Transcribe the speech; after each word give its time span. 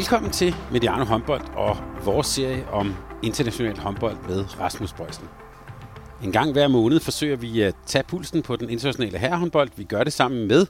Velkommen 0.00 0.30
til 0.30 0.54
Mediano 0.72 1.04
Håndbold 1.04 1.42
og 1.56 1.76
vores 2.04 2.26
serie 2.26 2.68
om 2.68 2.94
international 3.22 3.78
håndbold 3.78 4.16
med 4.28 4.60
Rasmus 4.60 4.92
Bøjsen. 4.92 5.24
En 6.24 6.32
gang 6.32 6.52
hver 6.52 6.68
måned 6.68 7.00
forsøger 7.00 7.36
vi 7.36 7.60
at 7.60 7.74
tage 7.86 8.04
pulsen 8.08 8.42
på 8.42 8.56
den 8.56 8.70
internationale 8.70 9.18
herrehåndbold. 9.18 9.70
Vi 9.76 9.84
gør 9.84 10.04
det 10.04 10.12
sammen 10.12 10.48
med 10.48 10.66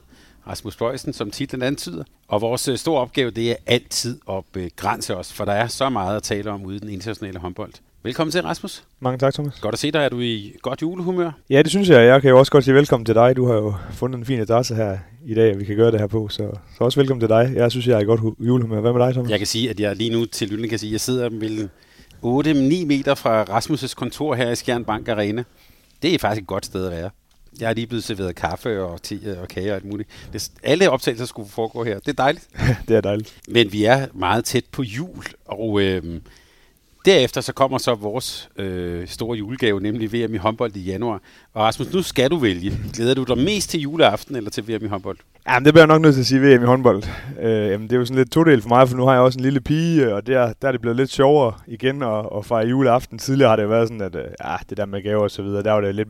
Rasmus 0.47 0.75
Bøjsen, 0.75 1.13
som 1.13 1.31
titlen 1.31 1.61
antyder. 1.61 2.03
Og 2.27 2.41
vores 2.41 2.67
øh, 2.67 2.77
store 2.77 3.01
opgave, 3.01 3.31
det 3.31 3.51
er 3.51 3.55
altid 3.65 4.19
at 4.29 4.43
begrænse 4.51 5.15
os, 5.15 5.33
for 5.33 5.45
der 5.45 5.53
er 5.53 5.67
så 5.67 5.89
meget 5.89 6.15
at 6.15 6.23
tale 6.23 6.51
om 6.51 6.65
ude 6.65 6.75
i 6.75 6.79
den 6.79 6.89
internationale 6.89 7.39
håndbold. 7.39 7.73
Velkommen 8.03 8.31
til, 8.31 8.41
Rasmus. 8.41 8.83
Mange 8.99 9.17
tak, 9.17 9.33
Thomas. 9.33 9.59
Godt 9.59 9.73
at 9.73 9.79
se 9.79 9.91
dig. 9.91 9.99
Er 10.05 10.09
du 10.09 10.19
i 10.19 10.53
godt 10.61 10.81
julehumør? 10.81 11.31
Ja, 11.49 11.61
det 11.61 11.69
synes 11.69 11.89
jeg. 11.89 12.05
Jeg 12.05 12.21
kan 12.21 12.29
jo 12.29 12.39
også 12.39 12.51
godt 12.51 12.63
sige 12.63 12.73
velkommen 12.75 13.05
til 13.05 13.15
dig. 13.15 13.35
Du 13.35 13.45
har 13.47 13.53
jo 13.53 13.73
fundet 13.91 14.17
en 14.17 14.25
fin 14.25 14.39
adresse 14.39 14.75
her 14.75 14.97
i 15.25 15.33
dag, 15.33 15.53
og 15.53 15.59
vi 15.59 15.65
kan 15.65 15.75
gøre 15.75 15.91
det 15.91 15.99
her 15.99 16.07
på. 16.07 16.27
Så, 16.29 16.51
så 16.77 16.83
også 16.83 16.99
velkommen 16.99 17.19
til 17.19 17.29
dig. 17.29 17.51
Jeg 17.55 17.71
synes, 17.71 17.87
jeg 17.87 17.95
er 17.95 17.99
i 17.99 18.03
godt 18.03 18.19
hu- 18.19 18.35
julehumør. 18.39 18.79
Hvad 18.81 18.93
med 18.93 19.01
dig, 19.05 19.13
Thomas? 19.13 19.31
Jeg 19.31 19.37
kan 19.39 19.47
sige, 19.47 19.69
at 19.69 19.79
jeg 19.79 19.95
lige 19.95 20.09
nu 20.09 20.25
til 20.25 20.49
lytten 20.49 20.69
kan 20.69 20.79
sige, 20.79 20.89
at 20.89 20.91
jeg 20.91 21.01
sidder 21.01 21.29
mellem 21.29 21.69
8-9 22.23 22.85
meter 22.85 23.15
fra 23.15 23.43
Rasmus' 23.43 23.93
kontor 23.95 24.35
her 24.35 24.51
i 24.51 24.55
Skjern 24.55 24.85
Bank 24.85 25.07
Arena. 25.07 25.43
Det 26.01 26.13
er 26.13 26.19
faktisk 26.19 26.41
et 26.41 26.47
godt 26.47 26.65
sted 26.65 26.85
at 26.85 26.91
være. 26.91 27.09
Jeg 27.59 27.69
er 27.69 27.73
lige 27.73 27.87
blevet 27.87 28.03
serveret 28.03 28.35
kaffe 28.35 28.81
og 28.83 29.01
te 29.01 29.37
og 29.41 29.47
kage 29.47 29.71
og 29.71 29.75
alt 29.75 29.85
muligt. 29.85 30.09
Det, 30.33 30.51
alle 30.63 30.89
optagelser 30.89 31.25
skulle 31.25 31.49
foregå 31.49 31.83
her. 31.83 31.99
Det 31.99 32.07
er 32.07 32.13
dejligt. 32.13 32.47
det 32.87 32.95
er 32.97 33.01
dejligt. 33.01 33.35
Men 33.47 33.71
vi 33.73 33.83
er 33.85 34.07
meget 34.13 34.45
tæt 34.45 34.63
på 34.71 34.83
jul, 34.83 35.23
og 35.45 35.81
øh, 35.81 36.03
derefter 37.05 37.41
så 37.41 37.53
kommer 37.53 37.77
så 37.77 37.95
vores 37.95 38.49
øh, 38.57 39.07
store 39.07 39.37
julegave, 39.37 39.81
nemlig 39.81 40.13
VM 40.13 40.33
i 40.33 40.37
håndbold 40.37 40.75
i 40.75 40.79
januar. 40.79 41.21
Og 41.53 41.63
Rasmus, 41.63 41.93
nu 41.93 42.01
skal 42.01 42.31
du 42.31 42.37
vælge. 42.37 42.73
Glæder 42.93 43.13
du 43.13 43.23
dig 43.23 43.37
mest 43.37 43.69
til 43.69 43.79
juleaften 43.79 44.35
eller 44.35 44.49
til 44.49 44.67
VM 44.67 44.85
i 44.85 44.87
håndbold? 44.87 45.17
Jamen, 45.47 45.65
det 45.65 45.73
bliver 45.73 45.81
jeg 45.81 45.87
nok 45.87 46.01
nødt 46.01 46.13
til 46.13 46.21
at 46.21 46.25
sige 46.25 46.41
VM 46.41 46.63
i 46.63 46.65
håndbold. 46.65 47.03
Øh, 47.41 47.71
jamen, 47.71 47.87
det 47.87 47.95
er 47.95 47.99
jo 47.99 48.05
sådan 48.05 48.17
lidt 48.17 48.31
todel 48.31 48.61
for 48.61 48.69
mig, 48.69 48.89
for 48.89 48.97
nu 48.97 49.05
har 49.05 49.13
jeg 49.13 49.21
også 49.21 49.39
en 49.39 49.43
lille 49.43 49.61
pige, 49.61 50.05
øh, 50.05 50.13
og 50.13 50.27
der, 50.27 50.53
der 50.61 50.67
er 50.67 50.71
det 50.71 50.81
blevet 50.81 50.97
lidt 50.97 51.11
sjovere 51.11 51.53
igen 51.67 52.03
at, 52.03 52.25
at 52.37 52.45
fejre 52.45 52.67
juleaften. 52.67 53.17
Tidligere 53.17 53.49
har 53.49 53.55
det 53.55 53.69
været 53.69 53.87
sådan, 53.87 54.01
at 54.01 54.15
øh, 54.15 54.25
ja, 54.43 54.55
det 54.69 54.77
der 54.77 54.85
med 54.85 55.03
gaver 55.03 55.23
og 55.23 55.31
så 55.31 55.41
videre, 55.41 55.63
der 55.63 55.71
var 55.71 55.81
det 55.81 55.95
lidt, 55.95 56.09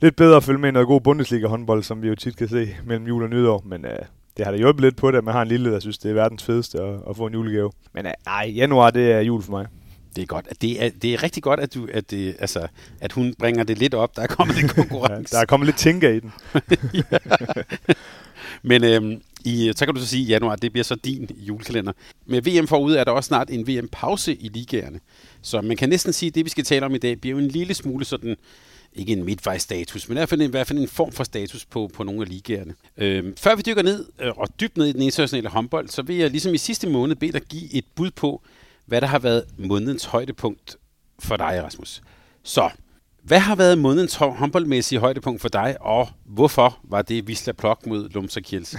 lidt 0.00 0.16
bedre 0.16 0.36
at 0.36 0.44
følge 0.44 0.58
med 0.58 0.68
i 0.68 0.72
noget 0.72 0.88
god 0.88 1.00
Bundesliga-håndbold, 1.00 1.82
som 1.82 2.02
vi 2.02 2.08
jo 2.08 2.14
tit 2.14 2.36
kan 2.36 2.48
se 2.48 2.68
mellem 2.86 3.06
jul 3.06 3.22
og 3.22 3.30
nytår. 3.30 3.62
Men 3.66 3.84
øh, 3.84 3.98
det 4.36 4.44
har 4.44 4.52
da 4.52 4.58
hjulpet 4.58 4.80
lidt 4.80 4.96
på 4.96 5.10
det, 5.10 5.18
at 5.18 5.24
man 5.24 5.34
har 5.34 5.42
en 5.42 5.48
lille, 5.48 5.72
der 5.72 5.80
synes, 5.80 5.98
det 5.98 6.10
er 6.10 6.14
verdens 6.14 6.44
fedeste 6.44 6.78
at, 6.78 6.94
at 7.10 7.16
få 7.16 7.26
en 7.26 7.32
julegave. 7.32 7.70
Men 7.94 8.06
øh, 8.06 8.12
nej, 8.26 8.52
januar, 8.56 8.90
det 8.90 9.12
er 9.12 9.20
jul 9.20 9.42
for 9.42 9.50
mig. 9.52 9.66
Det 10.16 10.22
er 10.22 10.26
godt. 10.26 10.62
Det 10.62 10.84
er, 10.84 10.90
det 11.02 11.14
er 11.14 11.22
rigtig 11.22 11.42
godt, 11.42 11.60
at, 11.60 11.74
du, 11.74 11.88
at, 11.92 12.10
det, 12.10 12.36
altså, 12.38 12.66
at 13.00 13.12
hun 13.12 13.34
bringer 13.38 13.64
det 13.64 13.78
lidt 13.78 13.94
op. 13.94 14.16
Der 14.16 14.22
er 14.22 14.26
kommet 14.26 14.56
lidt 14.56 14.74
konkurrence. 14.80 15.34
ja, 15.34 15.36
der 15.36 15.42
er 15.42 15.46
kommet 15.46 15.66
lidt 15.66 15.76
tænker 15.78 16.08
i 16.08 16.20
den. 16.20 16.32
Men 18.62 18.84
øhm, 18.84 19.22
i, 19.44 19.72
så 19.76 19.84
kan 19.84 19.94
du 19.94 20.00
så 20.00 20.06
sige, 20.06 20.22
at 20.22 20.28
januar, 20.28 20.56
det 20.56 20.72
bliver 20.72 20.84
så 20.84 20.94
din 20.94 21.30
julekalender. 21.36 21.92
Med 22.26 22.42
VM 22.42 22.66
forude 22.66 22.98
er 22.98 23.04
der 23.04 23.12
også 23.12 23.28
snart 23.28 23.50
en 23.50 23.66
VM-pause 23.66 24.34
i 24.34 24.48
ligaerne. 24.48 25.00
Så 25.42 25.60
man 25.60 25.76
kan 25.76 25.88
næsten 25.88 26.12
sige, 26.12 26.28
at 26.28 26.34
det, 26.34 26.44
vi 26.44 26.50
skal 26.50 26.64
tale 26.64 26.86
om 26.86 26.94
i 26.94 26.98
dag, 26.98 27.20
bliver 27.20 27.36
jo 27.36 27.44
en 27.44 27.48
lille 27.48 27.74
smule 27.74 28.04
sådan, 28.04 28.36
ikke 28.94 29.12
en 29.12 29.24
midtvejsstatus, 29.24 30.08
men 30.08 30.16
i 30.16 30.18
hvert 30.18 30.28
fald, 30.28 30.40
en, 30.40 30.46
i 30.46 30.50
hvert 30.50 30.66
fald 30.66 30.78
en 30.78 30.88
form 30.88 31.12
for 31.12 31.24
status 31.24 31.64
på, 31.64 31.90
på 31.94 32.04
nogle 32.04 32.22
af 32.22 32.28
ligaerne. 32.28 32.74
Øhm, 32.98 33.36
før 33.36 33.54
vi 33.54 33.62
dykker 33.66 33.82
ned 33.82 34.06
øh, 34.18 34.32
og 34.36 34.48
dybt 34.60 34.76
ned 34.76 34.86
i 34.86 34.92
den 34.92 35.02
internationale 35.02 35.48
håndbold, 35.48 35.88
så 35.88 36.02
vil 36.02 36.16
jeg 36.16 36.30
ligesom 36.30 36.54
i 36.54 36.58
sidste 36.58 36.88
måned 36.88 37.16
bede 37.16 37.32
dig 37.32 37.42
give 37.42 37.74
et 37.74 37.84
bud 37.94 38.10
på, 38.10 38.42
hvad 38.90 39.00
der 39.00 39.06
har 39.06 39.18
været 39.18 39.44
månedens 39.58 40.04
højdepunkt 40.04 40.76
for 41.18 41.36
dig, 41.36 41.62
Rasmus. 41.64 42.02
Så, 42.42 42.70
hvad 43.22 43.38
har 43.38 43.54
været 43.54 43.78
månedens 43.78 44.14
håndboldmæssige 44.14 44.98
højdepunkt 44.98 45.40
for 45.40 45.48
dig, 45.48 45.76
og 45.80 46.08
hvorfor 46.26 46.78
var 46.84 47.02
det 47.02 47.24
Wisla 47.24 47.52
Plok 47.52 47.86
mod 47.86 48.08
Lumsa 48.08 48.40
Kiels? 48.40 48.76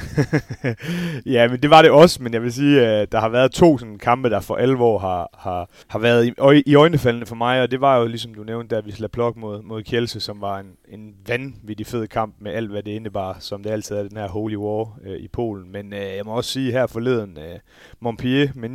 ja, 1.35 1.47
men 1.47 1.61
det 1.61 1.69
var 1.69 1.81
det 1.81 1.91
også, 1.91 2.23
men 2.23 2.33
jeg 2.33 2.41
vil 2.41 2.53
sige, 2.53 2.85
at 2.85 3.11
der 3.11 3.19
har 3.19 3.29
været 3.29 3.51
to 3.51 3.77
sådan 3.77 3.97
kampe, 3.97 4.29
der 4.29 4.39
for 4.39 4.55
alvor 4.55 4.99
har, 4.99 5.29
har, 5.33 5.69
har 5.87 5.99
været 5.99 6.27
i, 6.27 6.63
i 6.65 6.75
øjnefaldene 6.75 7.25
for 7.25 7.35
mig, 7.35 7.61
og 7.61 7.71
det 7.71 7.81
var 7.81 7.97
jo 7.97 8.07
ligesom 8.07 8.33
du 8.33 8.43
nævnte, 8.43 8.75
der 8.75 8.81
Wisla 8.81 9.07
Plok 9.07 9.37
mod, 9.37 9.61
mod 9.61 9.83
Kielse, 9.83 10.19
som 10.19 10.41
var 10.41 10.59
en, 10.59 10.71
en 10.89 11.13
vanvittig 11.27 11.87
fed 11.87 12.07
kamp 12.07 12.35
med 12.39 12.51
alt, 12.51 12.71
hvad 12.71 12.83
det 12.83 12.91
indebar, 12.91 13.37
som 13.39 13.63
det 13.63 13.69
altid 13.69 13.95
er 13.95 14.03
den 14.03 14.17
her 14.17 14.27
Holy 14.27 14.55
War 14.55 14.99
øh, 15.03 15.17
i 15.17 15.27
Polen. 15.27 15.71
Men 15.71 15.93
øh, 15.93 15.99
jeg 15.99 16.25
må 16.25 16.31
også 16.31 16.51
sige 16.51 16.71
her 16.71 16.87
forleden, 16.87 17.37
øh, 17.37 17.59
Montpellier 17.99 18.49
med 18.55 18.69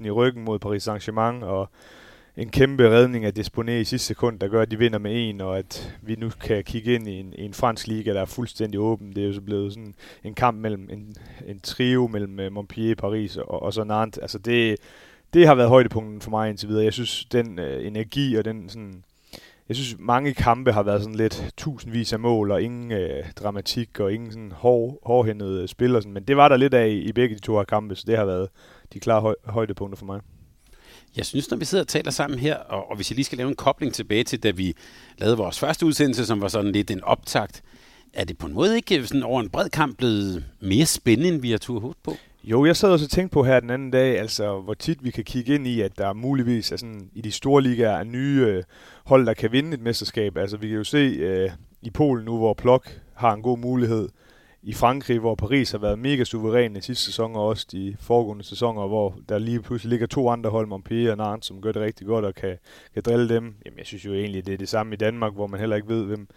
9.000 0.00 0.06
i 0.06 0.10
ryggen 0.10 0.44
mod 0.44 0.58
Paris 0.58 0.88
Saint-Germain, 0.88 1.44
og 1.44 1.70
en 2.36 2.48
kæmpe 2.48 2.90
redning 2.90 3.24
af 3.24 3.32
Desponé 3.38 3.70
i 3.70 3.84
sidste 3.84 4.06
sekund, 4.06 4.40
der 4.40 4.48
gør, 4.48 4.62
at 4.62 4.70
de 4.70 4.78
vinder 4.78 4.98
med 4.98 5.28
en, 5.28 5.40
og 5.40 5.58
at 5.58 5.98
vi 6.02 6.14
nu 6.14 6.30
kan 6.40 6.64
kigge 6.64 6.94
ind 6.94 7.08
i 7.08 7.20
en, 7.20 7.34
i 7.38 7.42
en 7.42 7.54
fransk 7.54 7.86
liga, 7.86 8.14
der 8.14 8.20
er 8.20 8.24
fuldstændig 8.24 8.80
åben. 8.80 9.12
Det 9.16 9.22
er 9.22 9.26
jo 9.26 9.32
så 9.32 9.40
blevet 9.40 9.72
sådan 9.72 9.94
en 10.24 10.34
kamp 10.34 10.58
mellem 10.58 10.88
en, 10.90 11.16
en 11.46 11.60
trio 11.60 12.06
mellem 12.06 12.40
øh, 12.40 12.52
Montpellier, 12.52 12.94
Paris 12.94 13.36
og, 13.36 13.62
og 13.62 13.72
så 13.72 13.84
Nantes. 13.84 14.18
Altså 14.18 14.38
det, 14.38 14.76
det 15.34 15.46
har 15.46 15.54
været 15.54 15.68
højdepunkten 15.68 16.20
for 16.20 16.30
mig 16.30 16.50
indtil 16.50 16.68
videre. 16.68 16.84
Jeg 16.84 16.92
synes, 16.92 17.24
den 17.24 17.58
øh, 17.58 17.86
energi 17.86 18.34
og 18.34 18.44
den 18.44 18.68
sådan... 18.68 19.04
Jeg 19.68 19.76
synes, 19.76 19.96
mange 19.98 20.34
kampe 20.34 20.72
har 20.72 20.82
været 20.82 21.02
sådan 21.02 21.14
lidt 21.14 21.52
tusindvis 21.56 22.12
af 22.12 22.18
mål, 22.18 22.50
og 22.50 22.62
ingen 22.62 22.92
øh, 22.92 23.24
dramatik, 23.36 24.00
og 24.00 24.12
ingen 24.12 24.32
sådan 24.32 24.52
hår, 24.52 24.98
hårdhændede 25.02 25.68
spil 25.68 25.96
og 25.96 26.02
sådan. 26.02 26.14
Men 26.14 26.24
det 26.24 26.36
var 26.36 26.48
der 26.48 26.56
lidt 26.56 26.74
af 26.74 26.88
i, 26.88 26.98
i 26.98 27.12
begge 27.12 27.34
de 27.34 27.40
to 27.40 27.56
her 27.56 27.64
kampe, 27.64 27.96
så 27.96 28.04
det 28.06 28.16
har 28.16 28.24
været 28.24 28.48
de 28.92 29.00
klare 29.00 29.20
høj, 29.20 29.34
højdepunkter 29.44 29.96
for 29.96 30.06
mig. 30.06 30.20
Jeg 31.16 31.26
synes, 31.26 31.50
når 31.50 31.56
vi 31.56 31.64
sidder 31.64 31.84
og 31.84 31.88
taler 31.88 32.10
sammen 32.10 32.38
her, 32.38 32.56
og, 32.56 32.90
og 32.90 32.96
hvis 32.96 33.10
jeg 33.10 33.16
lige 33.16 33.24
skal 33.24 33.38
lave 33.38 33.48
en 33.48 33.56
kobling 33.56 33.94
tilbage 33.94 34.24
til, 34.24 34.42
da 34.42 34.50
vi 34.50 34.74
lavede 35.18 35.36
vores 35.36 35.58
første 35.58 35.86
udsendelse, 35.86 36.26
som 36.26 36.40
var 36.40 36.48
sådan 36.48 36.72
lidt 36.72 36.90
en 36.90 37.04
optakt, 37.04 37.62
er 38.12 38.24
det 38.24 38.38
på 38.38 38.46
en 38.46 38.52
måde 38.52 38.76
ikke 38.76 39.06
sådan 39.06 39.22
over 39.22 39.40
en 39.40 39.50
bred 39.50 39.68
kamp 39.68 39.98
blevet 39.98 40.44
mere 40.60 40.86
spændende, 40.86 41.34
end 41.34 41.42
vi 41.42 41.50
har 41.50 41.58
turde 41.58 41.80
håbe 41.80 41.98
på? 42.02 42.16
Jo, 42.44 42.64
jeg 42.64 42.76
sad 42.76 42.88
også 42.88 43.04
og 43.04 43.10
tænkte 43.10 43.32
på 43.32 43.44
her 43.44 43.60
den 43.60 43.70
anden 43.70 43.90
dag, 43.90 44.20
altså 44.20 44.60
hvor 44.60 44.74
tit 44.74 45.04
vi 45.04 45.10
kan 45.10 45.24
kigge 45.24 45.54
ind 45.54 45.66
i, 45.66 45.80
at 45.80 45.98
der 45.98 46.12
muligvis 46.12 46.72
er 46.72 46.76
sådan, 46.76 47.08
i 47.14 47.20
de 47.20 47.32
store 47.32 47.62
ligaer 47.62 47.98
er 47.98 48.04
nye 48.04 48.44
øh, 48.48 48.62
hold, 49.04 49.26
der 49.26 49.34
kan 49.34 49.52
vinde 49.52 49.74
et 49.74 49.80
mesterskab. 49.80 50.36
Altså 50.36 50.56
vi 50.56 50.68
kan 50.68 50.76
jo 50.76 50.84
se 50.84 50.98
øh, 50.98 51.50
i 51.82 51.90
Polen 51.90 52.24
nu, 52.24 52.36
hvor 52.36 52.54
Plok 52.54 53.00
har 53.14 53.32
en 53.32 53.42
god 53.42 53.58
mulighed 53.58 54.08
i 54.64 54.72
Frankrig, 54.72 55.18
hvor 55.18 55.34
Paris 55.34 55.70
har 55.70 55.78
været 55.78 55.98
mega 55.98 56.24
suveræn 56.24 56.76
i 56.76 56.80
sidste 56.80 57.04
sæson, 57.04 57.36
og 57.36 57.46
også 57.46 57.66
de 57.72 57.96
foregående 58.00 58.44
sæsoner, 58.44 58.86
hvor 58.86 59.14
der 59.28 59.38
lige 59.38 59.62
pludselig 59.62 59.90
ligger 59.90 60.06
to 60.06 60.28
andre 60.28 60.50
hold, 60.50 60.66
Montpellier 60.66 61.10
og 61.10 61.16
Nantes, 61.16 61.46
som 61.46 61.62
gør 61.62 61.72
det 61.72 61.82
rigtig 61.82 62.06
godt 62.06 62.24
og 62.24 62.34
kan, 62.34 62.58
kan 62.94 63.02
drille 63.02 63.28
dem. 63.28 63.54
Jamen, 63.66 63.78
jeg 63.78 63.86
synes 63.86 64.04
jo 64.04 64.14
egentlig, 64.14 64.46
det 64.46 64.54
er 64.54 64.58
det 64.58 64.68
samme 64.68 64.94
i 64.94 64.96
Danmark, 64.96 65.32
hvor 65.34 65.46
man 65.46 65.60
heller 65.60 65.76
ikke 65.76 65.88
ved, 65.88 66.04
hvem, 66.04 66.28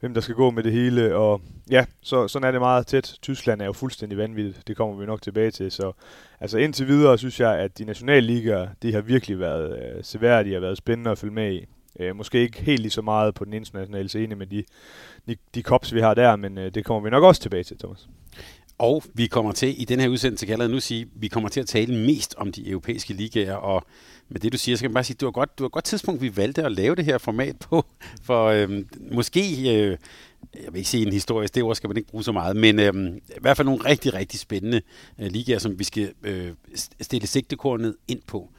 hvem 0.00 0.14
der 0.14 0.20
skal 0.20 0.34
gå 0.34 0.50
med 0.50 0.62
det 0.62 0.72
hele. 0.72 1.16
Og 1.16 1.40
ja, 1.70 1.84
så, 2.02 2.28
sådan 2.28 2.48
er 2.48 2.52
det 2.52 2.60
meget 2.60 2.86
tæt. 2.86 3.14
Tyskland 3.22 3.62
er 3.62 3.66
jo 3.66 3.72
fuldstændig 3.72 4.18
vanvittigt. 4.18 4.68
Det 4.68 4.76
kommer 4.76 4.96
vi 4.96 5.06
nok 5.06 5.22
tilbage 5.22 5.50
til. 5.50 5.72
Så 5.72 5.92
altså 6.40 6.58
indtil 6.58 6.86
videre 6.86 7.18
synes 7.18 7.40
jeg, 7.40 7.58
at 7.58 7.78
de 7.78 7.84
nationale 7.84 8.26
ligaer, 8.26 8.68
det 8.82 8.94
har 8.94 9.00
virkelig 9.00 9.40
været 9.40 9.78
øh, 9.78 10.04
seværdige 10.04 10.56
og 10.56 10.62
været 10.62 10.78
spændende 10.78 11.10
at 11.10 11.18
følge 11.18 11.34
med 11.34 11.52
i. 11.52 11.66
Øh, 12.00 12.16
måske 12.16 12.40
ikke 12.40 12.62
helt 12.62 12.80
lige 12.80 12.90
så 12.90 13.02
meget 13.02 13.34
på 13.34 13.44
den 13.44 13.52
internationale 13.52 14.08
scene 14.08 14.34
med 14.34 14.46
de, 14.46 14.64
de, 15.28 15.36
de 15.54 15.62
kops, 15.62 15.94
vi 15.94 16.00
har 16.00 16.14
der, 16.14 16.36
men 16.36 16.58
øh, 16.58 16.74
det 16.74 16.84
kommer 16.84 17.02
vi 17.02 17.10
nok 17.10 17.24
også 17.24 17.42
tilbage 17.42 17.64
til, 17.64 17.78
Thomas. 17.78 18.08
Og 18.78 19.02
vi 19.14 19.26
kommer 19.26 19.52
til, 19.52 19.82
i 19.82 19.84
den 19.84 20.00
her 20.00 20.08
udsendelse, 20.08 20.46
kan 20.46 20.60
jeg 20.60 20.68
nu 20.68 20.80
sige, 20.80 21.06
vi 21.14 21.28
kommer 21.28 21.48
til 21.48 21.60
at 21.60 21.66
tale 21.66 22.06
mest 22.06 22.34
om 22.38 22.52
de 22.52 22.68
europæiske 22.68 23.14
ligaer, 23.14 23.54
og 23.54 23.84
med 24.28 24.40
det 24.40 24.52
du 24.52 24.58
siger, 24.58 24.76
så 24.76 24.82
kan 24.82 24.90
man 24.90 24.94
bare 24.94 25.04
sige, 25.04 25.16
du 25.20 25.26
har 25.26 25.30
godt, 25.30 25.58
du 25.58 25.64
har 25.64 25.68
godt 25.68 25.84
tidspunkt, 25.84 26.22
vi 26.22 26.36
valgte 26.36 26.62
at 26.62 26.72
lave 26.72 26.94
det 26.94 27.04
her 27.04 27.18
format 27.18 27.56
på, 27.58 27.84
for 28.26 28.46
øh, 28.46 28.84
måske, 29.12 29.40
øh, 29.74 29.96
jeg 30.54 30.72
vil 30.72 30.76
ikke 30.76 30.90
sige 30.90 31.06
en 31.06 31.12
historisk, 31.12 31.54
det 31.54 31.62
ord 31.62 31.74
skal 31.74 31.88
man 31.88 31.96
ikke 31.96 32.08
bruge 32.08 32.24
så 32.24 32.32
meget, 32.32 32.56
men 32.56 32.78
øh, 32.78 33.16
i 33.16 33.40
hvert 33.40 33.56
fald 33.56 33.66
nogle 33.66 33.84
rigtig, 33.84 34.14
rigtig 34.14 34.40
spændende 34.40 34.80
øh, 35.18 35.26
ligaer, 35.26 35.58
som 35.58 35.78
vi 35.78 35.84
skal 35.84 36.12
øh, 36.22 36.52
stille 37.00 37.26
sigtekornet 37.26 37.96
ind 38.08 38.20
på. 38.26 38.50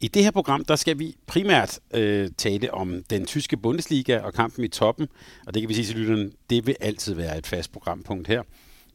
I 0.00 0.08
det 0.08 0.24
her 0.24 0.30
program, 0.30 0.64
der 0.64 0.76
skal 0.76 0.98
vi 0.98 1.16
primært 1.26 1.80
øh, 1.94 2.30
tale 2.36 2.74
om 2.74 3.02
den 3.10 3.26
tyske 3.26 3.56
Bundesliga 3.56 4.18
og 4.18 4.34
kampen 4.34 4.64
i 4.64 4.68
toppen, 4.68 5.08
og 5.46 5.54
det 5.54 5.62
kan 5.62 5.68
vi 5.68 5.74
sige 5.74 5.84
til 5.84 5.96
lytteren, 5.96 6.32
det 6.50 6.66
vil 6.66 6.76
altid 6.80 7.14
være 7.14 7.38
et 7.38 7.46
fast 7.46 7.72
programpunkt 7.72 8.28
her. 8.28 8.42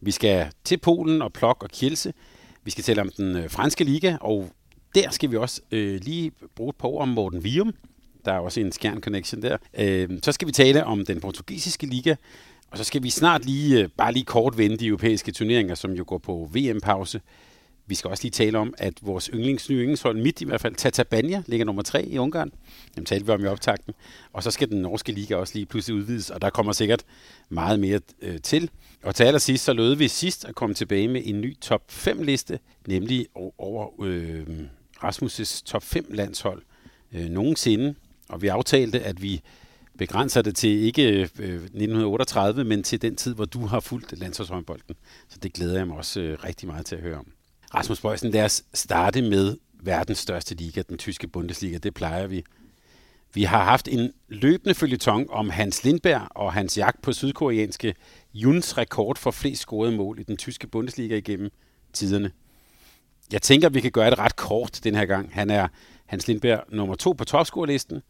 Vi 0.01 0.11
skal 0.11 0.47
til 0.63 0.77
Polen 0.77 1.21
og 1.21 1.33
Plok 1.33 1.63
og 1.63 1.69
Kielse. 1.69 2.13
Vi 2.63 2.71
skal 2.71 2.83
tale 2.83 3.01
om 3.01 3.09
den 3.17 3.35
øh, 3.35 3.49
franske 3.49 3.83
liga, 3.83 4.17
og 4.21 4.49
der 4.95 5.09
skal 5.09 5.31
vi 5.31 5.37
også 5.37 5.61
øh, 5.71 5.99
lige 6.01 6.31
bruge 6.55 6.69
et 6.69 6.75
par 6.75 6.87
ord 6.87 7.01
om 7.01 7.07
Morten 7.07 7.43
Vium. 7.43 7.73
Der 8.25 8.33
er 8.33 8.39
også 8.39 8.59
en 8.59 8.71
skjern 8.71 9.01
connection 9.01 9.41
der. 9.41 9.57
Øh, 9.77 10.09
så 10.23 10.31
skal 10.31 10.47
vi 10.47 10.51
tale 10.51 10.85
om 10.85 11.05
den 11.05 11.19
portugisiske 11.21 11.85
liga, 11.85 12.15
Og 12.71 12.77
så 12.77 12.83
skal 12.83 13.03
vi 13.03 13.09
snart 13.09 13.45
lige, 13.45 13.83
øh, 13.83 13.89
bare 13.97 14.13
lige 14.13 14.25
kort 14.25 14.57
vende 14.57 14.77
de 14.77 14.87
europæiske 14.87 15.31
turneringer, 15.31 15.75
som 15.75 15.91
jo 15.91 16.03
går 16.07 16.17
på 16.17 16.49
VM-pause. 16.53 17.21
Vi 17.89 17.95
skal 17.95 18.09
også 18.09 18.23
lige 18.23 18.31
tale 18.31 18.57
om, 18.57 18.73
at 18.77 18.93
vores 19.01 19.25
yndlings, 19.33 19.69
nye 19.69 19.77
yndlingshold, 19.77 20.17
midt 20.17 20.41
i 20.41 20.45
hvert 20.45 20.61
fald, 20.61 20.75
Tata 20.75 21.03
Banja, 21.03 21.43
ligger 21.45 21.65
nummer 21.65 21.81
tre 21.81 22.05
i 22.05 22.17
Ungarn. 22.17 22.51
Dem 22.95 23.05
talte 23.05 23.25
vi 23.25 23.31
om 23.31 23.43
i 23.43 23.47
optakten. 23.47 23.93
Og 24.33 24.43
så 24.43 24.51
skal 24.51 24.69
den 24.69 24.81
norske 24.81 25.11
liga 25.11 25.35
også 25.35 25.53
lige 25.55 25.65
pludselig 25.65 25.95
udvides, 25.95 26.29
og 26.29 26.41
der 26.41 26.49
kommer 26.49 26.73
sikkert 26.73 27.03
meget 27.49 27.79
mere 27.79 27.99
øh, 28.21 28.41
til. 28.41 28.69
Og 29.03 29.15
til 29.15 29.23
allersidst, 29.23 29.63
så 29.63 29.73
lød 29.73 29.95
vi 29.95 30.07
sidst 30.07 30.45
at 30.45 30.55
komme 30.55 30.75
tilbage 30.75 31.07
med 31.07 31.21
en 31.25 31.41
ny 31.41 31.57
top 31.59 31.81
5 31.89 32.21
liste, 32.21 32.59
nemlig 32.87 33.27
over 33.57 34.03
øh, 34.03 34.45
Rasmus' 35.03 35.63
top 35.65 35.83
5 35.83 36.05
landshold 36.09 36.61
øh, 37.13 37.29
nogensinde. 37.29 37.95
Og 38.29 38.41
vi 38.41 38.47
aftalte, 38.47 39.01
at 39.01 39.21
vi 39.21 39.41
begrænser 39.97 40.41
det 40.41 40.55
til 40.55 40.69
ikke 40.69 41.11
øh, 41.11 41.53
1938, 41.53 42.63
men 42.63 42.83
til 42.83 43.01
den 43.01 43.15
tid, 43.15 43.35
hvor 43.35 43.45
du 43.45 43.65
har 43.65 43.79
fulgt 43.79 44.19
landsholdshåndbolden. 44.19 44.95
Så 45.29 45.37
det 45.43 45.53
glæder 45.53 45.77
jeg 45.77 45.87
mig 45.87 45.97
også 45.97 46.21
øh, 46.21 46.43
rigtig 46.43 46.67
meget 46.67 46.85
til 46.85 46.95
at 46.95 47.01
høre 47.01 47.17
om. 47.17 47.38
Rasmus 47.75 48.01
Bøjsen, 48.01 48.31
lad 48.31 48.45
os 48.45 48.63
starte 48.73 49.21
med 49.21 49.57
verdens 49.83 50.17
største 50.17 50.55
liga, 50.55 50.81
den 50.89 50.97
tyske 50.97 51.27
Bundesliga. 51.27 51.77
Det 51.77 51.93
plejer 51.93 52.27
vi. 52.27 52.43
Vi 53.33 53.43
har 53.43 53.63
haft 53.63 53.87
en 53.87 54.11
løbende 54.27 54.75
følgetong 54.75 55.31
om 55.31 55.49
Hans 55.49 55.83
Lindberg 55.83 56.27
og 56.29 56.53
hans 56.53 56.77
jagt 56.77 57.01
på 57.01 57.13
sydkoreanske 57.13 57.95
Juns 58.33 58.77
rekord 58.77 59.17
for 59.17 59.31
flest 59.31 59.61
scorede 59.61 59.95
mål 59.95 60.19
i 60.19 60.23
den 60.23 60.37
tyske 60.37 60.67
Bundesliga 60.67 61.17
igennem 61.17 61.49
tiderne. 61.93 62.31
Jeg 63.31 63.41
tænker, 63.41 63.67
at 63.67 63.73
vi 63.73 63.81
kan 63.81 63.91
gøre 63.91 64.09
det 64.09 64.19
ret 64.19 64.35
kort 64.35 64.79
den 64.83 64.95
her 64.95 65.05
gang. 65.05 65.29
Han 65.33 65.49
er 65.49 65.67
Hans 66.05 66.27
Lindberg 66.27 66.63
nummer 66.69 66.95
to 66.95 67.11
på 67.11 67.25
topscorelisten, 67.25 68.01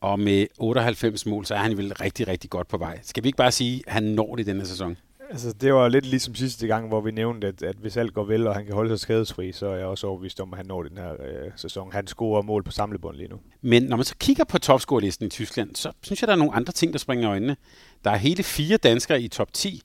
og 0.00 0.20
med 0.20 0.46
98 0.58 1.26
mål, 1.26 1.46
så 1.46 1.54
er 1.54 1.58
han 1.58 1.76
vel 1.76 1.92
rigtig, 1.94 2.28
rigtig 2.28 2.50
godt 2.50 2.68
på 2.68 2.78
vej. 2.78 3.00
Skal 3.02 3.22
vi 3.22 3.28
ikke 3.28 3.36
bare 3.36 3.52
sige, 3.52 3.82
at 3.86 3.92
han 3.92 4.02
når 4.02 4.36
det 4.36 4.42
i 4.42 4.46
denne 4.46 4.66
sæson? 4.66 4.96
Altså, 5.32 5.52
det 5.52 5.74
var 5.74 5.88
lidt 5.88 6.06
ligesom 6.06 6.34
sidste 6.34 6.66
gang, 6.66 6.88
hvor 6.88 7.00
vi 7.00 7.10
nævnte, 7.10 7.46
at, 7.46 7.62
at 7.62 7.76
hvis 7.76 7.96
alt 7.96 8.14
går 8.14 8.24
vel, 8.24 8.46
og 8.46 8.54
han 8.54 8.64
kan 8.64 8.74
holde 8.74 8.90
sig 8.90 9.00
skadesfri, 9.00 9.52
så 9.52 9.66
er 9.66 9.76
jeg 9.76 9.86
også 9.86 10.06
overbevist 10.06 10.40
om, 10.40 10.52
at 10.52 10.56
han 10.56 10.66
når 10.66 10.82
den 10.82 10.98
her 10.98 11.12
øh, 11.12 11.50
sæson. 11.56 11.92
Han 11.92 12.06
scorer 12.06 12.42
mål 12.42 12.62
på 12.62 12.70
samlebånd 12.70 13.16
lige 13.16 13.28
nu. 13.28 13.36
Men 13.62 13.82
når 13.82 13.96
man 13.96 14.04
så 14.04 14.14
kigger 14.20 14.44
på 14.44 14.58
topscorelisten 14.58 15.26
i 15.26 15.28
Tyskland, 15.28 15.76
så 15.76 15.92
synes 16.02 16.22
jeg, 16.22 16.26
der 16.26 16.32
er 16.32 16.38
nogle 16.38 16.54
andre 16.54 16.72
ting, 16.72 16.92
der 16.92 16.98
springer 16.98 17.28
i 17.28 17.30
øjnene. 17.30 17.56
Der 18.04 18.10
er 18.10 18.16
hele 18.16 18.42
fire 18.42 18.76
danskere 18.76 19.22
i 19.22 19.28
top 19.28 19.52
10, 19.52 19.82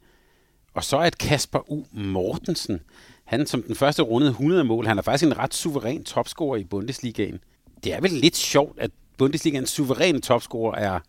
og 0.74 0.84
så 0.84 0.98
er 0.98 1.06
et 1.06 1.18
Kasper 1.18 1.72
U. 1.72 1.84
Mortensen. 1.92 2.80
Han 3.26 3.48
som 3.48 3.64
den 3.64 3.76
første 3.76 4.02
rundede 4.02 4.32
100 4.32 4.64
mål. 4.64 4.88
Han 4.88 4.98
er 4.98 5.02
faktisk 5.02 5.26
en 5.26 5.38
ret 5.38 5.54
suveræn 5.54 6.04
topscorer 6.04 6.58
i 6.58 6.64
Bundesligaen. 6.64 7.40
Det 7.84 7.94
er 7.94 8.02
vel 8.02 8.12
lidt 8.12 8.36
sjovt, 8.36 8.80
at 8.80 8.92
Bundesligaens 9.18 9.70
suveræne 9.70 10.22
topscorer 10.22 10.76
er 10.76 11.00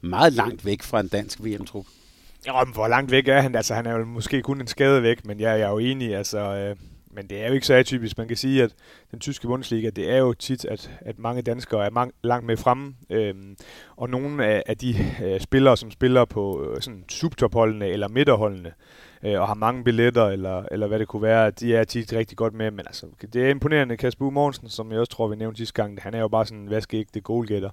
meget 0.00 0.32
langt 0.32 0.64
væk 0.64 0.82
fra 0.82 1.00
en 1.00 1.08
dansk 1.08 1.44
VM-trup. 1.44 1.86
Ja, 2.48 2.64
men 2.64 2.74
hvor 2.74 2.88
langt 2.88 3.10
væk 3.10 3.28
er 3.28 3.40
han? 3.40 3.54
Altså, 3.54 3.74
han 3.74 3.86
er 3.86 3.98
jo 3.98 4.04
måske 4.04 4.42
kun 4.42 4.60
en 4.60 4.66
skade 4.66 5.02
væk, 5.02 5.26
men 5.26 5.40
jeg, 5.40 5.58
jeg 5.58 5.66
er 5.66 5.70
jo 5.70 5.78
enig. 5.78 6.16
Altså, 6.16 6.38
øh, 6.38 6.76
men 7.10 7.26
det 7.26 7.42
er 7.42 7.48
jo 7.48 7.54
ikke 7.54 7.66
så 7.66 7.74
atypisk. 7.74 8.18
Man 8.18 8.28
kan 8.28 8.36
sige, 8.36 8.62
at 8.62 8.74
den 9.10 9.20
tyske 9.20 9.46
Bundesliga, 9.46 9.90
det 9.90 10.10
er 10.10 10.16
jo 10.16 10.32
tit, 10.32 10.64
at, 10.64 10.90
at 11.00 11.18
mange 11.18 11.42
danskere 11.42 11.86
er 11.86 11.90
mang, 11.90 12.12
langt 12.22 12.46
med 12.46 12.56
fremme. 12.56 12.94
Øhm, 13.10 13.56
og 13.96 14.10
nogle 14.10 14.46
af, 14.46 14.62
af 14.66 14.76
de 14.76 14.94
øh, 15.24 15.40
spillere, 15.40 15.76
som 15.76 15.90
spiller 15.90 16.24
på 16.24 16.64
øh, 16.64 16.82
sådan 16.82 17.04
subtopholdene 17.08 17.86
eller 17.86 18.08
midterholdene, 18.08 18.68
øh, 18.68 18.74
og 19.22 19.46
har 19.46 19.54
mange 19.54 19.84
billetter, 19.84 20.26
eller, 20.26 20.64
eller 20.70 20.86
hvad 20.86 20.98
det 20.98 21.08
kunne 21.08 21.22
være, 21.22 21.50
de 21.50 21.76
er 21.76 21.84
tit 21.84 22.12
rigtig 22.12 22.36
godt 22.36 22.54
med. 22.54 22.70
Men 22.70 22.80
altså, 22.86 23.06
det 23.32 23.44
er 23.44 23.48
imponerende. 23.48 23.96
Kasper 23.96 24.26
U. 24.26 24.30
Mogensen, 24.30 24.68
som 24.68 24.92
jeg 24.92 25.00
også 25.00 25.12
tror, 25.12 25.28
vi 25.28 25.36
nævnte 25.36 25.58
sidste 25.58 25.82
gang, 25.82 25.98
han 26.02 26.14
er 26.14 26.20
jo 26.20 26.28
bare 26.28 26.46
sådan 26.46 26.62
en 26.62 26.70
vaskeægte 26.70 27.20
goalgetter, 27.20 27.70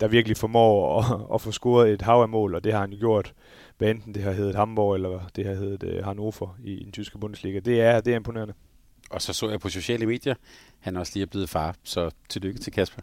der 0.00 0.08
virkelig 0.08 0.36
formår 0.36 0.98
at, 1.00 1.34
at 1.34 1.40
få 1.40 1.52
scoret 1.52 1.90
et 1.92 2.02
hav 2.02 2.22
af 2.22 2.28
mål, 2.28 2.54
og 2.54 2.64
det 2.64 2.72
har 2.72 2.80
han 2.80 2.92
jo 2.92 2.98
gjort 2.98 3.34
hvad 3.80 3.90
enten 3.90 4.14
det 4.14 4.22
har 4.22 4.32
heddet 4.32 4.54
Hamburg 4.54 4.94
eller 4.94 5.20
det 5.36 5.46
har 5.46 5.54
heddet 5.54 5.98
uh, 5.98 6.04
Hannover 6.04 6.58
i, 6.64 6.72
i 6.72 6.84
den 6.84 6.92
tyske 6.92 7.18
Bundesliga. 7.18 7.58
Det 7.58 7.80
er, 7.80 8.00
det 8.00 8.12
er 8.12 8.16
imponerende. 8.16 8.54
Og 9.10 9.22
så 9.22 9.32
så 9.32 9.50
jeg 9.50 9.60
på 9.60 9.68
sociale 9.68 10.06
medier, 10.06 10.34
han 10.78 10.96
også 10.96 11.12
lige 11.14 11.22
er 11.22 11.26
blevet 11.26 11.48
far, 11.48 11.74
så 11.84 12.10
tillykke 12.28 12.60
til 12.60 12.72
Kasper 12.72 13.02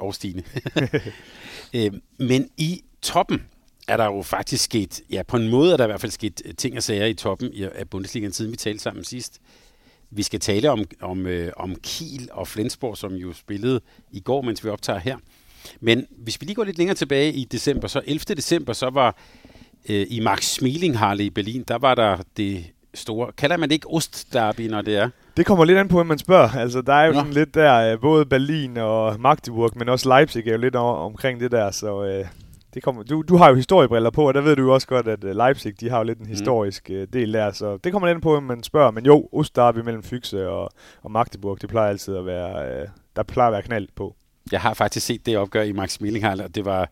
og 0.00 0.14
Stine. 0.14 0.42
øh, 1.76 1.92
men 2.18 2.50
i 2.56 2.84
toppen 3.02 3.46
er 3.88 3.96
der 3.96 4.04
jo 4.04 4.22
faktisk 4.22 4.64
sket, 4.64 5.00
ja 5.10 5.22
på 5.22 5.36
en 5.36 5.48
måde 5.48 5.72
er 5.72 5.76
der 5.76 5.84
i 5.84 5.86
hvert 5.86 6.00
fald 6.00 6.12
sket 6.12 6.42
ting 6.58 6.76
og 6.76 6.82
sager 6.82 7.06
i 7.06 7.14
toppen 7.14 7.52
af 7.74 7.88
Bundesligaen, 7.90 8.32
siden 8.32 8.52
vi 8.52 8.56
talte 8.56 8.82
sammen 8.82 9.04
sidst. 9.04 9.40
Vi 10.10 10.22
skal 10.22 10.40
tale 10.40 10.70
om, 10.70 10.84
om, 11.00 11.26
øh, 11.26 11.52
om 11.56 11.76
Kiel 11.82 12.28
og 12.32 12.48
Flensborg, 12.48 12.96
som 12.96 13.14
jo 13.14 13.32
spillede 13.32 13.80
i 14.10 14.20
går, 14.20 14.42
mens 14.42 14.64
vi 14.64 14.68
optager 14.68 14.98
her. 14.98 15.16
Men 15.80 16.06
hvis 16.10 16.40
vi 16.40 16.46
lige 16.46 16.54
går 16.54 16.64
lidt 16.64 16.78
længere 16.78 16.94
tilbage 16.94 17.32
i 17.32 17.44
december, 17.44 17.88
så 17.88 18.00
11. 18.06 18.18
december, 18.18 18.72
så 18.72 18.90
var 18.90 19.16
øh, 19.88 20.06
i 20.10 20.20
Max 20.20 20.44
Schmeling 20.44 20.96
i 21.20 21.30
Berlin, 21.30 21.64
der 21.68 21.78
var 21.78 21.94
der 21.94 22.18
det 22.36 22.64
store, 22.94 23.32
kalder 23.32 23.56
man 23.56 23.68
det 23.68 23.74
ikke 23.74 23.90
Ostderby, 23.90 24.60
når 24.60 24.82
det 24.82 24.96
er? 24.96 25.10
Det 25.36 25.46
kommer 25.46 25.64
lidt 25.64 25.78
an 25.78 25.88
på, 25.88 25.96
hvem 25.96 26.06
man 26.06 26.18
spørger. 26.18 26.48
Altså, 26.48 26.82
der 26.82 26.94
er 26.94 27.06
jo 27.06 27.12
Nå. 27.12 27.18
sådan 27.18 27.32
lidt 27.32 27.54
der, 27.54 27.92
øh, 27.92 28.00
både 28.00 28.26
Berlin 28.26 28.76
og 28.76 29.20
Magdeburg, 29.20 29.70
men 29.76 29.88
også 29.88 30.08
Leipzig 30.08 30.48
er 30.48 30.52
jo 30.52 30.58
lidt 30.58 30.76
omkring 30.76 31.40
det 31.40 31.50
der, 31.50 31.70
så 31.70 32.04
øh, 32.04 32.26
det 32.76 32.82
kommer, 32.82 33.02
du, 33.02 33.22
du 33.22 33.36
har 33.36 33.48
jo 33.48 33.54
historiebriller 33.54 34.10
på, 34.10 34.28
og 34.28 34.34
der 34.34 34.40
ved 34.40 34.56
du 34.56 34.62
jo 34.62 34.74
også 34.74 34.86
godt, 34.86 35.08
at 35.08 35.24
øh, 35.24 35.36
Leipzig, 35.36 35.80
de 35.80 35.90
har 35.90 35.98
jo 35.98 36.04
lidt 36.04 36.18
en 36.18 36.24
mm. 36.24 36.30
historisk 36.30 36.90
mm. 36.90 37.06
del 37.12 37.32
der, 37.32 37.52
så 37.52 37.76
det 37.76 37.92
kommer 37.92 38.08
lidt 38.08 38.22
på, 38.22 38.40
man 38.40 38.62
spørger. 38.62 38.90
Men 38.90 39.06
jo, 39.06 39.28
Ostderby 39.32 39.78
mellem 39.78 40.02
Fyxe 40.02 40.48
og, 40.48 40.70
og 41.02 41.10
Magdeburg, 41.10 41.60
det 41.60 41.68
plejer 41.68 41.88
altid 41.88 42.16
at 42.16 42.26
være, 42.26 42.80
øh, 42.80 42.88
der 43.16 43.22
plejer 43.22 43.48
at 43.48 43.52
være 43.52 43.62
knald 43.62 43.88
på. 43.94 44.16
Jeg 44.52 44.60
har 44.60 44.74
faktisk 44.74 45.06
set 45.06 45.26
det 45.26 45.38
opgør 45.38 45.62
i 45.62 45.72
Max 45.72 45.90
Schmeling 45.90 46.26
og 46.26 46.54
det 46.54 46.64
var 46.64 46.90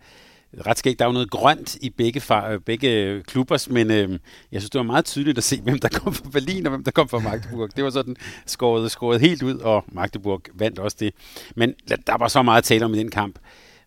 ret 0.67 0.79
skægt. 0.79 0.99
Der 0.99 1.05
er 1.05 1.09
jo 1.09 1.13
noget 1.13 1.31
grønt 1.31 1.75
i 1.75 1.91
begge, 1.91 2.21
far, 2.21 2.59
begge 2.59 3.23
klubber, 3.23 3.67
men 3.71 3.91
øh, 3.91 4.11
jeg 4.53 4.61
synes, 4.61 4.71
det 4.71 4.79
var 4.79 4.85
meget 4.85 5.05
tydeligt 5.05 5.39
at 5.39 5.45
se, 5.45 5.61
hvem 5.61 5.79
der 5.79 5.89
kom 5.89 6.15
fra 6.15 6.31
Berlin 6.31 6.67
og 6.67 6.71
hvem 6.71 6.85
der 6.85 6.91
kom 6.91 7.09
fra 7.09 7.19
Magdeburg. 7.19 7.77
Det 7.77 7.85
var 7.85 7.91
sådan 7.91 8.17
skåret, 8.47 8.91
skåret 8.91 9.21
helt 9.21 9.43
ud, 9.43 9.59
og 9.59 9.85
Magdeburg 9.89 10.43
vandt 10.55 10.79
også 10.79 10.97
det. 11.01 11.15
Men 11.57 11.75
der 12.07 12.19
var 12.19 12.29
så 12.29 12.43
meget 12.43 12.59
at 12.59 12.65
tale 12.65 12.85
om 12.85 12.95
i 12.95 12.99
den 12.99 13.11
kamp. 13.11 13.39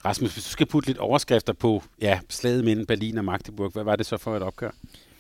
Rasmus, 0.08 0.34
hvis 0.34 0.44
du 0.44 0.50
skal 0.50 0.68
putte 0.68 0.90
lidt 0.90 0.98
overskrifter 0.98 1.54
på 1.54 1.84
ja, 2.02 2.20
slaget 2.30 2.66
mellem 2.66 2.86
Berlin 2.86 3.18
og 3.18 3.26
Magdeburg, 3.26 3.72
hvad 3.72 3.84
var 3.84 3.96
det 3.96 4.06
så 4.06 4.18
for 4.18 4.36
et 4.36 4.44
opgør? 4.44 4.70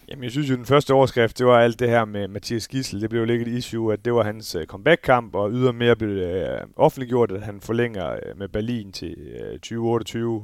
Jamen, 0.09 0.23
jeg 0.23 0.31
synes 0.31 0.49
jo, 0.49 0.55
den 0.55 0.65
første 0.65 0.93
overskrift, 0.93 1.37
det 1.37 1.45
var 1.45 1.59
alt 1.59 1.79
det 1.79 1.89
her 1.89 2.05
med 2.05 2.27
Mathias 2.27 2.67
Gissel. 2.67 3.01
Det 3.01 3.09
blev 3.09 3.21
jo 3.21 3.25
lidt 3.25 3.41
et 3.41 3.47
issue, 3.47 3.93
at 3.93 4.05
det 4.05 4.13
var 4.13 4.23
hans 4.23 4.55
uh, 4.55 4.63
comeback-kamp, 4.63 5.35
og 5.35 5.51
ydermere 5.51 5.95
blev 5.95 6.09
uh, 6.09 6.69
offentliggjort, 6.75 7.31
at 7.31 7.41
han 7.41 7.61
forlænger 7.61 8.13
uh, 8.13 8.39
med 8.39 8.47
Berlin 8.47 8.91
til 8.91 9.15
2028. 9.51 10.43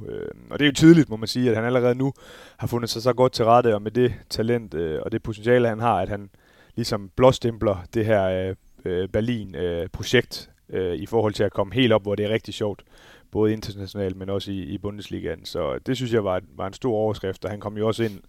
Og 0.50 0.58
det 0.58 0.64
er 0.64 0.68
jo 0.68 0.72
tydeligt, 0.72 1.08
må 1.08 1.16
man 1.16 1.28
sige, 1.28 1.50
at 1.50 1.56
han 1.56 1.64
allerede 1.64 1.94
nu 1.94 2.12
har 2.56 2.66
fundet 2.66 2.90
sig 2.90 3.02
så 3.02 3.12
godt 3.12 3.32
til 3.32 3.44
rette, 3.44 3.74
og 3.74 3.82
med 3.82 3.90
det 3.90 4.14
talent 4.30 4.74
og 4.74 5.12
det 5.12 5.22
potentiale, 5.22 5.68
han 5.68 5.80
har, 5.80 6.00
at 6.00 6.08
han 6.08 6.30
ligesom 6.76 7.10
blåstempler 7.16 7.84
det 7.94 8.06
her 8.06 8.54
Berlin-projekt 9.12 10.50
i 10.96 11.06
forhold 11.06 11.32
til 11.34 11.44
at 11.44 11.52
komme 11.52 11.74
helt 11.74 11.92
op, 11.92 12.02
hvor 12.02 12.14
det 12.14 12.24
er 12.24 12.28
rigtig 12.28 12.54
sjovt 12.54 12.82
både 13.34 13.52
internationalt, 13.52 14.16
men 14.16 14.30
også 14.30 14.52
i, 14.52 14.62
i 14.62 14.78
Bundesligaen. 14.78 15.44
Så 15.44 15.78
det 15.86 15.96
synes 15.96 16.12
jeg 16.12 16.24
var, 16.24 16.40
var 16.56 16.66
en 16.66 16.72
stor 16.72 16.94
overskrift, 16.94 17.44
og 17.44 17.50
han 17.50 17.60
kom 17.60 17.76
jo 17.76 17.86
også 17.86 18.04
ind 18.04 18.20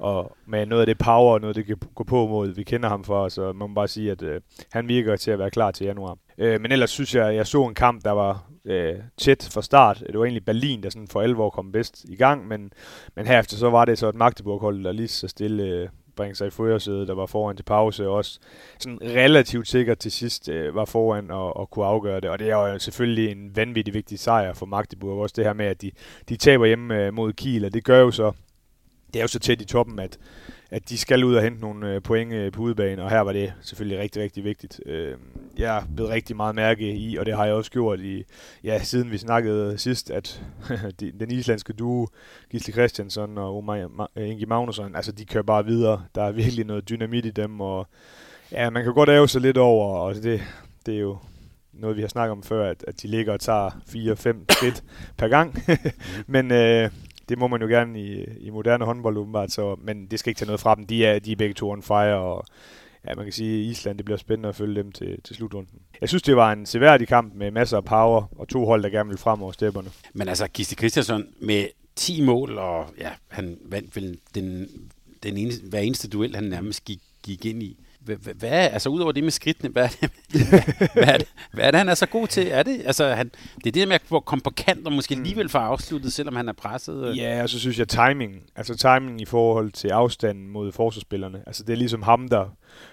og 0.00 0.36
med 0.46 0.66
noget 0.66 0.80
af 0.80 0.86
det 0.86 0.98
power 0.98 1.32
og 1.32 1.40
noget, 1.40 1.56
det 1.56 1.66
kan 1.66 1.76
gå 1.94 2.04
på 2.04 2.26
mod, 2.26 2.54
vi 2.54 2.62
kender 2.62 2.88
ham 2.88 3.04
for, 3.04 3.28
så 3.28 3.52
man 3.52 3.70
må 3.70 3.74
bare 3.74 3.88
sige, 3.88 4.10
at 4.10 4.22
øh, 4.22 4.40
han 4.72 4.88
virker 4.88 5.16
til 5.16 5.30
at 5.30 5.38
være 5.38 5.50
klar 5.50 5.70
til 5.70 5.84
januar. 5.86 6.18
Øh, 6.38 6.60
men 6.60 6.72
ellers 6.72 6.90
synes 6.90 7.14
jeg, 7.14 7.34
jeg 7.34 7.46
så 7.46 7.64
en 7.64 7.74
kamp, 7.74 8.04
der 8.04 8.10
var 8.10 8.50
øh, 8.64 8.94
tæt 9.18 9.48
fra 9.52 9.62
start. 9.62 10.02
Det 10.06 10.18
var 10.18 10.24
egentlig 10.24 10.44
Berlin, 10.44 10.82
der 10.82 10.90
sådan 10.90 11.08
for 11.08 11.20
alvor 11.20 11.50
kom 11.50 11.72
bedst 11.72 12.04
i 12.04 12.16
gang, 12.16 12.48
men, 12.48 12.72
men 13.16 13.26
herefter 13.26 13.56
så 13.56 13.70
var 13.70 13.84
det 13.84 13.98
så 13.98 14.08
et 14.08 14.14
Magdeburg-hold, 14.14 14.84
der 14.84 14.92
lige 14.92 15.08
så 15.08 15.28
stille 15.28 15.62
øh, 15.62 15.88
bringe 16.20 16.34
sig 16.34 16.46
i 16.46 16.50
førersædet, 16.50 17.08
der 17.08 17.14
var 17.14 17.26
foran 17.26 17.56
til 17.56 17.62
pause, 17.62 18.08
og 18.08 18.14
også 18.14 18.38
sådan 18.78 18.98
relativt 19.02 19.68
sikkert 19.68 19.98
til 19.98 20.12
sidst 20.12 20.48
øh, 20.48 20.74
var 20.74 20.84
foran 20.84 21.30
og, 21.30 21.56
og 21.56 21.70
kunne 21.70 21.84
afgøre 21.84 22.20
det. 22.20 22.30
Og 22.30 22.38
det 22.38 22.50
er 22.50 22.56
jo 22.56 22.78
selvfølgelig 22.78 23.30
en 23.30 23.56
vanvittig 23.56 23.94
vigtig 23.94 24.18
sejr 24.18 24.54
for 24.54 24.66
Magdeburg, 24.66 25.22
også 25.22 25.34
det 25.36 25.44
her 25.44 25.52
med, 25.52 25.66
at 25.66 25.82
de, 25.82 25.90
de 26.28 26.36
taber 26.36 26.66
hjemme 26.66 27.06
øh, 27.06 27.14
mod 27.14 27.32
Kiel, 27.32 27.64
og 27.64 27.74
det 27.74 27.84
gør 27.84 28.00
jo 28.00 28.10
så, 28.10 28.32
det 29.14 29.20
er 29.20 29.24
jo 29.24 29.28
så 29.28 29.38
tæt 29.38 29.60
i 29.60 29.64
toppen, 29.64 29.98
at, 29.98 30.18
at 30.70 30.88
de 30.88 30.98
skal 30.98 31.24
ud 31.24 31.34
og 31.34 31.42
hente 31.42 31.60
nogle 31.60 31.94
øh, 31.94 32.02
point 32.02 32.32
øh, 32.32 32.52
på 32.52 32.62
udebane, 32.62 33.02
og 33.02 33.10
her 33.10 33.20
var 33.20 33.32
det 33.32 33.52
selvfølgelig 33.62 33.98
rigtig, 33.98 34.22
rigtig 34.22 34.44
vigtigt. 34.44 34.80
Øh, 34.86 35.14
jeg 35.58 35.76
er 35.76 35.82
blevet 35.94 36.10
rigtig 36.10 36.36
meget 36.36 36.54
mærke 36.54 36.92
i, 36.92 37.16
og 37.16 37.26
det 37.26 37.36
har 37.36 37.44
jeg 37.44 37.54
også 37.54 37.70
gjort 37.70 38.00
i, 38.00 38.24
ja, 38.64 38.82
siden 38.82 39.10
vi 39.10 39.18
snakkede 39.18 39.78
sidst, 39.78 40.10
at 40.10 40.42
den 41.20 41.30
islandske 41.30 41.72
duo, 41.72 42.06
Gisle 42.50 42.72
Christiansen 42.72 43.38
og 43.38 43.56
Omar, 43.56 44.10
Inge 44.16 44.46
Magnusson, 44.46 44.96
altså 44.96 45.12
de 45.12 45.24
kører 45.24 45.44
bare 45.44 45.64
videre. 45.64 46.04
Der 46.14 46.22
er 46.22 46.32
virkelig 46.32 46.66
noget 46.66 46.88
dynamit 46.88 47.26
i 47.26 47.30
dem, 47.30 47.60
og 47.60 47.86
ja, 48.52 48.70
man 48.70 48.84
kan 48.84 48.94
godt 48.94 49.08
æve 49.08 49.28
sig 49.28 49.40
lidt 49.40 49.58
over, 49.58 49.98
og 49.98 50.14
det, 50.14 50.42
det 50.86 50.94
er 50.94 51.00
jo 51.00 51.18
noget, 51.72 51.96
vi 51.96 52.00
har 52.00 52.08
snakket 52.08 52.32
om 52.32 52.42
før, 52.42 52.70
at, 52.70 52.84
at 52.88 53.02
de 53.02 53.08
ligger 53.08 53.32
og 53.32 53.40
tager 53.40 53.70
4-5 53.70 54.54
skridt 54.54 54.84
per 55.16 55.28
gang. 55.28 55.54
Men 56.34 56.52
øh, 56.52 56.90
det 57.30 57.38
må 57.38 57.48
man 57.48 57.60
jo 57.60 57.66
gerne 57.66 58.00
i, 58.00 58.24
i 58.40 58.50
moderne 58.50 58.84
håndbold 58.84 59.16
åbenbart, 59.16 59.52
så, 59.52 59.76
men 59.82 60.06
det 60.06 60.18
skal 60.18 60.30
ikke 60.30 60.38
tage 60.38 60.46
noget 60.46 60.60
fra 60.60 60.74
dem. 60.74 60.86
De 60.86 61.06
er, 61.06 61.18
de 61.18 61.32
er 61.32 61.36
begge 61.36 61.54
to 61.54 61.70
on 61.70 61.82
fire, 61.82 62.16
og 62.16 62.44
ja, 63.08 63.14
man 63.14 63.24
kan 63.24 63.32
sige, 63.32 63.64
at 63.64 63.70
Island, 63.70 63.98
det 63.98 64.04
bliver 64.04 64.18
spændende 64.18 64.48
at 64.48 64.56
følge 64.56 64.82
dem 64.82 64.92
til, 64.92 65.22
til 65.22 65.36
slutrunden. 65.36 65.80
Jeg 66.00 66.08
synes, 66.08 66.22
det 66.22 66.36
var 66.36 66.52
en 66.52 66.66
seværdig 66.66 67.08
kamp 67.08 67.34
med 67.34 67.50
masser 67.50 67.76
af 67.76 67.84
power, 67.84 68.24
og 68.38 68.48
to 68.48 68.64
hold, 68.66 68.82
der 68.82 68.88
gerne 68.88 69.08
ville 69.08 69.18
frem 69.18 69.42
over 69.42 69.52
stepperne. 69.52 69.88
Men 70.12 70.28
altså, 70.28 70.48
Gisti 70.48 70.74
Christiansen 70.74 71.26
med 71.40 71.66
10 71.96 72.22
mål, 72.22 72.58
og 72.58 72.86
ja, 72.98 73.10
han 73.28 73.58
vandt 73.64 73.96
vel 73.96 74.18
den 74.34 74.68
den 75.22 75.36
eneste, 75.36 75.66
hver 75.66 75.78
eneste 75.78 76.08
duel, 76.08 76.34
han 76.34 76.44
nærmest 76.44 76.84
gik, 76.84 77.00
gik 77.22 77.46
ind 77.46 77.62
i. 77.62 77.76
Hvad, 78.04 78.34
hvad, 78.34 78.50
altså 78.50 78.88
udover 78.88 79.12
det 79.12 79.24
med 79.24 79.30
skridtene, 79.30 79.70
hvad 79.70 79.84
er 79.88 79.88
det, 79.88 80.10
hvad, 80.92 81.04
er 81.04 81.18
det, 81.18 81.28
hvad 81.52 81.64
er 81.64 81.70
det, 81.70 81.78
han 81.78 81.88
er 81.88 81.94
så 81.94 82.06
god 82.06 82.26
til? 82.26 82.48
Er 82.50 82.62
det, 82.62 82.82
altså, 82.86 83.08
han, 83.08 83.30
det 83.56 83.66
er 83.66 83.72
det 83.72 83.88
med 83.88 83.98
at 84.14 84.24
komme 84.24 84.42
på 84.42 84.50
kant 84.50 84.86
og 84.86 84.92
måske 84.92 85.14
alligevel 85.14 85.48
få 85.48 85.58
afsluttet, 85.58 86.12
selvom 86.12 86.36
han 86.36 86.48
er 86.48 86.52
presset. 86.52 87.16
Ja, 87.16 87.42
og 87.42 87.48
så 87.48 87.58
synes 87.58 87.78
jeg 87.78 87.88
timing, 87.88 88.42
altså 88.56 88.76
timing 88.76 89.20
i 89.20 89.24
forhold 89.24 89.72
til 89.72 89.88
afstanden 89.88 90.48
mod 90.48 90.72
forsvarsspillerne. 90.72 91.42
Altså 91.46 91.62
det 91.62 91.72
er 91.72 91.76
ligesom 91.76 92.02
ham, 92.02 92.28
der 92.28 92.44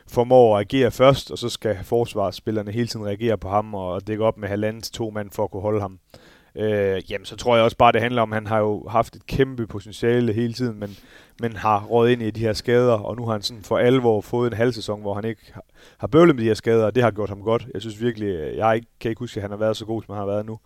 formår 0.07 0.57
at 0.57 0.61
agere 0.61 0.91
først, 0.91 1.31
og 1.31 1.37
så 1.37 1.49
skal 1.49 1.77
forsvarsspillerne 1.83 2.71
hele 2.71 2.87
tiden 2.87 3.05
reagere 3.05 3.37
på 3.37 3.49
ham 3.49 3.73
og 3.73 4.07
dække 4.07 4.23
op 4.23 4.37
med 4.37 4.49
halvanden 4.49 4.81
til 4.81 4.93
to 4.93 5.09
mand 5.09 5.31
for 5.31 5.43
at 5.43 5.51
kunne 5.51 5.61
holde 5.61 5.81
ham 5.81 5.99
øh, 6.13 6.19
øh, 6.57 7.11
jamen 7.11 7.25
så 7.25 7.35
tror 7.35 7.55
jeg 7.55 7.63
også 7.63 7.77
bare, 7.77 7.91
det 7.91 8.01
handler 8.01 8.21
om, 8.21 8.33
at 8.33 8.35
han 8.35 8.47
har 8.47 8.59
jo 8.59 8.87
haft 8.89 9.15
et 9.15 9.25
kæmpe 9.25 9.67
potentiale 9.67 10.33
hele 10.33 10.53
tiden, 10.53 10.79
men, 10.79 10.97
men 11.41 11.55
har 11.55 11.85
rådet 11.85 12.11
ind 12.11 12.21
i 12.21 12.31
de 12.31 12.39
her 12.39 12.53
skader, 12.53 12.93
og 12.93 13.15
nu 13.15 13.25
har 13.25 13.31
han 13.31 13.41
sådan 13.41 13.63
for 13.63 13.77
alvor 13.77 14.21
fået 14.21 14.51
en 14.51 14.57
halv 14.57 14.73
sæson, 14.73 15.01
hvor 15.01 15.13
han 15.13 15.25
ikke 15.25 15.53
har, 15.97 16.07
bøvlet 16.07 16.35
med 16.35 16.43
de 16.43 16.47
her 16.47 16.53
skader, 16.53 16.85
og 16.85 16.95
det 16.95 17.03
har 17.03 17.11
gjort 17.11 17.29
ham 17.29 17.41
godt. 17.41 17.67
Jeg 17.73 17.81
synes 17.81 18.01
virkelig, 18.01 18.27
øh, 18.27 18.57
jeg 18.57 18.75
ikke, 18.75 18.87
kan 18.99 19.09
ikke 19.09 19.19
huske, 19.19 19.37
at 19.37 19.41
han 19.41 19.51
har 19.51 19.57
været 19.57 19.77
så 19.77 19.85
god, 19.85 20.03
som 20.03 20.13
han 20.13 20.19
har 20.19 20.25
været 20.25 20.45
nu. 20.45 20.59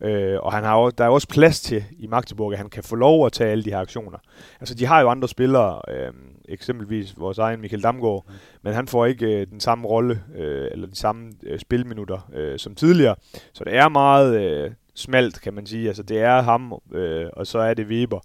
Øh, 0.00 0.38
og 0.40 0.52
han 0.52 0.64
har 0.64 0.80
jo, 0.80 0.90
der 0.90 1.04
er 1.04 1.08
også 1.08 1.28
plads 1.28 1.60
til 1.60 1.84
i 1.98 2.06
Magdeburg, 2.06 2.52
at 2.52 2.58
han 2.58 2.68
kan 2.68 2.82
få 2.82 2.96
lov 2.96 3.26
at 3.26 3.32
tage 3.32 3.50
alle 3.50 3.64
de 3.64 3.70
her 3.70 3.78
aktioner. 3.78 4.18
Altså, 4.60 4.74
de 4.74 4.86
har 4.86 5.00
jo 5.00 5.10
andre 5.10 5.28
spillere, 5.28 5.80
øh, 5.88 6.12
eksempelvis 6.48 7.14
vores 7.18 7.38
egen 7.38 7.60
Michael 7.60 7.82
Damgaard, 7.82 8.24
mm. 8.28 8.34
men 8.62 8.72
han 8.72 8.86
får 8.86 9.06
ikke 9.06 9.40
øh, 9.40 9.46
den 9.46 9.60
samme 9.60 9.88
rolle, 9.88 10.22
øh, 10.34 10.68
eller 10.72 10.86
de 10.86 10.96
samme 10.96 11.32
øh, 11.42 11.58
spilminutter 11.58 12.30
øh, 12.34 12.58
som 12.58 12.74
tidligere. 12.74 13.16
Så 13.52 13.64
det 13.64 13.76
er 13.76 13.88
meget... 13.88 14.40
Øh, 14.40 14.70
smalt, 14.96 15.40
kan 15.40 15.54
man 15.54 15.66
sige. 15.66 15.88
Altså, 15.88 16.02
det 16.02 16.18
er 16.18 16.42
ham, 16.42 16.74
øh, 16.92 17.26
og 17.32 17.46
så 17.46 17.58
er 17.58 17.74
det 17.74 17.86
Weber, 17.86 18.20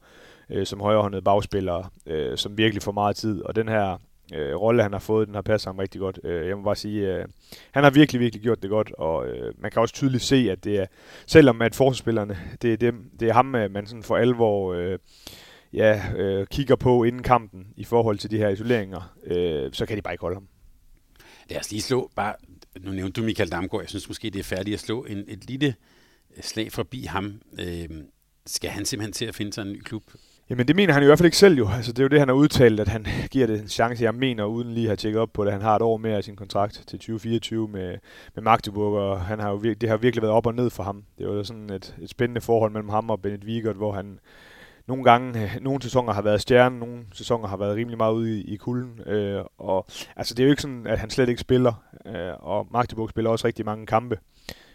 øh, 0.49 0.65
som 0.65 0.79
højrehåndet 0.79 1.23
bagspiller, 1.23 1.91
øh, 2.05 2.37
som 2.37 2.57
virkelig 2.57 2.83
får 2.83 2.91
meget 2.91 3.15
tid. 3.15 3.41
Og 3.41 3.55
den 3.55 3.67
her 3.69 3.97
øh, 4.33 4.55
rolle, 4.55 4.83
han 4.83 4.91
har 4.91 4.99
fået, 4.99 5.27
den 5.27 5.35
har 5.35 5.41
passet 5.41 5.67
ham 5.67 5.77
rigtig 5.77 5.99
godt. 5.99 6.19
Øh, 6.23 6.47
jeg 6.47 6.57
må 6.57 6.63
bare 6.63 6.75
sige, 6.75 7.15
øh, 7.15 7.25
han 7.71 7.83
har 7.83 7.91
virkelig, 7.91 8.19
virkelig 8.21 8.43
gjort 8.43 8.61
det 8.61 8.69
godt, 8.69 8.91
og 8.91 9.27
øh, 9.27 9.53
man 9.57 9.71
kan 9.71 9.81
også 9.81 9.93
tydeligt 9.95 10.23
se, 10.23 10.47
at 10.51 10.63
det 10.63 10.79
er, 10.79 10.85
selvom 11.25 11.61
at 11.61 11.75
forsvarsspillerne, 11.75 12.37
det 12.61 12.73
er, 12.73 12.77
dem, 12.77 13.11
det 13.19 13.29
er 13.29 13.33
ham, 13.33 13.55
øh, 13.55 13.71
man 13.71 13.85
sådan 13.85 14.03
for 14.03 14.17
alvor 14.17 14.73
øh, 14.73 14.99
ja, 15.73 16.01
øh, 16.17 16.47
kigger 16.47 16.75
på 16.75 17.03
inden 17.03 17.23
kampen 17.23 17.67
i 17.77 17.83
forhold 17.83 18.17
til 18.17 18.31
de 18.31 18.37
her 18.37 18.49
isoleringer, 18.49 19.15
øh, 19.25 19.69
så 19.73 19.85
kan 19.85 19.97
de 19.97 20.01
bare 20.01 20.13
ikke 20.13 20.21
holde 20.21 20.35
ham. 20.35 20.47
Lad 21.49 21.59
os 21.59 21.71
lige 21.71 21.81
slå, 21.81 22.11
bare, 22.15 22.33
nu 22.79 22.91
nævnte 22.91 23.21
du 23.21 23.25
Michael 23.25 23.51
Damgaard, 23.51 23.83
jeg 23.83 23.89
synes 23.89 24.07
måske, 24.07 24.29
det 24.29 24.39
er 24.39 24.43
færdigt 24.43 24.73
at 24.73 24.79
slå 24.79 25.03
en, 25.03 25.23
et 25.27 25.45
lille 25.47 25.75
slag 26.41 26.71
forbi 26.71 27.03
ham. 27.03 27.41
Øh, 27.59 27.89
skal 28.45 28.69
han 28.69 28.85
simpelthen 28.85 29.13
til 29.13 29.25
at 29.25 29.35
finde 29.35 29.53
sig 29.53 29.61
en 29.61 29.71
ny 29.71 29.81
klub? 29.81 30.03
Jamen 30.51 30.67
det 30.67 30.75
mener 30.75 30.93
han 30.93 31.03
i 31.03 31.05
hvert 31.05 31.17
fald 31.17 31.25
ikke 31.25 31.37
selv 31.37 31.57
jo. 31.57 31.69
Altså, 31.69 31.91
det 31.91 31.99
er 31.99 32.03
jo 32.03 32.07
det, 32.07 32.19
han 32.19 32.27
har 32.27 32.35
udtalt, 32.35 32.79
at 32.79 32.87
han 32.87 33.05
giver 33.31 33.47
det 33.47 33.61
en 33.61 33.67
chance, 33.67 34.03
jeg 34.03 34.15
mener, 34.15 34.43
uden 34.43 34.73
lige 34.73 34.83
at 34.83 34.89
have 34.89 34.95
tjekket 34.95 35.21
op 35.21 35.33
på 35.33 35.45
det. 35.45 35.51
Han 35.51 35.61
har 35.61 35.75
et 35.75 35.81
år 35.81 35.97
mere 35.97 36.17
af 36.17 36.23
sin 36.23 36.35
kontrakt 36.35 36.73
til 36.73 36.99
2024 36.99 37.67
med, 37.67 37.97
med 38.35 38.43
Magdeburg, 38.43 38.97
og 38.97 39.21
han 39.21 39.39
har 39.39 39.49
jo, 39.49 39.59
det 39.61 39.89
har 39.89 39.97
virkelig 39.97 40.21
været 40.21 40.33
op 40.33 40.45
og 40.45 40.55
ned 40.55 40.69
for 40.69 40.83
ham. 40.83 41.03
Det 41.17 41.27
var 41.27 41.43
sådan 41.43 41.69
et, 41.69 41.95
et 42.01 42.09
spændende 42.09 42.41
forhold 42.41 42.71
mellem 42.71 42.89
ham 42.89 43.09
og 43.09 43.21
Bennett 43.21 43.45
Wiegert, 43.45 43.75
hvor 43.75 43.91
han 43.91 44.19
nogle 44.87 45.03
gange, 45.03 45.43
øh, 45.43 45.57
nogle 45.61 45.81
sæsoner 45.81 46.13
har 46.13 46.21
været 46.21 46.41
stjernen, 46.41 46.79
nogle 46.79 47.05
sæsoner 47.13 47.47
har 47.47 47.57
været 47.57 47.75
rimelig 47.75 47.97
meget 47.97 48.13
ude 48.13 48.39
i, 48.39 48.53
i 48.53 48.55
kulden. 48.55 48.99
Øh, 49.05 49.43
og 49.57 49.85
altså, 50.15 50.33
det 50.33 50.43
er 50.43 50.47
jo 50.47 50.51
ikke 50.51 50.61
sådan, 50.61 50.87
at 50.87 50.99
han 50.99 51.09
slet 51.09 51.29
ikke 51.29 51.41
spiller, 51.41 51.73
øh, 52.05 52.33
og 52.39 52.67
Magdeburg 52.71 53.09
spiller 53.09 53.31
også 53.31 53.47
rigtig 53.47 53.65
mange 53.65 53.85
kampe 53.85 54.19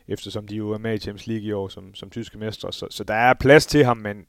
eftersom 0.09 0.47
de 0.47 0.57
jo 0.57 0.71
er 0.71 0.79
med 0.79 0.95
i 0.95 0.99
Champions 0.99 1.27
League 1.27 1.47
i 1.47 1.53
år 1.53 1.69
som, 1.69 1.95
som 1.95 2.11
tyske 2.11 2.39
mestre. 2.39 2.73
Så, 2.73 2.87
så 2.91 3.05
der 3.05 3.15
er 3.15 3.35
plads 3.35 3.67
til 3.67 3.85
ham, 3.85 3.97
men 3.97 4.27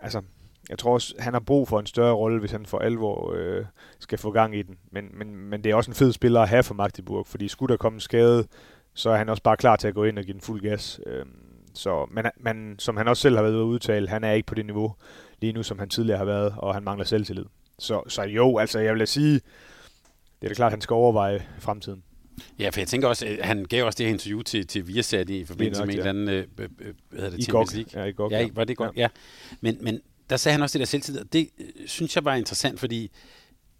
altså, 0.00 0.22
jeg 0.70 0.78
tror 0.78 0.94
også, 0.94 1.14
han 1.18 1.32
har 1.32 1.40
brug 1.40 1.68
for 1.68 1.80
en 1.80 1.86
større 1.86 2.14
rolle, 2.14 2.40
hvis 2.40 2.50
han 2.50 2.66
for 2.66 2.78
alvor 2.78 3.32
øh, 3.36 3.64
skal 3.98 4.18
få 4.18 4.30
gang 4.30 4.56
i 4.56 4.62
den. 4.62 4.76
Men, 4.92 5.04
men, 5.18 5.36
men 5.36 5.64
det 5.64 5.70
er 5.70 5.74
også 5.74 5.90
en 5.90 5.94
fed 5.94 6.12
spiller 6.12 6.40
at 6.40 6.48
have 6.48 6.62
for 6.62 6.74
Magdeburg, 6.74 7.26
fordi 7.26 7.48
skulle 7.48 7.72
der 7.72 7.76
komme 7.76 8.00
skade, 8.00 8.46
så 8.94 9.10
er 9.10 9.16
han 9.16 9.28
også 9.28 9.42
bare 9.42 9.56
klar 9.56 9.76
til 9.76 9.88
at 9.88 9.94
gå 9.94 10.04
ind 10.04 10.18
og 10.18 10.24
give 10.24 10.32
den 10.32 10.40
fuld 10.40 10.60
gas. 10.60 11.00
Øh, 11.06 11.26
så, 11.74 12.06
men, 12.10 12.26
men 12.40 12.78
som 12.78 12.96
han 12.96 13.08
også 13.08 13.20
selv 13.20 13.36
har 13.36 13.42
været 13.42 13.54
ude 13.54 13.62
at 13.62 13.66
udtale, 13.66 14.08
han 14.08 14.24
er 14.24 14.32
ikke 14.32 14.46
på 14.46 14.54
det 14.54 14.66
niveau 14.66 14.94
lige 15.40 15.52
nu, 15.52 15.62
som 15.62 15.78
han 15.78 15.88
tidligere 15.88 16.18
har 16.18 16.24
været, 16.24 16.54
og 16.58 16.74
han 16.74 16.84
mangler 16.84 17.04
selvtillid. 17.04 17.44
Så, 17.78 18.02
så 18.08 18.22
jo, 18.22 18.58
altså 18.58 18.78
jeg 18.78 18.94
vil 18.94 19.06
sige, 19.06 19.34
det 20.40 20.44
er 20.44 20.48
da 20.48 20.54
klart, 20.54 20.68
at 20.68 20.72
han 20.72 20.80
skal 20.80 20.94
overveje 20.94 21.42
fremtiden. 21.58 22.02
Ja, 22.58 22.68
for 22.68 22.80
jeg 22.80 22.88
tænker 22.88 23.08
også, 23.08 23.26
at 23.26 23.46
han 23.46 23.64
gav 23.64 23.84
også 23.84 23.96
det 23.96 24.06
her 24.06 24.12
interview 24.12 24.42
til, 24.42 24.66
til 24.66 24.88
Viasat 24.88 25.30
i 25.30 25.44
forbindelse 25.44 25.80
nok, 25.80 25.86
med 25.86 25.94
ja. 25.94 26.00
en 26.00 26.16
eller 26.16 26.30
anden, 26.30 26.48
øh, 26.58 26.68
øh, 26.80 26.92
hvad 27.10 27.20
hedder 27.20 27.30
det, 27.30 27.38
I 27.38 27.42
Champions 27.42 27.74
League. 27.74 28.02
Ja, 28.02 28.04
i 28.08 28.12
GOG, 28.12 28.30
ja. 28.30 28.40
ja. 28.40 28.48
Var 28.52 28.64
det 28.64 28.76
godt? 28.76 28.96
Ja. 28.96 29.00
ja. 29.00 29.08
Men, 29.60 29.78
men 29.80 30.00
der 30.30 30.36
sagde 30.36 30.52
han 30.52 30.62
også 30.62 30.78
det 30.78 30.80
der 30.80 30.86
selvtillid, 30.86 31.20
og 31.20 31.32
det 31.32 31.48
øh, 31.58 31.66
synes 31.86 32.16
jeg 32.16 32.24
var 32.24 32.34
interessant, 32.34 32.80
fordi 32.80 33.10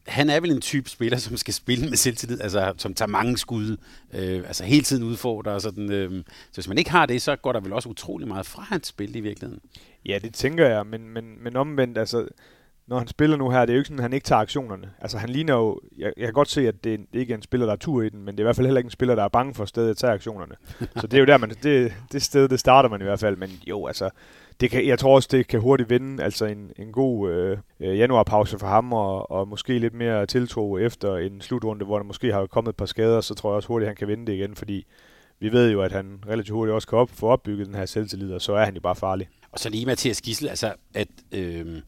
han 0.06 0.30
er 0.30 0.40
vel 0.40 0.50
en 0.50 0.60
type 0.60 0.90
spiller, 0.90 1.18
som 1.18 1.36
skal 1.36 1.54
spille 1.54 1.88
med 1.88 1.96
selvtillid, 1.96 2.40
altså 2.40 2.74
som 2.78 2.94
tager 2.94 3.08
mange 3.08 3.38
skud, 3.38 3.76
øh, 4.14 4.36
altså 4.46 4.64
hele 4.64 4.82
tiden 4.82 5.02
udfordrer 5.02 5.52
og 5.52 5.60
sådan. 5.60 5.92
Øh, 5.92 6.10
så 6.50 6.54
hvis 6.54 6.68
man 6.68 6.78
ikke 6.78 6.90
har 6.90 7.06
det, 7.06 7.22
så 7.22 7.36
går 7.36 7.52
der 7.52 7.60
vel 7.60 7.72
også 7.72 7.88
utrolig 7.88 8.28
meget 8.28 8.46
fra 8.46 8.62
hans 8.62 8.86
spil 8.86 9.16
i 9.16 9.20
virkeligheden. 9.20 9.62
Ja, 10.06 10.18
det 10.22 10.34
tænker 10.34 10.66
jeg, 10.66 10.86
men, 10.86 11.08
men, 11.08 11.44
men 11.44 11.56
omvendt, 11.56 11.98
altså 11.98 12.28
når 12.88 12.98
han 12.98 13.08
spiller 13.08 13.36
nu 13.36 13.50
her, 13.50 13.60
det 13.60 13.70
er 13.70 13.74
jo 13.74 13.78
ikke 13.78 13.86
sådan, 13.86 13.98
at 13.98 14.02
han 14.02 14.12
ikke 14.12 14.24
tager 14.24 14.40
aktionerne. 14.40 14.90
Altså 15.00 15.18
han 15.18 15.28
ligner 15.28 15.54
jo, 15.54 15.80
jeg, 15.98 16.12
jeg 16.16 16.26
kan 16.26 16.32
godt 16.32 16.48
se, 16.48 16.68
at 16.68 16.84
det, 16.84 17.00
det 17.12 17.20
ikke 17.20 17.32
er 17.32 17.36
en 17.36 17.42
spiller, 17.42 17.66
der 17.66 17.72
er 17.72 17.76
tur 17.76 18.02
i 18.02 18.08
den, 18.08 18.22
men 18.22 18.26
det 18.26 18.40
er 18.40 18.42
i 18.42 18.46
hvert 18.46 18.56
fald 18.56 18.66
heller 18.66 18.78
ikke 18.78 18.86
en 18.86 18.90
spiller, 18.90 19.14
der 19.14 19.24
er 19.24 19.28
bange 19.28 19.54
for 19.54 19.64
stedet 19.64 19.90
at 19.90 19.96
tage 19.96 20.12
aktionerne. 20.12 20.54
Så 21.00 21.06
det 21.06 21.14
er 21.14 21.18
jo 21.18 21.24
der, 21.24 21.38
man, 21.38 21.50
det, 21.62 21.92
det 22.12 22.22
sted, 22.22 22.48
det 22.48 22.60
starter 22.60 22.88
man 22.88 23.00
i 23.00 23.04
hvert 23.04 23.20
fald, 23.20 23.36
men 23.36 23.50
jo, 23.66 23.86
altså, 23.86 24.10
det 24.60 24.70
kan, 24.70 24.86
jeg 24.86 24.98
tror 24.98 25.14
også, 25.14 25.28
det 25.32 25.46
kan 25.46 25.60
hurtigt 25.60 25.90
vinde, 25.90 26.22
altså 26.22 26.46
en, 26.46 26.70
en 26.78 26.92
god 26.92 27.30
øh, 27.30 27.58
øh, 27.80 27.98
januarpause 27.98 28.58
for 28.58 28.66
ham, 28.66 28.92
og, 28.92 29.30
og 29.30 29.48
måske 29.48 29.78
lidt 29.78 29.94
mere 29.94 30.26
tiltro 30.26 30.78
efter 30.78 31.16
en 31.16 31.40
slutrunde, 31.40 31.84
hvor 31.84 31.98
der 31.98 32.04
måske 32.04 32.32
har 32.32 32.46
kommet 32.46 32.68
et 32.68 32.76
par 32.76 32.86
skader, 32.86 33.20
så 33.20 33.34
tror 33.34 33.50
jeg 33.50 33.56
også 33.56 33.68
hurtigt, 33.68 33.88
han 33.88 33.96
kan 33.96 34.08
vinde 34.08 34.26
det 34.26 34.32
igen, 34.32 34.56
fordi 34.56 34.86
vi 35.40 35.52
ved 35.52 35.70
jo, 35.70 35.82
at 35.82 35.92
han 35.92 36.24
relativt 36.28 36.54
hurtigt 36.54 36.74
også 36.74 36.88
kan 36.88 36.98
op, 36.98 37.10
få 37.10 37.26
opbygget 37.26 37.66
den 37.66 37.74
her 37.74 37.86
selvtillid, 37.86 38.32
og 38.32 38.42
så 38.42 38.52
er 38.52 38.64
han 38.64 38.74
jo 38.74 38.80
bare 38.80 38.96
farlig. 38.96 39.28
Og 39.52 39.58
så 39.58 39.70
lige 39.70 39.86
Mathias 39.86 40.20
Gissel, 40.20 40.48
altså 40.48 40.72
at 40.94 41.08
øh, 41.32 41.80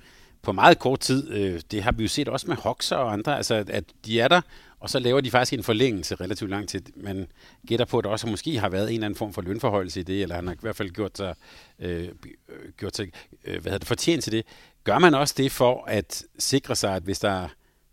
på 0.42 0.52
meget 0.52 0.78
kort 0.78 1.00
tid, 1.00 1.30
øh, 1.30 1.60
det 1.70 1.82
har 1.82 1.92
vi 1.92 2.02
jo 2.02 2.08
set 2.08 2.28
også 2.28 2.46
med 2.46 2.56
Hoxer 2.56 2.96
og 2.96 3.12
andre, 3.12 3.36
altså 3.36 3.64
at 3.68 3.84
de 4.06 4.20
er 4.20 4.28
der, 4.28 4.40
og 4.80 4.90
så 4.90 4.98
laver 4.98 5.20
de 5.20 5.30
faktisk 5.30 5.52
en 5.52 5.62
forlængelse 5.62 6.14
relativt 6.14 6.50
lang 6.50 6.68
tid. 6.68 6.82
Man 6.96 7.26
gætter 7.66 7.84
på, 7.84 7.98
at 7.98 8.04
der 8.04 8.10
også 8.10 8.26
måske 8.26 8.58
har 8.58 8.68
været 8.68 8.88
en 8.88 8.94
eller 8.94 9.06
anden 9.06 9.18
form 9.18 9.32
for 9.32 9.42
lønforholdelse 9.42 10.00
i 10.00 10.02
det, 10.02 10.22
eller 10.22 10.34
han 10.34 10.46
har 10.46 10.54
i 10.54 10.58
hvert 10.60 10.76
fald 10.76 10.90
gjort 10.90 11.16
sig, 11.16 11.34
øh, 11.78 12.08
øh, 12.48 12.72
gjort 12.76 12.96
sig 12.96 13.12
øh, 13.44 13.52
hvad 13.52 13.62
hedder 13.62 13.78
det, 13.78 13.88
fortjent 13.88 14.24
til 14.24 14.32
det. 14.32 14.46
Gør 14.84 14.98
man 14.98 15.14
også 15.14 15.34
det 15.36 15.52
for 15.52 15.84
at 15.86 16.24
sikre 16.38 16.76
sig, 16.76 16.94
at 16.94 17.02
hvis 17.02 17.18
der 17.18 17.48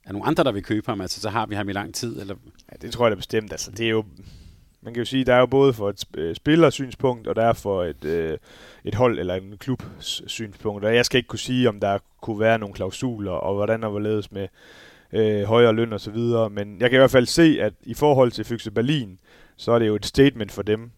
er 0.05 0.11
nogle 0.11 0.27
andre, 0.27 0.43
der 0.43 0.51
vil 0.51 0.63
købe 0.63 0.91
ham, 0.91 1.01
altså 1.01 1.21
så 1.21 1.29
har 1.29 1.45
vi 1.45 1.55
ham 1.55 1.69
i 1.69 1.73
lang 1.73 1.93
tid? 1.93 2.19
Eller? 2.19 2.35
Ja, 2.71 2.77
det 2.81 2.93
tror 2.93 3.05
jeg 3.05 3.11
da 3.11 3.15
bestemt. 3.15 3.51
Altså, 3.51 3.71
det 3.71 3.85
er 3.85 3.89
jo, 3.89 4.05
man 4.85 4.93
kan 4.93 5.01
jo 5.01 5.05
sige, 5.05 5.25
der 5.25 5.33
er 5.33 5.39
jo 5.39 5.45
både 5.45 5.73
for 5.73 5.89
et 5.89 6.03
øh, 6.17 6.35
spillersynspunkt, 6.35 7.27
og 7.27 7.35
der 7.35 7.45
er 7.45 7.53
for 7.53 7.83
et, 7.83 8.05
øh, 8.05 8.37
et 8.83 8.95
hold 8.95 9.19
eller 9.19 9.35
en 9.35 9.57
klubs 9.57 10.23
synspunkt. 10.27 10.85
Og 10.85 10.95
jeg 10.95 11.05
skal 11.05 11.17
ikke 11.17 11.27
kunne 11.27 11.39
sige, 11.39 11.69
om 11.69 11.79
der 11.79 11.97
kunne 12.21 12.39
være 12.39 12.59
nogle 12.59 12.75
klausuler, 12.75 13.31
og 13.31 13.55
hvordan 13.55 13.81
der 13.81 13.87
var 13.87 13.99
ledes 13.99 14.31
med 14.31 14.47
øh, 15.13 15.43
højere 15.43 15.73
løn 15.73 15.93
og 15.93 15.99
så 15.99 16.11
videre. 16.11 16.49
Men 16.49 16.81
jeg 16.81 16.89
kan 16.89 16.97
i 16.97 16.99
hvert 16.99 17.11
fald 17.11 17.25
se, 17.25 17.57
at 17.61 17.73
i 17.83 17.93
forhold 17.93 18.31
til 18.31 18.45
Fyxe 18.45 18.71
Berlin, 18.71 19.19
så 19.57 19.71
er 19.71 19.79
det 19.79 19.87
jo 19.87 19.95
et 19.95 20.05
statement 20.05 20.51
for 20.51 20.61
dem, 20.61 20.91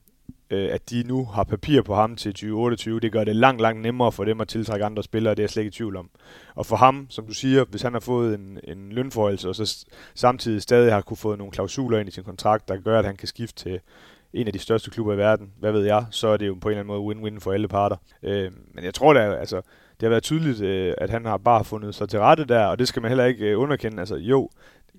øh, 0.50 0.70
at 0.72 0.90
de 0.90 1.04
nu 1.04 1.26
har 1.26 1.44
papir 1.44 1.82
på 1.82 1.96
ham 1.96 2.16
til 2.16 2.34
2028. 2.34 3.00
Det 3.00 3.12
gør 3.12 3.24
det 3.24 3.36
langt, 3.36 3.62
langt 3.62 3.82
nemmere 3.82 4.12
for 4.12 4.24
dem 4.24 4.42
at 4.42 4.48
tiltrække 4.48 4.86
andre 4.86 5.04
spillere, 5.04 5.36
det 5.36 5.40
er 5.40 5.44
jeg 5.44 5.50
slet 5.50 5.64
ikke 5.64 5.76
i 5.76 5.78
tvivl 5.78 5.96
om. 5.96 6.10
Og 6.56 6.66
for 6.66 6.76
ham, 6.76 7.08
som 7.10 7.28
du 7.28 7.34
siger, 7.34 7.66
hvis 7.66 7.82
han 7.82 7.94
har 7.94 8.00
fået 8.00 8.36
en, 8.36 8.60
en 8.64 8.90
lønforholdelse, 8.92 9.50
og 9.50 9.56
så 9.56 9.86
samtidig 10.16 10.62
stadig 10.62 10.94
har 10.94 11.02
kunne 11.02 11.18
få 11.18 11.36
nogle 11.36 11.52
klausuler 11.52 12.00
ind 12.00 12.10
i 12.10 12.12
sin 12.12 12.24
kontrakt, 12.24 12.68
der 12.68 12.78
gør, 12.78 13.00
at 13.00 13.06
han 13.06 13.16
kan 13.16 13.28
skifte 13.28 13.64
til 13.64 13.80
en 14.34 14.48
af 14.48 14.54
de 14.54 14.60
største 14.60 14.92
klubber 14.92 15.14
i 15.14 15.18
verden, 15.18 15.54
hvad 15.60 15.72
ved 15.72 15.86
jeg, 15.86 16.06
så 16.12 16.28
er 16.28 16.38
det 16.38 16.48
jo 16.48 16.58
på 16.62 16.70
en 16.70 16.78
eller 16.78 16.94
anden 16.94 17.06
måde 17.06 17.16
win-win 17.16 17.40
for 17.40 17.54
alle 17.54 17.68
parter. 17.68 17.96
Øh, 18.24 18.52
men 18.74 18.84
jeg 18.84 18.94
tror 18.94 19.14
da, 19.14 19.20
altså, 19.20 19.56
det 20.00 20.06
har 20.06 20.10
været 20.10 20.24
tydeligt, 20.24 20.62
øh, 20.62 20.94
at 20.98 21.10
han 21.10 21.26
har 21.26 21.38
bare 21.38 21.64
fundet 21.64 21.96
sig 21.96 22.10
til 22.10 22.20
rette 22.20 22.46
der, 22.46 22.66
og 22.66 22.80
det 22.80 22.88
skal 22.88 23.02
man 23.02 23.10
heller 23.12 23.26
ikke 23.26 23.46
øh, 23.46 23.60
underkende. 23.60 24.00
Altså 24.00 24.16
jo, 24.16 24.50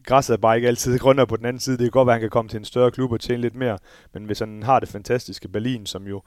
græsset 0.05 0.35
er 0.35 0.39
bare 0.39 0.57
ikke 0.57 0.69
altid 0.69 0.99
grønnere 0.99 1.27
på 1.27 1.37
den 1.37 1.47
anden 1.47 1.61
side. 1.61 1.77
Det 1.77 1.85
kan 1.85 1.91
godt 1.91 2.07
være, 2.07 2.15
at 2.15 2.21
han 2.21 2.21
kan 2.21 2.31
komme 2.31 2.49
til 2.49 2.59
en 2.59 2.65
større 2.65 2.91
klub 2.91 3.13
og 3.13 3.21
tjene 3.21 3.43
lidt 3.43 3.55
mere, 3.55 3.79
men 4.15 4.25
hvis 4.25 4.39
han 4.39 4.63
har 4.63 4.81
det 4.81 4.89
fantastiske 4.89 5.49
Berlin, 5.49 5.87
som 5.87 6.07
jo 6.07 6.23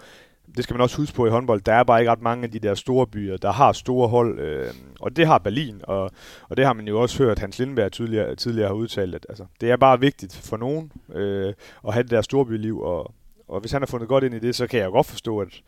det 0.56 0.64
skal 0.64 0.74
man 0.74 0.82
også 0.82 0.98
huske 0.98 1.16
på 1.16 1.26
i 1.26 1.30
håndbold, 1.30 1.62
der 1.62 1.74
er 1.74 1.84
bare 1.84 2.00
ikke 2.00 2.12
ret 2.12 2.22
mange 2.22 2.44
af 2.44 2.52
de 2.52 2.60
der 2.60 2.76
store 2.76 3.08
byer, 3.08 3.38
der 3.38 3.52
har 3.52 3.72
store 3.72 4.08
hold, 4.08 4.40
øh, 4.40 4.74
og 5.00 5.16
det 5.16 5.28
har 5.28 5.38
Berlin, 5.38 5.82
og, 5.84 6.12
og 6.50 6.58
det 6.58 6.66
har 6.66 6.74
man 6.74 6.88
jo 6.88 7.02
også 7.02 7.24
hørt, 7.24 7.40
Hans 7.40 7.60
Lindberg 7.60 7.92
tidligere, 7.92 8.36
tidligere 8.36 8.68
har 8.68 8.76
udtalt, 8.76 9.16
at 9.16 9.26
altså, 9.30 9.46
det 9.62 9.72
er 9.72 9.78
bare 9.78 10.00
vigtigt 10.00 10.36
for 10.36 10.58
nogen 10.58 10.92
øh, 11.14 11.54
at 11.88 11.94
have 11.94 12.04
det 12.04 12.12
der 12.12 12.22
storbyliv, 12.22 12.80
og, 12.80 13.14
og 13.48 13.60
hvis 13.60 13.72
han 13.72 13.82
har 13.82 13.88
fundet 13.88 14.10
godt 14.10 14.24
ind 14.24 14.34
i 14.34 14.40
det, 14.40 14.56
så 14.56 14.68
kan 14.68 14.80
jeg 14.80 14.92
godt 14.92 15.08
forstå, 15.08 15.40
at, 15.40 15.62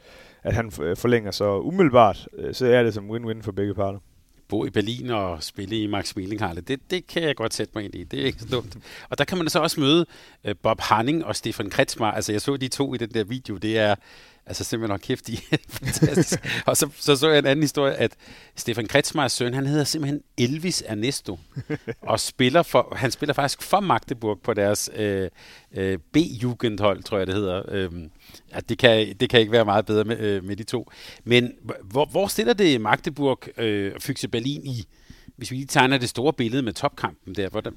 at 0.44 0.54
han 0.54 0.72
forlænger. 0.72 1.32
Så 1.32 1.60
umiddelbart, 1.60 2.28
øh, 2.38 2.54
så 2.54 2.66
er 2.66 2.84
det 2.84 2.94
som 2.94 3.12
win-win 3.12 3.42
for 3.42 3.52
begge 3.52 3.74
parter 3.74 4.00
bo 4.54 4.66
i 4.66 4.70
Berlin 4.70 5.10
og 5.10 5.44
spille 5.44 5.82
i 5.82 5.88
Max 5.88 6.16
Millinghalle. 6.16 6.62
Det, 6.62 6.92
det 6.92 7.08
kan 7.08 7.24
jeg 7.24 7.36
godt 7.36 7.54
sætte 7.54 7.72
mig 7.76 7.86
ind 7.86 7.96
i. 7.96 8.04
Det 8.04 8.22
er 8.22 8.26
ikke 8.26 8.40
så 8.40 8.48
dumt. 8.52 8.78
Og 9.10 9.18
der 9.18 9.26
kan 9.26 9.38
man 9.38 9.50
så 9.50 9.60
også 9.60 9.80
møde 9.80 10.06
øh, 10.44 10.56
Bob 10.64 10.80
Hanning 10.82 11.26
og 11.26 11.36
Stefan 11.36 11.70
Kretzmar. 11.70 12.12
Altså, 12.12 12.32
jeg 12.32 12.42
så 12.42 12.58
de 12.58 12.68
to 12.68 12.94
i 12.94 12.98
den 12.98 13.10
der 13.10 13.24
video. 13.24 13.58
Det 13.58 13.78
er, 13.78 13.96
Altså 14.46 14.64
simpelthen 14.64 14.94
nok 14.94 15.00
kæft, 15.00 15.28
de 15.28 15.38
er 15.52 15.58
fantastiske. 15.70 16.50
og 16.66 16.78
så, 16.78 16.90
så 16.96 17.16
så 17.16 17.30
jeg 17.30 17.40
en 17.40 17.46
anden 17.46 17.64
historie, 17.64 17.94
at 17.94 18.12
Stefan 18.56 18.88
Kretschmars 18.88 19.32
søn, 19.32 19.54
han 19.54 19.66
hedder 19.66 19.84
simpelthen 19.84 20.22
Elvis 20.38 20.84
Ernesto, 20.86 21.40
og 22.02 22.20
spiller 22.20 22.64
for, 22.64 22.94
han 22.96 23.12
spiller 23.12 23.34
faktisk 23.34 23.62
for 23.62 23.80
Magdeburg 23.80 24.40
på 24.42 24.54
deres 24.54 24.90
øh, 24.96 25.30
øh, 25.74 25.98
B-jugendhold, 26.12 27.04
tror 27.04 27.18
jeg 27.18 27.28
det 27.28 27.36
hedder. 27.36 27.64
Øhm, 27.68 28.10
ja, 28.54 28.60
det, 28.60 28.78
kan, 28.78 29.16
det 29.20 29.30
kan 29.30 29.40
ikke 29.40 29.52
være 29.52 29.66
meget 29.66 29.86
bedre 29.86 30.04
med, 30.04 30.20
øh, 30.20 30.44
med 30.44 30.56
de 30.56 30.64
to. 30.64 30.92
Men 31.24 31.54
hvor, 31.84 32.06
hvor 32.06 32.28
stiller 32.28 32.54
det 32.54 32.82
Magdeburg 32.82 33.40
øh, 33.58 33.92
og 33.96 34.02
Fyxe 34.02 34.28
Berlin 34.28 34.66
i, 34.66 34.88
hvis 35.36 35.52
vi 35.52 35.56
lige 35.56 35.68
tegner 35.68 35.98
det 35.98 36.10
store 36.10 36.34
billede 36.34 36.62
med 36.62 36.74
topkampen 36.74 37.36
der? 37.36 37.50
Hvordan, 37.50 37.74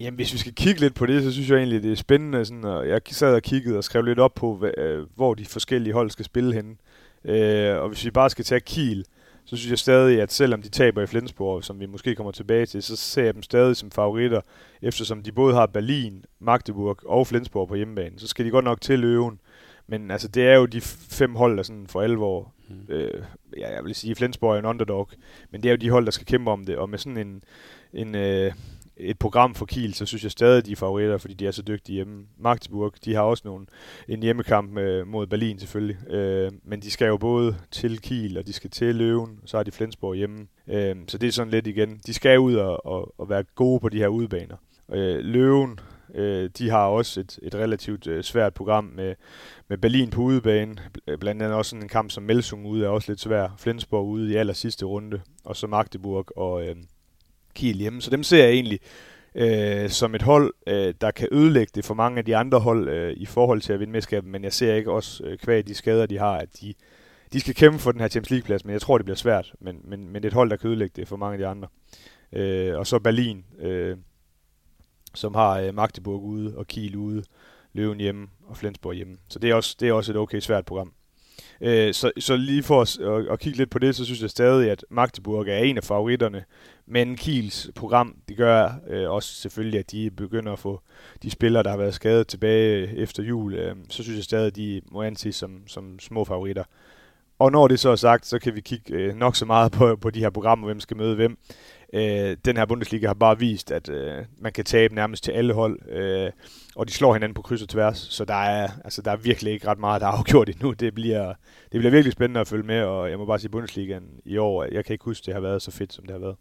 Jamen, 0.00 0.16
hvis 0.16 0.32
vi 0.32 0.38
skal 0.38 0.54
kigge 0.54 0.80
lidt 0.80 0.94
på 0.94 1.06
det, 1.06 1.22
så 1.22 1.32
synes 1.32 1.50
jeg 1.50 1.56
egentlig, 1.56 1.82
det 1.82 1.92
er 1.92 1.96
spændende. 1.96 2.44
Sådan, 2.44 2.64
og 2.64 2.88
jeg 2.88 3.00
sad 3.06 3.34
og 3.34 3.42
kiggede 3.42 3.78
og 3.78 3.84
skrev 3.84 4.02
lidt 4.02 4.18
op 4.18 4.34
på, 4.34 4.66
øh, 4.78 5.06
hvor 5.14 5.34
de 5.34 5.44
forskellige 5.44 5.92
hold 5.92 6.10
skal 6.10 6.24
spille 6.24 6.54
henne. 6.54 6.76
Øh, 7.24 7.82
og 7.82 7.88
hvis 7.88 8.04
vi 8.04 8.10
bare 8.10 8.30
skal 8.30 8.44
tage 8.44 8.60
Kiel, 8.60 9.04
så 9.44 9.56
synes 9.56 9.70
jeg 9.70 9.78
stadig, 9.78 10.20
at 10.22 10.32
selvom 10.32 10.62
de 10.62 10.68
taber 10.68 11.02
i 11.02 11.06
Flensborg, 11.06 11.64
som 11.64 11.80
vi 11.80 11.86
måske 11.86 12.14
kommer 12.14 12.32
tilbage 12.32 12.66
til, 12.66 12.82
så 12.82 12.96
ser 12.96 13.24
jeg 13.24 13.34
dem 13.34 13.42
stadig 13.42 13.76
som 13.76 13.90
favoritter, 13.90 14.40
eftersom 14.82 15.22
de 15.22 15.32
både 15.32 15.54
har 15.54 15.66
Berlin, 15.66 16.24
Magdeburg 16.40 16.98
og 17.06 17.26
Flensborg 17.26 17.68
på 17.68 17.74
hjemmebane. 17.74 18.18
Så 18.18 18.26
skal 18.26 18.44
de 18.44 18.50
godt 18.50 18.64
nok 18.64 18.80
til 18.80 18.98
løven. 18.98 19.38
Men 19.86 20.10
altså, 20.10 20.28
det 20.28 20.46
er 20.46 20.54
jo 20.54 20.66
de 20.66 20.80
fem 20.80 21.34
hold, 21.34 21.56
der 21.56 21.62
sådan 21.62 21.86
for 21.86 22.02
alvor... 22.02 22.52
Mm. 22.68 22.94
Øh, 22.94 23.22
ja, 23.58 23.74
jeg 23.74 23.84
vil 23.84 23.94
sige, 23.94 24.14
Flensborg 24.14 24.54
er 24.54 24.58
en 24.58 24.64
underdog, 24.64 25.08
men 25.50 25.62
det 25.62 25.68
er 25.68 25.72
jo 25.72 25.76
de 25.76 25.90
hold, 25.90 26.04
der 26.04 26.10
skal 26.10 26.26
kæmpe 26.26 26.50
om 26.50 26.64
det. 26.64 26.76
Og 26.76 26.88
med 26.88 26.98
sådan 26.98 27.16
en, 27.16 27.44
en, 27.92 28.14
øh, 28.14 28.52
et 28.96 29.18
program 29.18 29.54
for 29.54 29.66
Kiel, 29.66 29.94
så 29.94 30.06
synes 30.06 30.22
jeg 30.22 30.30
stadig, 30.30 30.66
de 30.66 30.72
er 30.72 30.76
favoritter, 30.76 31.18
fordi 31.18 31.34
de 31.34 31.46
er 31.46 31.50
så 31.50 31.62
dygtige 31.62 31.94
hjemme. 31.94 32.24
Magdeburg, 32.38 32.94
de 33.04 33.14
har 33.14 33.22
også 33.22 33.42
nogle, 33.46 33.66
en 34.08 34.22
hjemmekamp 34.22 34.78
øh, 34.78 35.06
mod 35.06 35.26
Berlin 35.26 35.58
selvfølgelig, 35.58 36.10
øh, 36.10 36.52
men 36.64 36.82
de 36.82 36.90
skal 36.90 37.06
jo 37.06 37.16
både 37.16 37.56
til 37.70 38.00
Kiel, 38.00 38.38
og 38.38 38.46
de 38.46 38.52
skal 38.52 38.70
til 38.70 38.94
Løven, 38.94 39.38
og 39.42 39.48
så 39.48 39.56
har 39.56 39.64
de 39.64 39.70
Flensborg 39.70 40.14
hjemme. 40.14 40.46
Øh, 40.68 40.96
så 41.08 41.18
det 41.18 41.26
er 41.26 41.32
sådan 41.32 41.50
lidt 41.50 41.66
igen, 41.66 42.00
de 42.06 42.14
skal 42.14 42.38
ud 42.38 42.54
og, 42.54 42.86
og, 42.86 43.14
og 43.18 43.28
være 43.28 43.44
gode 43.54 43.80
på 43.80 43.88
de 43.88 43.98
her 43.98 44.08
udbaner. 44.08 44.56
Øh, 44.92 45.18
Løven, 45.18 45.80
øh, 46.14 46.50
de 46.58 46.70
har 46.70 46.86
også 46.86 47.20
et, 47.20 47.38
et 47.42 47.54
relativt 47.54 48.06
øh, 48.06 48.24
svært 48.24 48.54
program 48.54 48.84
med, 48.84 49.14
med 49.68 49.78
Berlin 49.78 50.10
på 50.10 50.22
udebane. 50.22 50.76
Blandt 51.20 51.42
andet 51.42 51.58
også 51.58 51.68
sådan 51.68 51.82
en 51.82 51.88
kamp 51.88 52.10
som 52.10 52.22
Melsung 52.22 52.66
ude 52.66 52.84
er 52.84 52.88
også 52.88 53.12
lidt 53.12 53.20
svær. 53.20 53.48
Flensborg 53.58 54.06
ude 54.06 54.32
i 54.32 54.36
aller 54.36 54.54
sidste 54.54 54.84
runde, 54.84 55.20
og 55.44 55.56
så 55.56 55.66
Magdeburg 55.66 56.38
og... 56.38 56.66
Øh, 56.66 56.76
Kiel 57.56 57.76
hjemme. 57.76 58.02
Så 58.02 58.10
dem 58.10 58.22
ser 58.22 58.44
jeg 58.44 58.52
egentlig 58.52 58.80
øh, 59.34 59.90
som 59.90 60.14
et 60.14 60.22
hold, 60.22 60.54
øh, 60.66 60.94
der 61.00 61.10
kan 61.10 61.28
ødelægge 61.32 61.72
det 61.74 61.84
for 61.84 61.94
mange 61.94 62.18
af 62.18 62.24
de 62.24 62.36
andre 62.36 62.60
hold 62.60 62.88
øh, 62.88 63.12
i 63.16 63.26
forhold 63.26 63.60
til 63.60 63.72
at 63.72 63.80
vinde 63.80 63.92
mesterskabet, 63.92 64.30
men 64.30 64.44
jeg 64.44 64.52
ser 64.52 64.74
ikke 64.74 64.92
også 64.92 65.24
øh, 65.24 65.38
kvæg 65.38 65.66
de 65.66 65.74
skader, 65.74 66.06
de 66.06 66.18
har, 66.18 66.36
at 66.36 66.48
de, 66.60 66.74
de 67.32 67.40
skal 67.40 67.54
kæmpe 67.54 67.78
for 67.78 67.92
den 67.92 68.00
her 68.00 68.08
Champions 68.08 68.30
League-plads, 68.30 68.64
men 68.64 68.72
jeg 68.72 68.80
tror, 68.80 68.98
det 68.98 69.04
bliver 69.04 69.16
svært. 69.16 69.52
Men, 69.60 69.80
men, 69.84 70.08
men 70.08 70.14
det 70.14 70.24
er 70.24 70.30
et 70.30 70.34
hold, 70.34 70.50
der 70.50 70.56
kan 70.56 70.70
ødelægge 70.70 70.92
det 70.96 71.08
for 71.08 71.16
mange 71.16 71.32
af 71.32 71.38
de 71.38 71.46
andre. 71.46 71.68
Øh, 72.32 72.78
og 72.78 72.86
så 72.86 72.98
Berlin, 72.98 73.44
øh, 73.58 73.96
som 75.14 75.34
har 75.34 75.60
øh, 75.60 75.74
Magdeburg 75.74 76.22
ude 76.22 76.56
og 76.56 76.66
Kiel 76.66 76.96
ude, 76.96 77.24
Løven 77.72 78.00
hjemme 78.00 78.28
og 78.46 78.56
Flensborg 78.56 78.94
hjemme. 78.94 79.16
Så 79.28 79.38
det 79.38 79.50
er 79.50 79.54
også, 79.54 79.76
det 79.80 79.88
er 79.88 79.92
også 79.92 80.12
et 80.12 80.18
okay 80.18 80.40
svært 80.40 80.64
program. 80.64 80.92
Øh, 81.60 81.94
så, 81.94 82.10
så 82.18 82.36
lige 82.36 82.62
for 82.62 82.82
at, 82.82 82.98
at, 82.98 83.32
at 83.32 83.40
kigge 83.40 83.58
lidt 83.58 83.70
på 83.70 83.78
det, 83.78 83.96
så 83.96 84.04
synes 84.04 84.22
jeg 84.22 84.30
stadig, 84.30 84.70
at 84.70 84.84
Magdeburg 84.90 85.48
er 85.48 85.58
en 85.58 85.76
af 85.76 85.84
favoritterne, 85.84 86.44
men 86.86 87.16
Kiels 87.16 87.70
program, 87.74 88.16
det 88.28 88.36
gør 88.36 88.70
øh, 88.88 89.10
også 89.10 89.34
selvfølgelig, 89.34 89.80
at 89.80 89.90
de 89.90 90.10
begynder 90.10 90.52
at 90.52 90.58
få 90.58 90.80
de 91.22 91.30
spillere, 91.30 91.62
der 91.62 91.70
har 91.70 91.76
været 91.76 91.94
skadet 91.94 92.26
tilbage 92.26 92.96
efter 92.96 93.22
jul, 93.22 93.54
øh, 93.54 93.76
så 93.88 94.02
synes 94.02 94.16
jeg 94.16 94.24
stadig, 94.24 94.46
at 94.46 94.56
de 94.56 94.80
må 94.90 95.02
anses 95.02 95.36
som, 95.36 95.62
som 95.66 95.98
små 95.98 96.24
favoritter. 96.24 96.64
Og 97.38 97.52
når 97.52 97.68
det 97.68 97.80
så 97.80 97.90
er 97.90 97.96
sagt, 97.96 98.26
så 98.26 98.38
kan 98.38 98.54
vi 98.54 98.60
kigge 98.60 98.94
øh, 98.94 99.14
nok 99.14 99.36
så 99.36 99.44
meget 99.44 99.72
på, 99.72 99.96
på 99.96 100.10
de 100.10 100.20
her 100.20 100.30
programmer, 100.30 100.66
hvem 100.66 100.80
skal 100.80 100.96
møde 100.96 101.14
hvem. 101.14 101.38
Øh, 101.92 102.36
den 102.44 102.56
her 102.56 102.66
Bundesliga 102.66 103.06
har 103.06 103.14
bare 103.14 103.38
vist, 103.38 103.70
at 103.70 103.88
øh, 103.88 104.24
man 104.38 104.52
kan 104.52 104.64
tabe 104.64 104.94
nærmest 104.94 105.24
til 105.24 105.32
alle 105.32 105.54
hold, 105.54 105.90
øh, 105.90 106.30
og 106.76 106.88
de 106.88 106.92
slår 106.92 107.12
hinanden 107.12 107.34
på 107.34 107.42
kryds 107.42 107.62
og 107.62 107.68
tværs, 107.68 107.98
så 107.98 108.24
der 108.24 108.34
er, 108.34 108.68
altså, 108.84 109.02
der 109.02 109.10
er 109.10 109.16
virkelig 109.16 109.52
ikke 109.52 109.68
ret 109.68 109.78
meget, 109.78 110.00
der 110.00 110.06
er 110.06 110.10
afgjort 110.10 110.48
endnu. 110.54 110.72
Det 110.72 110.94
bliver, 110.94 111.34
det 111.72 111.80
bliver 111.80 111.90
virkelig 111.90 112.12
spændende 112.12 112.40
at 112.40 112.48
følge 112.48 112.66
med, 112.66 112.82
og 112.82 113.10
jeg 113.10 113.18
må 113.18 113.24
bare 113.24 113.38
sige, 113.38 113.50
Bundesligaen 113.50 114.04
i 114.24 114.36
år, 114.36 114.64
jeg 114.64 114.84
kan 114.84 114.92
ikke 114.92 115.04
huske, 115.04 115.26
det 115.26 115.34
har 115.34 115.40
været 115.40 115.62
så 115.62 115.70
fedt, 115.70 115.92
som 115.92 116.04
det 116.04 116.12
har 116.12 116.20
været. 116.20 116.36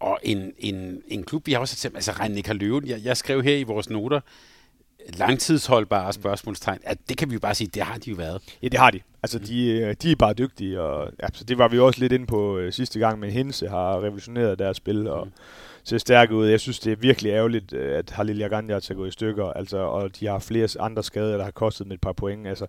Og 0.00 0.18
en, 0.22 0.52
en, 0.58 1.02
en 1.08 1.24
klub, 1.24 1.46
vi 1.46 1.52
har 1.52 1.60
også 1.60 1.76
set, 1.76 1.94
altså 1.94 2.12
Reinika 2.12 2.52
Løven, 2.52 2.86
jeg, 2.86 3.00
jeg 3.04 3.16
skrev 3.16 3.42
her 3.42 3.56
i 3.56 3.62
vores 3.62 3.90
noter, 3.90 4.20
langtidsholdbare 5.18 6.12
spørgsmålstegn. 6.12 6.78
At 6.84 6.98
det 7.08 7.16
kan 7.18 7.30
vi 7.30 7.34
jo 7.34 7.40
bare 7.40 7.54
sige, 7.54 7.68
det 7.74 7.82
har 7.82 7.98
de 7.98 8.10
jo 8.10 8.16
været. 8.16 8.42
Ja, 8.62 8.68
det 8.68 8.78
har 8.80 8.90
de. 8.90 9.00
Altså, 9.22 9.38
de, 9.38 9.70
øh, 9.70 9.94
de 10.02 10.12
er 10.12 10.16
bare 10.16 10.34
dygtige, 10.34 10.80
og 10.80 11.12
altså, 11.18 11.44
det 11.44 11.58
var 11.58 11.68
vi 11.68 11.78
også 11.78 12.00
lidt 12.00 12.12
inde 12.12 12.26
på 12.26 12.58
øh, 12.58 12.72
sidste 12.72 12.98
gang, 12.98 13.18
men 13.18 13.30
Hense 13.30 13.68
har 13.68 14.02
revolutioneret 14.02 14.58
deres 14.58 14.76
spil, 14.76 15.06
og 15.06 15.26
mm. 15.26 15.32
ser 15.84 15.98
stærke 15.98 16.34
ud. 16.34 16.46
Jeg 16.46 16.60
synes, 16.60 16.78
det 16.78 16.92
er 16.92 16.96
virkelig 16.96 17.30
ærgerligt, 17.30 17.72
øh, 17.72 17.98
at 17.98 18.10
Halil 18.10 18.38
Jaganjat 18.38 18.90
er 18.90 18.94
gået 18.94 19.08
i 19.08 19.12
stykker, 19.12 19.44
altså, 19.44 19.78
og 19.78 20.20
de 20.20 20.26
har 20.26 20.38
flere 20.38 20.68
andre 20.80 21.02
skader, 21.02 21.36
der 21.36 21.44
har 21.44 21.50
kostet 21.50 21.86
med 21.86 21.94
et 21.94 22.00
par 22.00 22.12
point. 22.12 22.46
Altså, 22.46 22.66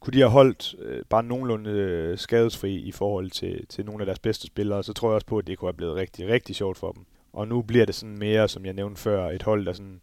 kunne 0.00 0.12
de 0.12 0.18
have 0.18 0.30
holdt 0.30 0.74
øh, 0.82 1.02
bare 1.10 1.22
nogenlunde 1.22 1.70
øh, 1.70 2.18
skadesfri 2.18 2.76
i 2.76 2.92
forhold 2.92 3.30
til, 3.30 3.66
til 3.66 3.84
nogle 3.84 4.02
af 4.02 4.06
deres 4.06 4.18
bedste 4.18 4.46
spillere, 4.46 4.82
så 4.82 4.92
tror 4.92 5.08
jeg 5.08 5.14
også 5.14 5.26
på, 5.26 5.38
at 5.38 5.46
det 5.46 5.58
kunne 5.58 5.68
have 5.68 5.76
blevet 5.76 5.96
rigtig, 5.96 6.28
rigtig 6.28 6.56
sjovt 6.56 6.78
for 6.78 6.92
dem. 6.92 7.04
Og 7.32 7.48
nu 7.48 7.62
bliver 7.62 7.86
det 7.86 7.94
sådan 7.94 8.18
mere, 8.18 8.48
som 8.48 8.64
jeg 8.64 8.72
nævnte 8.72 9.00
før, 9.00 9.30
et 9.30 9.42
hold, 9.42 9.66
der 9.66 9.72
sådan 9.72 10.00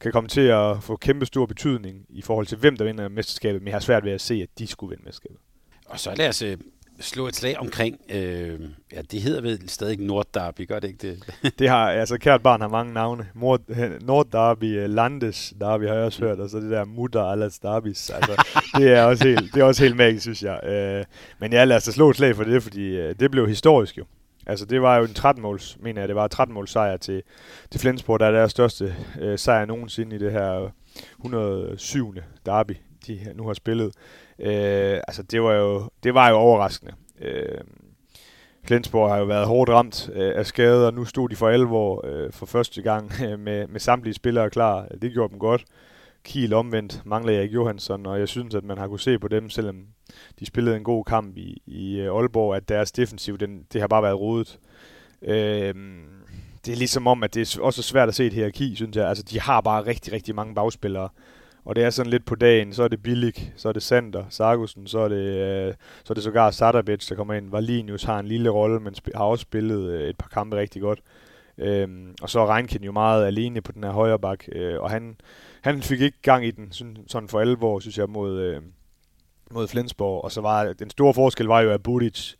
kan 0.00 0.12
komme 0.12 0.28
til 0.28 0.40
at 0.40 0.82
få 0.82 0.96
kæmpe 0.96 1.26
stor 1.26 1.46
betydning 1.46 2.06
i 2.08 2.22
forhold 2.22 2.46
til, 2.46 2.58
hvem 2.58 2.76
der 2.76 2.84
vinder 2.84 3.08
mesterskabet, 3.08 3.62
men 3.62 3.66
jeg 3.68 3.74
har 3.74 3.80
svært 3.80 4.04
ved 4.04 4.12
at 4.12 4.20
se, 4.20 4.34
at 4.34 4.48
de 4.58 4.66
skulle 4.66 4.90
vinde 4.90 5.04
mesterskabet. 5.04 5.38
Og 5.86 6.00
så 6.00 6.14
lad 6.14 6.28
os 6.28 6.42
øh, 6.42 6.56
slå 7.00 7.26
et 7.26 7.36
slag 7.36 7.58
omkring, 7.58 8.00
øh, 8.08 8.60
ja, 8.92 9.02
det 9.10 9.22
hedder 9.22 9.40
vel 9.40 9.68
stadig 9.68 9.98
Nordderby, 9.98 10.68
gør 10.68 10.80
det 10.80 10.88
ikke 10.88 11.08
det? 11.08 11.22
det 11.58 11.68
har, 11.68 11.90
altså 11.90 12.18
kært 12.18 12.42
barn 12.42 12.60
har 12.60 12.68
mange 12.68 12.92
navne. 12.92 13.26
Nordderby, 14.08 14.78
øh, 14.78 14.90
Landes 14.90 15.54
Derby 15.60 15.86
har 15.86 15.94
jeg 15.94 16.04
også 16.04 16.24
hørt, 16.24 16.40
og 16.40 16.50
så 16.50 16.60
det 16.60 16.70
der 16.70 16.84
Mutter 16.84 17.22
Allas 17.22 17.58
Derbys. 17.58 18.10
Altså, 18.10 18.44
det 18.78 18.92
er 18.92 19.02
også 19.02 19.28
helt, 19.28 19.54
det 19.54 19.60
er 19.60 19.64
også 19.64 19.82
helt 19.82 19.96
magisk, 19.96 20.22
synes 20.22 20.42
jeg. 20.42 20.60
Øh, 20.64 21.04
men 21.38 21.52
ja, 21.52 21.64
lad 21.64 21.76
os 21.76 21.82
slå 21.82 22.10
et 22.10 22.16
slag 22.16 22.36
for 22.36 22.44
det, 22.44 22.62
fordi 22.62 22.96
øh, 22.96 23.14
det 23.20 23.30
blev 23.30 23.48
historisk 23.48 23.98
jo. 23.98 24.04
Altså 24.48 24.64
det 24.64 24.82
var 24.82 24.96
jo 24.96 25.04
en 25.04 25.16
13-måls, 25.18 25.76
mener 25.80 26.00
jeg, 26.00 26.08
det 26.08 26.16
var 26.16 26.28
13-måls 26.34 26.70
sejr 26.70 26.96
til, 26.96 27.22
til 27.70 27.80
Flensborg, 27.80 28.20
der 28.20 28.26
er 28.26 28.30
deres 28.30 28.50
største 28.50 28.94
øh, 29.20 29.38
sejr 29.38 29.64
nogensinde 29.64 30.16
i 30.16 30.18
det 30.18 30.32
her 30.32 30.70
107. 31.18 32.14
derby, 32.46 32.76
de 33.06 33.32
nu 33.34 33.46
har 33.46 33.54
spillet. 33.54 33.94
Øh, 34.38 35.00
altså 35.08 35.22
det 35.22 35.42
var 35.42 35.52
jo, 35.52 35.88
det 36.02 36.14
var 36.14 36.28
jo 36.28 36.36
overraskende. 36.36 36.92
Øh, 37.20 37.58
Flensborg 38.64 39.10
har 39.10 39.18
jo 39.18 39.24
været 39.24 39.46
hårdt 39.46 39.70
ramt 39.70 40.10
øh, 40.12 40.32
af 40.36 40.46
skader, 40.46 40.86
og 40.86 40.94
nu 40.94 41.04
stod 41.04 41.28
de 41.28 41.36
for 41.36 41.48
alvor 41.48 42.06
øh, 42.06 42.32
for 42.32 42.46
første 42.46 42.82
gang 42.82 43.12
øh, 43.24 43.38
med, 43.46 43.66
med 43.66 43.80
samtlige 43.80 44.14
spillere 44.14 44.50
klar. 44.50 44.86
Det 45.02 45.12
gjorde 45.12 45.30
dem 45.30 45.38
godt. 45.38 45.64
Kiel 46.24 46.52
omvendt 46.52 47.06
mangler 47.06 47.38
Erik 47.38 47.54
Johansson, 47.54 48.06
og 48.06 48.18
jeg 48.18 48.28
synes, 48.28 48.54
at 48.54 48.64
man 48.64 48.78
har 48.78 48.88
kunne 48.88 49.00
se 49.00 49.18
på 49.18 49.28
dem, 49.28 49.50
selvom 49.50 49.86
de 50.40 50.46
spillede 50.46 50.76
en 50.76 50.84
god 50.84 51.04
kamp 51.04 51.36
i, 51.36 51.62
i 51.66 52.00
øh, 52.00 52.16
Aalborg, 52.16 52.56
at 52.56 52.68
deres 52.68 52.92
defensiv, 52.92 53.38
den, 53.38 53.66
det 53.72 53.80
har 53.80 53.88
bare 53.88 54.02
været 54.02 54.20
rodet. 54.20 54.58
Øh, 55.22 55.74
det 56.66 56.72
er 56.72 56.76
ligesom 56.76 57.06
om, 57.06 57.22
at 57.22 57.34
det 57.34 57.56
er 57.56 57.62
også 57.62 57.82
svært 57.82 58.08
at 58.08 58.14
se 58.14 58.26
et 58.26 58.32
hierarki, 58.32 58.74
synes 58.74 58.96
jeg. 58.96 59.08
Altså, 59.08 59.24
de 59.30 59.40
har 59.40 59.60
bare 59.60 59.86
rigtig, 59.86 60.12
rigtig 60.12 60.34
mange 60.34 60.54
bagspillere. 60.54 61.08
Og 61.64 61.76
det 61.76 61.84
er 61.84 61.90
sådan 61.90 62.10
lidt 62.10 62.24
på 62.24 62.34
dagen, 62.34 62.72
så 62.72 62.82
er 62.82 62.88
det 62.88 63.02
Billig, 63.02 63.52
så 63.56 63.68
er 63.68 63.72
det 63.72 63.82
Sander, 63.82 64.24
Sargussen, 64.28 64.86
så 64.86 64.98
er 64.98 65.08
det, 65.08 65.16
øh, 65.16 65.74
så 66.04 66.12
er 66.12 66.14
det 66.14 66.24
sågar 66.24 66.50
Sadabic, 66.50 67.08
der 67.08 67.14
kommer 67.14 67.34
ind. 67.34 67.50
Valinius 67.50 68.02
har 68.02 68.18
en 68.18 68.26
lille 68.26 68.50
rolle, 68.50 68.80
men 68.80 68.94
har 69.14 69.24
også 69.24 69.42
spillet 69.42 69.90
øh, 69.90 70.08
et 70.08 70.18
par 70.18 70.28
kampe 70.28 70.56
rigtig 70.56 70.82
godt. 70.82 71.00
Øhm, 71.58 72.14
og 72.22 72.30
så 72.30 72.40
er 72.40 72.54
Reinken 72.54 72.84
jo 72.84 72.92
meget 72.92 73.26
alene 73.26 73.60
på 73.60 73.72
den 73.72 73.84
her 73.84 73.90
højre 73.90 74.18
bak, 74.18 74.44
øh, 74.52 74.80
og 74.80 74.90
han, 74.90 75.16
han 75.62 75.82
fik 75.82 76.00
ikke 76.00 76.22
gang 76.22 76.46
i 76.46 76.50
den 76.50 76.72
sådan 77.08 77.28
for 77.28 77.40
alvor, 77.40 77.78
synes 77.78 77.98
jeg, 77.98 78.08
mod, 78.08 78.40
øh, 78.40 78.62
mod 79.50 79.68
Flensborg. 79.68 80.24
Og 80.24 80.32
så 80.32 80.40
var 80.40 80.72
den 80.72 80.90
store 80.90 81.14
forskel 81.14 81.46
var 81.46 81.60
jo, 81.60 81.70
at 81.70 81.82
Budic 81.82 82.32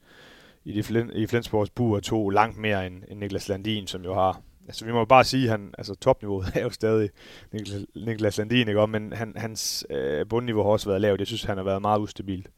i, 0.64 0.72
de 0.72 0.82
Flen, 0.82 1.10
i 1.14 1.26
Flensborgs 1.26 1.70
bur 1.70 2.00
tog 2.00 2.30
langt 2.30 2.58
mere 2.58 2.86
end, 2.86 3.02
end 3.08 3.18
Niklas 3.18 3.48
Landin, 3.48 3.86
som 3.86 4.04
jo 4.04 4.14
har 4.14 4.42
altså 4.68 4.84
vi 4.84 4.92
må 4.92 5.04
bare 5.04 5.24
sige, 5.24 5.44
at 5.44 5.50
han, 5.50 5.74
altså 5.78 5.94
topniveauet 5.94 6.46
er 6.54 6.62
jo 6.62 6.70
stadig 6.70 7.10
Niklas, 7.52 7.84
Niklas 7.94 8.38
Landin, 8.38 8.68
ikke? 8.68 8.86
men 8.86 9.12
han, 9.12 9.32
hans 9.36 9.86
øh, 9.90 10.26
bundniveau 10.26 10.62
har 10.62 10.70
også 10.70 10.88
været 10.88 11.00
lavt. 11.00 11.18
Jeg 11.18 11.26
synes, 11.26 11.44
han 11.44 11.56
har 11.56 11.64
været 11.64 11.82
meget 11.82 12.00
ustabilt 12.00 12.48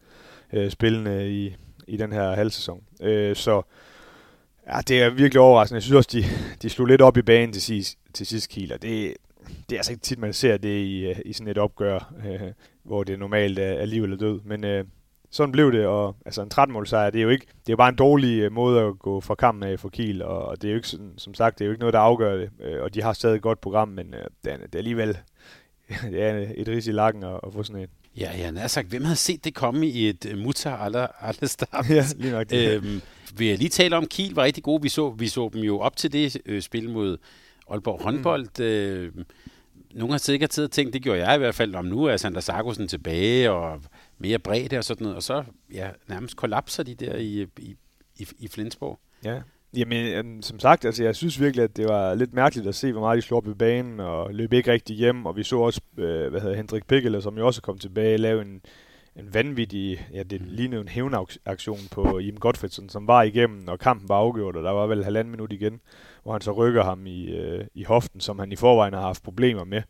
øh, 0.53 0.70
spillende 0.70 1.31
i, 1.31 1.57
i 1.88 1.96
den 1.96 2.12
her 2.12 2.35
halvsæson. 2.35 2.83
Øh, 3.03 3.37
så 3.37 3.62
ja, 4.66 4.81
det 4.88 5.03
er 5.03 5.11
virkelig 5.11 5.40
overraskende. 5.40 5.77
Jeg 5.77 5.83
synes 5.83 5.96
også, 5.96 6.11
de, 6.12 6.25
de 6.62 6.70
slog 6.70 6.87
lidt 6.87 7.03
op 7.03 7.16
i 7.16 7.23
banen 7.23 7.53
til 7.53 7.62
sidst, 7.62 7.99
til 8.14 8.27
sidst 8.27 8.49
Kiel, 8.49 8.73
og 8.73 8.83
det, 8.83 9.14
det 9.69 9.77
er 9.77 9.79
altså 9.79 9.93
ikke 9.93 10.03
tit, 10.03 10.19
man 10.19 10.33
ser 10.33 10.57
det 10.57 10.79
i, 10.79 11.07
øh, 11.07 11.17
i 11.25 11.33
sådan 11.33 11.49
et 11.49 11.59
opgør, 11.59 12.13
øh, 12.27 12.53
hvor 12.83 13.05
det 13.05 13.19
normalt 13.19 13.59
er, 13.59 13.73
er 13.73 13.85
liv 13.85 14.03
eller 14.03 14.17
død. 14.17 14.41
Men 14.45 14.65
øh, 14.65 14.85
sådan 15.31 15.53
blev 15.53 15.73
det, 15.73 15.87
og 15.87 16.17
altså 16.27 16.43
en 16.43 16.51
13 16.51 16.87
sejr, 16.87 17.11
det 17.11 17.19
er 17.19 17.23
jo 17.23 17.29
ikke, 17.29 17.47
det 17.47 17.69
er 17.69 17.73
jo 17.73 17.77
bare 17.77 17.89
en 17.89 17.97
dårlig 17.97 18.41
øh, 18.41 18.53
måde 18.53 18.81
at 18.81 18.99
gå 18.99 19.21
fra 19.21 19.35
kampen 19.35 19.63
af 19.63 19.81
for 19.81 19.89
Kiel, 19.89 20.23
og, 20.23 20.45
og 20.45 20.63
det 20.63 20.69
er 20.69 20.73
jo 20.73 20.77
ikke 20.77 20.89
sådan, 20.89 21.13
som 21.17 21.35
sagt, 21.35 21.59
det 21.59 21.65
er 21.65 21.67
jo 21.67 21.73
ikke 21.73 21.81
noget, 21.81 21.93
der 21.93 22.01
afgør 22.01 22.37
det, 22.37 22.51
øh, 22.61 22.83
og 22.83 22.95
de 22.95 23.03
har 23.03 23.13
stadig 23.13 23.37
et 23.37 23.43
godt 23.43 23.61
program, 23.61 23.89
men 23.89 24.15
øh, 24.15 24.25
det, 24.45 24.53
er, 24.53 24.57
det 24.57 24.75
er 24.75 24.79
alligevel 24.79 25.17
det 26.13 26.23
er 26.23 26.47
et 26.55 26.69
ris 26.69 26.87
i 26.87 26.93
lakken 26.93 27.23
at, 27.25 27.41
at 27.47 27.53
få 27.53 27.63
sådan 27.63 27.83
en. 27.83 27.89
Ja, 28.17 28.31
jeg 28.39 28.53
har 28.61 28.69
sagt, 28.69 28.89
hvem 28.89 29.05
havde 29.05 29.17
set 29.17 29.45
det 29.45 29.55
komme 29.55 29.87
i 29.87 30.09
et 30.09 30.25
uh, 30.33 30.39
Mutter 30.39 30.77
alle, 30.77 31.25
alle 31.25 31.49
start? 31.49 31.91
Ja, 31.91 32.05
lige 32.17 32.33
nok 32.33 32.47
øhm, 32.55 33.03
vil 33.37 33.47
jeg 33.47 33.59
lige 33.59 33.69
tale 33.69 33.97
om, 33.97 34.07
Kiel 34.07 34.35
var 34.35 34.43
rigtig 34.43 34.65
gode. 34.65 34.83
Vi 34.83 34.89
så, 34.89 35.11
vi 35.11 35.29
så 35.29 35.51
dem 35.53 35.61
jo 35.61 35.79
op 35.79 35.97
til 35.97 36.13
det 36.13 36.37
øh, 36.47 36.63
spil 36.63 36.91
mod 36.91 37.19
Aalborg 37.70 38.02
håndbold. 38.02 38.48
Mm. 38.59 38.64
Øh, 38.64 39.24
nogle 39.94 40.12
har 40.12 40.18
sikkert 40.18 40.59
og 40.59 40.70
tænkt, 40.70 40.92
det 40.94 41.02
gjorde 41.02 41.26
jeg 41.26 41.35
i 41.35 41.38
hvert 41.38 41.54
fald, 41.54 41.74
om 41.74 41.85
nu 41.85 42.04
er 42.04 42.16
Sander 42.16 42.40
Sargussen 42.40 42.88
tilbage, 42.88 43.50
og 43.50 43.83
mere 44.18 44.38
bredde 44.38 44.78
og 44.78 44.85
sådan 44.85 45.04
noget, 45.04 45.16
og 45.16 45.22
så 45.22 45.44
ja, 45.72 45.90
nærmest 46.09 46.37
kollapser 46.37 46.83
de 46.83 46.94
der 46.94 47.16
i, 47.16 47.46
i, 47.59 47.76
i, 48.16 48.26
i 48.38 48.48
Flensborg. 48.48 49.00
Ja, 49.24 49.40
Jamen, 49.76 50.06
øhm, 50.06 50.42
som 50.42 50.59
sagt, 50.59 50.85
altså, 50.85 51.04
jeg 51.04 51.16
synes 51.16 51.40
virkelig, 51.40 51.64
at 51.64 51.76
det 51.76 51.88
var 51.88 52.14
lidt 52.14 52.35
mærkeligt 52.35 52.68
at 52.68 52.74
se, 52.74 52.92
hvor 52.92 53.00
meget 53.00 53.16
de 53.16 53.22
slår 53.22 53.37
op 53.37 53.48
i 53.48 53.54
banen, 53.54 54.00
og 54.00 54.35
løb 54.35 54.52
ikke 54.52 54.72
rigtig 54.72 54.96
hjem, 54.96 55.26
og 55.26 55.37
vi 55.37 55.42
så 55.42 55.59
også, 55.59 55.80
øh, 55.96 56.30
hvad 56.30 56.40
hedder 56.40 56.56
Hendrik 56.56 56.87
Pickele, 56.87 57.22
som 57.22 57.38
jo 57.38 57.46
også 57.46 57.62
kom 57.62 57.78
tilbage, 57.78 58.16
lave 58.16 58.42
en, 58.42 58.62
en 59.16 59.35
vanvittig, 59.35 60.09
ja, 60.12 60.22
det 60.22 60.40
lignede 60.40 60.80
en 60.80 60.88
hævnaktion 60.88 61.78
på 61.90 62.20
Jim 62.20 62.37
Godfredsen, 62.37 62.88
som 62.88 63.06
var 63.06 63.22
igennem, 63.22 63.68
og 63.68 63.78
kampen 63.78 64.09
var 64.09 64.16
afgjort, 64.16 64.56
og 64.56 64.62
der 64.62 64.70
var 64.70 64.87
vel 64.87 65.04
halvanden 65.04 65.30
minut 65.30 65.52
igen, 65.52 65.80
hvor 66.22 66.33
han 66.33 66.40
så 66.40 66.52
rykker 66.52 66.85
ham 66.85 67.06
i, 67.06 67.24
øh, 67.37 67.64
i 67.74 67.85
hoften, 67.85 68.20
som 68.20 68.38
han 68.38 68.52
i 68.52 68.56
forvejen 68.56 68.94
har 68.94 69.00
haft 69.00 69.22
problemer 69.22 69.64
med. 69.64 69.83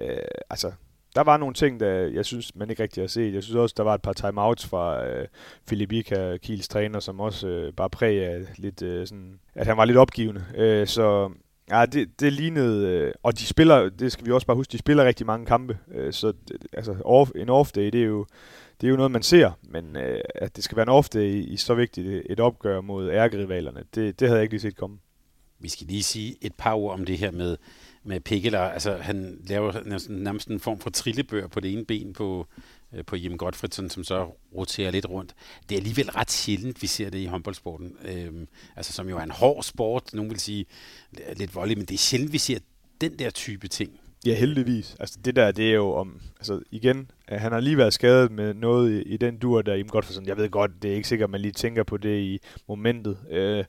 Øh, 0.00 0.16
altså, 0.50 0.72
der 1.14 1.22
var 1.22 1.36
nogle 1.36 1.54
ting, 1.54 1.80
der 1.80 1.92
jeg 1.92 2.24
synes, 2.24 2.54
man 2.54 2.70
ikke 2.70 2.82
rigtig 2.82 3.02
har 3.02 3.08
set. 3.08 3.34
Jeg 3.34 3.42
synes 3.42 3.56
også, 3.56 3.74
der 3.76 3.82
var 3.82 3.94
et 3.94 4.02
par 4.02 4.12
timeouts 4.12 4.66
fra 4.66 5.06
øh, 5.06 5.26
Philip 5.66 6.04
Kiels 6.42 6.68
træner, 6.68 7.00
som 7.00 7.20
også 7.20 7.48
øh, 7.48 7.72
bare 7.72 7.90
præg 7.90 8.26
af 8.26 8.40
lidt, 8.56 8.82
øh, 8.82 9.06
sådan, 9.06 9.40
at 9.54 9.66
han 9.66 9.76
var 9.76 9.84
lidt 9.84 9.98
opgivende. 9.98 10.44
Øh, 10.56 10.86
så 10.86 11.30
ja, 11.70 11.86
det, 11.86 12.20
det 12.20 12.32
lignede, 12.32 12.88
øh, 12.88 13.12
og 13.22 13.38
de 13.38 13.46
spiller, 13.46 13.88
det 13.88 14.12
skal 14.12 14.26
vi 14.26 14.32
også 14.32 14.46
bare 14.46 14.56
huske, 14.56 14.72
de 14.72 14.78
spiller 14.78 15.04
rigtig 15.04 15.26
mange 15.26 15.46
kampe. 15.46 15.78
Øh, 15.90 16.12
så 16.12 16.32
det, 16.48 16.66
altså, 16.72 16.96
off, 17.04 17.30
en 17.36 17.48
off-day, 17.48 17.80
det 17.80 17.94
er 17.94 18.06
jo 18.06 18.26
det 18.80 18.86
er 18.86 18.90
jo 18.90 18.96
noget, 18.96 19.10
man 19.10 19.22
ser, 19.22 19.50
men 19.62 19.96
øh, 19.96 20.20
at 20.34 20.56
det 20.56 20.64
skal 20.64 20.76
være 20.76 20.86
en 20.88 20.98
off-day 20.98 21.18
i, 21.18 21.52
i 21.52 21.56
så 21.56 21.74
vigtigt 21.74 22.22
et 22.30 22.40
opgør 22.40 22.80
mod 22.80 23.10
ærgerivalerne, 23.10 23.84
det, 23.94 24.20
det 24.20 24.28
havde 24.28 24.38
jeg 24.38 24.42
ikke 24.42 24.52
lige 24.52 24.60
set 24.60 24.76
komme. 24.76 24.98
Vi 25.62 25.68
skal 25.68 25.86
lige 25.86 26.02
sige 26.02 26.36
et 26.40 26.54
par 26.54 26.74
ord 26.74 26.92
om 26.92 27.04
det 27.04 27.18
her 27.18 27.30
med, 27.30 27.56
med 28.04 28.20
Pikkeler. 28.20 28.60
Altså, 28.60 28.96
han 28.96 29.38
laver 29.46 29.72
nærmest 30.08 30.48
en 30.48 30.60
form 30.60 30.78
for 30.78 30.90
trillebør 30.90 31.46
på 31.46 31.60
det 31.60 31.72
ene 31.72 31.84
ben 31.84 32.12
på, 32.12 32.46
øh, 32.92 33.04
på 33.04 33.16
Jim 33.16 33.36
Gottfriedsen, 33.36 33.90
som 33.90 34.04
så 34.04 34.24
roterer 34.54 34.90
lidt 34.90 35.08
rundt. 35.08 35.34
Det 35.68 35.74
er 35.74 35.78
alligevel 35.78 36.10
ret 36.10 36.30
sjældent, 36.30 36.82
vi 36.82 36.86
ser 36.86 37.10
det 37.10 37.18
i 37.18 37.26
håndboldsporten. 37.26 37.96
Øhm, 38.04 38.48
altså, 38.76 38.92
som 38.92 39.08
jo 39.08 39.18
er 39.18 39.22
en 39.22 39.30
hård 39.30 39.62
sport. 39.62 40.14
Nogen 40.14 40.30
vil 40.30 40.40
sige 40.40 40.66
øh, 41.12 41.38
lidt 41.38 41.54
voldelig, 41.54 41.78
men 41.78 41.86
det 41.86 41.94
er 41.94 41.98
sjældent, 41.98 42.32
vi 42.32 42.38
ser 42.38 42.58
den 43.00 43.18
der 43.18 43.30
type 43.30 43.68
ting. 43.68 44.00
Ja, 44.26 44.34
heldigvis. 44.34 44.96
Altså 45.00 45.18
det 45.24 45.36
der, 45.36 45.52
det 45.52 45.70
er 45.70 45.74
jo 45.74 45.92
om, 45.92 46.20
altså 46.38 46.60
igen, 46.70 47.10
øh, 47.32 47.40
han 47.40 47.52
har 47.52 47.60
lige 47.60 47.76
været 47.76 47.94
skadet 47.94 48.32
med 48.32 48.54
noget 48.54 48.92
i, 48.92 49.02
i 49.02 49.16
den 49.16 49.38
dur 49.38 49.62
der, 49.62 49.74
Jim 49.74 49.88
Gottfriedsen... 49.88 50.26
Jeg 50.26 50.36
ved 50.36 50.50
godt, 50.50 50.70
det 50.82 50.90
er 50.90 50.94
ikke 50.94 51.08
sikkert, 51.08 51.30
man 51.30 51.40
lige 51.40 51.52
tænker 51.52 51.82
på 51.82 51.96
det 51.96 52.18
i 52.18 52.38
momentet. 52.68 53.18
Øh, 53.30 53.64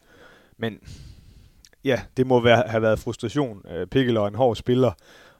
men 0.57 0.79
ja, 1.85 2.01
det 2.17 2.27
må 2.27 2.39
være, 2.39 2.63
have 2.67 2.81
været 2.81 2.99
frustration. 2.99 3.61
Øh, 3.71 3.87
Pikkel 3.87 4.15
er 4.15 4.27
en 4.27 4.35
hård 4.35 4.55
spiller, 4.55 4.91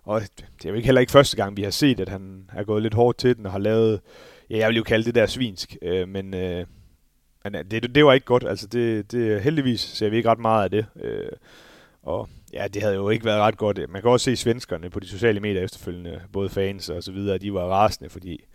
og 0.03 0.21
det 0.21 0.65
er 0.65 0.69
jo 0.69 0.75
ikke 0.75 0.85
heller 0.85 1.01
ikke 1.01 1.11
første 1.11 1.37
gang, 1.37 1.57
vi 1.57 1.63
har 1.63 1.71
set, 1.71 1.99
at 1.99 2.09
han 2.09 2.49
er 2.53 2.63
gået 2.63 2.81
lidt 2.81 2.93
hårdt 2.93 3.17
til 3.17 3.37
den 3.37 3.45
og 3.45 3.51
har 3.51 3.59
lavet, 3.59 4.01
ja, 4.49 4.57
jeg 4.57 4.67
vil 4.67 4.77
jo 4.77 4.83
kalde 4.83 5.05
det 5.05 5.15
der 5.15 5.25
svinsk, 5.25 5.77
øh, 5.81 6.07
men, 6.07 6.33
øh, 6.33 6.65
men 7.43 7.55
øh, 7.55 7.65
det, 7.71 7.95
det 7.95 8.05
var 8.05 8.13
ikke 8.13 8.25
godt. 8.25 8.43
Altså 8.47 8.67
det, 8.67 9.11
det, 9.11 9.41
heldigvis 9.41 9.81
ser 9.81 10.09
vi 10.09 10.17
ikke 10.17 10.29
ret 10.29 10.39
meget 10.39 10.63
af 10.63 10.71
det. 10.71 10.85
Øh, 11.01 11.29
og 12.03 12.29
ja, 12.53 12.67
det 12.67 12.81
havde 12.81 12.95
jo 12.95 13.09
ikke 13.09 13.25
været 13.25 13.41
ret 13.41 13.57
godt. 13.57 13.79
Man 13.89 14.01
kan 14.01 14.11
også 14.11 14.23
se 14.23 14.35
svenskerne 14.35 14.89
på 14.89 14.99
de 14.99 15.07
sociale 15.07 15.39
medier 15.39 15.61
efterfølgende, 15.61 16.21
både 16.33 16.49
fans 16.49 16.89
og 16.89 17.03
så 17.03 17.11
videre, 17.11 17.37
de 17.37 17.53
var 17.53 17.65
rasende, 17.65 18.09
fordi 18.09 18.45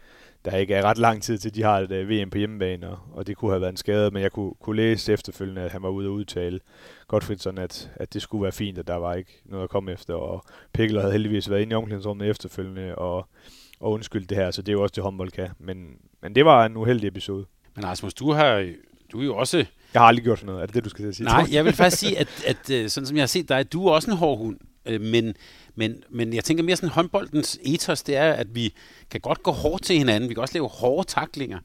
der 0.45 0.57
ikke 0.57 0.75
er 0.75 0.83
ret 0.83 0.99
lang 0.99 1.23
tid 1.23 1.39
til, 1.39 1.55
de 1.55 1.63
har 1.63 1.79
et 1.79 1.93
øh, 1.93 2.09
VM 2.09 2.31
på 2.31 2.39
hjemmebane, 2.39 2.89
og, 2.89 2.99
og 3.13 3.27
det 3.27 3.37
kunne 3.37 3.51
have 3.51 3.61
været 3.61 3.73
en 3.73 3.77
skade, 3.77 4.11
men 4.11 4.23
jeg 4.23 4.33
kunne, 4.33 4.53
kunne 4.61 4.77
læse 4.77 5.13
efterfølgende, 5.13 5.63
at 5.63 5.73
han 5.73 5.83
var 5.83 5.89
ude 5.89 6.09
og 6.09 6.13
udtale 6.13 6.61
Godfridsson, 7.09 7.59
at, 7.59 7.91
at 7.95 8.15
det 8.15 8.23
skulle 8.23 8.43
være 8.43 8.53
fint, 8.53 8.79
at 8.79 8.87
der 8.87 8.97
var 8.97 9.15
ikke 9.15 9.41
noget 9.45 9.65
at 9.65 9.71
komme 9.71 9.93
efter, 9.93 10.15
og 10.15 10.45
Pickler 10.73 11.01
havde 11.01 11.13
heldigvis 11.13 11.51
været 11.51 11.63
inde 11.63 11.73
i 11.73 11.75
omklædningsrummet 11.75 12.29
efterfølgende 12.31 12.95
og, 12.95 13.29
og 13.81 13.93
undskyldt 13.93 14.31
det 14.31 14.39
her, 14.39 14.51
så 14.51 14.63
det 14.63 14.69
er 14.69 14.73
jo 14.73 14.83
også 14.83 14.93
det 14.95 15.03
håndbold 15.03 15.31
kan, 15.31 15.49
men, 15.59 15.97
men 16.23 16.35
det 16.35 16.45
var 16.45 16.67
en 16.67 16.77
uheldig 16.77 17.09
episode. 17.09 17.47
Men 17.75 17.85
Rasmus, 17.85 18.15
du 18.15 18.33
har 18.33 18.73
du 19.13 19.21
er 19.21 19.25
jo 19.25 19.37
også... 19.37 19.57
Jeg 19.95 20.03
har 20.03 20.07
aldrig 20.07 20.25
gjort 20.25 20.39
sådan 20.39 20.47
noget. 20.47 20.63
Er 20.63 20.67
det 20.67 20.75
det, 20.75 20.85
du 20.85 20.89
skal 20.89 21.15
sige? 21.15 21.25
Nej, 21.25 21.47
jeg 21.53 21.65
vil 21.65 21.73
faktisk 21.73 21.99
sige, 21.99 22.19
at, 22.23 22.29
at 22.47 22.71
øh, 22.71 22.89
sådan 22.89 23.07
som 23.07 23.17
jeg 23.17 23.23
har 23.23 23.27
set 23.27 23.49
dig, 23.49 23.73
du 23.73 23.87
er 23.87 23.93
også 23.93 24.11
en 24.11 24.17
hård 24.17 24.39
hund. 24.39 24.59
Øh, 24.87 25.01
men, 25.01 25.35
men, 25.75 26.03
men 26.11 26.35
jeg 26.35 26.45
tænker 26.45 26.65
mere 26.65 26.77
sådan, 26.77 26.89
håndboldens 26.89 27.59
ethos, 27.63 28.03
det 28.03 28.17
er, 28.17 28.33
at 28.33 28.55
vi 28.55 28.75
kan 29.11 29.21
godt 29.21 29.43
gå 29.43 29.51
hårdt 29.51 29.83
til 29.83 29.99
hinanden. 29.99 30.29
Vi 30.29 30.35
kan 30.35 30.41
også 30.41 30.55
lave 30.55 30.69
hårde 30.69 31.09
taklinger. 31.09 31.59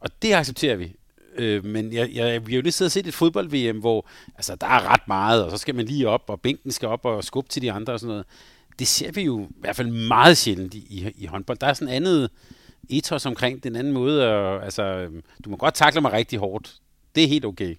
Og 0.00 0.10
det 0.22 0.34
accepterer 0.34 0.76
vi. 0.76 0.94
Øh, 1.38 1.64
men 1.64 1.92
jeg, 1.92 2.10
jeg, 2.14 2.46
vi 2.46 2.52
har 2.52 2.56
jo 2.56 2.62
lige 2.62 2.72
siddet 2.72 2.88
og 2.88 2.92
set 2.92 3.06
et 3.06 3.14
fodbold-VM, 3.14 3.80
hvor 3.80 4.06
altså, 4.36 4.56
der 4.56 4.66
er 4.66 4.92
ret 4.92 5.08
meget, 5.08 5.44
og 5.44 5.50
så 5.50 5.56
skal 5.56 5.74
man 5.74 5.84
lige 5.84 6.08
op, 6.08 6.24
og 6.26 6.40
bænken 6.40 6.72
skal 6.72 6.88
op 6.88 7.04
og 7.04 7.24
skubbe 7.24 7.50
til 7.50 7.62
de 7.62 7.72
andre 7.72 7.92
og 7.92 8.00
sådan 8.00 8.10
noget. 8.10 8.26
Det 8.78 8.86
ser 8.86 9.12
vi 9.12 9.22
jo 9.22 9.40
i 9.40 9.60
hvert 9.60 9.76
fald 9.76 9.90
meget 10.08 10.36
sjældent 10.36 10.74
i, 10.74 10.78
i, 10.78 11.12
i 11.16 11.26
håndbold. 11.26 11.58
Der 11.58 11.66
er 11.66 11.74
sådan 11.74 11.94
andet 11.94 12.30
ethos 12.90 13.26
omkring 13.26 13.64
den 13.64 13.76
anden 13.76 13.92
måde. 13.92 14.28
Og, 14.28 14.64
altså, 14.64 14.82
øhm, 14.82 15.22
du 15.44 15.50
må 15.50 15.56
godt 15.56 15.74
takle 15.74 16.00
mig 16.00 16.12
rigtig 16.12 16.38
hårdt. 16.38 16.74
Det 17.14 17.24
er 17.24 17.28
helt 17.28 17.44
okay. 17.44 17.76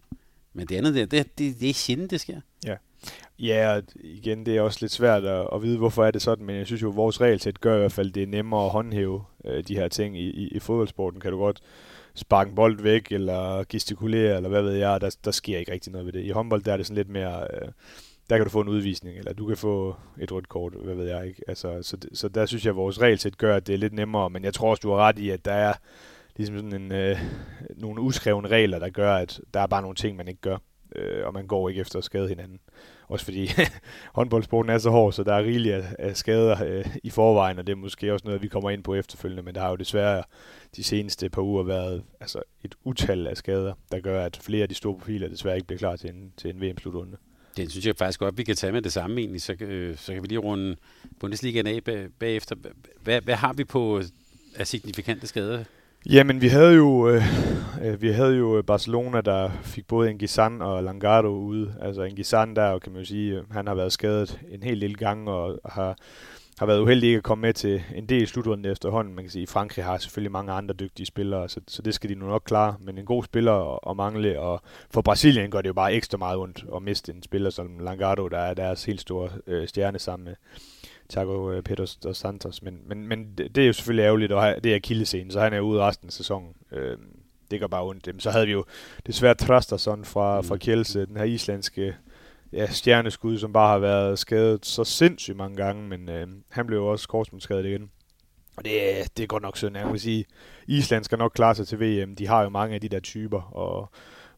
Men 0.54 0.68
det 0.68 0.76
andet 0.76 0.96
der, 0.96 1.06
det, 1.06 1.40
det, 1.40 1.60
det 1.60 1.70
er 1.70 1.74
sjældent, 1.74 2.12
det 2.12 2.22
sker. 2.22 2.42
Ja. 2.66 2.76
Ja, 3.40 3.82
igen, 3.96 4.46
det 4.46 4.58
er 4.58 4.62
også 4.62 4.78
lidt 4.82 4.92
svært 4.92 5.26
at, 5.26 5.48
at 5.54 5.62
vide, 5.62 5.78
hvorfor 5.78 6.06
er 6.06 6.12
det 6.12 6.22
sådan, 6.22 6.46
men 6.46 6.56
jeg 6.56 6.66
synes 6.66 6.82
jo, 6.82 6.90
at 6.90 6.96
vores 6.96 7.22
regelsæt 7.22 7.62
gør 7.62 7.76
i 7.76 7.80
hvert 7.80 7.92
fald, 7.92 8.12
det 8.12 8.24
er 8.24 8.28
nemmere 8.28 8.66
at 8.66 8.72
håndhæve 8.72 9.24
øh, 9.46 9.64
de 9.64 9.76
her 9.76 9.88
ting. 9.88 10.18
I, 10.18 10.30
i, 10.30 10.48
I 10.48 10.60
fodboldsporten 10.60 11.20
kan 11.20 11.32
du 11.32 11.38
godt 11.38 11.62
sparke 12.18 12.50
en 12.50 12.56
bold 12.56 12.82
væk, 12.82 13.12
eller 13.12 13.64
gestikulere, 13.70 14.36
eller 14.36 14.50
hvad 14.50 14.62
ved 14.62 14.74
jeg, 14.74 15.02
der, 15.02 15.16
der 15.26 15.32
sker 15.32 15.58
ikke 15.58 15.72
rigtig 15.72 15.92
noget 15.92 16.06
ved 16.06 16.14
det. 16.14 16.24
I 16.26 16.30
håndbold, 16.30 16.64
der 16.64 16.74
er 16.74 16.78
det 16.78 16.86
sådan 16.86 16.98
lidt 16.98 17.10
mere, 17.10 17.48
øh, 17.54 17.68
der 18.30 18.38
kan 18.38 18.46
du 18.46 18.50
få 18.50 18.62
en 18.62 18.68
udvisning, 18.68 19.18
eller 19.18 19.34
du 19.34 19.48
kan 19.48 19.58
få 19.58 19.96
et 20.22 20.32
rødt 20.32 20.50
kort, 20.50 20.74
hvad 20.84 20.96
ved 20.96 21.08
jeg 21.08 21.28
ikke. 21.28 21.42
Altså, 21.48 21.80
så, 21.82 21.98
så 22.14 22.28
der 22.28 22.46
synes 22.46 22.66
jeg, 22.66 22.72
at 22.72 22.76
vores 22.76 23.02
regelsæt 23.02 23.38
gør, 23.38 23.56
at 23.56 23.68
det 23.68 23.74
er 23.74 23.78
lidt 23.78 23.94
nemmere, 23.94 24.30
men 24.30 24.44
jeg 24.44 24.54
tror 24.54 24.70
også, 24.70 24.82
du 24.82 24.90
har 24.90 24.98
ret 24.98 25.20
i, 25.20 25.30
at 25.30 25.46
der 25.46 25.54
er 25.54 25.74
ligesom 26.36 26.58
sådan 26.58 26.82
en, 26.82 26.92
øh, 26.92 27.20
nogle 27.76 28.02
uskrevne 28.02 28.48
regler, 28.48 28.80
der 28.80 28.90
gør, 28.90 29.16
at 29.16 29.42
der 29.54 29.60
er 29.60 29.68
bare 29.68 29.82
nogle 29.82 29.96
ting, 29.96 30.18
man 30.18 30.28
ikke 30.28 30.42
gør, 30.42 30.58
øh, 30.96 31.26
og 31.26 31.34
man 31.34 31.48
går 31.48 31.70
ikke 31.70 31.82
efter 31.82 31.98
at 31.98 32.04
skade 32.04 32.30
hinanden. 32.30 32.60
Også 33.08 33.26
fordi 33.26 33.50
håndboldsporten 34.16 34.72
er 34.72 34.78
så 34.78 34.90
hård, 34.90 35.14
så 35.14 35.24
der 35.24 35.34
er 35.34 35.44
rigeligt 35.44 35.76
af, 35.76 35.96
af 36.00 36.18
skader 36.18 36.64
øh, 36.66 36.86
i 37.04 37.10
forvejen, 37.10 37.60
og 37.60 37.68
det 37.68 37.74
er 37.74 37.78
måske 37.78 38.14
også 38.14 38.26
noget, 38.26 38.42
vi 38.42 38.48
kommer 38.48 38.70
ind 38.70 38.84
på 38.84 38.96
efterfølgende, 38.96 39.44
men 39.44 39.56
der 39.56 39.62
har 39.62 39.70
jo 39.70 39.76
desværre 39.76 40.24
de 40.76 40.84
seneste 40.84 41.30
par 41.30 41.42
uger 41.42 41.64
været 41.64 42.04
altså 42.20 42.42
et 42.64 42.76
utal 42.84 43.28
af 43.28 43.38
skader, 43.38 43.74
der 43.92 44.00
gør, 44.00 44.26
at 44.26 44.40
flere 44.44 44.64
af 44.64 44.70
de 44.70 44.76
store 44.76 45.00
profiler 45.00 45.28
desværre 45.28 45.56
ikke 45.56 45.68
bliver 45.68 45.80
klar 45.80 45.96
til 45.96 46.10
en, 46.10 46.34
til 46.38 46.50
en 46.50 46.62
VM-slutrunde. 46.62 47.18
Det 47.58 47.72
synes 47.72 47.86
jeg 47.86 47.96
faktisk 47.96 48.20
godt, 48.20 48.38
vi 48.38 48.44
kan 48.44 48.56
tage 48.56 48.74
med 48.74 48.82
det 48.82 48.94
samme 48.94 49.22
egentlig, 49.22 49.42
så, 49.42 49.54
øh, 49.60 49.98
så 49.98 50.14
kan 50.14 50.24
vi 50.24 50.28
lige 50.28 50.40
runde 50.40 50.76
Bundesligaen 51.20 51.68
af 51.68 51.84
bag, 51.84 52.08
bagefter. 52.20 52.56
Hvad, 53.04 53.22
hvad 53.22 53.36
har 53.36 53.54
vi 53.54 53.64
på 53.64 53.98
øh, 53.98 54.04
af 54.56 54.68
signifikante 54.68 55.28
skader? 55.28 55.64
Jamen, 56.06 56.42
vi 56.42 56.48
havde 56.48 56.76
jo 56.76 57.10
øh, 57.10 57.24
øh 57.84 58.02
vi 58.02 58.10
havde 58.10 58.36
jo 58.36 58.58
øh, 58.58 58.64
Barcelona, 58.64 59.22
der 59.22 59.52
fik 59.64 59.88
både 59.88 60.10
Engisan 60.12 60.62
og 60.62 60.84
Langardo 60.84 61.28
ude. 61.28 61.76
Altså 61.82 62.04
Engisan 62.04 62.56
der, 62.56 62.80
kan 62.80 62.92
man 62.92 63.02
jo 63.02 63.06
sige, 63.06 63.36
øh, 63.36 63.44
han 63.52 63.68
har 63.68 63.76
været 63.76 63.94
skadet 63.94 64.40
en 64.52 64.64
hel 64.64 64.78
lille 64.78 64.96
gang 64.96 65.30
og 65.30 65.60
har, 65.66 65.98
har 66.60 66.66
været 66.66 66.80
uheldig 66.80 67.08
ikke 67.08 67.18
at 67.18 67.24
komme 67.24 67.42
med 67.42 67.54
til 67.54 67.84
en 67.96 68.10
del 68.10 68.28
slutrunden 68.28 68.72
efterhånden. 68.72 69.16
Man 69.16 69.24
kan 69.24 69.32
sige, 69.32 69.48
Frankrig 69.48 69.86
har 69.86 69.98
selvfølgelig 69.98 70.32
mange 70.32 70.52
andre 70.52 70.74
dygtige 70.74 71.06
spillere, 71.06 71.50
så, 71.50 71.62
så 71.68 71.82
det 71.82 71.94
skal 71.94 72.10
de 72.10 72.16
nu 72.16 72.26
nok 72.26 72.44
klare. 72.46 72.76
Men 72.80 72.98
en 72.98 73.06
god 73.06 73.24
spiller 73.24 73.90
at 73.90 73.98
mangle, 73.98 74.40
og 74.40 74.62
for 74.92 75.02
Brasilien 75.02 75.52
gør 75.52 75.62
det 75.62 75.70
jo 75.70 75.74
bare 75.74 75.94
ekstra 75.94 76.18
meget 76.18 76.38
ondt 76.38 76.66
at 76.76 76.82
miste 76.82 77.14
en 77.14 77.24
spiller 77.24 77.50
som 77.50 77.80
Langardo, 77.80 78.28
der 78.28 78.40
er 78.40 78.54
deres 78.54 78.86
helt 78.86 79.02
store 79.02 79.30
øh, 79.48 79.68
stjerne 79.68 80.00
sammen 80.00 80.26
med 80.26 80.36
Thiago 81.10 81.52
øh, 81.52 81.64
Pedro 81.64 81.86
dos 82.04 82.18
Santos. 82.18 82.62
Men, 82.62 82.80
men, 82.86 83.08
men 83.08 83.34
det 83.38 83.58
er 83.58 83.68
jo 83.68 83.74
selvfølgelig 83.74 84.04
ærgerligt, 84.04 84.32
og 84.32 84.64
det 84.64 84.76
er 84.76 84.80
kildescenen, 84.80 85.32
så 85.32 85.40
han 85.40 85.54
er 85.54 85.60
ude 85.60 85.82
resten 85.82 86.08
af 86.08 86.14
sæsonen. 86.14 86.54
Øh, 86.72 86.98
det 87.52 87.60
gør 87.60 87.68
bare 87.68 87.84
ondt. 87.84 88.24
Så 88.24 88.32
havde 88.32 88.46
vi 88.46 88.52
jo 88.52 88.66
desværre 89.08 89.36
Trasterson 89.36 90.06
fra, 90.06 90.42
fra 90.42 90.56
mm. 90.56 90.60
Kjelse, 90.60 91.06
den 91.06 91.18
her 91.18 91.24
islandske 91.24 91.96
ja, 92.54 92.68
stjerneskud, 92.68 93.38
som 93.38 93.54
bare 93.54 93.72
har 93.72 93.80
været 93.80 94.20
skadet 94.20 94.66
så 94.66 94.84
sindssygt 94.84 95.38
mange 95.38 95.58
gange, 95.58 95.88
men 95.88 96.10
øh, 96.10 96.28
han 96.50 96.68
blev 96.68 96.78
jo 96.78 96.88
også 96.88 97.08
korsbåndsskadet 97.08 97.66
igen. 97.66 97.90
Og 98.58 98.66
det, 98.66 98.74
det 99.18 99.24
er 99.24 99.28
godt 99.28 99.44
nok 99.44 99.58
synd. 99.58 99.78
Jeg 99.78 99.92
vil 99.92 100.00
sige, 100.00 100.26
Island 100.68 101.04
skal 101.04 101.18
nok 101.18 101.32
klare 101.36 101.56
sig 101.56 101.68
til 101.68 101.80
VM. 101.80 102.16
De 102.16 102.28
har 102.28 102.44
jo 102.44 102.50
mange 102.50 102.76
af 102.76 102.82
de 102.82 102.90
der 102.90 103.00
typer, 103.00 103.42
og 103.42 103.90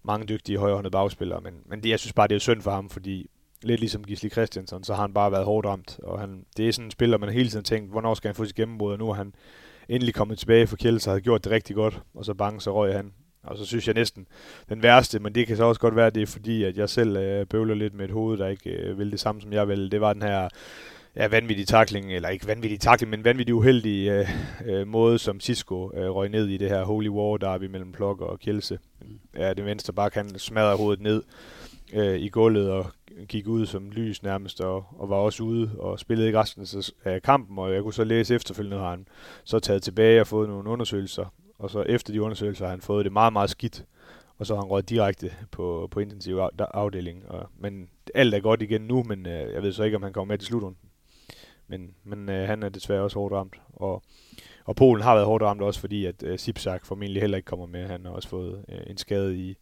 mange 0.03 0.25
dygtige 0.25 0.57
højrehåndede 0.57 0.91
bagspillere, 0.91 1.41
men, 1.41 1.53
men 1.65 1.83
det, 1.83 1.89
jeg 1.89 1.99
synes 1.99 2.13
bare, 2.13 2.27
det 2.27 2.35
er 2.35 2.39
synd 2.39 2.61
for 2.61 2.71
ham, 2.71 2.89
fordi 2.89 3.29
lidt 3.63 3.79
ligesom 3.79 4.03
Gisli 4.03 4.29
Christiansen, 4.29 4.83
så 4.83 4.93
har 4.93 5.01
han 5.01 5.13
bare 5.13 5.31
været 5.31 5.45
hårdt 5.45 5.67
ramt, 5.67 5.99
og 6.03 6.19
han, 6.19 6.45
det 6.57 6.67
er 6.67 6.71
sådan 6.71 6.85
en 6.85 6.91
spiller, 6.91 7.17
man 7.17 7.29
hele 7.29 7.49
tiden 7.49 7.65
tænkt, 7.65 7.91
hvornår 7.91 8.13
skal 8.13 8.27
han 8.27 8.35
få 8.35 8.45
sit 8.45 8.55
gennembrud, 8.55 8.91
og 8.91 8.99
nu 8.99 9.09
er 9.09 9.13
han 9.13 9.33
endelig 9.89 10.13
kommet 10.13 10.39
tilbage 10.39 10.67
for 10.67 10.75
Kjeld, 10.75 11.07
og 11.07 11.13
har 11.13 11.19
gjort 11.19 11.43
det 11.43 11.51
rigtig 11.51 11.75
godt, 11.75 12.01
og 12.13 12.25
så 12.25 12.33
bange, 12.33 12.61
så 12.61 12.73
røg 12.73 12.93
han. 12.93 13.11
Og 13.43 13.57
så 13.57 13.65
synes 13.65 13.87
jeg 13.87 13.95
næsten 13.95 14.27
den 14.69 14.83
værste, 14.83 15.19
men 15.19 15.35
det 15.35 15.47
kan 15.47 15.57
så 15.57 15.63
også 15.63 15.81
godt 15.81 15.95
være, 15.95 16.07
at 16.07 16.15
det 16.15 16.23
er 16.23 16.27
fordi, 16.27 16.63
at 16.63 16.77
jeg 16.77 16.89
selv 16.89 17.17
øh, 17.17 17.45
bøvler 17.45 17.75
lidt 17.75 17.93
med 17.93 18.05
et 18.05 18.11
hoved, 18.11 18.37
der 18.37 18.47
ikke 18.47 18.69
øh, 18.69 18.97
vil 18.97 19.11
det 19.11 19.19
samme, 19.19 19.41
som 19.41 19.53
jeg 19.53 19.67
vil. 19.67 19.91
Det 19.91 20.01
var 20.01 20.13
den 20.13 20.21
her 20.21 20.49
ja, 21.15 21.27
vanvittig 21.27 21.67
takling, 21.67 22.13
eller 22.13 22.29
ikke 22.29 22.47
vanvittig 22.47 22.79
takling, 22.79 23.09
men 23.09 23.23
vanvittig 23.23 23.55
uheldig 23.55 24.07
øh, 24.07 24.29
øh, 24.65 24.87
måde, 24.87 25.19
som 25.19 25.39
Cisco 25.39 25.91
øh, 25.93 26.09
røg 26.09 26.29
ned 26.29 26.47
i 26.47 26.57
det 26.57 26.69
her 26.69 26.83
Holy 26.83 27.09
War 27.09 27.37
derby 27.37 27.63
mellem 27.63 27.91
Plok 27.91 28.21
og 28.21 28.39
Kjelse. 28.39 28.79
Ja, 29.37 29.53
det 29.53 29.65
venstre 29.65 29.93
bare 29.93 30.09
kan 30.09 30.39
smadre 30.39 30.77
hovedet 30.77 31.01
ned 31.01 31.23
øh, 31.93 32.19
i 32.19 32.29
gulvet 32.29 32.71
og 32.71 32.85
gik 33.27 33.47
ud 33.47 33.65
som 33.65 33.91
lys 33.91 34.23
nærmest, 34.23 34.61
og, 34.61 34.85
og 34.91 35.09
var 35.09 35.15
også 35.15 35.43
ude 35.43 35.71
og 35.79 35.99
spillede 35.99 36.27
ikke 36.27 36.39
resten 36.39 36.83
af 37.03 37.21
kampen, 37.21 37.59
og 37.59 37.73
jeg 37.73 37.83
kunne 37.83 37.93
så 37.93 38.03
læse 38.03 38.35
efterfølgende, 38.35 38.77
har 38.77 38.89
han 38.89 39.07
så 39.43 39.59
taget 39.59 39.83
tilbage 39.83 40.21
og 40.21 40.27
fået 40.27 40.49
nogle 40.49 40.69
undersøgelser, 40.69 41.33
og 41.59 41.69
så 41.69 41.81
efter 41.81 42.13
de 42.13 42.21
undersøgelser 42.21 42.65
har 42.65 42.71
han 42.71 42.81
fået 42.81 43.05
det 43.05 43.13
meget, 43.13 43.33
meget 43.33 43.49
skidt, 43.49 43.85
og 44.37 44.45
så 44.45 44.55
har 44.55 44.61
han 44.61 44.69
røget 44.69 44.89
direkte 44.89 45.33
på, 45.51 45.87
på 45.91 45.99
intensiv 45.99 46.39
afdeling. 46.59 47.29
Og, 47.29 47.49
men 47.57 47.89
alt 48.15 48.33
er 48.33 48.39
godt 48.39 48.61
igen 48.61 48.81
nu, 48.81 49.03
men 49.03 49.25
øh, 49.25 49.53
jeg 49.53 49.63
ved 49.63 49.71
så 49.71 49.83
ikke, 49.83 49.97
om 49.97 50.03
han 50.03 50.13
kommer 50.13 50.33
med 50.33 50.37
til 50.37 50.47
slutrunden. 50.47 50.89
Men, 51.67 51.95
men 52.03 52.29
øh, 52.29 52.47
han 52.47 52.63
er 52.63 52.69
desværre 52.69 53.01
også 53.01 53.19
hårdt 53.19 53.33
ramt. 53.33 53.55
Og, 53.73 54.03
og 54.65 54.75
Polen 54.75 55.03
har 55.03 55.15
været 55.15 55.25
hårdt 55.25 55.43
ramt 55.43 55.61
også, 55.61 55.79
fordi 55.79 56.05
at 56.05 56.23
øh, 56.23 56.39
Sipsak 56.39 56.85
formentlig 56.85 57.21
heller 57.21 57.37
ikke 57.37 57.47
kommer 57.47 57.65
med. 57.65 57.87
Han 57.87 58.05
har 58.05 58.11
også 58.11 58.29
fået 58.29 58.65
øh, 58.69 58.79
en 58.87 58.97
skade 58.97 59.37
i, 59.37 59.55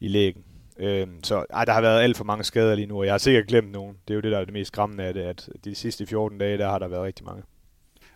i 0.00 0.08
lægen. 0.08 0.44
Øh, 0.78 1.06
så 1.22 1.44
ej, 1.50 1.64
der 1.64 1.72
har 1.72 1.80
været 1.80 2.02
alt 2.02 2.16
for 2.16 2.24
mange 2.24 2.44
skader 2.44 2.74
lige 2.74 2.86
nu, 2.86 2.98
og 2.98 3.04
jeg 3.04 3.12
har 3.12 3.18
sikkert 3.18 3.46
glemt 3.46 3.72
nogen. 3.72 3.96
Det 4.08 4.14
er 4.14 4.16
jo 4.16 4.20
det, 4.20 4.32
der 4.32 4.38
er 4.38 4.44
det 4.44 4.52
mest 4.52 4.68
skræmmende 4.68 5.04
af 5.04 5.14
det, 5.14 5.20
at 5.22 5.48
de 5.64 5.74
sidste 5.74 6.06
14 6.06 6.38
dage, 6.38 6.58
der 6.58 6.68
har 6.68 6.78
der 6.78 6.88
været 6.88 7.02
rigtig 7.02 7.26
mange. 7.26 7.42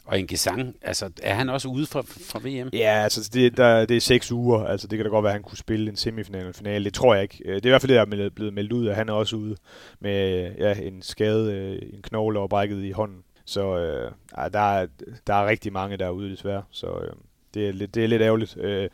Og 0.04 0.18
en 0.18 0.26
gesang, 0.26 0.74
altså 0.82 1.10
er 1.22 1.34
han 1.34 1.48
også 1.48 1.68
ude 1.68 1.86
fra, 1.86 2.00
fra 2.00 2.38
VM? 2.38 2.70
Ja, 2.72 3.02
altså 3.02 3.30
det, 3.34 3.56
der, 3.56 3.84
det 3.84 3.96
er 3.96 4.00
seks 4.00 4.32
uger, 4.32 4.64
altså 4.64 4.86
det 4.86 4.98
kan 4.98 5.04
da 5.04 5.10
godt 5.10 5.22
være, 5.22 5.30
at 5.30 5.34
han 5.34 5.42
kunne 5.42 5.58
spille 5.58 5.90
en 5.90 5.96
semifinal 5.96 6.40
eller 6.40 6.52
finale, 6.52 6.84
det 6.84 6.94
tror 6.94 7.14
jeg 7.14 7.22
ikke. 7.22 7.38
Det 7.44 7.54
er 7.54 7.66
i 7.66 7.68
hvert 7.68 7.80
fald 7.80 7.92
det, 7.92 8.10
der 8.10 8.24
er 8.24 8.30
blevet 8.30 8.54
meldt 8.54 8.72
ud, 8.72 8.88
at 8.88 8.96
han 8.96 9.08
er 9.08 9.12
også 9.12 9.36
ude 9.36 9.56
med 10.00 10.50
ja, 10.58 10.74
en 10.74 11.02
skade, 11.02 11.52
øh, 11.52 11.94
en 11.94 12.02
knogle 12.02 12.40
og 12.40 12.50
brækket 12.50 12.84
i 12.84 12.90
hånden. 12.90 13.18
Så 13.44 13.78
øh, 13.78 14.10
der, 14.52 14.78
er, 14.78 14.86
der 15.26 15.34
er 15.34 15.46
rigtig 15.46 15.72
mange 15.72 15.96
der 15.96 16.06
er 16.06 16.10
ude 16.10 16.30
desværre, 16.30 16.62
så 16.70 16.86
øh, 16.86 17.12
det, 17.54 17.68
er 17.68 17.72
lidt, 17.72 17.94
det 17.94 18.04
er 18.04 18.08
lidt 18.08 18.22
ærgerligt. 18.22 18.56
Øh, 18.56 18.88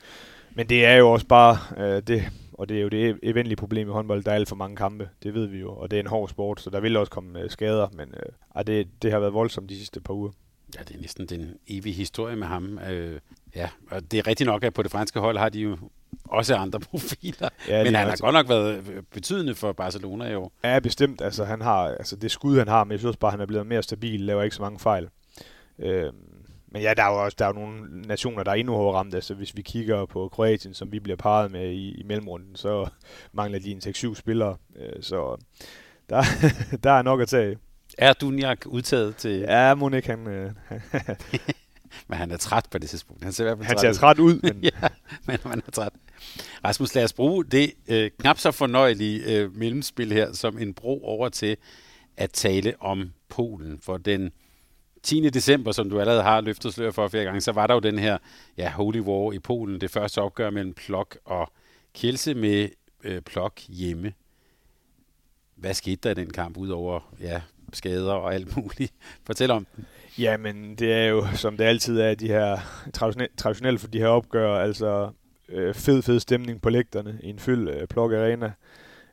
men 0.54 0.68
det 0.68 0.87
er 0.87 0.94
jo 0.94 1.11
også 1.11 1.26
bare, 1.26 1.59
øh, 1.78 2.02
det, 2.02 2.24
og 2.59 2.68
det 2.68 2.77
er 2.77 2.83
jo 2.83 2.88
det 2.88 3.18
eventlige 3.23 3.57
problem 3.57 3.88
i 3.88 3.92
håndbold, 3.92 4.25
der 4.25 4.31
er 4.31 4.35
alt 4.35 4.49
for 4.49 4.57
mange 4.57 4.77
kampe, 4.77 5.09
det 5.23 5.35
ved 5.35 5.47
vi 5.47 5.59
jo, 5.59 5.73
og 5.73 5.90
det 5.90 5.97
er 5.97 6.01
en 6.01 6.07
hård 6.07 6.29
sport, 6.29 6.61
så 6.61 6.71
der 6.71 6.81
vil 6.81 6.97
også 6.97 7.11
komme 7.11 7.40
øh, 7.40 7.51
skader, 7.51 7.88
men 7.92 8.14
øh, 8.57 8.66
det, 8.66 8.88
det 9.03 9.12
har 9.12 9.18
været 9.18 9.33
voldsomt 9.33 9.71
de 9.71 9.77
sidste 9.77 10.01
par 10.01 10.14
uger. 10.14 10.31
Ja, 10.79 10.83
det 10.83 10.97
er 10.97 11.01
næsten 11.01 11.27
den 11.27 11.55
evige 11.68 11.92
historie 11.92 12.37
med 12.37 12.47
ham. 12.47 12.79
Øh, 12.79 13.21
ja, 13.55 13.68
og 13.90 14.11
det 14.11 14.18
er 14.18 14.27
rigtigt 14.27 14.47
nok, 14.47 14.64
at 14.64 14.75
på 14.75 14.83
det 14.83 14.90
franske 14.90 15.21
hold 15.21 15.38
har 15.38 15.49
de 15.49 15.61
jo 15.61 15.79
også 16.25 16.57
andre 16.57 16.81
profiler. 16.90 17.49
Ja, 17.68 17.85
men 17.85 17.94
han 17.94 18.09
har 18.09 18.16
godt 18.16 18.33
nok 18.33 18.49
været 18.49 18.85
betydende 19.12 19.55
for 19.55 19.73
Barcelona 19.73 20.31
i 20.31 20.35
år. 20.35 20.53
Ja, 20.64 20.79
bestemt. 20.79 21.21
Altså, 21.21 21.44
han 21.44 21.61
har, 21.61 21.88
altså, 21.88 22.16
det 22.16 22.31
skud, 22.31 22.59
han 22.59 22.68
har, 22.68 22.85
men 22.85 22.92
jeg 22.92 22.99
synes 22.99 23.16
bare, 23.16 23.31
han 23.31 23.40
er 23.40 23.47
blevet 23.47 23.66
mere 23.66 23.83
stabil, 23.83 24.21
laver 24.21 24.42
ikke 24.42 24.57
så 24.57 24.62
mange 24.62 24.79
fejl. 24.79 25.09
Øh, 25.79 26.12
men 26.72 26.83
ja, 26.83 26.94
der 26.94 27.02
er 27.02 27.12
jo 27.12 27.24
også 27.24 27.37
der 27.38 27.44
er 27.44 27.48
jo 27.48 27.54
nogle 27.54 28.00
nationer, 28.02 28.42
der 28.42 28.50
er 28.50 28.54
endnu 28.54 28.74
hårdere 28.74 28.98
ramt. 28.98 29.14
Altså, 29.14 29.35
hvis 29.35 29.57
vi 29.57 29.62
kigger 29.62 30.07
på 30.07 30.28
Kroatien, 30.28 30.74
som 30.74 30.92
vi 30.92 31.00
bliver 31.00 31.16
parret 31.16 31.50
med 31.50 31.70
i, 31.70 32.00
i 32.00 32.02
mellemrunden, 32.02 32.57
så 32.57 32.88
mangler 33.33 33.59
de 33.59 33.70
en 33.70 33.83
6-7 33.87 34.14
spillere. 34.14 34.57
Øh, 34.76 35.02
så 35.02 35.37
der, 36.11 36.22
der 36.83 36.90
er 36.90 37.02
nok 37.02 37.20
at 37.20 37.28
tage. 37.28 37.59
Er 37.98 38.12
Dunjak 38.12 38.66
udtaget 38.66 39.16
til... 39.16 39.38
Ja, 39.38 39.74
Monik, 39.74 40.07
han... 40.07 40.26
Øh, 40.28 40.52
men 42.09 42.18
han 42.18 42.31
er 42.31 42.37
træt 42.37 42.66
på 42.70 42.78
det 42.78 42.90
tidspunkt. 42.90 43.24
Han 43.24 43.33
ser, 43.33 43.44
i 43.44 43.46
hvert 43.46 43.59
fald 43.59 43.68
han 43.68 43.94
ser 43.94 44.00
træt 44.00 44.18
ud. 44.18 44.40
Men... 44.42 44.64
ja, 44.64 44.88
men 45.26 45.38
han 45.44 45.62
er 45.66 45.70
træt. 45.70 45.92
Rasmus, 46.64 46.94
lad 46.94 47.04
os 47.04 47.12
bruge 47.12 47.44
det 47.44 47.72
øh, 47.88 48.11
knap 48.18 48.38
så 48.38 48.50
fornøjelige 48.50 49.37
øh, 49.37 49.57
mellemspil 49.57 50.12
her 50.12 50.33
som 50.33 50.59
en 50.59 50.74
bro 50.74 51.04
over 51.04 51.28
til 51.28 51.57
at 52.16 52.31
tale 52.31 52.74
om 52.81 53.12
Polen. 53.28 53.78
For 53.83 53.96
den 53.96 54.31
10. 55.02 55.30
december, 55.30 55.72
som 55.72 55.90
du 55.90 56.00
allerede 56.00 56.22
har 56.22 56.40
løftet 56.40 56.74
slør 56.74 56.90
for 56.90 57.08
flere 57.08 57.24
gange, 57.24 57.40
så 57.40 57.52
var 57.52 57.66
der 57.66 57.74
jo 57.74 57.80
den 57.80 57.98
her 57.98 58.18
ja, 58.56 58.70
Holy 58.70 59.00
War 59.00 59.32
i 59.32 59.38
Polen. 59.38 59.80
Det 59.80 59.90
første 59.90 60.22
opgør 60.22 60.50
mellem 60.50 60.74
Plok 60.74 61.18
og 61.24 61.52
Kielse 61.94 62.34
med 62.34 62.68
øh, 63.04 63.22
Plok 63.22 63.61
hjemme. 63.68 64.12
Hvad 65.54 65.74
skete 65.74 65.96
der 66.02 66.11
i 66.11 66.14
den 66.14 66.30
kamp, 66.30 66.56
udover 66.56 67.14
ja, 67.20 67.40
skader 67.72 68.12
og 68.12 68.34
alt 68.34 68.56
muligt? 68.56 68.92
Fortæl 69.26 69.50
om 69.50 69.66
den. 69.76 69.87
Jamen, 70.18 70.74
det 70.74 70.92
er 70.92 71.04
jo, 71.04 71.26
som 71.34 71.56
det 71.56 71.64
altid 71.64 72.00
er, 72.00 72.14
de 72.14 72.28
her 72.28 72.58
traditionelle 73.37 73.78
for 73.78 73.88
de 73.88 73.98
her 73.98 74.06
opgør, 74.06 74.58
altså 74.58 75.11
øh, 75.48 75.74
fed, 75.74 76.02
fed 76.02 76.20
stemning 76.20 76.62
på 76.62 76.70
lægterne 76.70 77.18
i 77.22 77.28
en 77.28 77.38
fyld 77.38 77.68
øh, 77.68 77.87
Plok 77.87 78.12
Arena, 78.12 78.52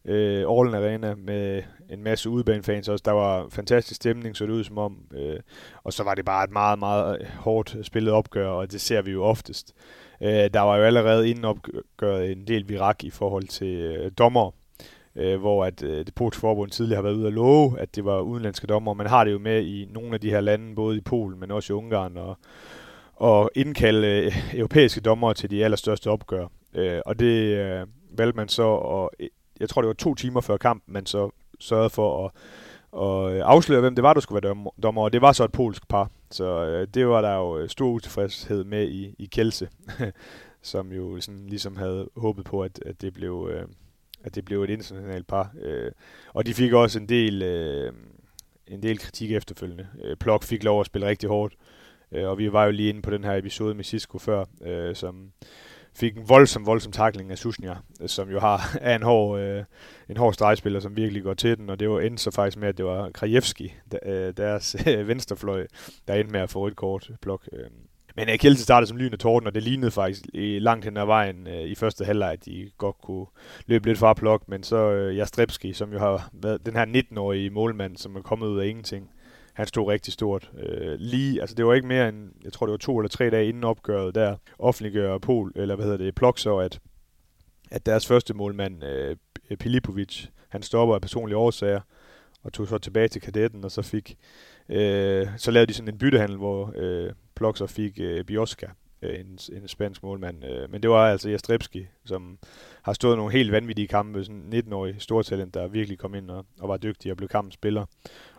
øh, 0.06 0.48
Orlen 0.48 0.74
Arena 0.76 1.16
med 1.16 1.64
en 1.90 2.04
masse 2.04 2.30
udebanefans 2.30 2.90
også. 2.90 3.04
Der 3.06 3.12
var 3.12 3.48
fantastisk 3.50 3.96
stemning, 3.96 4.38
så 4.38 4.46
det 4.46 4.52
ud 4.52 4.64
som 4.64 4.78
om. 4.78 4.98
Øh, 5.14 5.40
og 5.84 5.94
så 5.94 6.04
var 6.04 6.16
det 6.16 6.26
bare 6.26 6.44
et 6.44 6.52
meget, 6.52 6.80
meget 6.80 7.22
øh, 7.22 7.28
hårdt 7.28 7.78
spillet 7.82 8.14
opgør, 8.14 8.48
og 8.48 8.72
det 8.72 8.82
ser 8.82 9.02
vi 9.02 9.12
jo 9.12 9.24
oftest. 9.24 9.74
Øh, 10.22 10.30
der 10.30 10.60
var 10.60 10.78
jo 10.78 10.84
allerede 10.84 11.30
inden 11.30 11.46
opgøret 11.46 12.32
en 12.32 12.48
del 12.48 12.70
virak 12.70 13.04
i 13.04 13.10
forhold 13.10 13.48
til 13.48 13.68
øh, 13.68 14.12
dommer, 14.18 14.52
øh, 15.16 15.40
hvor 15.40 15.66
at 15.66 15.84
øh, 15.84 16.06
det 16.06 16.16
polske 16.16 16.40
forbund 16.40 16.72
tidligere 16.72 16.98
har 16.98 17.04
været 17.04 17.16
ude 17.16 17.28
at 17.28 17.34
love, 17.34 17.80
at 17.80 17.96
det 17.96 18.06
var 18.06 18.20
udenlandske 18.20 18.68
dommer. 18.68 18.94
Man 18.94 19.08
har 19.08 19.24
det 19.24 19.32
jo 19.32 19.40
med 19.40 19.66
i 19.66 19.88
nogle 19.92 20.14
af 20.14 20.22
de 20.22 20.30
her 20.30 20.42
lande, 20.42 20.76
både 20.76 20.98
i 20.98 21.02
Polen, 21.02 21.40
men 21.40 21.52
også 21.52 21.74
i 21.74 21.76
Ungarn, 21.76 22.18
og, 22.18 22.38
og 23.16 23.52
indkalde 23.56 24.08
øh, 24.08 24.56
europæiske 24.60 25.02
dommer 25.02 25.34
til 25.34 25.50
de 25.50 25.64
allerstørste 25.64 26.12
opgør. 26.12 26.48
Øh, 26.74 27.02
og 27.06 27.20
det 27.20 27.58
øh, 27.58 27.88
valgte 28.18 28.38
man 28.38 28.48
så, 28.48 28.64
og 28.64 29.12
jeg 29.60 29.70
tror 29.70 29.82
det 29.82 29.88
var 29.88 29.94
to 29.94 30.16
timer 30.16 30.42
før 30.42 30.58
kampen, 30.58 30.94
man 30.94 31.06
så 31.06 31.30
sørgede 31.60 31.90
for 31.90 32.26
at, 32.26 32.32
at 33.02 33.36
øh, 33.36 33.42
afsløre, 33.46 33.82
hvem 33.82 33.96
det 33.96 34.04
var, 34.04 34.14
der 34.14 34.22
skulle 34.22 34.44
være 34.44 34.66
dommer, 34.84 35.02
og 35.02 35.14
det 35.14 35.22
var 35.22 35.32
så 35.32 35.44
et 35.44 35.52
polsk 35.52 35.88
par. 35.88 36.10
Så 36.32 36.66
øh, 36.66 36.88
det 36.94 37.08
var 37.08 37.22
der 37.22 37.36
jo 37.36 37.58
øh, 37.58 37.70
stor 37.70 37.90
utilfredshed 37.90 38.64
med 38.64 38.88
i, 38.88 39.16
i 39.20 39.26
Kelse, 39.26 39.70
som 40.62 40.92
jo 40.92 41.22
sådan, 41.22 41.48
ligesom 41.48 41.78
havde 41.78 42.10
håbet 42.18 42.46
på, 42.46 42.64
at, 42.64 42.80
at 42.86 43.02
det 43.02 43.14
blev... 43.14 43.50
Øh, 43.54 43.68
at 44.26 44.36
det 44.36 44.46
blev 44.46 44.64
et 44.64 44.70
internationalt 44.70 45.28
par. 45.28 45.52
Øh, 45.62 45.92
og 46.34 46.46
de 46.46 46.54
fik 46.54 46.74
også 46.74 47.00
en 47.00 47.10
del, 47.10 47.42
øh, 47.42 47.94
en 48.68 48.84
del 48.84 49.00
kritik 49.00 49.32
efterfølgende. 49.32 49.88
Øh, 50.04 50.18
Plok 50.18 50.44
fik 50.44 50.64
lov 50.64 50.80
at 50.80 50.86
spille 50.86 51.08
rigtig 51.08 51.30
hårdt, 51.30 51.54
øh, 52.12 52.30
og 52.30 52.38
vi 52.38 52.54
var 52.54 52.66
jo 52.66 52.72
lige 52.72 52.90
inde 52.90 53.02
på 53.02 53.12
den 53.12 53.24
her 53.24 53.36
episode 53.36 53.76
med 53.76 53.84
Cisco 53.84 54.18
før, 54.18 54.46
øh, 54.62 54.96
som 54.96 55.32
fik 55.96 56.18
en 56.18 56.30
voldsom, 56.30 56.66
voldsom 56.66 56.92
takling 56.92 57.32
af 57.32 57.38
Susnia, 57.38 57.76
øh, 58.02 58.10
som 58.10 58.30
jo 58.30 58.40
har 58.40 58.70
er 58.82 58.96
en 58.96 59.04
hård, 59.04 59.40
øh, 59.40 59.64
en 60.10 60.18
hård 60.18 60.34
stregspiller, 60.34 60.80
som 60.80 60.98
virkelig 60.98 61.24
går 61.24 61.34
til 61.34 61.58
den, 61.58 61.70
og 61.70 61.80
det 61.80 61.90
var 61.90 62.00
endte 62.00 62.24
så 62.24 62.32
faktisk 62.32 62.58
med, 62.58 62.68
at 62.68 62.78
det 62.78 62.86
var 62.86 63.10
Krajewski, 63.10 63.74
der, 63.92 64.00
øh, 64.06 64.34
deres 64.38 64.76
øh, 64.88 65.08
venstrefløj, 65.08 65.68
der 66.08 66.14
endte 66.14 66.32
med 66.32 66.40
at 66.40 66.50
få 66.50 66.68
et 66.68 66.76
kort 66.76 67.12
blok. 67.22 67.50
Øh. 67.54 67.66
Men 68.16 68.30
øh, 68.30 68.38
Kjeldsen 68.38 68.64
startede 68.64 68.88
som 68.88 68.98
lyn 68.98 69.14
og 69.14 69.20
torden, 69.20 69.48
og 69.48 69.56
det 69.56 69.64
lignede 69.64 69.92
faktisk 69.92 70.26
i 70.34 70.60
langt 70.60 70.86
hen 70.86 70.98
ad 70.98 71.06
vejen 71.06 71.48
øh, 71.48 71.62
i 71.62 71.76
første 71.76 72.06
halvleg, 72.06 72.32
at 72.32 72.46
de 72.46 72.72
godt 72.78 72.96
kunne 73.04 73.26
løbe 73.66 73.88
lidt 73.88 73.98
fra 73.98 74.14
plok, 74.14 74.48
men 74.48 74.64
så 74.64 74.92
øh, 74.92 75.18
Jastrebski, 75.18 75.74
som 75.74 75.94
jo 75.94 76.00
har 76.00 76.30
været 76.34 76.66
den 76.66 76.76
her 76.76 76.86
19-årige 76.86 77.50
målmand, 77.50 77.98
som 77.98 78.16
er 78.16 78.22
kommet 78.22 78.48
ud 78.48 78.60
af 78.60 78.68
ingenting, 78.68 79.10
han 79.56 79.68
stod 79.68 79.88
rigtig 79.88 80.14
stort. 80.14 80.52
Øh, 80.58 80.96
lige, 81.00 81.42
altså 81.42 81.56
det 81.56 81.66
var 81.66 81.74
ikke 81.74 81.88
mere 81.88 82.10
end, 82.10 82.32
jeg 82.44 82.54
tror 82.54 82.66
det 82.66 82.72
var 82.72 82.78
to 82.78 82.98
eller 82.98 83.10
tre 83.10 83.30
dage 83.30 83.48
inden 83.48 83.64
opgøret 83.64 84.16
der, 84.16 84.36
offentliggør 84.60 85.18
Pol, 85.18 85.52
eller 85.56 85.76
hvad 85.76 85.86
hedder 85.86 85.98
det, 85.98 86.16
Plok 86.16 86.40
så, 86.40 86.58
at, 86.58 86.80
at 87.72 87.86
deres 87.86 88.08
første 88.08 88.34
målmand, 88.34 88.84
øh, 88.84 89.16
Pilipovic, 89.60 90.26
han 90.50 90.62
stopper 90.62 90.96
af 90.96 91.02
personlige 91.02 91.38
årsager, 91.38 91.82
og 92.44 92.54
tog 92.54 92.68
så 92.68 92.78
tilbage 92.78 93.08
til 93.08 93.22
kadetten, 93.22 93.64
og 93.64 93.72
så 93.72 93.82
fik, 93.82 94.18
øh, 94.70 95.28
så 95.38 95.52
lavede 95.52 95.68
de 95.68 95.74
sådan 95.74 95.94
en 95.94 95.98
byttehandel, 95.98 96.38
hvor 96.38 96.74
øh, 96.76 97.12
Plok 97.36 97.58
så 97.58 97.68
fik 97.68 98.00
øh, 98.02 98.24
Bioska, 98.24 98.68
en, 99.02 99.40
en 99.52 99.68
spansk 99.68 100.04
målmand. 100.04 100.44
Uh, 100.44 100.72
men 100.72 100.82
det 100.82 100.90
var 100.90 101.12
altså 101.12 101.30
Jastrebski, 101.30 101.88
som 102.06 102.38
har 102.82 102.94
stået 102.94 103.18
nogle 103.18 103.32
helt 103.32 103.52
vanvittige 103.52 103.88
kampe, 103.88 104.24
sådan 104.24 104.54
en 104.54 104.54
19-årig 104.54 104.96
stortalent, 105.00 105.54
der 105.54 105.68
virkelig 105.68 106.00
kom 106.00 106.16
ind 106.16 106.32
og, 106.32 106.46
og 106.60 106.70
var 106.70 106.78
dygtig 106.78 107.12
og 107.12 107.18
blev 107.18 107.30
kampens 107.30 107.54
spiller. 107.54 107.86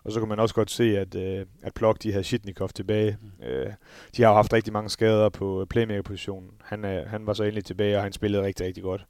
Og 0.04 0.12
så 0.12 0.20
kunne 0.20 0.28
man 0.28 0.38
også 0.38 0.54
godt 0.54 0.70
se, 0.70 0.98
at, 0.98 1.14
uh, 1.14 1.46
at 1.62 1.74
Plok, 1.74 2.02
de 2.02 2.12
havde 2.12 2.24
Shitnikov 2.24 2.68
tilbage. 2.68 3.18
Uh, 3.38 3.72
de 4.16 4.22
har 4.22 4.28
jo 4.28 4.34
haft 4.34 4.52
rigtig 4.52 4.72
mange 4.72 4.90
skader 4.90 5.28
på 5.28 5.66
playmaker-positionen. 5.70 6.50
Han, 6.64 6.84
uh, 6.84 6.90
han 6.90 7.26
var 7.26 7.32
så 7.32 7.42
endelig 7.42 7.64
tilbage, 7.64 7.96
og 7.96 8.02
han 8.02 8.12
spillede 8.12 8.42
rigtig, 8.42 8.66
rigtig 8.66 8.82
godt. 8.82 9.06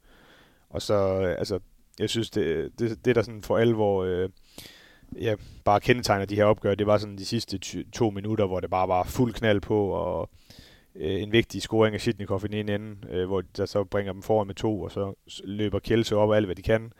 Og 0.71 0.83
så, 0.83 1.19
uh, 1.19 1.29
altså, 1.29 1.59
jeg 1.99 2.11
synes, 2.11 2.31
det, 2.31 2.71
det, 2.79 3.05
det 3.05 3.17
der 3.17 3.23
sådan 3.23 3.43
for 3.43 3.59
alvor... 3.59 4.05
Uh, 4.05 4.31
ja, 5.21 5.35
bare 5.65 5.81
kendetegner 5.81 6.25
de 6.25 6.35
her 6.35 6.45
opgør, 6.45 6.75
det 6.75 6.87
var 6.87 6.99
sådan 6.99 7.19
de 7.19 7.25
sidste 7.25 7.59
to 7.93 8.11
minutter, 8.11 8.47
hvor 8.47 8.61
det 8.61 8.71
bare 8.71 8.89
var 8.89 9.03
fuld 9.05 9.35
knald 9.35 9.61
på, 9.61 9.89
og 9.89 10.31
øh, 10.97 11.23
en 11.23 11.33
vigtig 11.33 11.63
scoring 11.63 11.95
af 11.95 12.01
Sitnikov 12.01 12.41
i 12.45 12.49
den 12.49 12.57
ene 12.57 12.75
ende, 12.75 12.97
øh, 13.11 13.27
hvor 13.27 13.43
der 13.57 13.67
så 13.67 13.85
bringer 13.85 14.13
dem 14.13 14.23
foran 14.23 14.47
med 14.47 14.55
to, 14.55 14.83
og 14.83 14.91
så 14.91 15.15
løber 15.45 15.79
Kjelse 15.79 16.17
op 16.17 16.33
alt, 16.33 16.47
hvad 16.47 16.57
de 16.57 16.63
kan. 16.63 16.93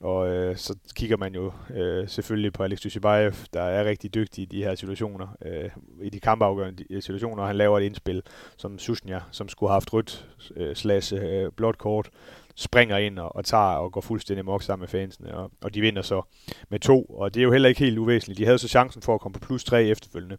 Og 0.00 0.28
øh, 0.28 0.56
så 0.56 0.74
kigger 0.96 1.16
man 1.16 1.34
jo 1.34 1.52
øh, 1.74 2.08
selvfølgelig 2.08 2.52
på 2.52 2.62
Alex 2.62 2.80
Dushibayev, 2.80 3.32
der 3.52 3.62
er 3.62 3.84
rigtig 3.84 4.14
dygtig 4.14 4.42
i 4.42 4.46
de 4.46 4.62
her 4.62 4.74
situationer, 4.74 5.26
øh, 5.44 5.70
i 6.02 6.10
de 6.10 6.20
kampafgørende 6.20 6.84
øh, 6.90 7.02
situationer. 7.02 7.46
Han 7.46 7.56
laver 7.56 7.78
et 7.78 7.84
indspil 7.84 8.22
som 8.56 8.78
Susnia, 8.78 9.20
som 9.30 9.48
skulle 9.48 9.70
have 9.70 9.74
haft 9.74 9.92
rødt 9.92 10.28
øh, 10.56 10.76
slash 10.76 11.14
øh, 11.14 11.52
blåt 11.56 11.78
kort, 11.78 12.10
springer 12.56 12.96
ind 12.96 13.18
og, 13.18 13.36
og 13.36 13.44
tager 13.44 13.62
og 13.62 13.92
går 13.92 14.00
fuldstændig 14.00 14.44
mok 14.44 14.62
sammen 14.62 14.82
med 14.82 14.88
fansene, 14.88 15.34
og, 15.34 15.50
og 15.60 15.74
de 15.74 15.80
vinder 15.80 16.02
så 16.02 16.22
med 16.68 16.78
to, 16.80 17.04
og 17.04 17.34
det 17.34 17.40
er 17.40 17.44
jo 17.44 17.52
heller 17.52 17.68
ikke 17.68 17.80
helt 17.80 17.98
uvæsentligt. 17.98 18.38
De 18.38 18.44
havde 18.44 18.58
så 18.58 18.68
chancen 18.68 19.02
for 19.02 19.14
at 19.14 19.20
komme 19.20 19.32
på 19.32 19.46
plus 19.46 19.64
tre 19.64 19.84
efterfølgende, 19.84 20.36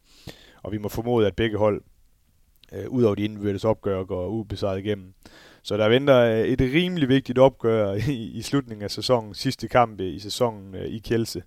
og 0.63 0.71
vi 0.71 0.77
må 0.77 0.89
formode, 0.89 1.27
at 1.27 1.35
begge 1.35 1.57
hold, 1.57 1.81
øh, 2.73 2.89
ud 2.89 3.03
over 3.03 3.15
de 3.15 3.23
indbyrdes 3.23 3.65
opgør, 3.65 4.03
går 4.03 4.27
ubesejret 4.27 4.79
igennem. 4.79 5.13
Så 5.63 5.77
der 5.77 5.89
venter 5.89 6.19
øh, 6.19 6.39
et 6.39 6.61
rimelig 6.61 7.09
vigtigt 7.09 7.39
opgør 7.39 7.93
i, 8.09 8.31
i 8.33 8.41
slutningen 8.41 8.83
af 8.83 8.91
sæsonen, 8.91 9.33
sidste 9.33 9.67
kamp 9.67 10.01
øh, 10.01 10.13
i 10.13 10.19
sæsonen 10.19 10.75
øh, 10.75 10.85
i 10.85 10.97
Kielse, 10.99 11.43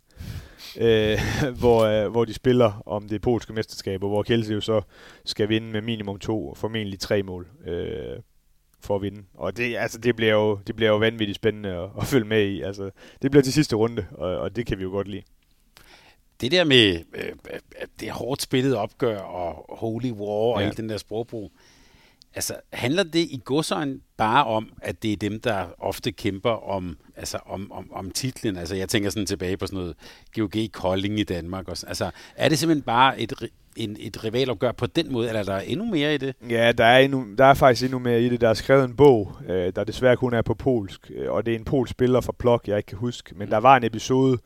øh, 0.80 1.18
hvor, 1.61 1.80
øh, 1.85 2.11
hvor 2.11 2.24
de 2.24 2.35
spiller 2.35 2.82
om 2.87 3.08
det 3.08 3.22
polske 3.22 3.52
mesterskab, 3.52 4.02
og 4.02 4.08
hvor 4.08 4.22
Kielse 4.22 4.54
jo 4.54 4.61
så 4.61 4.82
skal 5.24 5.48
vinde 5.48 5.72
med 5.72 5.80
minimum 5.82 6.18
to, 6.18 6.48
og 6.48 6.56
formentlig 6.56 7.00
tre 7.00 7.22
mål. 7.22 7.48
Øh, 7.66 8.18
for 8.85 8.96
at 8.96 9.02
vinde. 9.02 9.22
Og 9.35 9.56
det, 9.56 9.76
altså, 9.76 9.98
det, 9.98 10.16
bliver 10.16 10.32
jo, 10.32 10.58
det 10.66 10.76
bliver 10.76 10.90
jo 10.90 10.96
vanvittigt 10.96 11.37
spændende 11.37 11.68
at, 11.68 11.90
at 12.00 12.06
følge 12.06 12.24
med 12.24 12.44
i. 12.46 12.61
Altså, 12.62 12.90
det 13.22 13.30
bliver 13.30 13.42
til 13.42 13.52
sidste 13.52 13.76
runde, 13.76 14.06
og, 14.11 14.37
og 14.37 14.56
det 14.56 14.66
kan 14.66 14.78
vi 14.78 14.82
jo 14.82 14.90
godt 14.90 15.08
lide. 15.08 15.22
Det 16.42 16.52
der 16.52 16.64
med 16.64 16.98
øh, 17.14 17.33
det 18.00 18.11
hårdt 18.11 18.42
spillet 18.42 18.76
opgør 18.76 19.18
og 19.18 19.76
holy 19.76 20.11
war 20.11 20.55
og 20.55 20.61
ja. 20.61 20.64
hele 20.64 20.76
den 20.76 20.88
der 20.88 20.96
sprogbrug, 20.96 21.52
altså 22.35 22.55
handler 22.72 23.02
det 23.02 23.18
i 23.18 23.40
godsøjen 23.44 24.00
bare 24.16 24.44
om, 24.44 24.72
at 24.83 25.02
det 25.02 25.12
er 25.12 25.16
dem, 25.16 25.40
der 25.40 25.66
ofte 25.78 26.12
kæmper 26.12 26.70
om, 26.70 26.96
altså 27.16 27.38
om, 27.46 27.72
om, 27.72 27.92
om 27.92 28.11
titlen? 28.11 28.57
Altså 28.57 28.76
jeg 28.76 28.88
tænker 28.88 29.11
sådan 29.11 29.26
tilbage 29.26 29.57
på 29.57 29.66
sådan 29.66 29.78
noget 29.78 29.96
GOG 30.35 30.72
Kolding 30.72 31.18
i 31.18 31.24
Danmark. 31.24 31.68
Og, 31.68 31.76
altså 31.87 32.11
er 32.37 32.48
det 32.48 32.59
simpelthen 32.59 32.83
bare 32.83 33.20
et, 33.20 33.50
en, 33.76 33.96
et 34.00 34.24
rivalopgør 34.24 34.72
på 34.72 34.87
den 34.87 35.12
måde, 35.12 35.28
eller 35.28 35.40
er 35.40 35.44
der 35.44 35.59
endnu 35.59 35.85
mere 35.85 36.14
i 36.14 36.18
det? 36.18 36.35
Ja, 36.50 36.72
der 36.72 36.85
er, 36.85 36.98
endnu, 36.98 37.26
der 37.38 37.44
er 37.44 37.55
faktisk 37.55 37.85
endnu 37.85 37.98
mere 37.98 38.22
i 38.22 38.28
det. 38.28 38.40
Der 38.40 38.48
er 38.48 38.55
skrevet 38.55 38.85
en 38.85 38.96
bog, 38.96 39.33
øh, 39.48 39.72
der 39.76 39.85
desværre 39.85 40.16
kun 40.16 40.35
er 40.35 40.42
på 40.42 40.55
polsk, 40.55 41.11
øh, 41.14 41.33
og 41.33 41.46
det 41.46 41.55
er 41.55 41.59
en 41.59 41.64
polsk 41.64 41.90
spiller 41.90 42.20
fra 42.20 42.33
Plok, 42.38 42.68
jeg 42.68 42.76
ikke 42.76 42.87
kan 42.87 42.98
huske. 42.98 43.35
Men 43.35 43.44
mm. 43.44 43.50
der 43.50 43.59
var 43.59 43.76
en 43.76 43.85
episode, 43.85 44.33
øh, 44.33 44.38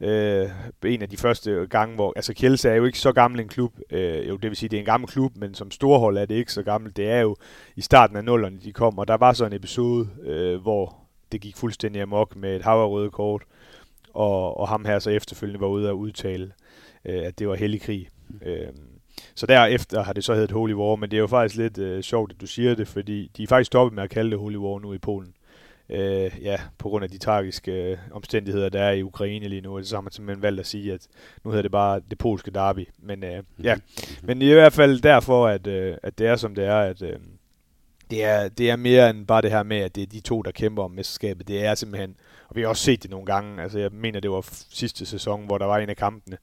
Øh, 0.00 0.50
en 0.84 1.02
af 1.02 1.08
de 1.08 1.16
første 1.16 1.66
gange, 1.70 1.94
hvor, 1.94 2.12
altså 2.16 2.34
Kielse 2.34 2.68
er 2.68 2.74
jo 2.74 2.84
ikke 2.84 2.98
så 2.98 3.12
gammel 3.12 3.40
en 3.40 3.48
klub, 3.48 3.72
øh, 3.90 4.28
jo 4.28 4.36
det 4.36 4.50
vil 4.50 4.56
sige, 4.56 4.68
det 4.68 4.76
er 4.76 4.80
en 4.80 4.86
gammel 4.86 5.08
klub, 5.08 5.36
men 5.36 5.54
som 5.54 5.70
storhold 5.70 6.18
er 6.18 6.26
det 6.26 6.34
ikke 6.34 6.52
så 6.52 6.62
gammelt. 6.62 6.96
Det 6.96 7.10
er 7.10 7.20
jo 7.20 7.36
i 7.76 7.80
starten 7.80 8.16
af 8.16 8.24
nullerne, 8.24 8.58
de 8.64 8.72
kom, 8.72 8.98
og 8.98 9.08
der 9.08 9.16
var 9.16 9.32
så 9.32 9.46
en 9.46 9.52
episode, 9.52 10.08
øh, 10.22 10.62
hvor 10.62 10.96
det 11.32 11.40
gik 11.40 11.56
fuldstændig 11.56 12.02
amok 12.02 12.36
med 12.36 12.56
et 12.56 12.62
hav 12.62 12.80
af 12.80 12.88
røde 12.88 13.10
kort, 13.10 13.42
og, 14.14 14.60
og 14.60 14.68
ham 14.68 14.84
her 14.84 14.98
så 14.98 15.10
efterfølgende 15.10 15.60
var 15.60 15.66
ude 15.66 15.88
at 15.88 15.92
udtale, 15.92 16.52
øh, 17.04 17.22
at 17.26 17.38
det 17.38 17.48
var 17.48 17.54
hellig 17.54 17.80
krig. 17.80 18.08
Øh, 18.42 18.68
så 19.34 19.46
derefter 19.46 20.02
har 20.02 20.12
det 20.12 20.24
så 20.24 20.34
heddet 20.34 20.50
Holy 20.50 20.72
War, 20.72 20.96
men 20.96 21.10
det 21.10 21.16
er 21.16 21.20
jo 21.20 21.26
faktisk 21.26 21.58
lidt 21.58 21.78
øh, 21.78 22.02
sjovt, 22.02 22.32
at 22.32 22.40
du 22.40 22.46
siger 22.46 22.74
det, 22.74 22.88
fordi 22.88 23.30
de 23.36 23.42
er 23.42 23.46
faktisk 23.46 23.66
stoppet 23.66 23.94
med 23.94 24.02
at 24.02 24.10
kalde 24.10 24.30
det 24.30 24.38
Holy 24.38 24.56
War 24.56 24.78
nu 24.78 24.92
i 24.92 24.98
Polen. 24.98 25.33
Øh, 25.90 26.30
ja, 26.42 26.60
på 26.78 26.88
grund 26.88 27.04
af 27.04 27.10
de 27.10 27.18
tragiske 27.18 27.72
øh, 27.72 27.98
omstændigheder, 28.10 28.68
der 28.68 28.82
er 28.82 28.92
i 28.92 29.02
Ukraine 29.02 29.48
lige 29.48 29.60
nu, 29.60 29.76
og 29.76 29.84
så 29.84 29.96
har 29.96 30.00
man 30.00 30.12
simpelthen 30.12 30.42
valgt 30.42 30.60
at 30.60 30.66
sige, 30.66 30.92
at 30.92 31.06
nu 31.44 31.50
hedder 31.50 31.62
det 31.62 31.70
bare 31.70 32.00
det 32.10 32.18
polske 32.18 32.50
derby. 32.50 32.88
Men 32.98 33.24
øh, 33.24 33.42
ja, 33.62 33.76
men 34.22 34.42
i 34.42 34.52
hvert 34.52 34.72
fald 34.72 35.00
derfor, 35.00 35.46
at, 35.48 35.66
øh, 35.66 35.96
at 36.02 36.18
det 36.18 36.26
er 36.26 36.36
som 36.36 36.54
det 36.54 36.64
er, 36.64 36.78
at 36.78 37.02
øh, 37.02 37.18
det 38.10 38.24
er, 38.24 38.48
det 38.48 38.70
er 38.70 38.76
mere 38.76 39.10
end 39.10 39.26
bare 39.26 39.42
det 39.42 39.50
her 39.50 39.62
med, 39.62 39.76
at 39.76 39.94
det 39.94 40.02
er 40.02 40.06
de 40.06 40.20
to, 40.20 40.42
der 40.42 40.50
kæmper 40.50 40.82
om 40.82 40.90
mesterskabet. 40.90 41.48
Det 41.48 41.64
er 41.64 41.74
simpelthen, 41.74 42.16
og 42.48 42.56
vi 42.56 42.60
har 42.60 42.68
også 42.68 42.82
set 42.82 43.02
det 43.02 43.10
nogle 43.10 43.26
gange, 43.26 43.62
altså 43.62 43.78
jeg 43.78 43.90
mener, 43.92 44.20
det 44.20 44.30
var 44.30 44.48
sidste 44.70 45.06
sæson, 45.06 45.46
hvor 45.46 45.58
der 45.58 45.66
var 45.66 45.78
en 45.78 45.88
af 45.88 45.96
kampene, 45.96 46.36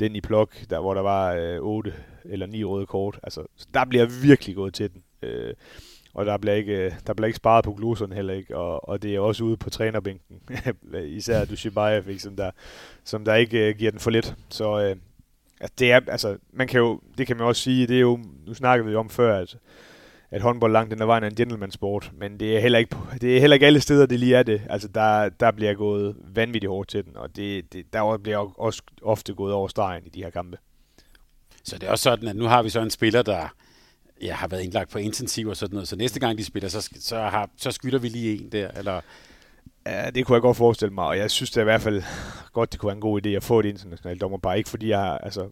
den 0.00 0.16
i 0.16 0.20
plok, 0.20 0.56
der, 0.70 0.80
hvor 0.80 0.94
der 0.94 1.02
var 1.02 1.34
øh, 1.34 1.58
8 1.60 1.94
eller 2.24 2.46
9 2.46 2.64
røde 2.64 2.86
kort. 2.86 3.20
Altså, 3.22 3.44
der 3.74 3.84
bliver 3.84 4.06
virkelig 4.22 4.56
gået 4.56 4.74
til 4.74 4.90
den. 4.92 5.02
Øh, 5.22 5.54
og 6.18 6.26
der 6.26 6.36
bliver 6.36 6.54
ikke, 6.54 6.84
øh, 6.84 6.92
der 7.06 7.14
bliver 7.14 7.26
ikke 7.26 7.36
sparet 7.36 7.64
på 7.64 7.72
gluserne 7.72 8.14
heller 8.14 8.34
ikke, 8.34 8.56
og, 8.56 8.88
og 8.88 9.02
det 9.02 9.14
er 9.14 9.20
også 9.20 9.44
ude 9.44 9.56
på 9.56 9.70
trænerbænken, 9.70 10.36
især 11.18 11.44
Dushibayev, 11.44 12.08
ikke, 12.08 12.22
som, 12.22 12.36
der, 12.36 12.50
som 13.04 13.24
der 13.24 13.34
ikke 13.34 13.68
uh, 13.68 13.78
giver 13.78 13.90
den 13.90 14.00
for 14.00 14.10
lidt. 14.10 14.34
Så 14.48 14.80
øh, 14.80 14.96
altså, 15.60 15.74
det 15.78 15.92
er, 15.92 16.00
altså, 16.08 16.36
man 16.52 16.68
kan 16.68 16.80
jo, 16.80 17.00
det 17.18 17.26
kan 17.26 17.36
man 17.36 17.46
også 17.46 17.62
sige, 17.62 17.86
det 17.86 17.96
er 17.96 18.00
jo, 18.00 18.18
nu 18.46 18.54
snakkede 18.54 18.88
vi 18.88 18.94
om 18.94 19.10
før, 19.10 19.38
at 19.38 19.56
at 20.30 20.42
håndbold 20.42 20.72
langt 20.72 20.90
den 20.90 21.02
er 21.02 21.06
vejen 21.06 21.24
er 21.24 21.28
en 21.28 21.34
gentleman 21.34 21.70
sport, 21.70 22.12
men 22.14 22.40
det 22.40 22.56
er 22.56 22.60
heller 22.60 22.78
ikke, 22.78 22.96
det 23.20 23.36
er 23.36 23.40
heller 23.40 23.54
ikke 23.54 23.66
alle 23.66 23.80
steder, 23.80 24.06
det 24.06 24.20
lige 24.20 24.36
er 24.36 24.42
det. 24.42 24.62
Altså, 24.70 24.88
der, 24.88 25.28
der 25.28 25.50
bliver 25.50 25.74
gået 25.74 26.16
vanvittigt 26.34 26.70
hårdt 26.70 26.88
til 26.88 27.04
den, 27.04 27.16
og 27.16 27.36
det, 27.36 27.72
det, 27.72 27.92
der 27.92 28.16
bliver 28.16 28.60
også 28.60 28.82
ofte 29.02 29.34
gået 29.34 29.52
over 29.54 29.68
stregen 29.68 30.02
i 30.06 30.08
de 30.08 30.22
her 30.22 30.30
kampe. 30.30 30.58
Så 31.64 31.78
det 31.78 31.86
er 31.86 31.90
også 31.90 32.02
sådan, 32.02 32.28
at 32.28 32.36
nu 32.36 32.44
har 32.44 32.62
vi 32.62 32.68
så 32.68 32.80
en 32.80 32.90
spiller, 32.90 33.22
der 33.22 33.48
jeg 34.22 34.36
har 34.36 34.48
været 34.48 34.62
indlagt 34.62 34.90
på 34.90 34.98
intensiv 34.98 35.48
og 35.48 35.56
sådan 35.56 35.74
noget, 35.74 35.88
så 35.88 35.96
næste 35.96 36.20
gang 36.20 36.38
de 36.38 36.44
spiller, 36.44 36.68
så, 36.68 36.90
så, 37.00 37.16
har, 37.16 37.50
så 37.56 37.70
skylder 37.70 37.98
vi 37.98 38.08
lige 38.08 38.40
en 38.40 38.52
der, 38.52 38.70
eller... 38.76 39.00
Ja, 39.86 40.10
det 40.10 40.26
kunne 40.26 40.34
jeg 40.34 40.42
godt 40.42 40.56
forestille 40.56 40.94
mig, 40.94 41.04
og 41.04 41.18
jeg 41.18 41.30
synes 41.30 41.50
det 41.50 41.56
er 41.56 41.60
i 41.60 41.64
hvert 41.64 41.80
fald 41.80 42.02
godt, 42.52 42.72
det 42.72 42.80
kunne 42.80 42.88
være 42.88 42.96
en 42.96 43.00
god 43.00 43.26
idé 43.26 43.28
at 43.28 43.44
få 43.44 43.60
et 43.60 43.66
internationalt 43.66 44.20
dommer, 44.20 44.38
bare 44.38 44.58
ikke 44.58 44.70
fordi 44.70 44.88
jeg, 44.88 45.18
altså, 45.22 45.50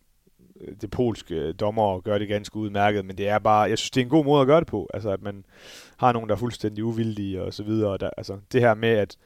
det 0.80 0.90
polske 0.90 1.52
dommer 1.52 2.00
gør 2.00 2.18
det 2.18 2.28
ganske 2.28 2.56
udmærket, 2.56 3.04
men 3.04 3.18
det 3.18 3.28
er 3.28 3.38
bare, 3.38 3.60
jeg 3.60 3.78
synes, 3.78 3.90
det 3.90 4.00
er 4.00 4.04
en 4.04 4.10
god 4.10 4.24
måde 4.24 4.40
at 4.40 4.46
gøre 4.46 4.60
det 4.60 4.66
på. 4.66 4.90
Altså, 4.94 5.10
at 5.10 5.22
man 5.22 5.44
har 5.96 6.12
nogen, 6.12 6.28
der 6.28 6.34
er 6.34 6.38
fuldstændig 6.38 6.84
uvildige 6.84 7.42
og 7.42 7.54
så 7.54 7.62
videre. 7.62 7.90
Og 7.90 8.00
der, 8.00 8.10
altså, 8.16 8.38
det 8.52 8.60
her 8.60 8.74
med, 8.74 8.88
at 8.88 9.16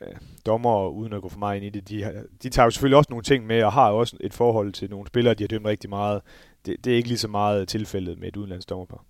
øh, 0.00 0.12
dommer, 0.46 0.88
uden 0.88 1.12
at 1.12 1.22
gå 1.22 1.28
for 1.28 1.38
meget 1.38 1.56
ind 1.56 1.64
i 1.64 1.80
det, 1.80 1.88
de, 1.88 2.24
de 2.42 2.48
tager 2.48 2.66
jo 2.66 2.70
selvfølgelig 2.70 2.96
også 2.96 3.08
nogle 3.10 3.22
ting 3.22 3.46
med, 3.46 3.62
og 3.62 3.72
har 3.72 3.90
også 3.90 4.16
et 4.20 4.34
forhold 4.34 4.72
til 4.72 4.90
nogle 4.90 5.06
spillere, 5.06 5.34
de 5.34 5.42
har 5.42 5.48
dømt 5.48 5.66
rigtig 5.66 5.90
meget. 5.90 6.20
Det, 6.66 6.84
det 6.84 6.92
er 6.92 6.96
ikke 6.96 7.08
lige 7.08 7.18
så 7.18 7.28
meget 7.28 7.68
tilfældet 7.68 8.18
med 8.18 8.28
et 8.28 8.36
udenlandsdommerpar. 8.36 9.04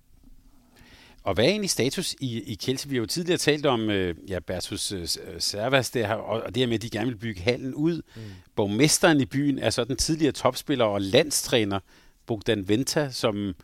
Og 1.23 1.35
hvad 1.35 1.45
er 1.45 1.49
egentlig 1.49 1.71
status 1.71 2.15
i, 2.21 2.43
i 2.43 2.55
Kielse? 2.55 2.89
Vi 2.89 2.97
har 2.97 3.01
jo 3.01 3.07
tidligere 3.07 3.39
talt 3.39 3.67
om 3.67 3.91
øh, 3.91 4.15
ja, 4.29 4.39
Bertus 4.39 4.93
øh, 4.93 5.09
Servas, 5.39 5.91
det 5.91 6.07
her, 6.07 6.15
og, 6.15 6.43
og 6.43 6.55
det 6.55 6.57
her 6.57 6.67
med, 6.67 6.75
at 6.75 6.83
de 6.83 6.91
gerne 6.91 7.11
vil 7.11 7.17
bygge 7.17 7.41
hallen 7.41 7.75
ud. 7.75 8.03
Mm. 8.17 8.23
Borgmesteren 8.57 9.21
i 9.21 9.25
byen 9.25 9.59
er 9.59 9.71
så 9.71 9.85
den 9.85 9.97
tidligere 9.97 10.33
topspiller 10.33 10.85
og 10.85 11.01
landstræner 11.01 11.81
Bogdan 12.27 12.69
Venta, 12.69 13.09
som 13.11 13.55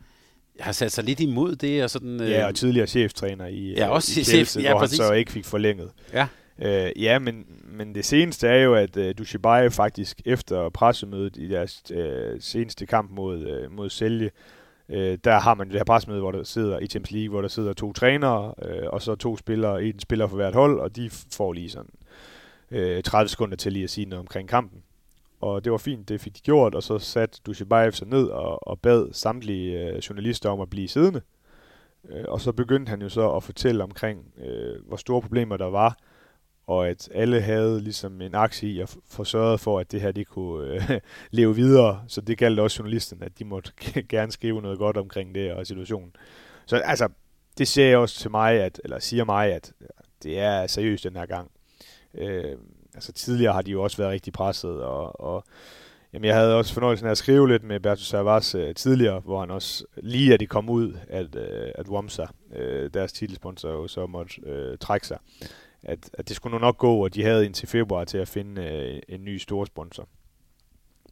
har 0.59 0.71
sat 0.71 0.91
sig 0.91 1.03
lidt 1.03 1.19
imod 1.19 1.55
det. 1.55 1.83
Og 1.83 1.89
sådan, 1.89 2.21
øh, 2.21 2.29
ja, 2.29 2.47
og 2.47 2.55
tidligere 2.55 2.87
cheftræner 2.87 3.45
i, 3.45 3.73
ja, 3.73 3.89
også 3.89 4.11
i 4.11 4.13
Kielse, 4.13 4.45
chef, 4.45 4.63
ja, 4.63 4.71
hvor 4.71 4.79
præcis. 4.79 4.99
han 4.99 5.07
så 5.07 5.13
ikke 5.13 5.31
fik 5.31 5.45
forlænget. 5.45 5.91
Ja. 6.13 6.27
Øh, 6.61 7.03
ja, 7.03 7.19
men, 7.19 7.45
men 7.63 7.95
det 7.95 8.05
seneste 8.05 8.47
er 8.47 8.63
jo, 8.63 8.75
at 8.75 8.97
øh, 8.97 9.15
Dushibaye 9.17 9.71
faktisk 9.71 10.21
efter 10.25 10.69
pressemødet 10.69 11.37
i 11.37 11.47
deres 11.47 11.83
øh, 11.91 12.41
seneste 12.41 12.85
kamp 12.85 13.11
mod, 13.11 13.47
øh, 13.47 13.71
mod 13.71 13.89
Selje, 13.89 14.29
Øh, 14.91 15.17
der 15.23 15.39
har 15.39 15.53
man 15.53 15.67
det 15.67 15.75
her 15.75 15.83
pressemøde, 15.83 16.19
hvor 16.19 16.31
der 16.31 16.43
sidder 16.43 16.79
i 16.79 16.87
Champions 16.87 17.11
League, 17.11 17.29
hvor 17.29 17.41
der 17.41 17.47
sidder 17.47 17.73
to 17.73 17.93
trænere, 17.93 18.53
øh, 18.65 18.87
og 18.89 19.01
så 19.01 19.15
to 19.15 19.37
spillere, 19.37 19.83
en 19.83 19.99
spiller 19.99 20.27
for 20.27 20.35
hvert 20.35 20.55
hold, 20.55 20.79
og 20.79 20.95
de 20.95 21.09
får 21.09 21.53
lige 21.53 21.69
sådan 21.69 21.91
øh, 22.71 23.03
30 23.03 23.29
sekunder 23.29 23.57
til 23.57 23.73
lige 23.73 23.83
at 23.83 23.89
sige 23.89 24.05
noget 24.05 24.19
omkring 24.19 24.49
kampen. 24.49 24.83
Og 25.41 25.63
det 25.63 25.71
var 25.71 25.77
fint, 25.77 26.09
det 26.09 26.21
fik 26.21 26.35
de 26.35 26.39
gjort, 26.41 26.75
og 26.75 26.83
så 26.83 26.99
satte 26.99 27.39
Dushibayev 27.45 27.91
sig 27.91 28.07
ned 28.07 28.27
og, 28.27 28.67
og 28.67 28.79
bad 28.79 29.13
samtlige 29.13 29.79
øh, 29.79 29.97
journalister 29.97 30.49
om 30.49 30.61
at 30.61 30.69
blive 30.69 30.87
siddende. 30.87 31.21
Øh, 32.09 32.25
og 32.27 32.41
så 32.41 32.51
begyndte 32.51 32.89
han 32.89 33.01
jo 33.01 33.09
så 33.09 33.31
at 33.31 33.43
fortælle 33.43 33.83
omkring, 33.83 34.33
øh, 34.37 34.87
hvor 34.87 34.97
store 34.97 35.21
problemer 35.21 35.57
der 35.57 35.69
var, 35.69 35.97
og 36.71 36.89
at 36.89 37.09
alle 37.13 37.41
havde 37.41 37.81
ligesom 37.81 38.21
en 38.21 38.35
aktie 38.35 38.69
i 38.69 38.79
at 38.79 38.97
få 39.09 39.23
sørget 39.23 39.59
for, 39.59 39.79
at 39.79 39.91
det 39.91 40.01
her 40.01 40.11
det 40.11 40.27
kunne 40.27 40.73
øh, 40.73 40.99
leve 41.31 41.55
videre. 41.55 42.03
Så 42.07 42.21
det 42.21 42.37
galt 42.37 42.59
også 42.59 42.77
journalisterne, 42.79 43.25
at 43.25 43.39
de 43.39 43.45
måtte 43.45 43.71
gerne 44.09 44.31
skrive 44.31 44.61
noget 44.61 44.77
godt 44.77 44.97
omkring 44.97 45.35
det 45.35 45.53
og 45.53 45.67
situationen. 45.67 46.15
Så 46.65 46.75
altså, 46.75 47.09
det 47.57 47.67
siger 47.67 47.97
også 47.97 48.19
til 48.19 48.31
mig, 48.31 48.53
at, 48.53 48.81
eller 48.83 48.99
siger 48.99 49.23
mig, 49.23 49.53
at 49.53 49.73
det 50.23 50.39
er 50.39 50.67
seriøst 50.67 51.03
den 51.03 51.15
her 51.15 51.25
gang. 51.25 51.51
Øh, 52.13 52.57
altså 52.93 53.11
tidligere 53.11 53.53
har 53.53 53.61
de 53.61 53.71
jo 53.71 53.83
også 53.83 53.97
været 53.97 54.11
rigtig 54.11 54.33
presset, 54.33 54.83
og, 54.83 55.21
og 55.21 55.43
jamen, 56.13 56.25
jeg 56.25 56.35
havde 56.35 56.55
også 56.55 56.73
fornøjelsen 56.73 57.07
af 57.07 57.11
at 57.11 57.17
skrive 57.17 57.47
lidt 57.47 57.63
med 57.63 57.79
Bertus 57.79 58.07
Savas 58.07 58.55
øh, 58.55 58.75
tidligere, 58.75 59.19
hvor 59.19 59.39
han 59.39 59.51
også, 59.51 59.85
lige 59.97 60.33
at 60.33 60.39
det 60.39 60.49
kom 60.49 60.69
ud, 60.69 60.97
at, 61.07 61.35
øh, 61.35 61.71
at 61.75 61.87
Womsa, 61.87 62.25
øh, 62.55 62.89
deres 62.93 63.13
titelsponsor, 63.13 63.69
jo 63.69 63.87
så 63.87 64.05
måtte 64.05 64.41
øh, 64.45 64.77
trække 64.77 65.07
sig 65.07 65.17
at, 65.83 66.09
at 66.13 66.27
det 66.27 66.35
skulle 66.35 66.53
nu 66.53 66.59
nok 66.59 66.77
gå, 66.77 67.03
og 67.03 67.13
de 67.13 67.23
havde 67.23 67.45
indtil 67.45 67.67
februar 67.67 68.03
til 68.03 68.17
at 68.17 68.27
finde 68.27 68.61
øh, 68.61 69.01
en 69.09 69.25
ny 69.25 69.37
stor 69.37 69.65
sponsor. 69.65 70.07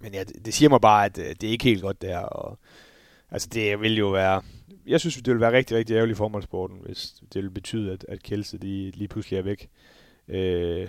Men 0.01 0.13
ja, 0.13 0.23
det, 0.23 0.45
det 0.45 0.53
siger 0.53 0.69
mig 0.69 0.81
bare, 0.81 1.05
at 1.05 1.17
øh, 1.17 1.25
det 1.25 1.43
er 1.43 1.51
ikke 1.51 1.63
helt 1.63 1.81
godt 1.81 2.01
det 2.01 2.09
her. 2.09 2.19
Og, 2.19 2.59
altså 3.31 3.49
det 3.53 3.81
vil 3.81 3.97
jo 3.97 4.09
være, 4.09 4.41
jeg 4.87 4.99
synes 4.99 5.15
det 5.15 5.33
vil 5.33 5.41
være 5.41 5.51
rigtig, 5.51 5.77
rigtig 5.77 5.93
ærgerligt 5.93 6.17
for 6.17 6.23
formålsporten, 6.23 6.77
hvis 6.85 7.15
det 7.33 7.43
vil 7.43 7.51
betyde, 7.51 7.91
at, 7.91 8.05
at 8.07 8.23
Kjelse 8.23 8.57
de 8.57 8.91
lige 8.91 9.07
pludselig 9.07 9.37
er 9.37 9.43
væk. 9.43 9.69
Øh, 10.27 10.87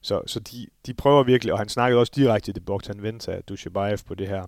så, 0.00 0.22
så 0.26 0.40
de, 0.40 0.66
de 0.86 0.94
prøver 0.94 1.22
virkelig, 1.22 1.52
og 1.52 1.58
han 1.58 1.68
snakkede 1.68 2.00
også 2.00 2.12
direkte 2.16 2.52
til 2.52 2.60
Bogdan 2.60 3.02
Venta, 3.02 3.40
Dushibayev 3.40 3.98
på 4.06 4.14
det 4.14 4.28
her 4.28 4.46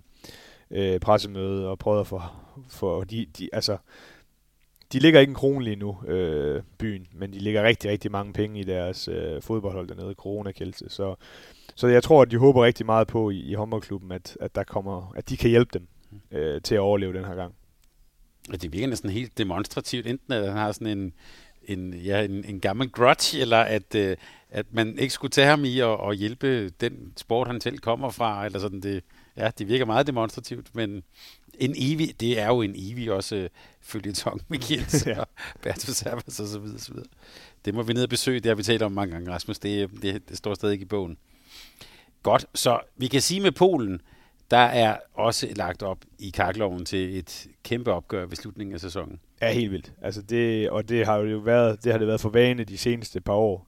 øh, 0.71 0.99
pressemøde, 0.99 1.67
og 1.67 1.79
prøvede 1.79 2.01
at 2.01 2.07
få, 2.07 2.21
for 2.69 3.03
de, 3.03 3.25
de, 3.37 3.49
altså, 3.53 3.77
de 4.93 4.99
ligger 4.99 5.19
ikke 5.19 5.31
en 5.31 5.35
krone 5.35 5.63
lige 5.63 5.75
nu, 5.75 5.97
øh, 6.07 6.63
byen, 6.77 7.07
men 7.13 7.33
de 7.33 7.39
ligger 7.39 7.63
rigtig, 7.63 7.91
rigtig 7.91 8.11
mange 8.11 8.33
penge 8.33 8.59
i 8.59 8.63
deres 8.63 9.07
øh, 9.07 9.41
fodboldhold 9.41 9.87
dernede, 9.87 10.13
corona 10.13 10.51
-kældse. 10.51 10.89
Så, 10.89 11.15
så 11.75 11.87
jeg 11.87 12.03
tror, 12.03 12.21
at 12.21 12.31
de 12.31 12.37
håber 12.37 12.63
rigtig 12.63 12.85
meget 12.85 13.07
på 13.07 13.29
i, 13.29 13.39
i 13.39 13.53
håndboldklubben, 13.53 14.11
at, 14.11 14.37
at, 14.39 14.55
der 14.55 14.63
kommer, 14.63 15.13
at 15.15 15.29
de 15.29 15.37
kan 15.37 15.49
hjælpe 15.49 15.79
dem 15.79 15.87
øh, 16.31 16.61
til 16.61 16.75
at 16.75 16.81
overleve 16.81 17.13
den 17.13 17.25
her 17.25 17.35
gang. 17.35 17.53
Det 18.51 18.73
virker 18.73 18.87
næsten 18.87 19.09
helt 19.09 19.37
demonstrativt, 19.37 20.07
enten 20.07 20.33
at 20.33 20.47
han 20.47 20.57
har 20.57 20.71
sådan 20.71 20.97
en 20.97 21.13
en, 21.63 21.93
ja, 21.93 22.25
en, 22.25 22.45
en 22.45 22.59
gammel 22.59 22.89
grudge, 22.89 23.39
eller 23.39 23.57
at, 23.57 23.95
øh, 23.95 24.17
at 24.49 24.65
man 24.71 24.99
ikke 24.99 25.13
skulle 25.13 25.31
tage 25.31 25.47
ham 25.47 25.65
i 25.65 25.79
og, 25.79 25.97
og 25.97 26.13
hjælpe 26.13 26.69
den 26.69 27.13
sport, 27.17 27.47
han 27.47 27.61
selv 27.61 27.77
kommer 27.77 28.09
fra, 28.09 28.45
eller 28.45 28.59
sådan 28.59 28.81
det, 28.81 29.03
ja, 29.37 29.49
det 29.57 29.67
virker 29.67 29.85
meget 29.85 30.07
demonstrativt, 30.07 30.75
men 30.75 31.03
en 31.59 31.73
evig, 31.77 32.19
det 32.19 32.39
er 32.39 32.47
jo 32.47 32.61
en 32.61 32.73
evig 32.77 33.11
også 33.11 33.35
øh, 33.35 33.49
følgetong 33.81 34.41
med 34.49 34.59
Kiels 34.59 35.07
ja. 35.07 35.19
og 35.19 35.27
Bertus 35.61 35.95
Servas 35.95 36.39
og 36.39 36.47
så 36.47 36.59
videre, 36.59 36.79
så 36.79 36.93
videre. 36.93 37.07
Det 37.65 37.73
må 37.73 37.83
vi 37.83 37.93
ned 37.93 38.03
og 38.03 38.09
besøge, 38.09 38.39
det 38.39 38.49
har 38.49 38.55
vi 38.55 38.63
talt 38.63 38.81
om 38.81 38.91
mange 38.91 39.13
gange, 39.13 39.31
Rasmus, 39.31 39.59
det, 39.59 39.89
det, 40.01 40.29
det 40.29 40.37
står 40.37 40.53
stadig 40.53 40.81
i 40.81 40.85
bogen. 40.85 41.17
Godt, 42.23 42.45
så 42.55 42.79
vi 42.97 43.07
kan 43.07 43.21
sige 43.21 43.39
med 43.39 43.51
Polen, 43.51 44.01
der 44.51 44.57
er 44.57 44.97
også 45.13 45.47
lagt 45.55 45.83
op 45.83 45.97
i 46.19 46.29
kakloven 46.29 46.85
til 46.85 47.17
et 47.17 47.47
kæmpe 47.63 47.91
opgør 47.91 48.25
ved 48.25 48.35
slutningen 48.35 48.73
af 48.73 48.79
sæsonen. 48.79 49.19
Ja, 49.41 49.51
helt 49.51 49.71
vildt. 49.71 49.93
Altså 50.01 50.21
det, 50.21 50.69
og 50.69 50.89
det 50.89 51.05
har 51.05 51.17
jo 51.17 51.37
været, 51.37 51.83
det 51.83 51.91
har 51.91 51.99
det 51.99 52.07
været 52.07 52.21
for 52.21 52.29
vane 52.29 52.63
de 52.63 52.77
seneste 52.77 53.21
par 53.21 53.33
år, 53.33 53.67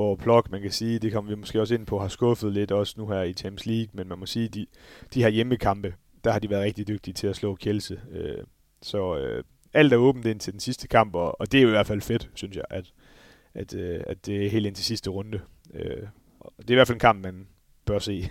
hvor 0.00 0.16
Plok, 0.16 0.50
man 0.50 0.62
kan 0.62 0.70
sige, 0.70 0.98
det 0.98 1.12
kommer 1.12 1.30
vi 1.30 1.36
måske 1.36 1.60
også 1.60 1.74
ind 1.74 1.86
på, 1.86 1.98
har 1.98 2.08
skuffet 2.08 2.52
lidt 2.52 2.72
også 2.72 2.94
nu 2.98 3.08
her 3.08 3.22
i 3.22 3.32
Champions 3.32 3.66
League, 3.66 3.88
men 3.92 4.08
man 4.08 4.18
må 4.18 4.26
sige, 4.26 4.48
de, 4.48 4.66
de 5.14 5.22
her 5.22 5.28
hjemmekampe, 5.28 5.94
der 6.24 6.32
har 6.32 6.38
de 6.38 6.50
været 6.50 6.62
rigtig 6.62 6.88
dygtige 6.88 7.14
til 7.14 7.26
at 7.26 7.36
slå 7.36 7.54
Kjelse. 7.54 8.00
Øh, 8.12 8.44
så 8.82 9.18
øh, 9.18 9.44
alt 9.72 9.92
er 9.92 9.96
åbent 9.96 10.26
ind 10.26 10.40
til 10.40 10.52
den 10.52 10.60
sidste 10.60 10.88
kamp, 10.88 11.14
og, 11.14 11.40
og 11.40 11.52
det 11.52 11.58
er 11.58 11.62
jo 11.62 11.68
i 11.68 11.70
hvert 11.70 11.86
fald 11.86 12.00
fedt, 12.00 12.30
synes 12.34 12.56
jeg, 12.56 12.64
at, 12.70 12.92
at, 13.54 13.74
øh, 13.74 14.00
at 14.06 14.26
det 14.26 14.46
er 14.46 14.50
helt 14.50 14.66
ind 14.66 14.74
til 14.74 14.84
sidste 14.84 15.10
runde. 15.10 15.40
Øh, 15.74 16.06
og 16.40 16.52
det 16.58 16.70
er 16.70 16.74
i 16.74 16.74
hvert 16.74 16.86
fald 16.86 16.96
en 16.96 17.00
kamp, 17.00 17.24
man 17.24 17.46
bør 17.84 17.98
se. 17.98 18.28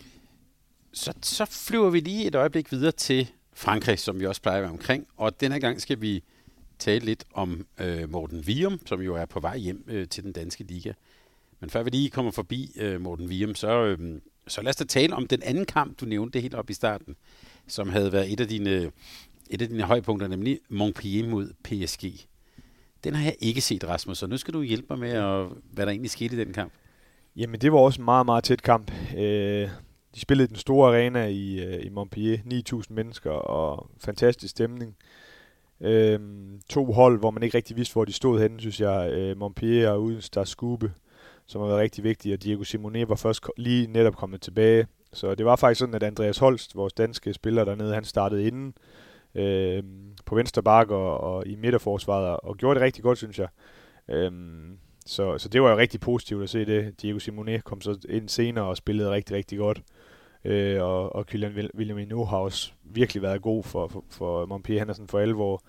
så, 0.92 1.12
så 1.22 1.44
flyver 1.44 1.90
vi 1.90 2.00
lige 2.00 2.26
et 2.26 2.34
øjeblik 2.34 2.72
videre 2.72 2.92
til 2.92 3.30
Frankrig, 3.52 3.98
som 3.98 4.20
vi 4.20 4.26
også 4.26 4.42
plejer 4.42 4.58
at 4.58 4.62
være 4.62 4.72
omkring. 4.72 5.06
Og 5.16 5.40
denne 5.40 5.60
gang 5.60 5.80
skal 5.80 6.00
vi 6.00 6.24
tale 6.80 7.04
lidt 7.04 7.24
om 7.34 7.66
øh, 7.80 8.10
Morten 8.10 8.46
Vium, 8.46 8.80
som 8.86 9.00
jo 9.00 9.14
er 9.14 9.24
på 9.24 9.40
vej 9.40 9.58
hjem 9.58 9.84
øh, 9.88 10.08
til 10.08 10.24
den 10.24 10.32
danske 10.32 10.64
liga. 10.64 10.92
Men 11.60 11.70
før 11.70 11.82
vi 11.82 11.90
lige 11.90 12.10
kommer 12.10 12.30
forbi 12.30 12.72
øh, 12.76 13.00
Morten 13.00 13.30
Vium, 13.30 13.54
så, 13.54 13.84
øh, 13.84 14.20
så 14.46 14.62
lad 14.62 14.70
os 14.70 14.76
da 14.76 14.84
tale 14.84 15.14
om 15.14 15.26
den 15.26 15.42
anden 15.42 15.64
kamp, 15.64 16.00
du 16.00 16.06
nævnte 16.06 16.40
helt 16.40 16.54
op 16.54 16.70
i 16.70 16.74
starten, 16.74 17.16
som 17.66 17.88
havde 17.88 18.12
været 18.12 18.32
et 18.32 18.40
af 18.40 18.48
dine, 18.48 18.92
et 19.50 19.62
af 19.62 19.68
dine 19.68 19.82
højpunkter, 19.82 20.28
nemlig 20.28 20.58
Montpellier 20.68 21.28
mod 21.28 21.52
PSG. 21.64 22.04
Den 23.04 23.14
har 23.14 23.24
jeg 23.24 23.36
ikke 23.38 23.60
set, 23.60 23.84
Rasmus, 23.84 24.18
så 24.18 24.26
nu 24.26 24.36
skal 24.36 24.54
du 24.54 24.62
hjælpe 24.62 24.86
mig 24.90 24.98
med, 24.98 25.10
at, 25.10 25.46
hvad 25.72 25.86
der 25.86 25.92
egentlig 25.92 26.10
skete 26.10 26.36
i 26.36 26.38
den 26.38 26.52
kamp. 26.52 26.72
Jamen, 27.36 27.60
det 27.60 27.72
var 27.72 27.78
også 27.78 28.00
en 28.00 28.04
meget, 28.04 28.26
meget 28.26 28.44
tæt 28.44 28.62
kamp. 28.62 28.92
Øh, 29.16 29.68
de 30.14 30.20
spillede 30.20 30.44
i 30.44 30.48
den 30.48 30.56
store 30.56 30.88
arena 30.88 31.26
i, 31.26 31.60
øh, 31.64 31.86
i 31.86 31.88
Montpellier, 31.88 32.38
9.000 32.72 32.92
mennesker 32.94 33.30
og 33.30 33.90
fantastisk 33.98 34.50
stemning. 34.50 34.96
Øhm, 35.80 36.60
to 36.70 36.92
hold, 36.92 37.18
hvor 37.18 37.30
man 37.30 37.42
ikke 37.42 37.56
rigtig 37.56 37.76
vidste, 37.76 37.92
hvor 37.92 38.04
de 38.04 38.12
stod 38.12 38.40
henne, 38.40 38.60
synes 38.60 38.80
jeg. 38.80 39.10
Øh, 39.12 39.36
Montpellier 39.36 39.90
og 39.90 40.02
uden 40.02 40.20
Star 40.20 40.44
Skube, 40.44 40.92
som 41.46 41.60
har 41.60 41.68
været 41.68 41.80
rigtig 41.80 42.04
vigtige, 42.04 42.34
og 42.34 42.42
Diego 42.42 42.64
Simonet 42.64 43.08
var 43.08 43.14
først 43.14 43.44
lige 43.56 43.86
netop 43.86 44.16
kommet 44.16 44.40
tilbage. 44.40 44.86
Så 45.12 45.34
det 45.34 45.46
var 45.46 45.56
faktisk 45.56 45.78
sådan, 45.78 45.94
at 45.94 46.02
Andreas 46.02 46.38
Holst, 46.38 46.76
vores 46.76 46.92
danske 46.92 47.34
spiller 47.34 47.64
dernede, 47.64 47.94
han 47.94 48.04
startede 48.04 48.46
inden 48.46 48.74
øh, 49.34 49.82
på 50.26 50.34
venstre 50.34 50.62
bakke 50.62 50.94
og, 50.94 51.34
og 51.34 51.46
i 51.46 51.56
midterforsvaret, 51.56 52.36
og 52.42 52.56
gjorde 52.56 52.74
det 52.74 52.84
rigtig 52.84 53.02
godt, 53.02 53.18
synes 53.18 53.38
jeg. 53.38 53.48
Øh, 54.08 54.32
så, 55.06 55.38
så 55.38 55.48
det 55.48 55.62
var 55.62 55.70
jo 55.70 55.76
rigtig 55.76 56.00
positivt 56.00 56.42
at 56.42 56.50
se 56.50 56.64
det. 56.64 57.02
Diego 57.02 57.18
Simonet 57.18 57.64
kom 57.64 57.80
så 57.80 57.98
ind 58.08 58.28
senere 58.28 58.64
og 58.64 58.76
spillede 58.76 59.10
rigtig, 59.10 59.36
rigtig 59.36 59.58
godt. 59.58 59.82
Øh, 60.44 60.82
og, 60.82 61.16
og 61.16 61.26
Kylian 61.26 61.70
William 61.74 62.26
har 62.26 62.38
også 62.38 62.72
virkelig 62.84 63.22
været 63.22 63.42
god 63.42 63.64
for, 63.64 63.88
for, 63.88 64.04
for 64.10 64.46
Montpellier. 64.46 64.80
Han 64.80 64.88
er 64.88 64.92
sådan 64.92 65.08
for 65.08 65.18
alvor 65.18 65.62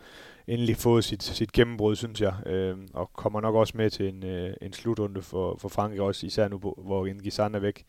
endelig 0.47 0.77
fået 0.77 1.03
sit, 1.03 1.23
sit 1.23 1.51
gennembrud, 1.51 1.95
synes 1.95 2.21
jeg. 2.21 2.33
Øh, 2.45 2.77
og 2.93 3.13
kommer 3.13 3.41
nok 3.41 3.55
også 3.55 3.73
med 3.77 3.89
til 3.89 4.07
en, 4.07 4.25
øh, 4.25 4.53
en 4.61 4.73
slutrunde 4.73 5.21
for, 5.21 5.57
for 5.59 5.69
Frankrig 5.69 6.01
også, 6.01 6.25
især 6.25 6.47
nu, 6.47 6.57
hvor 6.57 7.13
Nguizan 7.13 7.55
er 7.55 7.59
væk. 7.59 7.83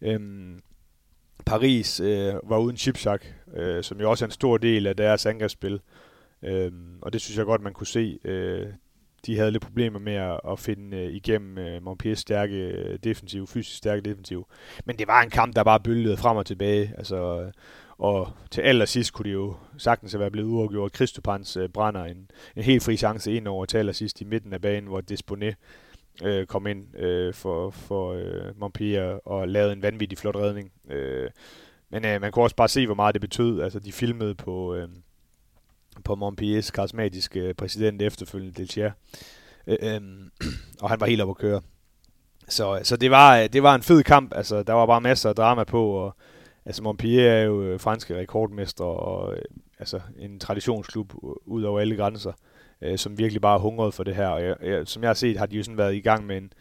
Øh, 0.00 0.20
Paris 1.46 2.00
øh, 2.00 2.34
var 2.42 2.58
uden 2.58 2.76
Chipsak, 2.76 3.24
øh, 3.54 3.82
som 3.84 4.00
jo 4.00 4.10
også 4.10 4.24
er 4.24 4.26
en 4.26 4.32
stor 4.32 4.56
del 4.56 4.86
af 4.86 4.96
deres 4.96 5.26
angrebsspil. 5.26 5.80
Øh, 6.42 6.72
og 7.02 7.12
det 7.12 7.20
synes 7.20 7.38
jeg 7.38 7.46
godt, 7.46 7.62
man 7.62 7.72
kunne 7.72 7.86
se. 7.86 8.18
Øh, 8.24 8.66
de 9.26 9.38
havde 9.38 9.50
lidt 9.50 9.62
problemer 9.62 9.98
med 9.98 10.14
at, 10.14 10.40
at 10.50 10.58
finde 10.58 10.96
øh, 10.96 11.12
igennem 11.12 11.58
øh, 11.58 11.82
Montpelliers 11.82 12.18
stærke 12.18 12.56
øh, 12.56 12.98
defensiv, 13.04 13.46
fysisk 13.46 13.76
stærke 13.76 14.02
defensiv. 14.02 14.46
Men 14.84 14.98
det 14.98 15.06
var 15.06 15.22
en 15.22 15.30
kamp, 15.30 15.56
der 15.56 15.64
bare 15.64 15.80
bølgede 15.80 16.16
frem 16.16 16.36
og 16.36 16.46
tilbage. 16.46 16.92
Altså, 16.98 17.40
øh, 17.40 17.52
og 17.98 18.28
til 18.50 18.60
allersidst 18.60 19.12
kunne 19.12 19.28
det 19.28 19.34
jo 19.34 19.54
sagtens 19.78 20.12
have 20.12 20.20
været 20.20 20.32
blevet 20.32 20.48
uafgjort. 20.48 20.92
Kristopans 20.92 21.56
øh, 21.56 21.68
brænder 21.68 22.04
en, 22.04 22.30
en 22.56 22.62
helt 22.62 22.82
fri 22.82 22.96
chance 22.96 23.32
ind 23.32 23.48
over 23.48 23.64
til 23.64 23.78
allersidst 23.78 24.20
i 24.20 24.24
midten 24.24 24.52
af 24.52 24.60
banen, 24.60 24.88
hvor 24.88 25.00
Desponet 25.00 25.54
øh, 26.24 26.46
kom 26.46 26.66
ind 26.66 26.98
øh, 26.98 27.34
for, 27.34 27.70
for 27.70 28.12
øh, 28.12 28.60
Montpellier 28.60 29.28
og 29.28 29.48
lavede 29.48 29.72
en 29.72 29.82
vanvittig 29.82 30.18
flot 30.18 30.36
redning. 30.36 30.72
Øh, 30.90 31.30
men 31.90 32.04
øh, 32.04 32.20
man 32.20 32.32
kunne 32.32 32.44
også 32.44 32.56
bare 32.56 32.68
se, 32.68 32.86
hvor 32.86 32.94
meget 32.94 33.14
det 33.14 33.20
betød. 33.20 33.60
Altså, 33.60 33.78
de 33.78 33.92
filmede 33.92 34.34
på... 34.34 34.74
Øh, 34.74 34.88
på 36.04 36.14
Montpelliers 36.14 36.70
karismatiske 36.70 37.54
præsident 37.54 38.02
efterfølgende, 38.02 38.54
Deltier. 38.54 38.90
Øh, 39.66 39.76
øh, 39.82 40.00
og 40.82 40.90
han 40.90 41.00
var 41.00 41.06
helt 41.06 41.20
oppe 41.20 41.30
at 41.30 41.36
køre. 41.36 41.60
Så, 42.48 42.78
øh, 42.78 42.84
så 42.84 42.96
det, 42.96 43.10
var, 43.10 43.38
øh, 43.38 43.48
det 43.52 43.62
var 43.62 43.74
en 43.74 43.82
fed 43.82 44.02
kamp. 44.02 44.32
Altså, 44.34 44.62
der 44.62 44.72
var 44.72 44.86
bare 44.86 45.00
masser 45.00 45.28
af 45.28 45.34
drama 45.34 45.64
på. 45.64 45.90
Og, 45.90 46.16
altså, 46.64 46.82
Montpellier 46.82 47.30
er 47.30 47.42
jo 47.42 47.62
øh, 47.62 47.80
franske 47.80 48.18
rekordmester 48.18 48.84
og 48.84 49.36
altså, 49.78 50.00
en 50.18 50.38
traditionsklub 50.38 51.12
ud 51.46 51.62
over 51.62 51.80
alle 51.80 51.96
grænser, 51.96 52.32
øh, 52.82 52.98
som 52.98 53.18
virkelig 53.18 53.40
bare 53.42 53.58
hungrede 53.58 53.92
for 53.92 54.04
det 54.04 54.16
her. 54.16 54.28
Og 54.28 54.42
jeg, 54.42 54.56
jeg, 54.62 54.88
som 54.88 55.02
jeg 55.02 55.08
har 55.08 55.14
set, 55.14 55.36
har 55.36 55.46
de 55.46 55.56
jo 55.56 55.62
sådan 55.62 55.78
været 55.78 55.94
i 55.94 56.00
gang 56.00 56.26
med 56.26 56.36
en, 56.36 56.52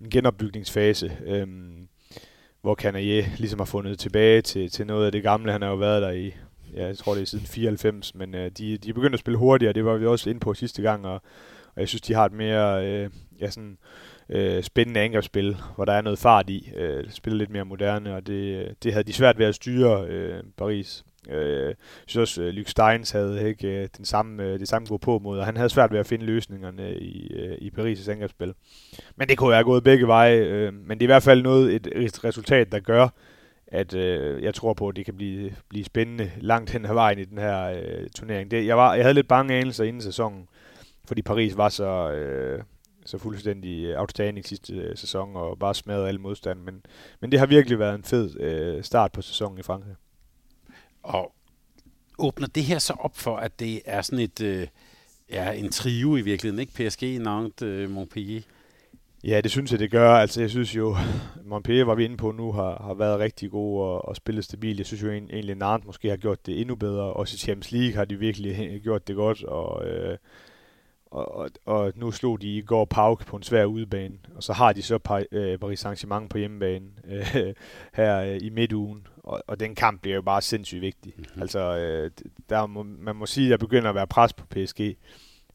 en 0.00 0.10
genopbygningsfase. 0.10 1.18
Øh, 1.26 1.46
hvor 2.64 2.74
Canaille 2.74 3.32
ligesom 3.38 3.60
har 3.60 3.64
fundet 3.64 3.98
tilbage 3.98 4.42
til, 4.42 4.70
til 4.70 4.86
noget 4.86 5.06
af 5.06 5.12
det 5.12 5.22
gamle. 5.22 5.52
Han 5.52 5.62
har 5.62 5.68
jo 5.68 5.76
været 5.76 6.02
der 6.02 6.10
i 6.10 6.34
ja, 6.76 6.86
jeg 6.86 6.98
tror 6.98 7.14
det 7.14 7.22
er 7.22 7.26
siden 7.26 7.46
94, 7.46 8.14
men 8.14 8.34
øh, 8.34 8.50
de, 8.50 8.78
de 8.78 8.88
er 8.88 8.94
begyndt 8.94 9.14
at 9.14 9.20
spille 9.20 9.38
hurtigere, 9.38 9.72
det 9.72 9.84
var 9.84 9.96
vi 9.96 10.06
også 10.06 10.30
inde 10.30 10.40
på 10.40 10.54
sidste 10.54 10.82
gang, 10.82 11.06
og, 11.06 11.14
og 11.74 11.80
jeg 11.80 11.88
synes, 11.88 12.02
de 12.02 12.14
har 12.14 12.24
et 12.24 12.32
mere 12.32 12.86
øh, 12.86 13.10
ja, 13.40 13.50
sådan, 13.50 13.78
øh, 14.28 14.62
spændende 14.62 15.00
angrebsspil, 15.00 15.56
hvor 15.74 15.84
der 15.84 15.92
er 15.92 16.02
noget 16.02 16.18
fart 16.18 16.50
i, 16.50 16.70
øh, 16.76 17.10
spiller 17.10 17.38
lidt 17.38 17.50
mere 17.50 17.64
moderne, 17.64 18.14
og 18.14 18.26
det, 18.26 18.56
øh, 18.56 18.70
det 18.82 18.92
havde 18.92 19.04
de 19.04 19.12
svært 19.12 19.38
ved 19.38 19.46
at 19.46 19.54
styre 19.54 20.06
øh, 20.08 20.42
Paris. 20.56 21.04
Øh, 21.30 21.66
jeg 21.66 21.74
synes 22.06 22.30
også, 22.30 22.42
øh, 22.42 22.54
Luke 22.54 22.70
Steins 22.70 23.10
havde 23.10 23.48
ikke 23.48 23.68
øh, 23.68 23.88
den 23.96 24.04
samme, 24.04 24.42
øh, 24.42 24.58
det 24.58 24.68
samme 24.68 24.88
gå 24.88 24.96
på 24.96 25.18
mod, 25.18 25.38
og 25.38 25.46
han 25.46 25.56
havde 25.56 25.68
svært 25.68 25.92
ved 25.92 25.98
at 25.98 26.06
finde 26.06 26.24
løsningerne 26.24 26.94
i, 26.94 27.32
øh, 27.34 27.56
i 27.58 27.70
Paris' 27.78 28.10
angrebsspil. 28.10 28.54
Men 29.16 29.28
det 29.28 29.38
kunne 29.38 29.50
være 29.50 29.64
gået 29.64 29.84
begge 29.84 30.06
veje, 30.06 30.36
øh, 30.36 30.74
men 30.74 30.98
det 30.98 31.02
er 31.02 31.06
i 31.06 31.14
hvert 31.14 31.22
fald 31.22 31.42
noget, 31.42 31.74
et, 31.74 31.88
et 31.92 32.24
resultat, 32.24 32.72
der 32.72 32.80
gør, 32.80 33.08
at 33.66 33.94
øh, 33.94 34.42
jeg 34.42 34.54
tror 34.54 34.74
på, 34.74 34.88
at 34.88 34.96
det 34.96 35.04
kan 35.04 35.16
blive, 35.16 35.56
blive 35.68 35.84
spændende 35.84 36.32
langt 36.40 36.70
hen 36.70 36.84
ad 36.84 36.94
vejen 36.94 37.18
i 37.18 37.24
den 37.24 37.38
her 37.38 37.64
øh, 37.64 38.08
turnering. 38.16 38.50
Det, 38.50 38.66
jeg, 38.66 38.76
var, 38.76 38.94
jeg 38.94 39.04
havde 39.04 39.14
lidt 39.14 39.28
bange 39.28 39.54
anelser 39.54 39.84
inden 39.84 40.02
sæsonen, 40.02 40.48
fordi 41.04 41.22
Paris 41.22 41.56
var 41.56 41.68
så, 41.68 42.10
øh, 42.10 42.62
så 43.06 43.18
fuldstændig 43.18 43.98
outstanding 43.98 44.46
sidste 44.46 44.74
øh, 44.74 44.96
sæson 44.96 45.36
og 45.36 45.58
bare 45.58 45.74
smadrede 45.74 46.08
alle 46.08 46.20
modstand. 46.20 46.60
Men, 46.60 46.82
men 47.20 47.32
det 47.32 47.38
har 47.38 47.46
virkelig 47.46 47.78
været 47.78 47.94
en 47.94 48.04
fed 48.04 48.40
øh, 48.40 48.84
start 48.84 49.12
på 49.12 49.22
sæsonen 49.22 49.58
i 49.58 49.62
Frankrig. 49.62 49.94
Og 51.02 51.34
åbner 52.18 52.46
det 52.46 52.64
her 52.64 52.78
så 52.78 52.92
op 52.92 53.16
for, 53.16 53.36
at 53.36 53.60
det 53.60 53.82
er 53.84 54.02
sådan 54.02 54.18
et... 54.18 54.40
Øh, 54.40 54.66
ja, 55.30 55.52
en 55.52 55.70
trio 55.70 56.16
i 56.16 56.20
virkeligheden, 56.20 56.60
ikke? 56.60 56.88
PSG, 56.88 57.02
Nantes, 57.02 57.62
øh, 57.62 57.90
Montpellier. 57.90 58.40
Ja, 59.26 59.40
det 59.40 59.50
synes 59.50 59.72
jeg, 59.72 59.80
det 59.80 59.90
gør. 59.90 60.10
Altså, 60.10 60.40
jeg 60.40 60.50
synes 60.50 60.76
jo, 60.76 60.96
Montpellier 61.44 61.84
var 61.84 61.94
vi 61.94 62.04
inde 62.04 62.16
på 62.16 62.32
nu, 62.32 62.52
har, 62.52 62.82
har 62.86 62.94
været 62.94 63.18
rigtig 63.18 63.50
god 63.50 63.82
og, 63.82 64.08
og 64.08 64.16
spillet 64.16 64.44
stabilt. 64.44 64.78
Jeg 64.78 64.86
synes 64.86 65.02
jo 65.02 65.10
egentlig, 65.10 65.54
Nantes 65.54 65.86
måske 65.86 66.08
har 66.08 66.16
gjort 66.16 66.46
det 66.46 66.60
endnu 66.60 66.74
bedre. 66.74 67.12
Også 67.12 67.34
i 67.34 67.38
Champions 67.38 67.72
League 67.72 67.96
har 67.96 68.04
de 68.04 68.16
virkelig 68.16 68.80
gjort 68.82 69.08
det 69.08 69.16
godt. 69.16 69.44
Og, 69.44 69.88
øh, 69.88 70.18
og, 71.06 71.34
og, 71.34 71.50
og 71.64 71.92
nu 71.96 72.10
slog 72.10 72.40
de 72.40 72.56
i 72.56 72.60
går 72.60 72.84
Pauk 72.84 73.26
på 73.26 73.36
en 73.36 73.42
svær 73.42 73.64
udebane. 73.64 74.14
Og 74.36 74.42
så 74.42 74.52
har 74.52 74.72
de 74.72 74.82
så 74.82 75.24
øh, 75.32 75.58
Paris 75.58 75.84
Saint-Germain 75.84 76.28
på 76.28 76.38
hjemmebane 76.38 76.86
øh, 77.08 77.54
her 77.98 78.20
øh, 78.20 78.38
i 78.42 78.50
midtugen. 78.50 79.06
Og, 79.16 79.42
og 79.46 79.60
den 79.60 79.74
kamp 79.74 80.02
bliver 80.02 80.14
jo 80.14 80.22
bare 80.22 80.42
sindssygt 80.42 80.80
vigtig. 80.80 81.14
Mm-hmm. 81.16 81.42
Altså, 81.42 81.76
øh, 81.76 82.10
der 82.48 82.66
må, 82.66 82.82
man 82.82 83.16
må 83.16 83.26
sige, 83.26 83.46
at 83.46 83.50
der 83.50 83.66
begynder 83.66 83.88
at 83.88 83.94
være 83.94 84.06
pres 84.06 84.32
på 84.32 84.46
PSG 84.46 84.96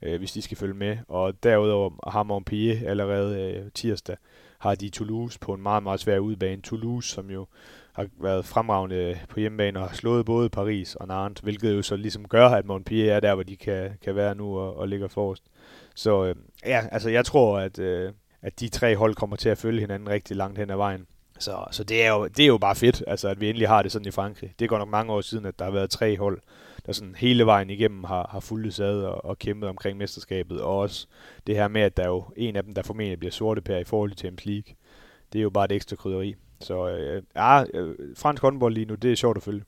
øh, 0.01 0.17
hvis 0.17 0.31
de 0.31 0.41
skal 0.41 0.57
følge 0.57 0.73
med. 0.73 0.97
Og 1.07 1.43
derudover 1.43 2.09
har 2.09 2.23
Montpellier 2.23 2.89
allerede 2.89 3.41
øh, 3.41 3.71
tirsdag, 3.73 4.17
har 4.59 4.75
de 4.75 4.89
Toulouse 4.89 5.39
på 5.39 5.53
en 5.53 5.61
meget, 5.61 5.83
meget 5.83 5.99
svær 5.99 6.19
udbane. 6.19 6.61
Toulouse, 6.61 7.09
som 7.09 7.29
jo 7.29 7.47
har 7.93 8.07
været 8.21 8.45
fremragende 8.45 9.19
på 9.29 9.39
hjemmebane 9.39 9.79
og 9.79 9.89
har 9.89 9.95
slået 9.95 10.25
både 10.25 10.49
Paris 10.49 10.95
og 10.95 11.07
Nantes, 11.07 11.41
hvilket 11.41 11.75
jo 11.75 11.81
så 11.81 11.95
ligesom 11.95 12.27
gør, 12.27 12.47
at 12.47 12.65
Montpellier 12.65 13.13
er 13.13 13.19
der, 13.19 13.35
hvor 13.35 13.43
de 13.43 13.55
kan, 13.55 13.91
kan 14.03 14.15
være 14.15 14.35
nu 14.35 14.59
og, 14.59 14.77
og 14.77 14.87
ligger 14.87 15.07
forrest. 15.07 15.43
Så 15.95 16.25
øh, 16.25 16.35
ja, 16.65 16.87
altså 16.91 17.09
jeg 17.09 17.25
tror, 17.25 17.59
at, 17.59 17.79
øh, 17.79 18.11
at 18.41 18.59
de 18.59 18.69
tre 18.69 18.95
hold 18.95 19.15
kommer 19.15 19.35
til 19.35 19.49
at 19.49 19.57
følge 19.57 19.79
hinanden 19.79 20.09
rigtig 20.09 20.37
langt 20.37 20.57
hen 20.57 20.69
ad 20.69 20.75
vejen. 20.75 21.07
Så, 21.39 21.65
så 21.71 21.83
det, 21.83 22.05
er 22.05 22.09
jo, 22.11 22.27
det 22.27 22.43
er 22.43 22.47
jo 22.47 22.57
bare 22.57 22.75
fedt, 22.75 23.03
altså, 23.07 23.27
at 23.27 23.41
vi 23.41 23.49
endelig 23.49 23.67
har 23.67 23.81
det 23.81 23.91
sådan 23.91 24.07
i 24.07 24.11
Frankrig. 24.11 24.53
Det 24.59 24.69
går 24.69 24.77
nok 24.77 24.89
mange 24.89 25.13
år 25.13 25.21
siden, 25.21 25.45
at 25.45 25.59
der 25.59 25.65
har 25.65 25.71
været 25.71 25.89
tre 25.89 26.17
hold, 26.17 26.39
der 26.89 26.93
sådan 26.93 27.15
hele 27.17 27.45
vejen 27.45 27.69
igennem 27.69 28.03
har, 28.03 28.29
har 28.31 28.39
fulgt 28.39 28.73
sad 28.73 29.01
og, 29.01 29.25
og 29.25 29.39
kæmpet 29.39 29.69
omkring 29.69 29.97
mesterskabet, 29.97 30.61
og 30.61 30.77
også 30.77 31.07
det 31.47 31.55
her 31.55 31.67
med, 31.67 31.81
at 31.81 31.97
der 31.97 32.03
er 32.03 32.07
jo 32.07 32.23
en 32.37 32.55
af 32.55 32.63
dem, 32.63 32.73
der 32.73 32.81
formentlig 32.81 33.19
bliver 33.19 33.31
sorte 33.31 33.61
pær 33.61 33.77
i 33.77 33.83
forhold 33.83 34.11
til 34.11 34.19
Champions 34.19 34.45
League. 34.45 34.75
Det 35.33 35.39
er 35.39 35.43
jo 35.43 35.49
bare 35.49 35.65
et 35.65 35.71
ekstra 35.71 35.95
krydderi. 35.95 36.35
Så 36.61 36.89
øh, 36.89 37.23
ja, 37.35 37.63
øh, 37.73 37.95
fransk 38.17 38.41
håndbold 38.41 38.73
lige 38.73 38.85
nu, 38.85 38.95
det 38.95 39.11
er 39.11 39.15
sjovt 39.15 39.37
at 39.37 39.43
følge. 39.43 39.63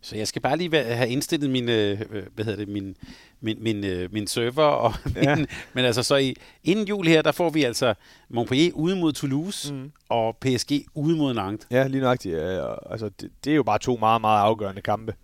Så 0.00 0.16
jeg 0.16 0.28
skal 0.28 0.42
bare 0.42 0.56
lige 0.56 0.84
have 0.84 1.08
indstillet 1.08 1.50
min, 1.50 1.68
øh, 1.68 2.00
hvad 2.34 2.44
hedder 2.44 2.56
det, 2.56 2.68
min, 2.68 2.96
min, 3.40 3.62
min, 3.62 3.84
øh, 3.84 4.12
min 4.12 4.26
server. 4.26 4.62
Og 4.62 4.92
ja. 5.22 5.36
min, 5.36 5.46
men 5.72 5.84
altså 5.84 6.02
så 6.02 6.16
i, 6.16 6.36
inden 6.64 6.88
jul 6.88 7.06
her, 7.06 7.22
der 7.22 7.32
får 7.32 7.50
vi 7.50 7.64
altså 7.64 7.94
Montpellier 8.28 8.72
ude 8.74 8.96
mod 8.96 9.12
Toulouse 9.12 9.74
mm. 9.74 9.92
og 10.08 10.36
PSG 10.36 10.86
ude 10.94 11.16
mod 11.16 11.34
Nantes. 11.34 11.66
Ja, 11.70 11.86
lige 11.86 12.00
nøjagtigt. 12.00 12.36
Ja, 12.36 12.74
altså, 12.92 13.10
det, 13.20 13.30
det, 13.44 13.50
er 13.50 13.56
jo 13.56 13.62
bare 13.62 13.78
to 13.78 13.96
meget, 13.96 14.20
meget 14.20 14.40
afgørende 14.40 14.82
kampe. 14.82 15.14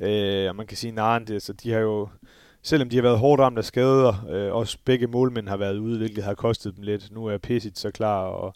Øh, 0.00 0.48
og 0.48 0.56
man 0.56 0.66
kan 0.66 0.76
sige, 0.76 0.92
Nantes, 0.92 1.34
altså, 1.34 1.52
de 1.52 1.72
har 1.72 1.80
jo, 1.80 2.08
selvom 2.62 2.88
de 2.88 2.96
har 2.96 3.02
været 3.02 3.18
hårdt 3.18 3.40
ramt 3.40 3.58
af 3.58 3.64
skader, 3.64 4.26
øh, 4.30 4.54
også 4.54 4.78
begge 4.84 5.06
målmænd 5.06 5.48
har 5.48 5.56
været 5.56 5.78
ude, 5.78 5.98
hvilket 5.98 6.24
har 6.24 6.34
kostet 6.34 6.76
dem 6.76 6.82
lidt. 6.82 7.10
Nu 7.12 7.26
er 7.26 7.38
Pesic 7.38 7.72
så 7.78 7.90
klar, 7.90 8.24
og 8.24 8.54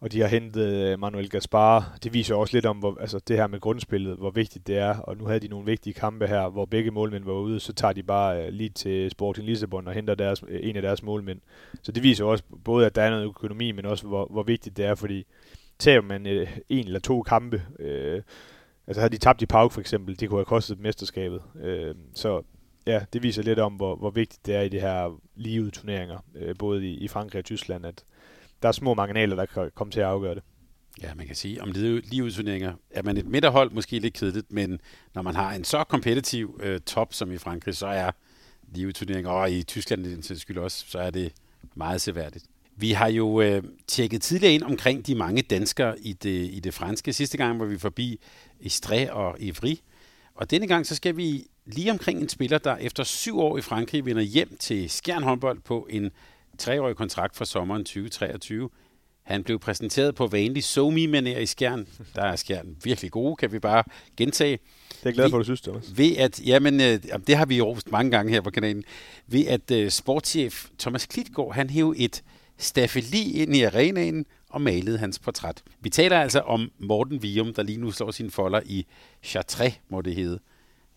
og 0.00 0.12
de 0.12 0.20
har 0.20 0.28
hentet 0.28 0.72
øh, 0.72 1.00
Manuel 1.00 1.30
Gaspar. 1.30 1.98
Det 2.02 2.14
viser 2.14 2.34
også 2.34 2.56
lidt 2.56 2.66
om 2.66 2.76
hvor, 2.76 2.96
altså 3.00 3.20
det 3.28 3.36
her 3.36 3.46
med 3.46 3.60
grundspillet, 3.60 4.16
hvor 4.16 4.30
vigtigt 4.30 4.66
det 4.66 4.78
er. 4.78 4.98
Og 4.98 5.16
nu 5.16 5.24
havde 5.24 5.40
de 5.40 5.48
nogle 5.48 5.66
vigtige 5.66 5.94
kampe 5.94 6.26
her, 6.26 6.48
hvor 6.48 6.64
begge 6.64 6.90
målmænd 6.90 7.24
var 7.24 7.32
ude, 7.32 7.60
så 7.60 7.72
tager 7.72 7.92
de 7.92 8.02
bare 8.02 8.46
uh, 8.46 8.52
lige 8.52 8.68
til 8.68 9.10
Sporting 9.10 9.46
Lissabon 9.46 9.88
og 9.88 9.94
henter 9.94 10.14
deres, 10.14 10.44
øh, 10.48 10.60
en 10.62 10.76
af 10.76 10.82
deres 10.82 11.02
målmænd. 11.02 11.40
Så 11.82 11.92
det 11.92 12.02
viser 12.02 12.24
også 12.24 12.44
både, 12.64 12.86
at 12.86 12.94
der 12.94 13.02
er 13.02 13.10
noget 13.10 13.24
økonomi, 13.24 13.72
men 13.72 13.86
også 13.86 14.06
hvor, 14.06 14.26
hvor 14.30 14.42
vigtigt 14.42 14.76
det 14.76 14.84
er, 14.84 14.94
fordi 14.94 15.26
tager 15.78 16.00
man 16.00 16.26
en 16.68 16.86
eller 16.86 17.00
to 17.00 17.22
kampe, 17.22 17.62
øh, 17.78 18.22
altså 18.86 19.00
havde 19.00 19.12
de 19.12 19.18
tabt 19.18 19.42
i 19.42 19.46
Pauk 19.46 19.72
for 19.72 19.80
eksempel, 19.80 20.20
det 20.20 20.28
kunne 20.28 20.38
have 20.38 20.44
kostet 20.44 20.80
mesterskabet. 20.80 21.42
Øh, 21.62 21.94
så 22.14 22.42
ja, 22.86 23.00
det 23.12 23.22
viser 23.22 23.42
lidt 23.42 23.58
om, 23.58 23.72
hvor, 23.72 23.96
hvor 23.96 24.10
vigtigt 24.10 24.46
det 24.46 24.54
er 24.54 24.60
i 24.60 24.68
de 24.68 24.80
her 24.80 25.20
live 25.34 25.70
turneringer, 25.70 26.18
øh, 26.34 26.54
både 26.58 26.86
i, 26.86 26.94
i 26.94 27.08
Frankrig 27.08 27.38
og 27.38 27.44
Tyskland, 27.44 27.86
at, 27.86 28.04
der 28.62 28.68
er 28.68 28.72
små 28.72 28.94
marginaler, 28.94 29.36
der 29.36 29.46
kan 29.46 29.70
komme 29.74 29.90
til 29.90 30.00
at 30.00 30.06
afgøre 30.06 30.34
det. 30.34 30.42
Ja, 31.02 31.14
man 31.14 31.26
kan 31.26 31.36
sige, 31.36 31.62
om 31.62 31.72
ligeudturneringer 32.04 32.74
er 32.90 33.02
man 33.02 33.16
et 33.16 33.26
midterhold, 33.26 33.70
måske 33.70 33.98
lidt 33.98 34.14
kedeligt, 34.14 34.52
men 34.52 34.80
når 35.14 35.22
man 35.22 35.34
har 35.34 35.52
en 35.52 35.64
så 35.64 35.84
kompetitiv 35.84 36.60
øh, 36.62 36.80
top 36.80 37.14
som 37.14 37.32
i 37.32 37.38
Frankrig, 37.38 37.76
så 37.76 37.86
er 37.86 38.10
ligeudturneringer, 38.74 39.30
og 39.30 39.50
i 39.50 39.62
Tyskland 39.62 40.06
i 40.06 40.14
den 40.14 40.22
skyld 40.22 40.58
også, 40.58 40.84
så 40.88 40.98
er 40.98 41.10
det 41.10 41.32
meget 41.74 42.00
seværdigt. 42.00 42.44
Vi 42.76 42.92
har 42.92 43.08
jo 43.08 43.40
øh, 43.40 43.62
tjekket 43.86 44.22
tidligere 44.22 44.54
ind 44.54 44.62
omkring 44.62 45.06
de 45.06 45.14
mange 45.14 45.42
danskere 45.42 46.00
i 46.00 46.12
det, 46.12 46.50
i 46.52 46.60
det 46.60 46.74
franske. 46.74 47.12
Sidste 47.12 47.36
gang 47.36 47.60
var 47.60 47.66
vi 47.66 47.78
forbi 47.78 48.20
Istre 48.60 49.12
og 49.12 49.40
Ivry. 49.40 49.74
Og 50.34 50.50
denne 50.50 50.66
gang 50.66 50.86
så 50.86 50.94
skal 50.94 51.16
vi 51.16 51.46
lige 51.66 51.90
omkring 51.90 52.20
en 52.20 52.28
spiller, 52.28 52.58
der 52.58 52.76
efter 52.76 53.04
syv 53.04 53.38
år 53.38 53.58
i 53.58 53.60
Frankrig 53.60 54.04
vender 54.04 54.22
hjem 54.22 54.56
til 54.60 54.90
Skjern 54.90 55.22
håndbold 55.22 55.60
på 55.60 55.86
en 55.90 56.10
treårig 56.58 56.96
kontrakt 56.96 57.36
for 57.36 57.44
sommeren 57.44 57.84
2023. 57.84 58.68
Han 59.22 59.44
blev 59.44 59.58
præsenteret 59.58 60.14
på 60.14 60.26
vanlig 60.26 60.64
somi 60.64 61.06
manér 61.06 61.38
i 61.38 61.46
Skjern. 61.46 61.86
Der 62.14 62.22
er 62.22 62.36
Skjern 62.36 62.76
virkelig 62.84 63.10
gode, 63.10 63.36
kan 63.36 63.52
vi 63.52 63.58
bare 63.58 63.82
gentage. 64.16 64.58
Det 65.02 65.08
er 65.08 65.12
glad 65.12 65.30
for, 65.30 65.36
at 65.36 65.40
du 65.40 65.44
synes 65.44 65.60
det 65.60 65.72
også. 65.72 65.94
Ved 65.94 66.16
at, 66.16 66.40
jamen, 66.46 66.80
øh, 66.80 67.00
det 67.26 67.36
har 67.36 67.46
vi 67.46 67.56
jo 67.56 67.76
mange 67.90 68.10
gange 68.10 68.32
her 68.32 68.40
på 68.40 68.50
kanalen. 68.50 68.84
Ved 69.26 69.46
at 69.46 69.70
uh, 69.70 69.88
sportschef 69.88 70.66
Thomas 70.78 71.06
Klitgaard, 71.06 71.54
han 71.54 71.70
hævde 71.70 71.98
et 71.98 72.22
staffeli 72.58 73.32
ind 73.32 73.56
i 73.56 73.62
arenaen 73.62 74.26
og 74.56 74.62
malede 74.62 74.98
hans 74.98 75.18
portræt. 75.18 75.62
Vi 75.80 75.90
taler 75.90 76.20
altså 76.20 76.40
om 76.40 76.70
Morten 76.78 77.22
Vium, 77.22 77.54
der 77.54 77.62
lige 77.62 77.78
nu 77.78 77.90
slår 77.90 78.10
sine 78.10 78.30
folder 78.30 78.60
i 78.64 78.86
Chartres, 79.22 79.80
må 79.88 80.00
det 80.00 80.14
hedde. 80.14 80.38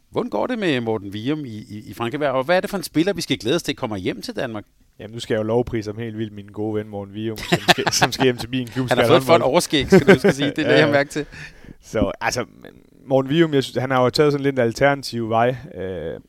Hvordan 0.10 0.30
går 0.30 0.47
det 0.47 0.60
med 0.60 0.82
Morten 0.82 1.14
Vium 1.14 1.45
i, 1.45 1.57
i, 1.57 1.84
i 1.86 1.93
Frankrig? 1.93 2.30
Og 2.30 2.43
hvad 2.43 2.57
er 2.57 2.62
det 2.62 2.70
for 2.70 2.78
en 2.78 2.84
spiller, 2.84 3.14
vi 3.14 3.22
skal 3.22 3.38
glæde 3.38 3.55
os 3.55 3.64
til, 3.64 3.76
kommer 3.76 3.97
hjem 3.97 4.22
til 4.22 4.36
Danmark? 4.36 4.66
Jamen, 4.99 5.14
nu 5.14 5.20
skal 5.20 5.34
jeg 5.34 5.39
jo 5.39 5.43
lovprise 5.43 5.91
om 5.91 5.97
helt 5.97 6.18
vildt 6.18 6.34
min 6.34 6.47
gode 6.47 6.76
ven 6.76 6.89
Morten 6.89 7.14
Vium, 7.14 7.38
som 7.38 7.60
skal, 7.70 7.93
som 8.01 8.12
skal 8.12 8.24
hjem 8.24 8.38
til 8.38 8.49
min 8.49 8.68
klub. 8.68 8.89
Han 8.89 8.97
har 8.97 9.07
fået 9.07 9.24
for 9.24 9.36
et 9.36 9.41
overskæg, 9.41 9.88
skal 9.88 10.07
du 10.07 10.20
skal 10.20 10.34
sige. 10.34 10.49
Det 10.49 10.60
er 10.60 10.72
det, 10.72 10.80
jeg 10.80 10.89
mærke 10.99 11.10
til. 11.10 11.26
Så 11.82 12.12
altså, 12.22 12.45
Morten 13.05 13.32
Vium, 13.32 13.53
jeg 13.53 13.64
synes, 13.64 13.78
han 13.78 13.91
har 13.91 14.03
jo 14.03 14.10
taget 14.10 14.32
sådan 14.32 14.43
lidt 14.43 14.55
en 14.55 14.62
alternativ 14.62 15.30
vej. 15.30 15.55
Øh, 15.76 16.20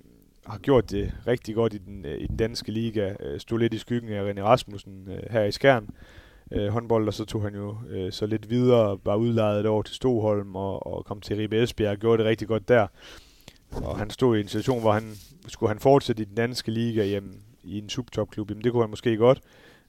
har 0.46 0.58
gjort 0.58 0.90
det 0.90 1.12
rigtig 1.26 1.54
godt 1.54 1.74
i 1.74 1.78
den, 1.78 2.06
øh, 2.06 2.20
i 2.20 2.26
den 2.26 2.36
danske 2.36 2.72
liga. 2.72 3.14
Øh, 3.20 3.40
stod 3.40 3.58
lidt 3.58 3.74
i 3.74 3.78
skyggen 3.78 4.12
af 4.12 4.32
René 4.32 4.42
Rasmussen 4.42 5.08
øh, 5.08 5.22
her 5.30 5.44
i 5.44 5.52
Skjern. 5.52 5.84
Øh, 5.84 6.19
Øh, 6.52 6.68
håndbold, 6.68 7.06
og 7.06 7.14
så 7.14 7.24
tog 7.24 7.42
han 7.42 7.54
jo 7.54 7.76
øh, 7.88 8.12
så 8.12 8.26
lidt 8.26 8.50
videre, 8.50 8.98
var 9.04 9.16
udlejet 9.16 9.66
over 9.66 9.82
til 9.82 9.94
Stoholm 9.94 10.56
og, 10.56 10.86
og 10.86 11.04
kom 11.04 11.20
til 11.20 11.36
Ribe 11.36 11.62
Esbjerg 11.62 11.90
og 11.90 11.96
gjorde 11.96 12.22
det 12.22 12.30
rigtig 12.30 12.48
godt 12.48 12.68
der. 12.68 12.86
Og 13.72 13.98
han 13.98 14.10
stod 14.10 14.36
i 14.36 14.40
en 14.40 14.48
situation, 14.48 14.80
hvor 14.80 14.92
han 14.92 15.14
skulle 15.48 15.70
han 15.70 15.78
fortsætte 15.78 16.22
i 16.22 16.24
den 16.24 16.34
danske 16.34 16.70
liga, 16.70 17.04
jamen, 17.04 17.42
i 17.64 17.78
en 17.78 17.88
subtopklub, 17.88 18.50
jamen 18.50 18.64
det 18.64 18.72
kunne 18.72 18.82
han 18.82 18.90
måske 18.90 19.16
godt. 19.16 19.40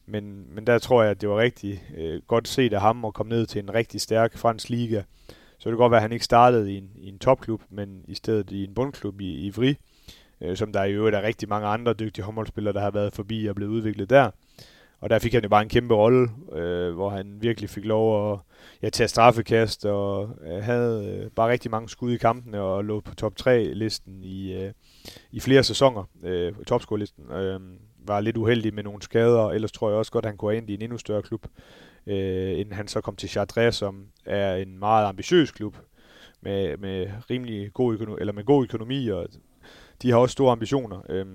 Men, 0.06 0.56
men 0.56 0.68
der 0.68 0.80
tror 0.80 1.02
jeg, 1.02 1.12
at 1.12 1.22
det 1.22 1.30
var 1.30 1.38
rigtig 1.38 1.84
øh, 1.98 2.22
godt 2.28 2.48
set 2.48 2.74
af 2.74 2.82
ham 2.82 3.06
at 3.06 3.14
komme 3.14 3.30
ned 3.30 3.46
til 3.46 3.64
en 3.64 3.74
rigtig 3.74 4.02
stærk 4.02 4.38
fransk 4.38 4.70
liga. 4.70 5.02
Så 5.28 5.70
det 5.70 5.72
kan 5.72 5.78
godt 5.78 5.92
være, 5.92 6.00
at 6.00 6.04
han 6.04 6.12
ikke 6.12 6.26
startede 6.26 6.74
i 6.74 6.78
en, 6.78 6.90
i 6.96 7.10
en 7.10 7.20
topklub, 7.20 7.62
men 7.70 8.06
i 8.08 8.16
stedet 8.16 8.52
i 8.52 8.64
en 8.64 8.74
bundklub 8.74 9.22
i, 9.22 9.46
i 9.46 9.50
Vri, 9.50 9.78
øh, 10.42 10.58
som 10.58 10.74
der 10.74 10.84
i 10.84 10.94
øvrigt 10.94 11.16
er 11.16 11.22
rigtig 11.22 11.50
mange 11.50 11.68
andre 11.68 11.94
dygtige 11.94 12.26
håndboldspillere, 12.26 12.74
der 12.74 12.82
har 12.82 12.92
været 12.92 13.14
forbi 13.14 13.46
og 13.46 13.56
blevet 13.56 13.72
udviklet 13.72 14.10
der. 14.10 14.32
Og 15.02 15.10
der 15.10 15.20
fik 15.20 15.34
han 15.34 15.44
jo 15.44 15.50
bare 15.50 15.62
en 15.62 15.70
kæmpe 15.70 15.94
rolle, 15.94 16.30
øh, 16.54 16.94
hvor 16.94 17.10
han 17.10 17.38
virkelig 17.42 17.70
fik 17.70 17.86
lov 17.86 18.34
at 18.34 18.40
ja, 18.82 18.90
tage 18.90 19.08
straffekast 19.08 19.86
og 19.86 20.30
øh, 20.42 20.64
havde 20.64 21.08
øh, 21.08 21.32
bare 21.32 21.52
rigtig 21.52 21.72
mange 21.72 21.90
skud 21.90 22.12
i 22.12 22.18
kampene 22.18 22.62
og 22.62 22.86
lå 22.86 23.00
på 23.00 23.16
top 23.16 23.34
3-listen 23.42 24.24
i, 24.24 24.54
øh, 24.54 24.72
i 25.32 25.40
flere 25.40 25.64
sæsoner, 25.64 26.04
øh, 26.24 26.54
topscore-listen. 26.68 27.32
Øh, 27.32 27.60
var 28.08 28.20
lidt 28.20 28.38
uheldig 28.38 28.74
med 28.74 28.84
nogle 28.84 29.02
skader, 29.02 29.50
ellers 29.50 29.72
tror 29.72 29.90
jeg 29.90 29.98
også 29.98 30.12
godt, 30.12 30.26
at 30.26 30.30
han 30.30 30.38
kunne 30.38 30.52
have 30.52 30.58
ind 30.58 30.70
i 30.70 30.74
en 30.74 30.82
endnu 30.82 30.98
større 30.98 31.22
klub, 31.22 31.48
øh, 32.08 32.60
inden 32.60 32.74
han 32.74 32.88
så 32.88 33.02
kom 33.02 33.16
til 33.16 33.30
Chartres, 33.30 33.76
som 33.76 34.06
er 34.26 34.56
en 34.56 34.80
meget 34.80 35.06
ambitiøs 35.06 35.52
klub 35.52 35.78
med, 36.42 36.78
med 36.78 37.08
rimelig 37.30 37.74
god 37.74 37.94
økonomi, 37.94 38.18
eller 38.20 38.34
med 38.34 38.44
god 38.44 38.64
økonomi, 38.64 39.08
og 39.08 39.28
de 40.02 40.12
har 40.12 40.18
også 40.18 40.34
store 40.34 40.52
ambitioner. 40.52 41.02
Øh, 41.10 41.26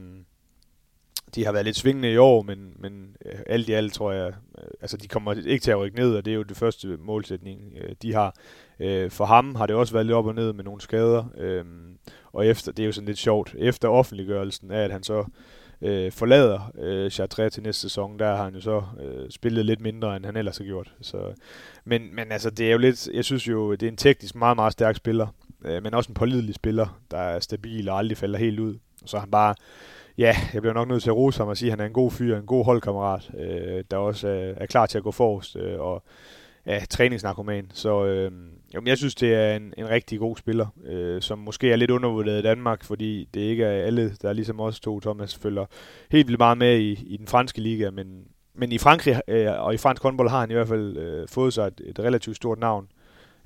de 1.36 1.44
har 1.44 1.52
været 1.52 1.64
lidt 1.64 1.76
svingende 1.76 2.12
i 2.12 2.16
år, 2.16 2.42
men, 2.42 2.72
men 2.78 3.16
øh, 3.26 3.38
alt 3.46 3.68
i 3.68 3.72
alt 3.72 3.92
tror 3.92 4.12
jeg, 4.12 4.32
øh, 4.58 4.64
altså 4.80 4.96
de 4.96 5.08
kommer 5.08 5.32
ikke 5.32 5.62
til 5.62 5.70
at 5.70 5.78
rykke 5.78 5.96
ned, 5.96 6.14
og 6.16 6.24
det 6.24 6.30
er 6.30 6.34
jo 6.34 6.42
det 6.42 6.56
første 6.56 6.88
målsætning, 6.88 7.60
øh, 7.80 7.94
de 8.02 8.12
har. 8.12 8.34
For 9.08 9.24
ham 9.24 9.54
har 9.54 9.66
det 9.66 9.76
også 9.76 9.92
været 9.92 10.06
lidt 10.06 10.14
op 10.14 10.26
og 10.26 10.34
ned 10.34 10.52
med 10.52 10.64
nogle 10.64 10.80
skader, 10.80 11.24
og 12.32 12.46
efter, 12.46 12.72
det 12.72 12.82
er 12.82 12.86
jo 12.86 12.92
sådan 12.92 13.06
lidt 13.06 13.18
sjovt, 13.18 13.54
efter 13.58 13.88
offentliggørelsen 13.88 14.70
af, 14.70 14.84
at 14.84 14.90
han 14.90 15.02
så 15.02 15.24
øh, 15.82 16.12
forlader 16.12 16.72
øh, 16.78 17.10
Chartres 17.10 17.52
til 17.52 17.62
næste 17.62 17.80
sæson, 17.80 18.18
der 18.18 18.36
har 18.36 18.44
han 18.44 18.54
jo 18.54 18.60
så 18.60 18.82
øh, 19.02 19.30
spillet 19.30 19.66
lidt 19.66 19.80
mindre, 19.80 20.16
end 20.16 20.24
han 20.24 20.36
ellers 20.36 20.58
har 20.58 20.64
gjort. 20.64 20.92
Så, 21.00 21.32
men, 21.84 22.14
men 22.14 22.32
altså, 22.32 22.50
det 22.50 22.66
er 22.66 22.72
jo 22.72 22.78
lidt, 22.78 23.08
jeg 23.14 23.24
synes 23.24 23.48
jo, 23.48 23.72
det 23.72 23.82
er 23.82 23.88
en 23.90 23.96
teknisk 23.96 24.34
meget, 24.34 24.56
meget 24.56 24.72
stærk 24.72 24.96
spiller, 24.96 25.26
øh, 25.64 25.82
men 25.82 25.94
også 25.94 26.10
en 26.10 26.14
pålidelig 26.14 26.54
spiller, 26.54 27.00
der 27.10 27.18
er 27.18 27.40
stabil 27.40 27.88
og 27.88 27.98
aldrig 27.98 28.16
falder 28.16 28.38
helt 28.38 28.60
ud. 28.60 28.74
Så 29.06 29.18
han 29.18 29.30
bare 29.30 29.54
ja, 30.18 30.36
jeg 30.52 30.62
bliver 30.62 30.74
nok 30.74 30.88
nødt 30.88 31.02
til 31.02 31.10
at 31.10 31.16
rose 31.16 31.38
ham 31.38 31.48
og 31.48 31.56
sige, 31.56 31.68
at 31.68 31.72
han 31.72 31.80
er 31.80 31.86
en 31.86 31.92
god 31.92 32.10
fyr, 32.10 32.36
en 32.36 32.46
god 32.46 32.64
holdkammerat, 32.64 33.30
øh, 33.38 33.84
der 33.90 33.96
også 33.96 34.28
er, 34.28 34.54
er 34.56 34.66
klar 34.66 34.86
til 34.86 34.98
at 34.98 35.04
gå 35.04 35.10
forrest, 35.10 35.56
øh, 35.56 35.80
og 35.80 36.02
ja, 36.66 36.84
træningsnarkoman. 36.90 37.70
Så 37.74 38.04
øh, 38.04 38.32
jamen, 38.74 38.88
jeg 38.88 38.98
synes, 38.98 39.14
det 39.14 39.34
er 39.34 39.56
en, 39.56 39.74
en 39.78 39.88
rigtig 39.88 40.18
god 40.18 40.36
spiller, 40.36 40.66
øh, 40.84 41.22
som 41.22 41.38
måske 41.38 41.72
er 41.72 41.76
lidt 41.76 41.90
undervurderet 41.90 42.38
i 42.38 42.42
Danmark, 42.42 42.84
fordi 42.84 43.28
det 43.34 43.40
ikke 43.40 43.64
er 43.64 43.84
alle, 43.84 44.16
der 44.22 44.32
ligesom 44.32 44.60
os 44.60 44.80
to, 44.80 45.00
Thomas, 45.00 45.36
følger 45.36 45.66
helt 46.10 46.26
vildt 46.26 46.38
meget 46.38 46.58
med 46.58 46.78
i, 46.78 46.92
i 46.92 47.16
den 47.16 47.26
franske 47.26 47.60
liga, 47.60 47.90
men, 47.90 48.24
men 48.54 48.72
i 48.72 48.78
Frankrig 48.78 49.20
øh, 49.28 49.46
og 49.58 49.74
i 49.74 49.76
fransk 49.76 50.02
håndbold 50.02 50.28
har 50.28 50.40
han 50.40 50.50
i 50.50 50.54
hvert 50.54 50.68
fald 50.68 50.96
øh, 50.96 51.28
fået 51.28 51.52
sig 51.52 51.66
et, 51.66 51.80
et 51.84 51.98
relativt 51.98 52.36
stort 52.36 52.58
navn, 52.58 52.88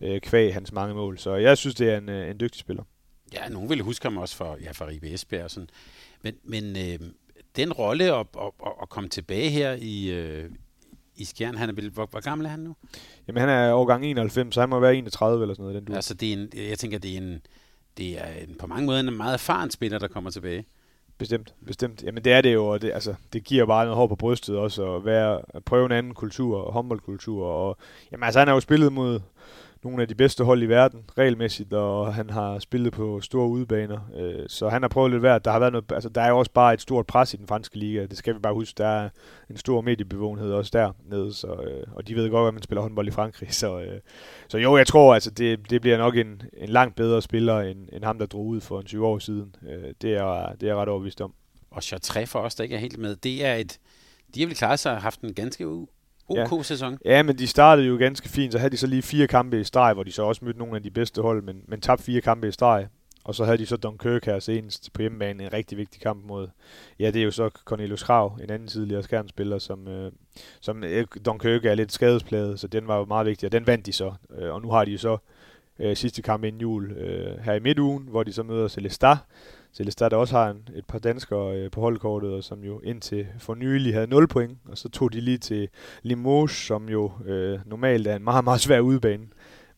øh, 0.01 0.21
kvæg 0.21 0.55
hans 0.55 0.73
mange 0.73 0.95
mål. 0.95 1.19
Så 1.19 1.35
jeg 1.35 1.59
synes, 1.59 1.75
det 1.75 1.91
er 1.91 1.99
en, 1.99 2.09
øh, 2.09 2.31
en 2.31 2.41
dygtig 2.41 2.61
spiller. 2.61 2.83
Ja, 3.33 3.49
nogen 3.49 3.69
ville 3.69 3.85
huske 3.85 4.05
ham 4.05 4.17
også 4.17 4.37
for, 4.37 4.57
ja, 4.65 4.71
for 4.71 4.89
Ribe 4.89 5.13
Esbjerg. 5.13 5.45
Og 5.45 5.51
sådan. 5.51 5.69
Men, 6.23 6.35
men 6.45 6.77
øh, 6.77 7.09
den 7.57 7.73
rolle 7.73 8.15
at, 8.15 8.27
at, 8.41 8.53
at, 8.83 8.89
komme 8.89 9.09
tilbage 9.09 9.51
her 9.51 9.77
i, 9.81 10.11
øh, 10.11 10.51
i 11.17 11.25
Skjern, 11.25 11.55
han 11.55 11.69
er 11.69 11.73
vel, 11.73 11.91
hvor, 11.91 12.07
hvor 12.07 12.21
gammel 12.21 12.47
er 12.47 12.51
han 12.51 12.61
nu? 12.61 12.77
Jamen 13.29 13.41
han 13.41 13.49
er 13.49 13.73
årgang 13.73 14.07
91, 14.07 14.55
så 14.55 14.61
han 14.61 14.69
må 14.69 14.81
være 14.81 14.97
31 14.97 15.43
eller 15.43 15.55
sådan 15.55 15.63
noget. 15.63 15.75
Den 15.75 15.85
du. 15.85 15.95
Altså 15.95 16.15
det 16.15 16.29
er 16.29 16.33
en, 16.33 16.49
jeg 16.55 16.79
tænker, 16.79 16.99
det 16.99 17.13
er 17.13 17.17
en, 17.17 17.41
det 17.97 18.21
er 18.21 18.27
en, 18.49 18.55
på 18.59 18.67
mange 18.67 18.87
måder 18.87 19.01
en 19.01 19.17
meget 19.17 19.35
erfaren 19.35 19.71
spiller, 19.71 19.99
der 19.99 20.09
kommer 20.09 20.31
tilbage. 20.31 20.65
Bestemt, 21.19 21.55
bestemt. 21.67 22.03
Jamen 22.03 22.25
det 22.25 22.33
er 22.33 22.41
det 22.41 22.55
jo, 22.55 22.67
og 22.67 22.83
det, 22.83 22.93
altså, 22.93 23.15
det 23.33 23.45
giver 23.45 23.67
bare 23.67 23.85
noget 23.85 23.97
hår 23.97 24.07
på 24.07 24.17
brystet 24.17 24.57
også, 24.57 24.97
at, 24.97 25.05
være, 25.05 25.41
at 25.49 25.65
prøve 25.65 25.87
en 25.87 25.93
anden 25.93 26.15
kultur, 26.15 26.71
håndboldkultur, 26.71 27.47
og 27.47 27.77
jamen 28.13 28.25
altså 28.25 28.39
han 28.39 28.49
har 28.49 28.55
jo 28.55 28.61
spillet 28.61 28.93
mod 28.93 29.21
nogle 29.85 30.03
af 30.03 30.09
de 30.09 30.15
bedste 30.15 30.45
hold 30.45 30.63
i 30.63 30.67
verden 30.67 31.05
regelmæssigt, 31.19 31.73
og 31.73 32.15
han 32.15 32.31
har 32.31 32.59
spillet 32.59 32.93
på 32.93 33.21
store 33.21 33.49
udebaner. 33.49 33.99
Øh, 34.17 34.45
så 34.49 34.69
han 34.69 34.83
har 34.83 34.89
prøvet 34.89 35.11
lidt 35.11 35.23
værd. 35.23 35.43
Der 35.43 35.51
har 35.51 35.59
været 35.59 35.73
noget, 35.73 35.93
altså 35.93 36.09
der 36.09 36.21
er 36.21 36.29
jo 36.29 36.39
også 36.39 36.51
bare 36.53 36.75
et 36.75 36.81
stort 36.81 37.07
pres 37.07 37.35
i 37.35 37.37
den 37.37 37.47
franske 37.47 37.79
liga. 37.79 38.07
Det 38.07 38.19
skal 38.19 38.35
vi 38.35 38.39
bare 38.39 38.55
huske. 38.55 38.75
Der 38.79 38.87
er 38.87 39.09
en 39.51 39.57
stor 39.57 39.81
mediebevågenhed 39.81 40.53
også 40.53 40.71
dernede, 40.73 41.35
så, 41.35 41.47
øh, 41.47 41.83
og 41.95 42.09
de 42.09 42.15
ved 42.15 42.31
godt, 42.31 42.49
at 42.49 42.55
man 42.55 42.63
spiller 42.63 42.83
håndbold 42.83 43.09
i 43.09 43.11
Frankrig. 43.11 43.55
Så, 43.61 43.81
øh, 43.81 44.01
så 44.49 44.59
jo, 44.59 44.77
jeg 44.77 44.87
tror, 44.87 45.15
altså 45.15 45.31
det, 45.31 45.71
det 45.71 45.81
bliver 45.81 45.99
nok 45.99 46.17
en, 46.17 46.43
en 46.57 46.69
langt 46.69 46.97
bedre 46.97 47.23
spiller, 47.23 47.61
end, 47.61 47.89
end 47.93 48.05
ham, 48.05 48.19
der 48.19 48.27
drog 48.27 48.47
ud 48.47 48.61
for 48.61 48.81
en 48.81 48.87
20 48.87 49.07
år 49.07 49.19
siden. 49.19 49.55
Øh, 49.69 49.95
det, 50.03 50.15
er, 50.15 50.53
det 50.53 50.63
er 50.63 50.67
jeg 50.67 50.77
ret 50.77 50.89
overbevist 50.89 51.21
om. 51.21 51.35
Og 51.71 51.83
Chartres 51.83 52.31
for 52.31 52.39
os, 52.39 52.55
der 52.55 52.65
ikke 52.65 52.77
er 52.77 52.81
helt 52.81 52.99
med, 52.99 53.17
det 53.17 53.45
er 53.45 53.55
et... 53.55 53.79
De 54.35 54.41
har 54.41 54.47
vel 54.47 54.57
klaret 54.57 54.79
sig 54.79 54.93
og 54.93 55.03
haft 55.03 55.21
en 55.21 55.35
ganske 55.35 55.67
OK 56.31 56.53
ja. 56.59 56.63
sæson. 56.63 56.99
Ja, 57.05 57.23
men 57.23 57.39
de 57.39 57.47
startede 57.47 57.87
jo 57.87 57.97
ganske 57.97 58.29
fint. 58.29 58.53
Så 58.53 58.59
havde 58.59 58.71
de 58.71 58.77
så 58.77 58.87
lige 58.87 59.03
fire 59.03 59.27
kampe 59.27 59.61
i 59.61 59.65
streg, 59.65 59.95
hvor 59.95 60.03
de 60.03 60.13
så 60.13 60.23
også 60.23 60.45
mødte 60.45 60.59
nogle 60.59 60.77
af 60.77 60.83
de 60.83 60.91
bedste 60.91 61.23
hold, 61.23 61.43
men, 61.43 61.63
men 61.69 61.81
tabte 61.81 62.05
fire 62.05 62.21
kampe 62.21 62.49
i 62.49 62.53
streg. 62.53 62.87
Og 63.25 63.35
så 63.35 63.45
havde 63.45 63.59
de 63.59 63.67
så 63.67 63.77
Dunkirk 63.77 64.25
her 64.25 64.39
senest 64.39 64.93
på 64.93 65.03
hjemmebane, 65.03 65.45
en 65.45 65.53
rigtig 65.53 65.79
vigtig 65.79 66.01
kamp 66.01 66.25
mod, 66.25 66.49
ja, 66.99 67.11
det 67.11 67.21
er 67.21 67.25
jo 67.25 67.31
så 67.31 67.51
Cornelius 67.65 68.03
Krav, 68.03 68.39
en 68.43 68.51
anden 68.51 68.69
tidligere 68.69 69.03
skærmspiller, 69.03 69.59
som, 69.59 69.89
øh, 69.89 70.13
som 70.61 70.85
øh, 70.85 71.07
Dunkirk 71.25 71.65
er 71.65 71.75
lidt 71.75 71.93
skadespladet, 71.93 72.61
så 72.61 72.67
den 72.67 72.89
var 72.89 72.99
jo 72.99 73.05
meget 73.05 73.27
vigtig, 73.27 73.47
og 73.47 73.53
den 73.53 73.67
vandt 73.67 73.87
de 73.87 73.93
så. 73.93 74.13
Øh, 74.39 74.55
og 74.55 74.63
nu 74.63 74.71
har 74.71 74.85
de 74.85 74.91
jo 74.91 74.99
så 74.99 75.17
øh, 75.79 75.97
sidste 75.97 76.23
kamp 76.23 76.45
inden 76.45 76.61
jul 76.61 76.93
øh, 76.93 77.39
her 77.39 77.53
i 77.53 77.61
midtugen, 77.61 78.09
hvor 78.09 78.23
de 78.23 78.33
så 78.33 78.43
møder 78.43 78.69
Celestar, 78.69 79.27
Celestar, 79.73 80.09
der 80.09 80.17
også 80.17 80.37
har 80.37 80.51
en, 80.51 80.69
et 80.77 80.85
par 80.85 80.99
danskere 80.99 81.57
øh, 81.57 81.71
på 81.71 81.81
holdkortet, 81.81 82.33
og 82.33 82.45
som 82.45 82.65
jo 82.65 82.81
indtil 82.81 83.27
for 83.39 83.55
nylig 83.55 83.95
havde 83.95 84.07
0 84.07 84.29
point, 84.29 84.59
og 84.69 84.79
så 84.79 84.89
tog 84.89 85.13
de 85.13 85.21
lige 85.21 85.39
til 85.39 85.69
Limoges, 86.03 86.53
som 86.53 86.89
jo 86.89 87.13
øh, 87.27 87.59
normalt 87.67 88.07
er 88.07 88.17
en 88.17 88.25
meget, 88.25 88.45
meget 88.45 88.61
svær 88.61 88.81
udebane. 88.81 89.27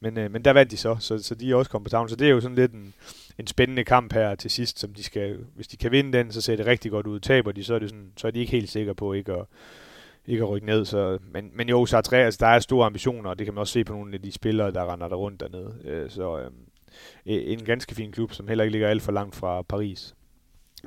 Men, 0.00 0.18
øh, 0.18 0.30
men 0.32 0.44
der 0.44 0.52
vandt 0.52 0.70
de 0.70 0.76
så, 0.76 0.96
så, 1.00 1.18
så 1.18 1.34
de 1.34 1.50
er 1.50 1.54
også 1.54 1.70
kommet 1.70 1.84
på 1.86 1.90
tavlen. 1.90 2.08
Så 2.08 2.16
det 2.16 2.26
er 2.26 2.30
jo 2.30 2.40
sådan 2.40 2.54
lidt 2.54 2.72
en, 2.72 2.94
en 3.38 3.46
spændende 3.46 3.84
kamp 3.84 4.12
her 4.12 4.34
til 4.34 4.50
sidst, 4.50 4.78
som 4.78 4.94
de 4.94 5.02
skal, 5.02 5.38
hvis 5.54 5.68
de 5.68 5.76
kan 5.76 5.92
vinde 5.92 6.18
den, 6.18 6.32
så 6.32 6.40
ser 6.40 6.56
det 6.56 6.66
rigtig 6.66 6.90
godt 6.90 7.06
ud. 7.06 7.20
Taber 7.20 7.52
de, 7.52 7.64
så 7.64 7.74
er, 7.74 7.78
det 7.78 7.88
sådan, 7.88 8.12
så 8.16 8.26
er 8.26 8.30
de 8.30 8.40
ikke 8.40 8.52
helt 8.52 8.68
sikre 8.68 8.94
på 8.94 9.12
ikke 9.12 9.32
at, 9.32 9.44
ikke 10.26 10.42
at 10.42 10.48
rykke 10.48 10.66
ned. 10.66 10.84
Så, 10.84 11.18
men, 11.32 11.50
men 11.54 11.68
jo, 11.68 11.86
Sartre, 11.86 12.16
altså, 12.16 12.38
der 12.40 12.46
er 12.46 12.58
store 12.58 12.86
ambitioner, 12.86 13.30
og 13.30 13.38
det 13.38 13.46
kan 13.46 13.54
man 13.54 13.60
også 13.60 13.72
se 13.72 13.84
på 13.84 13.92
nogle 13.92 14.14
af 14.14 14.22
de 14.22 14.32
spillere, 14.32 14.70
der 14.70 14.92
render 14.92 15.08
der 15.08 15.16
rundt 15.16 15.40
dernede. 15.40 15.74
Øh, 15.84 16.10
så, 16.10 16.38
øh, 16.38 16.50
en 17.24 17.64
ganske 17.64 17.94
fin 17.94 18.12
klub, 18.12 18.32
som 18.32 18.48
heller 18.48 18.64
ikke 18.64 18.72
ligger 18.72 18.88
alt 18.88 19.02
for 19.02 19.12
langt 19.12 19.36
fra 19.36 19.62
Paris. 19.62 20.14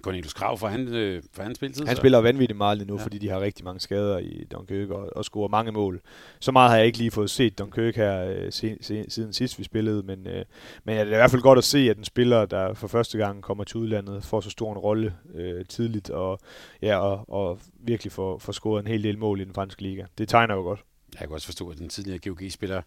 Cornelius 0.02 0.34
Krav, 0.34 0.58
for 0.58 0.68
han, 0.68 0.88
øh, 0.88 1.24
for 1.34 1.44
han 1.44 1.56
spilletid? 1.56 1.86
Han 1.86 1.96
så? 1.96 2.00
spiller 2.00 2.18
vanvittigt 2.18 2.58
meget 2.58 2.78
lige 2.78 2.88
nu, 2.88 2.98
ja. 2.98 3.04
fordi 3.04 3.18
de 3.18 3.30
har 3.30 3.42
rigtig 3.42 3.66
mange 3.66 3.80
skader 3.80 4.18
i 4.18 4.48
Dunkirk 4.52 4.90
og, 4.90 5.10
og 5.16 5.26
scorer 5.26 5.48
mange 5.48 5.72
mål. 5.72 6.02
Så 6.40 6.52
meget 6.52 6.70
har 6.70 6.78
jeg 6.78 6.86
ikke 6.86 6.98
lige 6.98 7.12
fået 7.12 7.30
set 7.30 7.60
Dunkirk 7.60 7.96
her 7.96 8.26
øh, 8.26 8.52
se, 8.52 8.78
se, 8.82 9.06
siden 9.10 9.34
sidst 9.34 9.60
vi 9.60 9.64
spillede, 9.64 10.04
men, 10.04 10.28
øh, 10.28 10.46
men 10.84 10.96
det 10.96 11.02
er 11.02 11.06
i 11.06 11.08
hvert 11.08 11.32
fald 11.32 11.42
godt 11.42 11.58
at 11.58 11.64
se, 11.64 11.90
at 11.90 11.98
en 11.98 12.04
spiller, 12.04 12.46
der 12.46 12.74
for 12.74 12.88
første 12.88 13.18
gang 13.18 13.44
kommer 13.44 13.64
til 13.64 13.78
udlandet, 13.78 14.24
får 14.24 14.42
så 14.42 14.50
stor 14.50 14.72
en 14.72 14.78
rolle 14.78 15.16
øh, 15.36 15.66
tidligt 15.66 16.10
og, 16.10 16.40
ja, 16.82 16.98
og, 16.98 17.30
og 17.30 17.60
virkelig 17.80 18.12
får, 18.12 18.38
får 18.38 18.52
scoret 18.52 18.82
en 18.82 18.88
hel 18.88 19.04
del 19.04 19.18
mål 19.18 19.42
i 19.42 19.44
den 19.44 19.54
franske 19.54 19.82
liga. 19.82 20.06
Det 20.18 20.30
tegner 20.30 20.56
jo 20.56 20.62
godt. 20.62 20.80
Jeg 21.20 21.28
kan 21.28 21.34
også 21.34 21.48
forstå, 21.48 21.70
at 21.70 21.78
den 21.78 21.90
tidligere 21.90 22.20
GOG-spiller 22.20 22.82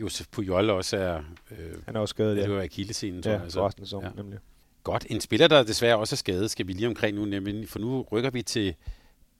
Josef 0.00 0.26
Pujol 0.30 0.70
også 0.70 0.96
er... 0.96 1.16
Øh, 1.50 1.74
han 1.86 1.96
er 1.96 2.00
også 2.00 2.12
skadet, 2.12 2.36
ja. 2.36 2.42
Det 2.42 2.50
var 2.50 2.62
akillescenen, 2.62 3.22
tror 3.22 3.32
ja, 3.32 3.40
jeg. 3.40 3.56
Ja, 3.56 3.66
resten 3.66 3.86
ja. 4.02 4.08
nemlig. 4.16 4.38
Godt. 4.82 5.06
En 5.10 5.20
spiller, 5.20 5.48
der 5.48 5.62
desværre 5.62 5.96
også 5.96 6.14
er 6.14 6.16
skadet, 6.16 6.50
skal 6.50 6.66
vi 6.66 6.72
lige 6.72 6.88
omkring 6.88 7.16
nu, 7.16 7.24
nemlig, 7.24 7.68
for 7.68 7.78
nu 7.78 8.02
rykker 8.12 8.30
vi 8.30 8.42
til 8.42 8.74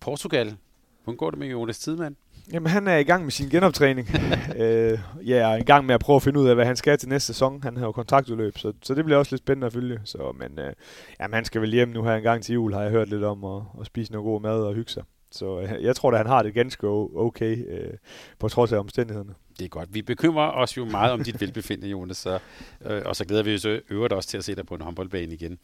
Portugal. 0.00 0.56
Hvordan 1.04 1.16
går 1.16 1.30
det 1.30 1.38
med 1.38 1.48
Jonas 1.48 1.78
Tidemand? 1.78 2.16
Jamen, 2.52 2.70
han 2.70 2.88
er 2.88 2.96
i 2.96 3.02
gang 3.02 3.24
med 3.24 3.32
sin 3.32 3.48
genoptræning. 3.48 4.08
øh, 4.62 4.98
ja, 5.24 5.48
og 5.48 5.60
i 5.60 5.62
gang 5.62 5.86
med 5.86 5.94
at 5.94 6.00
prøve 6.00 6.16
at 6.16 6.22
finde 6.22 6.40
ud 6.40 6.48
af, 6.48 6.54
hvad 6.54 6.64
han 6.64 6.76
skal 6.76 6.98
til 6.98 7.08
næste 7.08 7.26
sæson. 7.26 7.62
Han 7.62 7.76
har 7.76 7.86
jo 7.86 7.92
kontraktudløb, 7.92 8.58
så, 8.58 8.72
så 8.82 8.94
det 8.94 9.04
bliver 9.04 9.18
også 9.18 9.32
lidt 9.32 9.42
spændende 9.42 9.66
at 9.66 9.72
følge. 9.72 10.00
Så, 10.04 10.34
men 10.38 10.58
øh, 10.58 10.72
jamen, 11.20 11.34
han 11.34 11.44
skal 11.44 11.60
vel 11.60 11.72
hjem 11.72 11.88
nu 11.88 12.02
her 12.02 12.14
en 12.14 12.22
gang 12.22 12.42
til 12.42 12.52
jul, 12.52 12.72
har 12.72 12.82
jeg 12.82 12.90
hørt 12.90 13.08
lidt 13.08 13.24
om, 13.24 13.44
og, 13.44 13.66
og 13.74 13.86
spise 13.86 14.12
noget 14.12 14.24
god 14.24 14.40
mad 14.40 14.60
og 14.60 14.74
hygge 14.74 14.90
sig. 14.90 15.02
Så 15.34 15.60
øh, 15.60 15.84
jeg 15.84 15.96
tror 15.96 16.10
at 16.10 16.16
han 16.16 16.26
har 16.26 16.42
det 16.42 16.54
ganske 16.54 16.88
okay, 16.88 17.68
øh, 17.68 17.94
på 18.38 18.48
trods 18.48 18.72
af 18.72 18.78
omstændighederne. 18.78 19.34
Det 19.58 19.64
er 19.64 19.68
godt. 19.68 19.94
Vi 19.94 20.02
bekymrer 20.02 20.50
os 20.50 20.76
jo 20.76 20.84
meget 20.84 21.12
om 21.12 21.24
dit 21.24 21.40
velbefindende, 21.40 21.90
Jonas, 21.90 22.16
så, 22.16 22.38
øh, 22.84 23.02
og 23.04 23.16
så 23.16 23.24
glæder 23.24 23.42
vi 23.42 23.54
os 23.54 23.64
øvrigt 23.90 24.12
også 24.12 24.28
til 24.28 24.38
at 24.38 24.44
se 24.44 24.54
dig 24.54 24.66
på 24.66 24.74
en 24.74 24.80
håndboldbane 24.80 25.34
igen. 25.34 25.58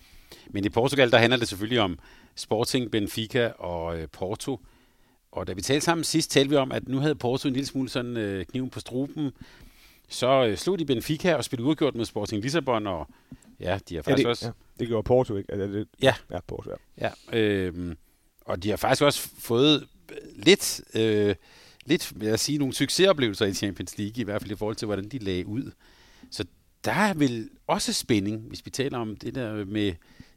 Men 0.51 0.65
i 0.65 0.69
Portugal, 0.69 1.11
der 1.11 1.19
handler 1.19 1.39
det 1.39 1.49
selvfølgelig 1.49 1.81
om 1.81 1.99
Sporting, 2.35 2.91
Benfica 2.91 3.49
og 3.49 3.99
øh, 3.99 4.09
Porto. 4.13 4.61
Og 5.33 5.47
da 5.47 5.53
vi 5.53 5.61
talte 5.61 5.85
sammen 5.85 6.05
sidst, 6.05 6.31
talte 6.31 6.51
vi 6.51 6.57
om, 6.57 6.73
at 6.73 6.89
nu 6.89 6.99
havde 6.99 7.15
Porto 7.15 7.49
en 7.49 7.55
lille 7.55 7.67
smule 7.67 7.89
sådan 7.89 8.17
øh, 8.17 8.47
kniven 8.47 8.71
på 8.71 8.81
struben. 8.81 9.31
Så 10.09 10.47
øh, 10.47 10.57
slog 10.57 10.79
de 10.79 10.85
Benfica 10.85 11.35
og 11.35 11.45
spillede 11.45 11.69
udgjort 11.69 11.95
med 11.95 12.05
Sporting 12.05 12.43
Lissabon, 12.43 12.87
og 12.87 13.09
ja, 13.61 13.79
de 13.89 13.95
har 13.95 14.03
faktisk 14.03 14.19
ja, 14.19 14.23
det, 14.23 14.27
også... 14.27 14.47
Ja, 14.47 14.53
det 14.79 14.89
gjorde 14.89 15.07
Porto, 15.07 15.37
ikke? 15.37 15.53
Altså, 15.53 15.79
det, 15.79 15.89
ja. 16.03 16.15
Ja, 16.31 16.41
Porto, 16.47 16.71
ja. 17.01 17.11
ja 17.33 17.39
øh, 17.39 17.95
og 18.45 18.63
de 18.63 18.71
har 18.71 18.77
faktisk 18.77 19.03
også 19.03 19.29
fået 19.39 19.87
øh, 20.11 20.17
lidt, 20.37 20.81
øh, 20.95 21.35
lidt 21.87 22.21
vil 22.21 22.29
jeg 22.29 22.39
sige, 22.39 22.59
nogle 22.59 22.75
succesoplevelser 22.75 23.47
i 23.47 23.55
Champions 23.55 23.99
League, 23.99 24.21
i 24.21 24.25
hvert 24.25 24.43
fald 24.43 24.53
i 24.53 24.57
forhold 24.57 24.77
til, 24.77 24.87
hvordan 24.87 25.09
de 25.09 25.19
lagde 25.19 25.47
ud. 25.47 25.71
Så 26.31 26.45
der 26.85 26.93
er 26.93 27.15
vel 27.15 27.49
også 27.67 27.93
spænding, 27.93 28.41
hvis 28.49 28.65
vi 28.65 28.71
taler 28.71 28.99
om 28.99 29.17
det 29.17 29.35
der 29.35 29.65
med 29.65 29.93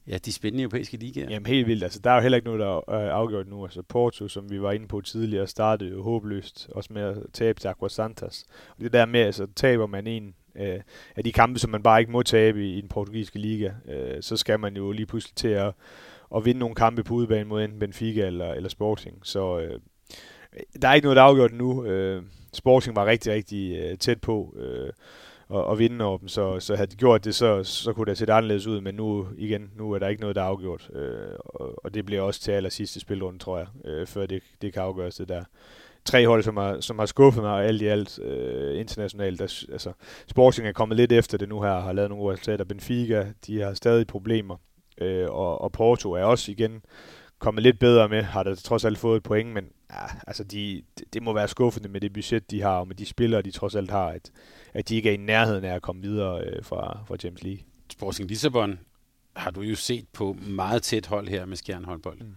ja, 0.07 0.17
de 0.17 0.33
spændende 0.33 0.63
europæiske 0.63 0.97
ligaer. 0.97 1.29
Jamen 1.29 1.45
helt 1.45 1.67
vildt. 1.67 1.83
Altså, 1.83 1.99
der 1.99 2.11
er 2.11 2.15
jo 2.15 2.21
heller 2.21 2.35
ikke 2.35 2.45
noget, 2.45 2.59
der 2.59 2.93
er 2.93 3.05
øh, 3.05 3.19
afgjort 3.19 3.47
nu. 3.47 3.63
Altså 3.63 3.81
Porto, 3.81 4.27
som 4.27 4.51
vi 4.51 4.61
var 4.61 4.71
inde 4.71 4.87
på 4.87 5.01
tidligere, 5.01 5.47
startede 5.47 5.89
jo 5.89 6.03
håbløst, 6.03 6.69
også 6.71 6.93
med 6.93 7.01
at 7.01 7.17
tabe 7.33 7.59
til 7.59 7.67
Aqua 7.67 7.89
Santos. 7.89 8.45
Og 8.69 8.83
det 8.83 8.93
der 8.93 9.05
med, 9.05 9.19
altså 9.19 9.47
taber 9.55 9.87
man 9.87 10.07
en 10.07 10.35
øh, 10.55 10.79
af 11.15 11.23
de 11.23 11.31
kampe, 11.31 11.59
som 11.59 11.69
man 11.71 11.83
bare 11.83 11.99
ikke 11.99 12.11
må 12.11 12.23
tabe 12.23 12.65
i, 12.65 12.77
i 12.77 12.81
den 12.81 12.89
portugisiske 12.89 13.39
liga, 13.39 13.71
øh, 13.87 14.21
så 14.23 14.37
skal 14.37 14.59
man 14.59 14.75
jo 14.75 14.91
lige 14.91 15.05
pludselig 15.05 15.35
til 15.35 15.47
at 15.47 15.73
at 16.35 16.45
vinde 16.45 16.59
nogle 16.59 16.75
kampe 16.75 17.03
på 17.03 17.13
udebane 17.13 17.49
mod 17.49 17.63
enten 17.63 17.79
Benfica 17.79 18.25
eller, 18.25 18.53
eller 18.53 18.69
Sporting. 18.69 19.19
Så 19.23 19.59
øh, 19.59 19.79
der 20.81 20.87
er 20.87 20.93
ikke 20.93 21.05
noget, 21.05 21.15
der 21.15 21.21
er 21.21 21.27
afgjort 21.27 21.53
nu. 21.53 21.85
Øh, 21.85 22.23
Sporting 22.53 22.95
var 22.95 23.05
rigtig, 23.05 23.33
rigtig 23.33 23.77
øh, 23.77 23.97
tæt 23.97 24.21
på 24.21 24.55
øh, 24.57 24.89
at, 25.53 25.71
at 25.71 25.79
vinde 25.79 26.05
over 26.05 26.17
dem, 26.17 26.27
så, 26.27 26.59
så 26.59 26.75
havde 26.75 26.91
de 26.91 26.95
gjort 26.95 27.25
det, 27.25 27.35
så, 27.35 27.63
så 27.63 27.93
kunne 27.93 28.05
det 28.05 28.17
set 28.17 28.29
anderledes 28.29 28.67
ud, 28.67 28.81
men 28.81 28.95
nu 28.95 29.27
igen, 29.37 29.71
nu 29.75 29.91
er 29.91 29.99
der 29.99 30.07
ikke 30.07 30.21
noget, 30.21 30.35
der 30.35 30.41
er 30.41 30.45
afgjort. 30.45 30.89
Øh, 30.93 31.35
og, 31.39 31.85
og 31.85 31.93
det 31.93 32.05
bliver 32.05 32.21
også 32.21 32.41
til 32.41 32.51
aller 32.51 32.69
sidste 32.69 32.99
spilrunde, 32.99 33.39
tror 33.39 33.57
jeg, 33.57 33.67
øh, 33.85 34.07
før 34.07 34.25
det, 34.25 34.43
det 34.61 34.73
kan 34.73 34.81
afgøres 34.81 35.15
det 35.15 35.29
der 35.29 35.43
tre 36.05 36.27
hold, 36.27 36.43
som 36.43 36.57
har, 36.57 36.79
som 36.79 36.99
har 36.99 37.05
skuffet 37.05 37.43
mig 37.43 37.51
og 37.51 37.65
alt 37.65 37.81
i 37.81 37.85
alt 37.85 38.19
øh, 38.19 38.79
internationalt. 38.79 39.39
Der, 39.39 39.65
altså, 39.71 39.91
Sporting 40.27 40.67
er 40.67 40.71
kommet 40.71 40.97
lidt 40.97 41.11
efter 41.11 41.37
det 41.37 41.49
nu 41.49 41.61
her, 41.61 41.79
har 41.79 41.93
lavet 41.93 42.09
nogle 42.09 42.33
resultater. 42.33 42.65
Benfica, 42.65 43.27
de 43.47 43.61
har 43.61 43.73
stadig 43.73 44.07
problemer. 44.07 44.57
Øh, 44.97 45.29
og, 45.29 45.61
og 45.61 45.71
Porto 45.71 46.11
er 46.11 46.23
også 46.23 46.51
igen 46.51 46.81
kommet 47.39 47.63
lidt 47.63 47.79
bedre 47.79 48.09
med, 48.09 48.21
har 48.21 48.43
der 48.43 48.55
trods 48.55 48.85
alt 48.85 48.97
fået 48.97 49.17
et 49.17 49.23
point, 49.23 49.53
men 49.53 49.65
ja, 49.91 50.05
altså 50.27 50.43
de, 50.43 50.83
det, 50.97 51.13
det 51.13 51.23
må 51.23 51.33
være 51.33 51.47
skuffende 51.47 51.89
med 51.89 52.01
det 52.01 52.13
budget, 52.13 52.51
de 52.51 52.61
har, 52.61 52.77
og 52.77 52.87
med 52.87 52.95
de 52.95 53.05
spillere, 53.05 53.41
de 53.41 53.51
trods 53.51 53.75
alt 53.75 53.91
har, 53.91 54.07
at, 54.07 54.31
at 54.73 54.89
de 54.89 54.95
ikke 54.95 55.09
er 55.09 55.13
i 55.13 55.17
nærheden 55.17 55.63
af 55.63 55.75
at 55.75 55.81
komme 55.81 56.01
videre 56.01 56.41
øh, 56.41 56.63
fra, 56.63 57.03
fra 57.07 57.17
Champions 57.17 57.43
League. 57.43 57.63
Sporting 57.91 58.29
Lissabon 58.29 58.79
har 59.35 59.51
du 59.51 59.61
jo 59.61 59.75
set 59.75 60.05
på 60.13 60.37
meget 60.47 60.83
tæt 60.83 61.05
hold 61.05 61.27
her 61.27 61.45
med 61.45 61.57
Skjern 61.57 61.85
håndbold. 61.85 62.19
Mm. 62.19 62.35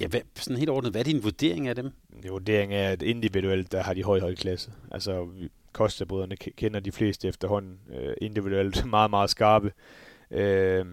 Ja, 0.00 0.06
hvad, 0.06 0.20
sådan 0.34 0.58
helt 0.58 0.70
ordentligt, 0.70 0.92
hvad 0.92 1.00
er 1.00 1.04
din 1.04 1.24
vurdering 1.24 1.68
af 1.68 1.74
dem? 1.74 1.90
Det 2.22 2.30
vurdering 2.30 2.74
er, 2.74 2.88
at 2.88 3.02
individuelt, 3.02 3.72
der 3.72 3.82
har 3.82 3.94
de 3.94 4.04
høj, 4.04 4.20
høj 4.20 4.34
klasse. 4.34 4.72
Altså, 4.90 5.28
Kostabrødrene 5.72 6.36
kender 6.36 6.80
de 6.80 6.92
fleste 6.92 7.28
efterhånden. 7.28 7.78
Øh, 7.94 8.14
individuelt 8.20 8.86
meget, 8.96 9.10
meget 9.10 9.30
skarpe. 9.30 9.72
Øh, 10.30 10.84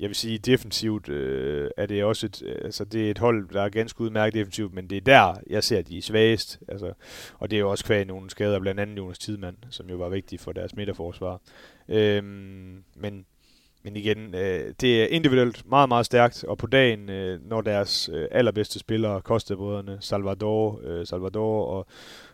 jeg 0.00 0.08
vil 0.08 0.16
sige, 0.16 0.38
defensivt 0.38 1.08
øh, 1.08 1.70
er 1.76 1.86
det 1.86 2.04
også 2.04 2.26
et, 2.26 2.42
altså 2.64 2.84
det 2.84 3.06
er 3.06 3.10
et 3.10 3.18
hold, 3.18 3.48
der 3.48 3.62
er 3.62 3.68
ganske 3.68 4.00
udmærket 4.00 4.34
defensivt, 4.34 4.74
men 4.74 4.90
det 4.90 4.96
er 4.96 5.00
der, 5.00 5.34
jeg 5.50 5.64
ser, 5.64 5.78
at 5.78 5.88
de 5.88 5.98
er 5.98 6.02
svagest. 6.02 6.60
Altså, 6.68 6.92
og 7.38 7.50
det 7.50 7.56
er 7.56 7.60
jo 7.60 7.70
også 7.70 7.84
kvæg 7.84 8.04
nogle 8.04 8.30
skader, 8.30 8.60
blandt 8.60 8.80
andet 8.80 8.96
Jonas 8.96 9.18
Tidemand, 9.18 9.56
som 9.70 9.88
jo 9.90 9.96
var 9.96 10.08
vigtig 10.08 10.40
for 10.40 10.52
deres 10.52 10.76
midterforsvar. 10.76 11.40
Øhm, 11.88 12.84
men, 12.96 13.26
men 13.82 13.96
igen, 13.96 14.34
øh, 14.34 14.74
det 14.80 15.02
er 15.02 15.06
individuelt 15.06 15.68
meget, 15.68 15.88
meget 15.88 16.06
stærkt, 16.06 16.44
og 16.44 16.58
på 16.58 16.66
dagen, 16.66 17.10
øh, 17.10 17.48
når 17.48 17.60
deres 17.60 18.10
øh, 18.12 18.28
allerbedste 18.30 18.78
spillere, 18.78 19.22
Kostebrødrene, 19.22 19.98
Salvador, 20.00 20.80
øh, 20.84 21.06
Salvador 21.06 21.66
og, 21.66 21.86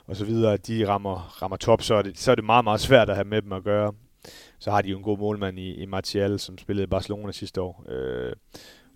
og 0.06 0.16
så 0.16 0.24
videre, 0.24 0.56
de 0.56 0.88
rammer, 0.88 1.42
rammer 1.42 1.56
top, 1.56 1.82
så 1.82 1.94
er, 1.94 2.02
det, 2.02 2.18
så 2.18 2.30
er 2.30 2.34
det 2.34 2.44
meget, 2.44 2.64
meget 2.64 2.80
svært 2.80 3.10
at 3.10 3.16
have 3.16 3.28
med 3.28 3.42
dem 3.42 3.52
at 3.52 3.64
gøre 3.64 3.92
så 4.60 4.70
har 4.70 4.82
de 4.82 4.88
jo 4.88 4.96
en 4.96 5.02
god 5.02 5.18
målmand 5.18 5.58
i, 5.58 5.74
i 5.74 5.86
Martial, 5.86 6.38
som 6.38 6.58
spillede 6.58 6.84
i 6.84 6.86
Barcelona 6.86 7.32
sidste 7.32 7.60
år. 7.60 7.84
Øh, 7.88 8.32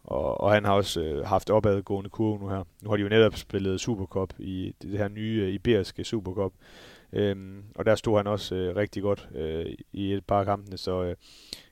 og, 0.04 0.40
og 0.40 0.52
han 0.52 0.64
har 0.64 0.72
også 0.72 1.00
øh, 1.00 1.26
haft 1.26 1.50
opadgående 1.50 2.10
kurve 2.10 2.38
nu 2.38 2.48
her. 2.48 2.64
Nu 2.82 2.90
har 2.90 2.96
de 2.96 3.02
jo 3.02 3.08
netop 3.08 3.36
spillet 3.36 3.80
Supercup 3.80 4.34
i 4.38 4.74
det, 4.82 4.98
her 4.98 5.08
nye 5.08 5.42
øh, 5.42 5.54
iberiske 5.54 6.04
Supercup. 6.04 6.52
Øhm, 7.12 7.62
og 7.74 7.86
der 7.86 7.94
stod 7.94 8.16
han 8.16 8.26
også 8.26 8.54
øh, 8.54 8.76
rigtig 8.76 9.02
godt 9.02 9.28
øh, 9.34 9.66
i 9.92 10.12
et 10.12 10.24
par 10.24 10.44
kampene. 10.44 10.78
Så 10.78 11.02
øh, 11.02 11.16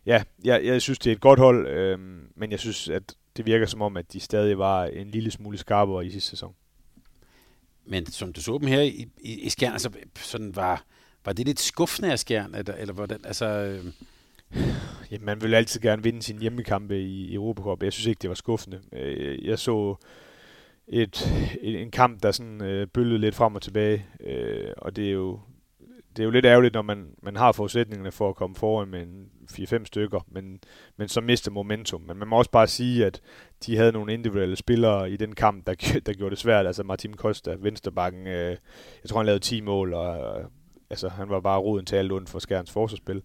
ja, 0.06 0.22
jeg, 0.44 0.64
jeg 0.64 0.82
synes, 0.82 0.98
det 0.98 1.10
er 1.10 1.14
et 1.14 1.20
godt 1.20 1.38
hold, 1.38 1.68
øh, 1.68 1.98
men 2.34 2.50
jeg 2.50 2.58
synes, 2.58 2.88
at 2.88 3.14
det 3.36 3.46
virker 3.46 3.66
som 3.66 3.82
om, 3.82 3.96
at 3.96 4.12
de 4.12 4.20
stadig 4.20 4.58
var 4.58 4.84
en 4.84 5.10
lille 5.10 5.30
smule 5.30 5.58
skarpere 5.58 6.06
i 6.06 6.10
sidste 6.10 6.30
sæson. 6.30 6.54
Men 7.86 8.06
som 8.06 8.32
du 8.32 8.40
så 8.40 8.58
dem 8.58 8.68
her 8.68 8.80
i, 8.80 9.08
i, 9.20 9.40
i 9.40 9.48
skærmen, 9.48 9.78
så 9.78 9.90
sådan 10.16 10.56
var 10.56 10.84
var 11.24 11.32
det 11.32 11.46
lidt 11.46 11.60
skuffende 11.60 12.12
af 12.12 12.18
Skjern, 12.18 12.54
eller, 12.54 12.74
eller 12.74 12.94
hvordan? 12.94 13.20
Altså, 13.24 13.46
øh... 13.46 13.84
Jamen, 15.10 15.26
man 15.26 15.42
vil 15.42 15.54
altid 15.54 15.80
gerne 15.80 16.02
vinde 16.02 16.22
sine 16.22 16.40
hjemmekampe 16.40 17.00
i 17.00 17.34
Europacup. 17.34 17.82
Jeg 17.82 17.92
synes 17.92 18.06
ikke, 18.06 18.18
det 18.22 18.28
var 18.28 18.34
skuffende. 18.34 18.80
Øh, 18.92 19.46
jeg 19.46 19.58
så 19.58 19.94
et, 20.88 21.32
en 21.62 21.90
kamp, 21.90 22.22
der 22.22 22.32
sådan 22.32 22.62
øh, 22.62 22.86
bølgede 22.86 23.18
lidt 23.18 23.34
frem 23.34 23.54
og 23.54 23.62
tilbage, 23.62 24.06
øh, 24.20 24.70
og 24.76 24.96
det 24.96 25.08
er 25.08 25.12
jo 25.12 25.40
det 26.16 26.22
er 26.22 26.24
jo 26.24 26.30
lidt 26.30 26.46
ærgerligt, 26.46 26.74
når 26.74 26.82
man, 26.82 27.06
man 27.22 27.36
har 27.36 27.52
forudsætningerne 27.52 28.12
for 28.12 28.28
at 28.28 28.36
komme 28.36 28.56
foran 28.56 28.88
med 28.88 29.06
4-5 29.50 29.84
stykker, 29.84 30.20
men, 30.28 30.60
men 30.96 31.08
så 31.08 31.20
mister 31.20 31.50
momentum. 31.50 32.00
Men 32.00 32.16
man 32.16 32.28
må 32.28 32.36
også 32.36 32.50
bare 32.50 32.66
sige, 32.66 33.06
at 33.06 33.20
de 33.66 33.76
havde 33.76 33.92
nogle 33.92 34.14
individuelle 34.14 34.56
spillere 34.56 35.10
i 35.10 35.16
den 35.16 35.34
kamp, 35.34 35.66
der, 35.66 35.74
der 36.06 36.12
gjorde 36.12 36.30
det 36.30 36.38
svært. 36.38 36.66
Altså 36.66 36.82
Martin 36.82 37.14
Costa, 37.14 37.56
Vensterbakken, 37.58 38.26
øh, 38.26 38.56
jeg 39.02 39.08
tror 39.08 39.18
han 39.18 39.26
lavede 39.26 39.44
10 39.44 39.60
mål, 39.60 39.94
og 39.94 40.42
altså, 40.92 41.08
han 41.08 41.28
var 41.28 41.40
bare 41.40 41.58
roden 41.58 41.86
til 41.86 41.96
alt 41.96 42.12
ondt 42.12 42.28
for 42.28 42.38
Skærens 42.38 42.70
forsvarsspil. 42.70 43.22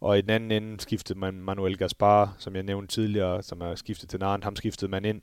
Og 0.00 0.18
i 0.18 0.20
den 0.20 0.30
anden 0.30 0.50
ende 0.50 0.80
skiftede 0.80 1.18
man 1.18 1.34
Manuel 1.34 1.76
Gaspar, 1.76 2.34
som 2.38 2.54
jeg 2.54 2.62
nævnte 2.62 2.94
tidligere, 2.94 3.42
som 3.42 3.60
er 3.60 3.74
skiftet 3.74 4.08
til 4.08 4.20
Narn. 4.20 4.42
Ham 4.42 4.56
skiftede 4.56 4.90
man 4.90 5.04
ind. 5.04 5.20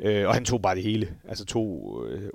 Øh, 0.00 0.28
og 0.28 0.34
han 0.34 0.44
tog 0.44 0.62
bare 0.62 0.74
det 0.74 0.82
hele. 0.82 1.08
Altså 1.28 1.44
tog 1.44 2.04
øh, 2.08 2.28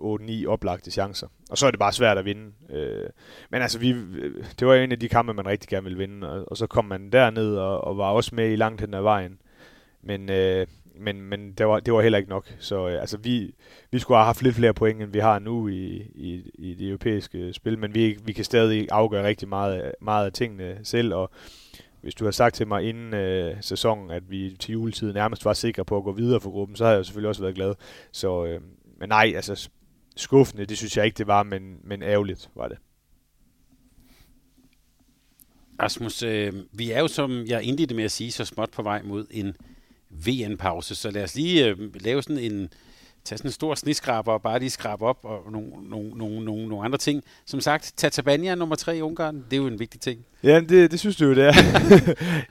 8-9 0.44 0.48
oplagte 0.48 0.92
chancer. 0.92 1.28
Og 1.50 1.58
så 1.58 1.68
er 1.68 1.72
det 1.72 1.80
bare 1.80 1.94
svært 1.94 2.18
at 2.18 2.26
vinde. 2.26 2.52
Øh, 2.70 3.10
men 3.50 3.62
altså, 3.62 3.80
vi, 3.80 3.90
øh, 3.90 4.46
det 4.60 4.68
var 4.68 4.76
en 4.76 4.92
af 4.92 5.00
de 5.00 5.10
kampe, 5.10 5.34
man 5.34 5.46
rigtig 5.48 5.70
gerne 5.70 5.84
ville 5.84 5.98
vinde. 5.98 6.30
Og, 6.30 6.52
og 6.52 6.58
så 6.58 6.68
kom 6.68 6.86
man 6.86 7.10
derned 7.10 7.56
og, 7.56 7.82
og 7.82 7.98
var 7.98 8.10
også 8.12 8.36
med 8.36 8.52
i 8.52 8.56
langt 8.56 8.82
hen 8.82 8.94
ad 8.94 9.02
vejen. 9.02 9.38
Men, 10.04 10.30
øh, 10.30 10.68
men, 11.02 11.22
men 11.22 11.52
det, 11.52 11.68
var, 11.68 11.80
det 11.80 11.94
var 11.94 12.02
heller 12.02 12.18
ikke 12.18 12.30
nok. 12.30 12.56
Så 12.60 12.90
øh, 12.90 13.02
altså, 13.02 13.18
vi, 13.18 13.56
vi 13.92 14.00
skulle 14.00 14.18
have 14.18 14.26
haft 14.26 14.42
lidt 14.42 14.56
flere 14.56 14.74
point, 14.74 15.02
end 15.02 15.12
vi 15.12 15.20
har 15.20 15.40
nu 15.40 15.68
i, 15.68 15.96
i, 16.16 16.52
i 16.54 16.74
det 16.74 16.88
europæiske 16.88 17.54
spil. 17.54 17.80
Men 17.80 17.96
vi, 17.96 18.18
vi 18.24 18.34
kan 18.34 18.46
stadig 18.46 18.88
afgøre 18.92 19.28
rigtig 19.28 19.48
meget, 19.48 19.92
meget 20.02 20.26
af 20.26 20.32
tingene 20.34 20.80
selv. 20.84 21.14
Og 21.14 21.32
hvis 22.02 22.16
du 22.16 22.24
har 22.24 22.32
sagt 22.32 22.56
til 22.56 22.68
mig 22.68 22.84
inden 22.84 23.14
øh, 23.14 23.58
sæsonen, 23.62 24.12
at 24.12 24.32
vi 24.32 24.56
til 24.60 24.72
juletid 24.74 25.14
nærmest 25.14 25.46
var 25.46 25.54
sikre 25.54 25.86
på 25.86 25.98
at 25.98 26.04
gå 26.04 26.12
videre 26.12 26.40
for 26.40 26.52
gruppen, 26.52 26.76
så 26.76 26.86
har 26.86 26.92
jeg 26.92 27.06
selvfølgelig 27.06 27.30
også 27.30 27.42
været 27.42 27.56
glad. 27.56 27.74
Så, 28.12 28.46
øh, 28.46 28.62
men 29.00 29.10
nej, 29.10 29.34
altså 29.36 29.70
skuffende, 30.16 30.66
det 30.66 30.78
synes 30.78 30.98
jeg 30.98 31.06
ikke, 31.06 31.18
det 31.18 31.28
var, 31.28 31.44
men, 31.44 31.78
men 31.84 32.04
ærgerligt 32.04 32.50
var 32.56 32.68
det. 32.68 32.78
Rasmus, 35.82 36.24
øh, 36.24 36.54
vi 36.72 36.92
er 36.92 37.00
jo, 37.00 37.08
som 37.08 37.46
jeg 37.48 37.64
indledte 37.64 37.96
med 37.96 38.04
at 38.04 38.12
sige, 38.12 38.32
så 38.32 38.46
småt 38.46 38.72
på 38.72 38.82
vej 38.82 39.02
mod 39.02 39.26
en 39.32 39.56
VN-pause. 40.12 40.96
så 40.96 41.12
lad 41.12 41.24
os 41.24 41.36
lige 41.36 41.68
øh, 41.68 41.78
lave 42.04 42.24
sådan 42.24 42.38
en, 42.38 42.70
tage 43.24 43.38
sådan 43.38 43.50
en 43.50 43.54
stor 43.54 43.76
sniskraber 43.76 44.32
og 44.32 44.42
bare 44.42 44.60
lige 44.60 44.70
skrabe 44.70 45.06
op 45.06 45.20
og 45.24 45.52
nogle, 45.52 45.70
nogle, 45.90 46.10
nogle, 46.10 46.46
nogle, 46.46 46.68
nogle 46.68 46.86
andre 46.86 46.98
ting. 46.98 47.24
Som 47.46 47.62
sagt, 47.62 47.94
Tatabania 47.98 48.56
nummer 48.56 48.76
tre 48.76 48.98
i 48.98 49.02
Ungarn, 49.02 49.36
det 49.36 49.54
er 49.54 49.58
jo 49.58 49.68
en 49.68 49.80
vigtig 49.80 50.02
ting. 50.02 50.26
Ja, 50.44 50.60
det, 50.60 50.92
det 50.92 51.00
synes 51.00 51.16
du 51.16 51.26
jo, 51.26 51.36
det 51.36 51.48
er. 51.48 51.54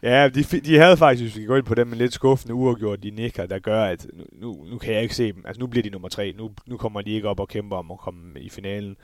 ja, 0.10 0.28
de, 0.28 0.42
de 0.42 0.78
havde 0.78 0.96
faktisk, 0.96 1.22
hvis 1.22 1.42
vi 1.42 1.46
går 1.46 1.56
ind 1.56 1.64
på 1.64 1.74
dem, 1.74 1.92
en 1.92 1.98
lidt 1.98 2.12
skuffende 2.12 2.54
uafgjort, 2.54 3.02
de 3.02 3.10
nikker, 3.10 3.46
der 3.46 3.58
gør, 3.58 3.84
at 3.84 4.06
nu, 4.32 4.66
nu 4.70 4.78
kan 4.78 4.94
jeg 4.94 5.02
ikke 5.02 5.16
se 5.16 5.32
dem. 5.32 5.42
Altså, 5.46 5.60
nu 5.60 5.66
bliver 5.66 5.82
de 5.82 5.90
nummer 5.90 6.08
tre. 6.08 6.32
Nu, 6.38 6.50
nu 6.66 6.76
kommer 6.76 7.02
de 7.02 7.10
ikke 7.10 7.28
op 7.28 7.40
og 7.40 7.48
kæmper 7.48 7.76
om 7.76 7.90
at 7.90 7.98
komme 7.98 8.40
i 8.40 8.48
finalen. 8.48 8.96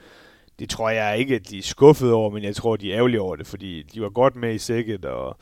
Det 0.59 0.69
tror 0.69 0.89
jeg 0.89 1.17
ikke, 1.19 1.35
at 1.35 1.49
de 1.49 1.57
er 1.57 1.61
skuffet 1.61 2.11
over, 2.11 2.29
men 2.29 2.43
jeg 2.43 2.55
tror, 2.55 2.75
de 2.75 2.91
er 2.91 2.97
ærgerlige 2.97 3.21
over 3.21 3.35
det, 3.35 3.47
fordi 3.47 3.83
de 3.83 4.01
var 4.01 4.09
godt 4.09 4.35
med 4.35 4.53
i 4.53 4.57
sækket, 4.57 5.05
og, 5.05 5.37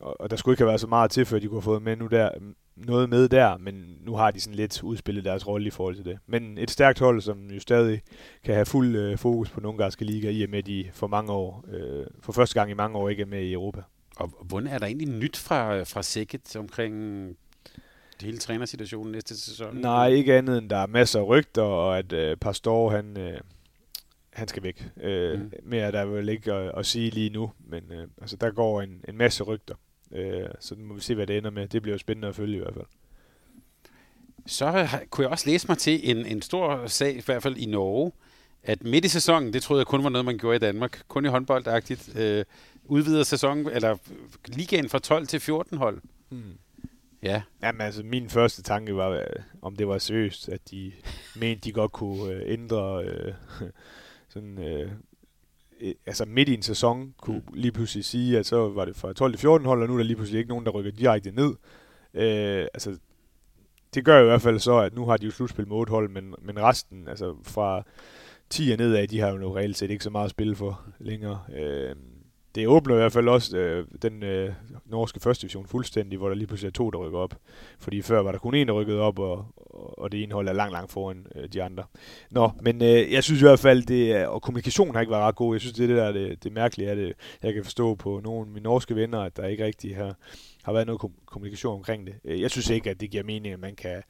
og, 0.00 0.20
og 0.20 0.30
der 0.30 0.36
skulle 0.36 0.52
ikke 0.52 0.62
have 0.62 0.68
været 0.68 0.80
så 0.80 0.86
meget 0.86 1.10
til, 1.10 1.24
før 1.24 1.38
de 1.38 1.46
kunne 1.46 1.56
have 1.56 1.62
fået 1.62 1.82
med 1.82 1.96
nu 1.96 2.06
der, 2.06 2.30
noget 2.76 3.08
med 3.08 3.28
der, 3.28 3.58
men 3.58 3.98
nu 4.00 4.14
har 4.14 4.30
de 4.30 4.40
sådan 4.40 4.54
lidt 4.54 4.82
udspillet 4.82 5.24
deres 5.24 5.46
rolle 5.46 5.66
i 5.66 5.70
forhold 5.70 5.96
til 5.96 6.04
det. 6.04 6.18
Men 6.26 6.58
et 6.58 6.70
stærkt 6.70 6.98
hold, 6.98 7.20
som 7.20 7.50
jo 7.50 7.60
stadig 7.60 8.02
kan 8.44 8.54
have 8.54 8.66
fuld 8.66 8.96
øh, 8.96 9.18
fokus 9.18 9.50
på 9.50 9.60
den 9.60 9.66
ungarske 9.66 10.04
liga, 10.04 10.30
i 10.30 10.42
og 10.42 10.50
med 10.50 10.58
at 10.58 10.66
de 10.66 10.90
for 10.92 11.06
mange 11.06 11.32
år, 11.32 11.64
øh, 11.72 12.06
for 12.20 12.32
første 12.32 12.54
gang 12.54 12.70
i 12.70 12.74
mange 12.74 12.98
år 12.98 13.08
ikke 13.08 13.22
er 13.22 13.26
med 13.26 13.42
i 13.42 13.52
Europa. 13.52 13.82
Og 14.16 14.32
hvordan 14.42 14.68
er 14.68 14.78
der 14.78 14.86
egentlig 14.86 15.08
nyt 15.08 15.36
fra, 15.36 15.82
fra 15.82 16.02
Sækket 16.02 16.56
omkring 16.56 16.94
hele 18.20 18.38
trænersituationen 18.38 19.12
næste 19.12 19.40
sæson? 19.40 19.76
Nej, 19.76 20.08
ikke 20.08 20.34
andet 20.34 20.58
end 20.58 20.70
der 20.70 20.76
er 20.76 20.86
masser 20.86 21.20
af 21.20 21.26
rygter, 21.26 21.62
og 21.62 21.98
at 21.98 22.12
øh, 22.12 22.36
Pastor, 22.36 22.90
han, 22.90 23.18
øh, 23.18 23.40
han 24.32 24.48
skal 24.48 24.62
væk. 24.62 24.90
Øh, 25.00 25.40
mm. 25.40 25.52
Mere 25.62 25.82
er 25.82 25.90
der 25.90 26.04
vel 26.04 26.28
ikke 26.28 26.52
at, 26.52 26.72
at 26.76 26.86
sige 26.86 27.10
lige 27.10 27.30
nu, 27.30 27.52
men 27.68 27.82
øh, 27.92 28.06
altså, 28.20 28.36
der 28.36 28.50
går 28.50 28.82
en, 28.82 29.04
en 29.08 29.16
masse 29.16 29.44
rygter. 29.44 29.74
Øh, 30.12 30.48
så 30.60 30.74
nu 30.74 30.84
må 30.84 30.94
vi 30.94 31.00
se, 31.00 31.14
hvad 31.14 31.26
det 31.26 31.36
ender 31.38 31.50
med. 31.50 31.68
Det 31.68 31.82
bliver 31.82 31.94
jo 31.94 31.98
spændende 31.98 32.28
at 32.28 32.36
følge 32.36 32.56
i 32.56 32.60
hvert 32.60 32.74
fald. 32.74 32.86
Så 34.46 34.88
kunne 35.10 35.22
jeg 35.22 35.30
også 35.30 35.50
læse 35.50 35.68
mig 35.68 35.78
til 35.78 36.10
en, 36.10 36.26
en 36.26 36.42
stor 36.42 36.86
sag, 36.86 37.16
i 37.16 37.22
hvert 37.26 37.42
fald 37.42 37.56
i 37.56 37.66
Norge, 37.66 38.12
at 38.62 38.84
midt 38.84 39.04
i 39.04 39.08
sæsonen, 39.08 39.52
det 39.52 39.62
troede 39.62 39.80
jeg 39.80 39.86
kun 39.86 40.04
var 40.04 40.10
noget, 40.10 40.24
man 40.24 40.38
gjorde 40.38 40.56
i 40.56 40.58
Danmark, 40.58 41.02
kun 41.08 41.24
i 41.24 41.28
håndboldagtigt, 41.28 42.16
øh, 42.16 42.44
udvider 42.84 43.22
sæsonen, 43.22 43.66
eller 43.66 43.96
ligaen 44.46 44.88
fra 44.88 44.98
12 44.98 45.26
til 45.26 45.40
14 45.40 45.78
hold. 45.78 46.02
Hmm. 46.28 46.58
Ja. 47.22 47.42
Jamen 47.62 47.80
altså, 47.80 48.02
min 48.02 48.30
første 48.30 48.62
tanke 48.62 48.96
var, 48.96 49.08
øh, 49.08 49.26
om 49.62 49.76
det 49.76 49.88
var 49.88 49.98
seriøst, 49.98 50.48
at 50.48 50.70
de 50.70 50.92
mente, 51.36 51.60
de 51.60 51.72
godt 51.72 51.92
kunne 51.92 52.32
øh, 52.32 52.42
ændre 52.46 53.04
øh, 53.04 53.34
sådan, 54.32 54.58
øh, 54.58 54.90
altså 56.06 56.24
midt 56.24 56.48
i 56.48 56.54
en 56.54 56.62
sæson 56.62 57.14
kunne 57.22 57.42
mm. 57.48 57.54
lige 57.54 57.72
pludselig 57.72 58.04
sige, 58.04 58.38
at 58.38 58.46
så 58.46 58.68
var 58.68 58.84
det 58.84 58.96
fra 58.96 59.12
12 59.12 59.32
til 59.32 59.40
14 59.40 59.66
hold, 59.66 59.82
og 59.82 59.88
nu 59.88 59.94
er 59.94 59.98
der 59.98 60.04
lige 60.04 60.16
pludselig 60.16 60.38
ikke 60.38 60.48
nogen, 60.48 60.66
der 60.66 60.70
rykker 60.70 60.90
direkte 60.90 61.30
ned. 61.30 61.54
Øh, 62.14 62.66
altså, 62.74 62.98
det 63.94 64.04
gør 64.04 64.18
jo 64.18 64.22
i 64.22 64.28
hvert 64.28 64.42
fald 64.42 64.58
så, 64.58 64.78
at 64.78 64.94
nu 64.94 65.06
har 65.06 65.16
de 65.16 65.26
jo 65.26 65.32
slutspil 65.32 65.68
med 65.68 65.76
8 65.76 65.90
hold, 65.90 66.08
men, 66.08 66.34
men 66.42 66.62
resten, 66.62 67.08
altså 67.08 67.36
fra 67.42 67.82
10 68.50 68.70
og 68.70 68.78
nedad, 68.78 69.08
de 69.08 69.20
har 69.20 69.30
jo 69.30 69.56
reelt 69.56 69.76
set 69.76 69.90
ikke 69.90 70.04
så 70.04 70.10
meget 70.10 70.24
at 70.24 70.30
spille 70.30 70.56
for 70.56 70.82
længere. 70.98 71.40
Øh, 71.56 71.96
det 72.54 72.68
åbner 72.68 72.94
i 72.94 72.98
hvert 72.98 73.12
fald 73.12 73.28
også 73.28 73.56
øh, 73.56 73.86
den 74.02 74.22
øh, 74.22 74.52
norske 74.86 75.20
første 75.20 75.42
division 75.42 75.66
fuldstændig, 75.66 76.18
hvor 76.18 76.28
der 76.28 76.34
lige 76.34 76.46
pludselig 76.46 76.68
er 76.68 76.72
to, 76.72 76.90
der 76.90 76.98
rykker 76.98 77.18
op. 77.18 77.34
Fordi 77.78 78.02
før 78.02 78.22
var 78.22 78.32
der 78.32 78.38
kun 78.38 78.54
en, 78.54 78.68
der 78.68 78.74
rykkede 78.74 79.00
op, 79.00 79.18
og, 79.18 79.46
og 79.72 80.12
det 80.12 80.22
ene 80.22 80.34
hold 80.34 80.48
er 80.48 80.52
langt, 80.52 80.72
langt 80.72 80.92
foran 80.92 81.26
øh, 81.34 81.48
de 81.48 81.62
andre. 81.62 81.84
Nå, 82.30 82.50
men 82.62 82.82
øh, 82.82 83.12
jeg 83.12 83.24
synes 83.24 83.40
i 83.40 83.44
hvert 83.44 83.58
fald, 83.58 83.82
det 83.82 84.12
er, 84.12 84.26
og 84.26 84.42
kommunikationen 84.42 84.94
har 84.94 85.00
ikke 85.00 85.10
været 85.10 85.22
ret 85.22 85.34
god. 85.34 85.54
Jeg 85.54 85.60
synes, 85.60 85.74
det 85.74 85.82
er 85.82 85.86
det 85.86 85.96
der 85.96 86.12
det, 86.12 86.44
det 86.44 86.52
mærkelige, 86.52 86.90
at 86.90 86.96
det, 86.96 87.12
jeg 87.42 87.54
kan 87.54 87.64
forstå 87.64 87.94
på 87.94 88.20
nogle 88.24 88.40
af 88.40 88.46
mine 88.46 88.64
norske 88.64 88.96
venner, 88.96 89.20
at 89.20 89.36
der 89.36 89.46
ikke 89.46 89.64
rigtig 89.64 89.96
har, 89.96 90.16
har 90.62 90.72
været 90.72 90.86
noget 90.86 91.00
kommunikation 91.26 91.74
omkring 91.74 92.06
det. 92.06 92.14
Øh, 92.24 92.40
jeg 92.40 92.50
synes 92.50 92.70
ikke, 92.70 92.90
at 92.90 93.00
det 93.00 93.10
giver 93.10 93.24
mening, 93.24 93.54
at 93.54 93.60
man 93.60 93.74
kan 93.74 94.02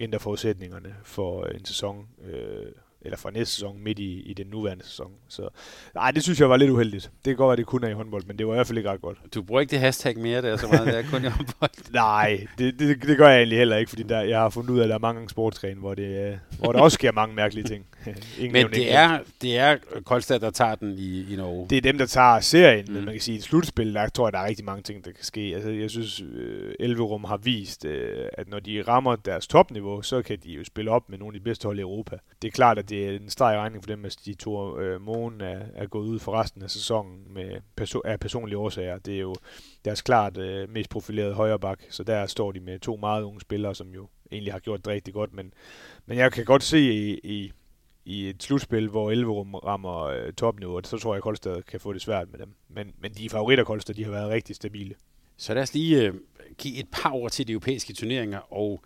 ændre 0.00 0.18
forudsætningerne 0.18 0.94
for 1.04 1.44
en 1.44 1.64
sæson. 1.64 2.06
Øh, 2.24 2.72
eller 3.06 3.16
for 3.16 3.30
næste 3.30 3.54
sæson, 3.54 3.82
midt 3.82 3.98
i, 3.98 4.20
i 4.20 4.34
den 4.34 4.46
nuværende 4.46 4.84
sæson. 4.84 5.10
Så 5.28 5.48
nej, 5.94 6.10
det 6.10 6.22
synes 6.22 6.40
jeg 6.40 6.50
var 6.50 6.56
lidt 6.56 6.70
uheldigt. 6.70 7.04
Det 7.04 7.24
kan 7.24 7.36
godt 7.36 7.48
være, 7.48 7.56
det 7.56 7.66
kun 7.66 7.84
er 7.84 7.88
i 7.88 7.92
håndbold, 7.92 8.22
men 8.26 8.38
det 8.38 8.46
var 8.46 8.52
i 8.52 8.56
hvert 8.56 8.66
fald 8.66 8.78
ikke 8.78 8.90
ret 8.90 9.00
godt. 9.00 9.18
Du 9.34 9.42
bruger 9.42 9.60
ikke 9.60 9.70
det 9.70 9.80
hashtag 9.80 10.18
mere, 10.18 10.42
der 10.42 10.56
så 10.56 10.66
meget, 10.66 10.86
det 10.86 10.98
er 10.98 11.02
kun 11.10 11.24
i 11.24 11.28
håndbold. 11.28 11.92
nej, 11.92 12.46
det, 12.58 12.78
det, 12.78 13.02
det, 13.02 13.18
gør 13.18 13.28
jeg 13.28 13.38
egentlig 13.38 13.58
heller 13.58 13.76
ikke, 13.76 13.88
fordi 13.88 14.02
der, 14.02 14.20
jeg 14.20 14.38
har 14.38 14.48
fundet 14.48 14.70
ud 14.70 14.78
af, 14.78 14.82
at 14.82 14.88
der 14.88 14.94
er 14.94 14.98
mange 14.98 15.28
sportsgrene, 15.28 15.80
hvor, 15.80 15.94
det, 15.94 16.40
hvor 16.58 16.72
der 16.72 16.80
også 16.80 16.94
sker 16.94 17.12
mange 17.12 17.34
mærkelige 17.34 17.64
ting. 17.64 17.86
men 18.52 18.66
det 18.70 18.94
er, 18.94 19.18
det 19.42 19.58
er 19.58 19.76
Kolstad, 20.04 20.40
der 20.40 20.50
tager 20.50 20.74
den 20.74 20.94
i, 20.98 21.32
i 21.32 21.36
Norge. 21.36 21.66
Det 21.70 21.78
er 21.78 21.82
dem, 21.82 21.98
der 21.98 22.06
tager 22.06 22.40
serien, 22.40 22.84
mm. 22.88 22.94
men 22.94 23.04
man 23.04 23.14
kan 23.14 23.20
sige, 23.20 23.34
at 23.34 23.36
i 23.36 23.40
et 23.40 23.44
slutspil, 23.44 23.94
der 23.94 24.08
tror 24.08 24.26
jeg, 24.26 24.32
der 24.32 24.38
er 24.38 24.46
rigtig 24.46 24.64
mange 24.64 24.82
ting, 24.82 25.04
der 25.04 25.10
kan 25.12 25.24
ske. 25.24 25.52
Altså, 25.54 25.70
jeg 25.70 25.90
synes, 25.90 26.20
øh, 26.20 26.74
Elverum 26.80 27.24
har 27.24 27.36
vist, 27.36 27.84
øh, 27.84 28.28
at 28.32 28.48
når 28.48 28.60
de 28.60 28.82
rammer 28.88 29.16
deres 29.16 29.46
topniveau, 29.46 30.02
så 30.02 30.22
kan 30.22 30.38
de 30.44 30.52
jo 30.52 30.64
spille 30.64 30.90
op 30.90 31.10
med 31.10 31.18
nogle 31.18 31.34
af 31.34 31.40
de 31.40 31.44
bedste 31.44 31.66
hold 31.66 31.78
i 31.78 31.80
Europa. 31.80 32.18
Det 32.42 32.48
er 32.48 32.52
klart, 32.52 32.78
at 32.78 32.88
det 32.88 32.95
er 33.04 33.16
en 33.16 33.30
streg 33.30 33.56
regning 33.56 33.84
for 33.84 33.86
dem, 33.86 34.04
at 34.04 34.16
de 34.24 34.34
to 34.34 34.78
øh, 34.78 35.00
månen 35.00 35.40
er, 35.40 35.60
er 35.74 35.86
gået 35.86 36.06
ud 36.06 36.18
for 36.18 36.32
resten 36.32 36.62
af 36.62 36.70
sæsonen 36.70 37.34
med 37.34 37.60
perso- 37.80 38.00
af 38.04 38.20
personlige 38.20 38.58
årsager. 38.58 38.98
Det 38.98 39.14
er 39.14 39.20
jo 39.20 39.34
deres 39.84 40.02
klart 40.02 40.36
øh, 40.36 40.70
mest 40.70 40.90
profilerede 40.90 41.34
højreback, 41.34 41.86
så 41.90 42.02
der 42.02 42.26
står 42.26 42.52
de 42.52 42.60
med 42.60 42.78
to 42.78 42.96
meget 42.96 43.22
unge 43.22 43.40
spillere, 43.40 43.74
som 43.74 43.88
jo 43.88 44.08
egentlig 44.32 44.52
har 44.52 44.60
gjort 44.60 44.84
det 44.84 44.92
rigtig 44.92 45.14
godt, 45.14 45.32
men, 45.32 45.52
men 46.06 46.18
jeg 46.18 46.32
kan 46.32 46.44
godt 46.44 46.62
se 46.62 46.80
i, 46.80 47.20
i, 47.24 47.52
i 48.04 48.28
et 48.28 48.42
slutspil, 48.42 48.88
hvor 48.88 49.10
Elverum 49.10 49.54
rammer 49.54 50.02
øh, 50.02 50.32
topniveauet, 50.32 50.86
så 50.86 50.98
tror 50.98 51.14
jeg, 51.14 51.16
at 51.16 51.22
Koldstad 51.22 51.62
kan 51.62 51.80
få 51.80 51.92
det 51.92 52.02
svært 52.02 52.30
med 52.30 52.38
dem. 52.38 52.54
Men, 52.68 52.92
men 52.98 53.12
de 53.12 53.28
favoritter, 53.28 53.64
Koldstad, 53.64 53.94
de 53.94 54.04
har 54.04 54.10
været 54.10 54.30
rigtig 54.30 54.56
stabile. 54.56 54.94
Så 55.36 55.54
lad 55.54 55.62
os 55.62 55.74
lige 55.74 56.02
øh, 56.02 56.14
give 56.58 56.78
et 56.78 56.88
par 56.92 57.12
ord 57.12 57.30
til 57.30 57.46
de 57.46 57.52
europæiske 57.52 57.92
turneringer, 57.92 58.52
og 58.52 58.82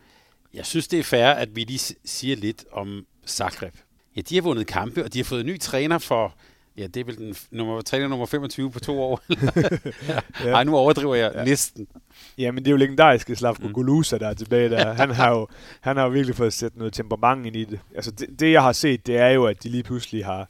jeg 0.55 0.67
synes, 0.67 0.89
det 0.89 0.99
er 0.99 1.03
fair, 1.03 1.27
at 1.27 1.57
vi 1.57 1.65
lige 1.65 1.97
siger 2.05 2.37
lidt 2.37 2.65
om 2.73 3.07
Zagreb. 3.27 3.75
Ja, 4.17 4.21
de 4.21 4.35
har 4.35 4.43
vundet 4.43 4.67
kampe, 4.67 5.05
og 5.05 5.13
de 5.13 5.19
har 5.19 5.25
fået 5.25 5.41
en 5.41 5.47
ny 5.47 5.59
træner 5.61 5.99
for, 5.99 6.35
ja, 6.77 6.87
det 6.87 6.97
er 6.97 7.05
vel 7.05 7.17
den 7.17 7.35
nummer, 7.51 7.81
træner 7.81 8.09
nummer 8.09 8.27
25 8.27 8.71
på 8.71 8.81
to 8.81 9.03
år. 9.03 9.21
ja. 10.45 10.51
Ej, 10.51 10.65
nu 10.65 10.77
overdriver 10.77 11.15
jeg 11.15 11.33
ja. 11.35 11.45
næsten. 11.45 11.87
Ja, 12.39 12.51
men 12.51 12.65
det 12.65 12.69
er 12.69 12.73
jo 12.73 12.77
legendariske 12.77 13.37
Slavko 13.37 13.67
mm. 13.67 13.73
Golusa, 13.73 14.19
der 14.19 14.29
er 14.29 14.35
tilbage 14.35 14.71
der. 14.71 14.93
Han 15.03 15.11
har 15.11 15.31
jo, 15.31 15.49
han 15.81 15.97
har 15.97 16.05
jo 16.05 16.11
virkelig 16.11 16.37
fået 16.37 16.53
sat 16.53 16.77
noget 16.77 16.93
temperament 16.93 17.47
ind 17.47 17.57
i 17.57 17.65
det. 17.65 17.81
Altså, 17.95 18.11
det, 18.11 18.41
det, 18.41 18.53
jeg 18.53 18.63
har 18.63 18.73
set, 18.73 19.07
det 19.07 19.17
er 19.17 19.29
jo, 19.29 19.45
at 19.45 19.63
de 19.63 19.69
lige 19.69 19.83
pludselig 19.83 20.25
har, 20.25 20.49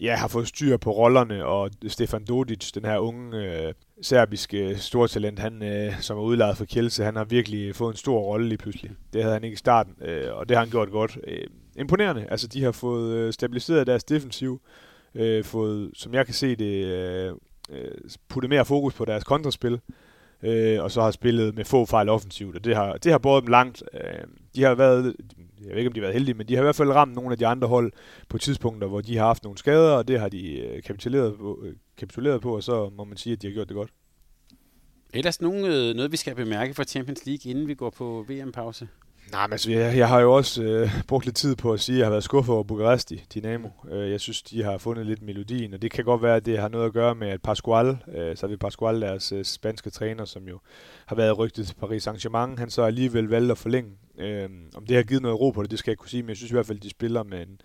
ja, 0.00 0.16
har 0.16 0.28
fået 0.28 0.48
styr 0.48 0.76
på 0.76 0.90
rollerne, 0.92 1.44
og 1.44 1.70
Stefan 1.88 2.24
Dodic, 2.24 2.72
den 2.72 2.84
her 2.84 2.98
unge 2.98 3.36
øh, 3.36 3.74
serbiske 4.02 4.78
stortalent, 4.78 5.38
han, 5.38 5.62
øh, 5.62 6.00
som 6.00 6.18
er 6.18 6.22
udlejet 6.22 6.56
for 6.56 6.64
Kielse, 6.64 7.04
han 7.04 7.16
har 7.16 7.24
virkelig 7.24 7.76
fået 7.76 7.92
en 7.92 7.98
stor 7.98 8.20
rolle 8.20 8.48
lige 8.48 8.58
pludselig. 8.58 8.90
Det 9.12 9.22
havde 9.22 9.34
han 9.34 9.44
ikke 9.44 9.54
i 9.54 9.56
starten, 9.56 9.94
øh, 10.02 10.34
og 10.34 10.48
det 10.48 10.56
har 10.56 10.64
han 10.64 10.70
gjort 10.70 10.90
godt. 10.90 11.18
Øh, 11.26 11.46
imponerende. 11.78 12.26
Altså, 12.30 12.46
de 12.46 12.62
har 12.62 12.72
fået 12.72 13.14
øh, 13.14 13.32
stabiliseret 13.32 13.86
deres 13.86 14.04
defensiv. 14.04 14.60
øh, 15.14 15.44
fået, 15.44 15.90
som 15.94 16.14
jeg 16.14 16.24
kan 16.26 16.34
se 16.34 16.56
det, 16.56 16.84
øh, 16.84 17.32
øh, 17.70 17.90
puttet 18.28 18.48
mere 18.50 18.64
fokus 18.64 18.94
på 18.94 19.04
deres 19.04 19.24
kontraspil, 19.24 19.80
øh, 20.42 20.82
og 20.82 20.90
så 20.90 21.02
har 21.02 21.10
spillet 21.10 21.54
med 21.54 21.64
få 21.64 21.86
fejl 21.86 22.08
offensivt, 22.08 22.56
og 22.56 22.64
det 22.64 22.76
har, 22.76 22.92
det 22.92 23.12
har 23.12 23.18
båret 23.18 23.42
dem 23.42 23.50
langt. 23.50 23.82
Øh, 23.94 24.00
de 24.54 24.62
har 24.62 24.74
været, 24.74 25.16
jeg 25.60 25.70
ved 25.70 25.76
ikke 25.76 25.88
om 25.88 25.92
de 25.92 26.00
har 26.00 26.04
været 26.04 26.14
heldige, 26.14 26.34
men 26.34 26.48
de 26.48 26.54
har 26.54 26.62
i 26.62 26.64
hvert 26.64 26.76
fald 26.76 26.90
ramt 26.90 27.14
nogle 27.14 27.32
af 27.32 27.38
de 27.38 27.46
andre 27.46 27.68
hold 27.68 27.92
på 28.28 28.38
tidspunkter, 28.38 28.88
hvor 28.88 29.00
de 29.00 29.16
har 29.16 29.26
haft 29.26 29.44
nogle 29.44 29.58
skader, 29.58 29.92
og 29.92 30.08
det 30.08 30.20
har 30.20 30.28
de 30.28 30.60
øh, 30.60 30.82
kapituleret, 30.82 31.36
på, 31.38 31.60
øh, 31.62 31.74
kapituleret 31.96 32.40
på, 32.40 32.56
og 32.56 32.62
så 32.62 32.90
må 32.96 33.04
man 33.04 33.16
sige, 33.16 33.32
at 33.32 33.42
de 33.42 33.46
har 33.46 33.54
gjort 33.54 33.68
det 33.68 33.76
godt. 33.76 33.90
Ellers 35.14 35.40
nogen, 35.40 35.64
øh, 35.64 35.94
noget, 35.94 36.12
vi 36.12 36.16
skal 36.16 36.34
bemærke 36.34 36.74
for 36.74 36.82
Champions 36.82 37.26
League, 37.26 37.50
inden 37.50 37.68
vi 37.68 37.74
går 37.74 37.90
på 37.90 38.24
VM-pause? 38.28 38.88
Nej, 39.32 39.46
men 39.46 39.52
altså, 39.52 39.70
jeg, 39.70 39.96
jeg 39.96 40.08
har 40.08 40.20
jo 40.20 40.32
også 40.32 40.62
øh, 40.62 40.90
brugt 41.08 41.24
lidt 41.24 41.36
tid 41.36 41.56
på 41.56 41.72
at 41.72 41.80
sige, 41.80 41.96
at 41.96 41.98
jeg 41.98 42.06
har 42.06 42.10
været 42.10 42.24
skuffet 42.24 42.54
over 42.54 42.62
Bukaresti, 42.62 43.24
Dynamo. 43.34 43.68
Øh, 43.90 44.10
jeg 44.10 44.20
synes, 44.20 44.42
de 44.42 44.62
har 44.62 44.78
fundet 44.78 45.06
lidt 45.06 45.22
melodien, 45.22 45.74
og 45.74 45.82
det 45.82 45.90
kan 45.90 46.04
godt 46.04 46.22
være, 46.22 46.36
at 46.36 46.46
det 46.46 46.58
har 46.58 46.68
noget 46.68 46.86
at 46.86 46.92
gøre 46.92 47.14
med, 47.14 47.28
at 47.28 47.42
Pascual, 47.42 47.86
øh, 48.14 48.36
så 48.36 48.46
er 48.46 48.50
vi 48.50 48.56
Pascual, 48.56 49.00
deres 49.00 49.32
øh, 49.32 49.44
spanske 49.44 49.90
træner, 49.90 50.24
som 50.24 50.48
jo 50.48 50.60
har 51.06 51.16
været 51.16 51.38
rygtet 51.38 51.66
til 51.66 51.74
Paris 51.74 52.06
Saint-Germain, 52.06 52.58
han 52.58 52.70
så 52.70 52.82
alligevel 52.82 53.24
valgte 53.24 53.52
at 53.52 53.58
forlænge. 53.58 53.90
Øh, 54.18 54.48
om 54.74 54.86
det 54.86 54.96
har 54.96 55.02
givet 55.02 55.22
noget 55.22 55.40
ro 55.40 55.50
på 55.50 55.62
det, 55.62 55.70
det 55.70 55.78
skal 55.78 55.90
jeg 55.90 55.98
kunne 55.98 56.10
sige, 56.10 56.22
men 56.22 56.28
jeg 56.28 56.36
synes 56.36 56.50
i 56.50 56.54
hvert 56.54 56.66
fald, 56.66 56.78
at 56.78 56.84
de 56.84 56.90
spiller 56.90 57.22
med 57.22 57.42
en 57.42 57.60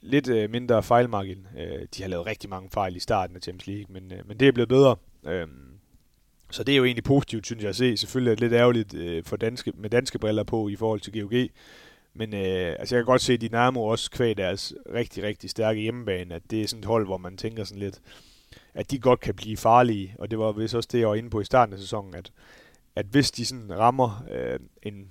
lidt 0.00 0.28
øh, 0.28 0.50
mindre 0.50 0.82
fejlmargin. 0.82 1.46
Øh, 1.58 1.86
de 1.96 2.02
har 2.02 2.08
lavet 2.08 2.26
rigtig 2.26 2.50
mange 2.50 2.70
fejl 2.70 2.96
i 2.96 3.00
starten 3.00 3.36
af 3.36 3.42
Champions 3.42 3.66
League, 3.66 3.86
men, 3.88 4.12
øh, 4.12 4.28
men 4.28 4.40
det 4.40 4.48
er 4.48 4.52
blevet 4.52 4.68
bedre. 4.68 4.96
Øh, 5.26 5.46
så 6.50 6.64
det 6.64 6.72
er 6.72 6.76
jo 6.76 6.84
egentlig 6.84 7.04
positivt, 7.04 7.46
synes 7.46 7.62
jeg 7.62 7.68
at 7.68 7.76
se. 7.76 7.96
Selvfølgelig 7.96 8.30
er 8.30 8.34
det 8.34 8.40
lidt 8.40 8.52
ærgerligt 8.52 8.94
øh, 8.94 9.24
for 9.24 9.36
danske, 9.36 9.72
med 9.76 9.90
danske 9.90 10.18
briller 10.18 10.42
på 10.42 10.68
i 10.68 10.76
forhold 10.76 11.00
til 11.00 11.20
GOG. 11.20 11.48
Men 12.14 12.34
øh, 12.34 12.76
altså 12.78 12.94
jeg 12.94 13.02
kan 13.02 13.04
godt 13.04 13.22
se, 13.22 13.32
at 13.32 13.40
Dynamo 13.40 13.84
også 13.84 14.10
kvæg 14.10 14.36
deres 14.36 14.74
rigtig, 14.94 15.22
rigtig 15.22 15.50
stærke 15.50 15.80
hjemmebane, 15.80 16.34
at 16.34 16.42
det 16.50 16.62
er 16.62 16.66
sådan 16.66 16.80
et 16.80 16.84
hold, 16.84 17.06
hvor 17.06 17.16
man 17.18 17.36
tænker 17.36 17.64
sådan 17.64 17.82
lidt, 17.82 18.00
at 18.74 18.90
de 18.90 18.98
godt 18.98 19.20
kan 19.20 19.34
blive 19.34 19.56
farlige. 19.56 20.14
Og 20.18 20.30
det 20.30 20.38
var 20.38 20.52
vist 20.52 20.74
også 20.74 20.88
det, 20.92 21.00
jeg 21.00 21.08
var 21.08 21.14
inde 21.14 21.30
på 21.30 21.40
i 21.40 21.44
starten 21.44 21.72
af 21.72 21.78
sæsonen, 21.80 22.14
at, 22.14 22.32
at 22.96 23.06
hvis 23.06 23.30
de 23.30 23.44
sådan 23.44 23.78
rammer 23.78 24.24
øh, 24.30 24.58
en, 24.82 25.10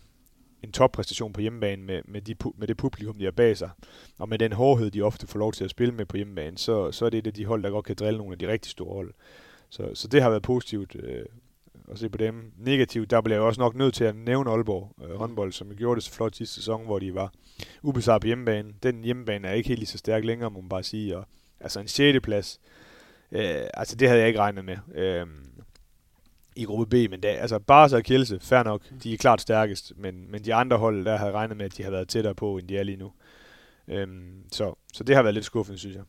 en 0.63 0.71
toppræstation 0.71 1.33
på 1.33 1.41
hjemmebane 1.41 1.83
med, 1.83 2.01
med, 2.05 2.21
de, 2.21 2.35
med 2.57 2.67
det 2.67 2.77
publikum, 2.77 3.17
de 3.17 3.23
har 3.23 3.31
bag 3.31 3.57
sig, 3.57 3.69
og 4.17 4.29
med 4.29 4.39
den 4.39 4.51
hårdhed, 4.51 4.91
de 4.91 5.01
ofte 5.01 5.27
får 5.27 5.39
lov 5.39 5.53
til 5.53 5.63
at 5.63 5.69
spille 5.69 5.93
med 5.93 6.05
på 6.05 6.17
hjemmebane, 6.17 6.57
så, 6.57 6.91
så 6.91 7.05
er 7.05 7.09
det 7.09 7.17
et 7.17 7.27
af 7.27 7.33
de 7.33 7.45
hold, 7.45 7.63
der 7.63 7.69
godt 7.69 7.85
kan 7.85 7.95
drille 7.95 8.17
nogle 8.17 8.33
af 8.33 8.39
de 8.39 8.47
rigtig 8.47 8.71
store 8.71 8.93
hold. 8.93 9.13
Så, 9.69 9.91
så 9.93 10.07
det 10.07 10.21
har 10.21 10.29
været 10.29 10.43
positivt 10.43 10.95
øh, 10.95 11.25
at 11.91 11.99
se 11.99 12.09
på 12.09 12.17
dem. 12.17 12.51
Negativt, 12.57 13.11
der 13.11 13.21
blev 13.21 13.35
jeg 13.35 13.43
også 13.43 13.61
nok 13.61 13.75
nødt 13.75 13.93
til 13.93 14.03
at 14.03 14.15
nævne 14.15 14.51
Aalborg 14.51 14.95
øh, 15.03 15.17
håndbold, 15.17 15.51
som 15.51 15.75
gjorde 15.75 15.95
det 15.95 16.03
så 16.03 16.11
flot 16.11 16.35
sidste 16.35 16.55
sæson, 16.55 16.85
hvor 16.85 16.99
de 16.99 17.15
var 17.15 17.31
ubesejret 17.81 18.21
på 18.21 18.27
hjemmebane. 18.27 18.73
Den 18.83 19.03
hjemmebane 19.03 19.47
er 19.47 19.53
ikke 19.53 19.67
helt 19.67 19.79
lige 19.79 19.87
så 19.87 19.97
stærk 19.97 20.23
længere, 20.23 20.51
må 20.51 20.61
man 20.61 20.69
bare 20.69 20.83
sige. 20.83 21.17
Og, 21.17 21.25
altså 21.59 21.79
en 21.79 21.87
6. 21.87 22.19
plads, 22.23 22.59
øh, 23.31 23.63
altså 23.73 23.95
det 23.95 24.07
havde 24.07 24.19
jeg 24.19 24.27
ikke 24.27 24.39
regnet 24.39 24.65
med. 24.65 24.77
Øh, 24.95 25.27
i 26.55 26.63
gruppe 26.63 26.85
B, 26.85 27.11
men 27.11 27.23
det, 27.23 27.29
altså 27.29 27.59
Barca 27.59 27.95
og 27.95 28.03
Kielse, 28.03 28.39
fair 28.39 28.63
nok, 28.63 28.81
de 29.03 29.13
er 29.13 29.17
klart 29.17 29.41
stærkest, 29.41 29.93
men, 29.97 30.31
men 30.31 30.45
de 30.45 30.53
andre 30.53 30.77
hold, 30.77 31.05
der 31.05 31.17
havde 31.17 31.31
regnet 31.31 31.57
med, 31.57 31.65
at 31.65 31.77
de 31.77 31.83
har 31.83 31.91
været 31.91 32.07
tættere 32.07 32.35
på, 32.35 32.57
end 32.57 32.67
de 32.67 32.77
er 32.77 32.83
lige 32.83 32.97
nu. 32.97 33.11
Øhm, 33.87 34.43
så, 34.51 34.73
så 34.93 35.03
det 35.03 35.15
har 35.15 35.23
været 35.23 35.33
lidt 35.33 35.45
skuffende, 35.45 35.79
synes 35.79 35.95
jeg. 35.95 36.03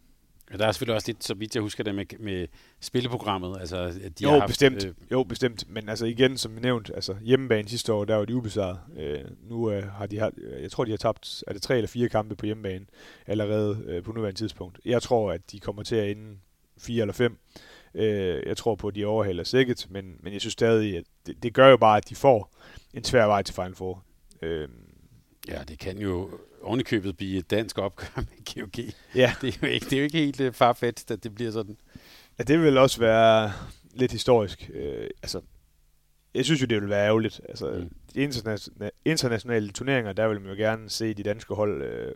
Ja, 0.52 0.56
der 0.56 0.66
er 0.66 0.72
selvfølgelig 0.72 0.94
også 0.94 1.08
lidt, 1.08 1.24
så 1.24 1.34
vidt 1.34 1.54
jeg 1.54 1.62
husker 1.62 1.84
det, 1.84 1.94
med, 1.94 2.04
med 2.18 2.46
spilleprogrammet. 2.80 3.56
Altså, 3.60 3.76
at 3.76 4.18
de 4.18 4.24
jo, 4.24 4.30
har 4.30 4.38
haft, 4.38 4.48
bestemt. 4.48 4.84
Øh... 4.84 4.94
Jo, 5.12 5.22
bestemt. 5.22 5.70
Men 5.70 5.88
altså 5.88 6.06
igen, 6.06 6.38
som 6.38 6.56
vi 6.56 6.60
nævnt, 6.60 6.90
altså 6.94 7.16
hjemmebane 7.22 7.68
sidste 7.68 7.92
år, 7.92 8.04
der 8.04 8.16
var 8.16 8.24
de 8.24 8.36
ubesejret. 8.36 8.78
Øh, 8.96 9.20
nu 9.42 9.70
øh, 9.70 9.84
har 9.84 10.06
de, 10.06 10.30
jeg 10.60 10.70
tror, 10.70 10.84
de 10.84 10.90
har 10.90 10.96
tabt, 10.96 11.44
er 11.46 11.52
det 11.52 11.62
tre 11.62 11.76
eller 11.76 11.88
fire 11.88 12.08
kampe 12.08 12.36
på 12.36 12.46
hjemmebane 12.46 12.86
allerede 13.26 13.84
øh, 13.86 14.02
på 14.02 14.12
nuværende 14.12 14.40
tidspunkt. 14.40 14.80
Jeg 14.84 15.02
tror, 15.02 15.32
at 15.32 15.52
de 15.52 15.60
kommer 15.60 15.82
til 15.82 15.96
at 15.96 16.10
ende 16.10 16.38
fire 16.78 17.00
eller 17.00 17.14
fem. 17.14 17.38
Øh, 17.94 18.42
jeg 18.46 18.56
tror 18.56 18.74
på, 18.74 18.88
at 18.88 18.94
de 18.94 19.04
overhaler 19.04 19.44
sækket, 19.44 19.86
men, 19.90 20.16
men 20.20 20.32
jeg 20.32 20.40
synes 20.40 20.52
stadig, 20.52 20.96
at 20.96 21.04
det, 21.26 21.42
det 21.42 21.54
gør 21.54 21.68
jo 21.68 21.76
bare, 21.76 21.96
at 21.96 22.08
de 22.08 22.14
får 22.14 22.54
en 22.94 23.04
svær 23.04 23.26
vej 23.26 23.42
til 23.42 23.54
Final 23.54 23.74
Four. 23.74 24.04
Øh, 24.42 24.68
Ja, 25.48 25.62
det 25.68 25.78
kan 25.78 25.98
jo 25.98 26.30
ovenikøbet 26.66 27.16
blive 27.16 27.38
et 27.38 27.50
dansk 27.50 27.78
opgør 27.78 28.06
med 28.16 28.54
GOG. 28.54 28.84
Ja. 29.14 29.32
Det 29.40 29.54
er 29.54 29.58
jo 29.62 29.68
ikke, 29.68 29.84
det 29.84 29.92
er 29.92 29.98
jo 29.98 30.04
ikke 30.04 30.18
helt 30.18 30.40
uh, 30.40 30.52
farfetched, 30.52 31.16
at 31.16 31.24
det 31.24 31.34
bliver 31.34 31.50
sådan. 31.50 31.76
Ja, 32.38 32.44
det 32.44 32.60
vil 32.60 32.78
også 32.78 33.00
være 33.00 33.52
lidt 33.94 34.12
historisk. 34.12 34.70
Øh, 34.74 35.06
altså, 35.22 35.40
jeg 36.34 36.44
synes 36.44 36.60
jo, 36.62 36.66
det 36.66 36.80
vil 36.80 36.88
være 36.88 37.06
ærgerligt. 37.06 37.40
Altså, 37.48 37.70
mm. 37.70 37.90
de 38.14 38.20
internationale, 38.20 38.90
internationale 39.04 39.70
turneringer, 39.70 40.12
der 40.12 40.28
vil 40.28 40.40
man 40.40 40.50
jo 40.50 40.56
gerne 40.56 40.90
se 40.90 41.14
de 41.14 41.22
danske 41.22 41.54
hold 41.54 41.82
øh, 41.82 42.12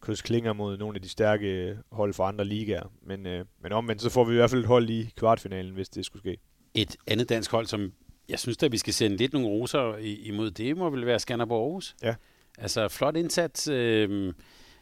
krydse 0.00 0.24
klinger 0.24 0.52
mod 0.52 0.76
nogle 0.76 0.96
af 0.96 1.02
de 1.02 1.08
stærke 1.08 1.78
hold 1.92 2.14
fra 2.14 2.28
andre 2.28 2.44
ligaer. 2.44 2.92
Men, 3.02 3.26
øh, 3.26 3.44
men 3.62 3.72
omvendt, 3.72 4.02
så 4.02 4.10
får 4.10 4.24
vi 4.24 4.32
i 4.32 4.36
hvert 4.36 4.50
fald 4.50 4.60
et 4.60 4.66
hold 4.66 4.90
i 4.90 5.10
kvartfinalen, 5.16 5.74
hvis 5.74 5.88
det 5.88 6.04
skulle 6.04 6.22
ske. 6.22 6.38
Et 6.74 6.96
andet 7.06 7.28
dansk 7.28 7.50
hold, 7.50 7.66
som 7.66 7.92
jeg 8.28 8.38
synes, 8.38 8.62
at 8.62 8.72
vi 8.72 8.78
skal 8.78 8.92
sende 8.92 9.16
lidt 9.16 9.32
nogle 9.32 9.48
roser 9.48 9.96
imod 10.00 10.50
det, 10.50 10.76
må 10.76 10.90
vel 10.90 11.06
være 11.06 11.18
Skanderborg 11.18 11.66
Aarhus. 11.66 11.96
Ja. 12.02 12.14
Altså, 12.58 12.88
flot 12.88 13.16
indsats. 13.16 13.68
Øh, 13.68 14.32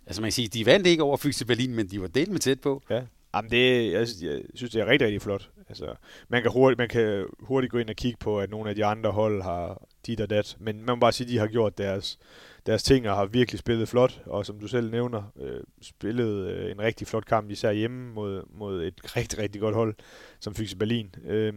altså, 0.07 0.23
man 0.23 0.29
kan 0.29 0.33
sige, 0.33 0.49
de 0.49 0.67
vandt 0.67 0.87
ikke 0.87 1.03
over 1.03 1.17
Fyse 1.17 1.47
Berlin, 1.47 1.75
men 1.75 1.87
de 1.87 2.01
var 2.01 2.07
delt 2.07 2.31
med 2.31 2.41
tæt 2.41 2.61
på. 2.61 2.83
Ja. 2.91 3.03
Jamen 3.35 3.51
det, 3.51 3.93
jeg, 3.93 4.07
jeg 4.23 4.43
synes, 4.55 4.73
det 4.73 4.81
er 4.81 4.87
rigtig, 4.87 5.07
rigtig 5.07 5.23
flot. 5.23 5.51
Altså, 5.69 5.95
man, 6.29 6.43
kan 6.43 6.51
hurtigt, 6.51 6.79
man 6.79 6.89
kan 6.89 7.27
hurtigt 7.41 7.71
gå 7.71 7.79
ind 7.79 7.89
og 7.89 7.97
kigge 7.97 8.19
på, 8.21 8.41
at 8.41 8.51
nogle 8.51 8.69
af 8.69 8.75
de 8.75 8.85
andre 8.85 9.11
hold 9.11 9.43
har 9.43 9.87
dit 10.07 10.21
og 10.21 10.31
dat, 10.31 10.57
men 10.61 10.77
man 10.77 10.87
må 10.87 10.97
bare 10.97 11.13
sige, 11.13 11.27
at 11.27 11.31
de 11.31 11.39
har 11.39 11.47
gjort 11.47 11.79
deres, 11.79 12.19
deres 12.67 12.83
ting 12.83 13.09
og 13.09 13.17
har 13.17 13.27
virkelig 13.27 13.59
spillet 13.59 13.89
flot, 13.89 14.23
og 14.27 14.47
som 14.47 14.61
du 14.61 14.67
selv 14.67 14.91
nævner, 14.91 15.23
øh, 15.41 15.61
spillet 15.83 16.49
øh, 16.49 16.71
en 16.71 16.81
rigtig 16.81 17.07
flot 17.07 17.25
kamp, 17.25 17.51
især 17.51 17.73
hjemme 17.73 18.13
mod, 18.13 18.43
mod 18.51 18.83
et 18.83 19.01
rigtig, 19.17 19.39
rigtig 19.39 19.61
godt 19.61 19.75
hold, 19.75 19.95
som 20.41 20.55
Fyse 20.55 20.77
Berlin. 20.77 21.15
Øh, 21.27 21.53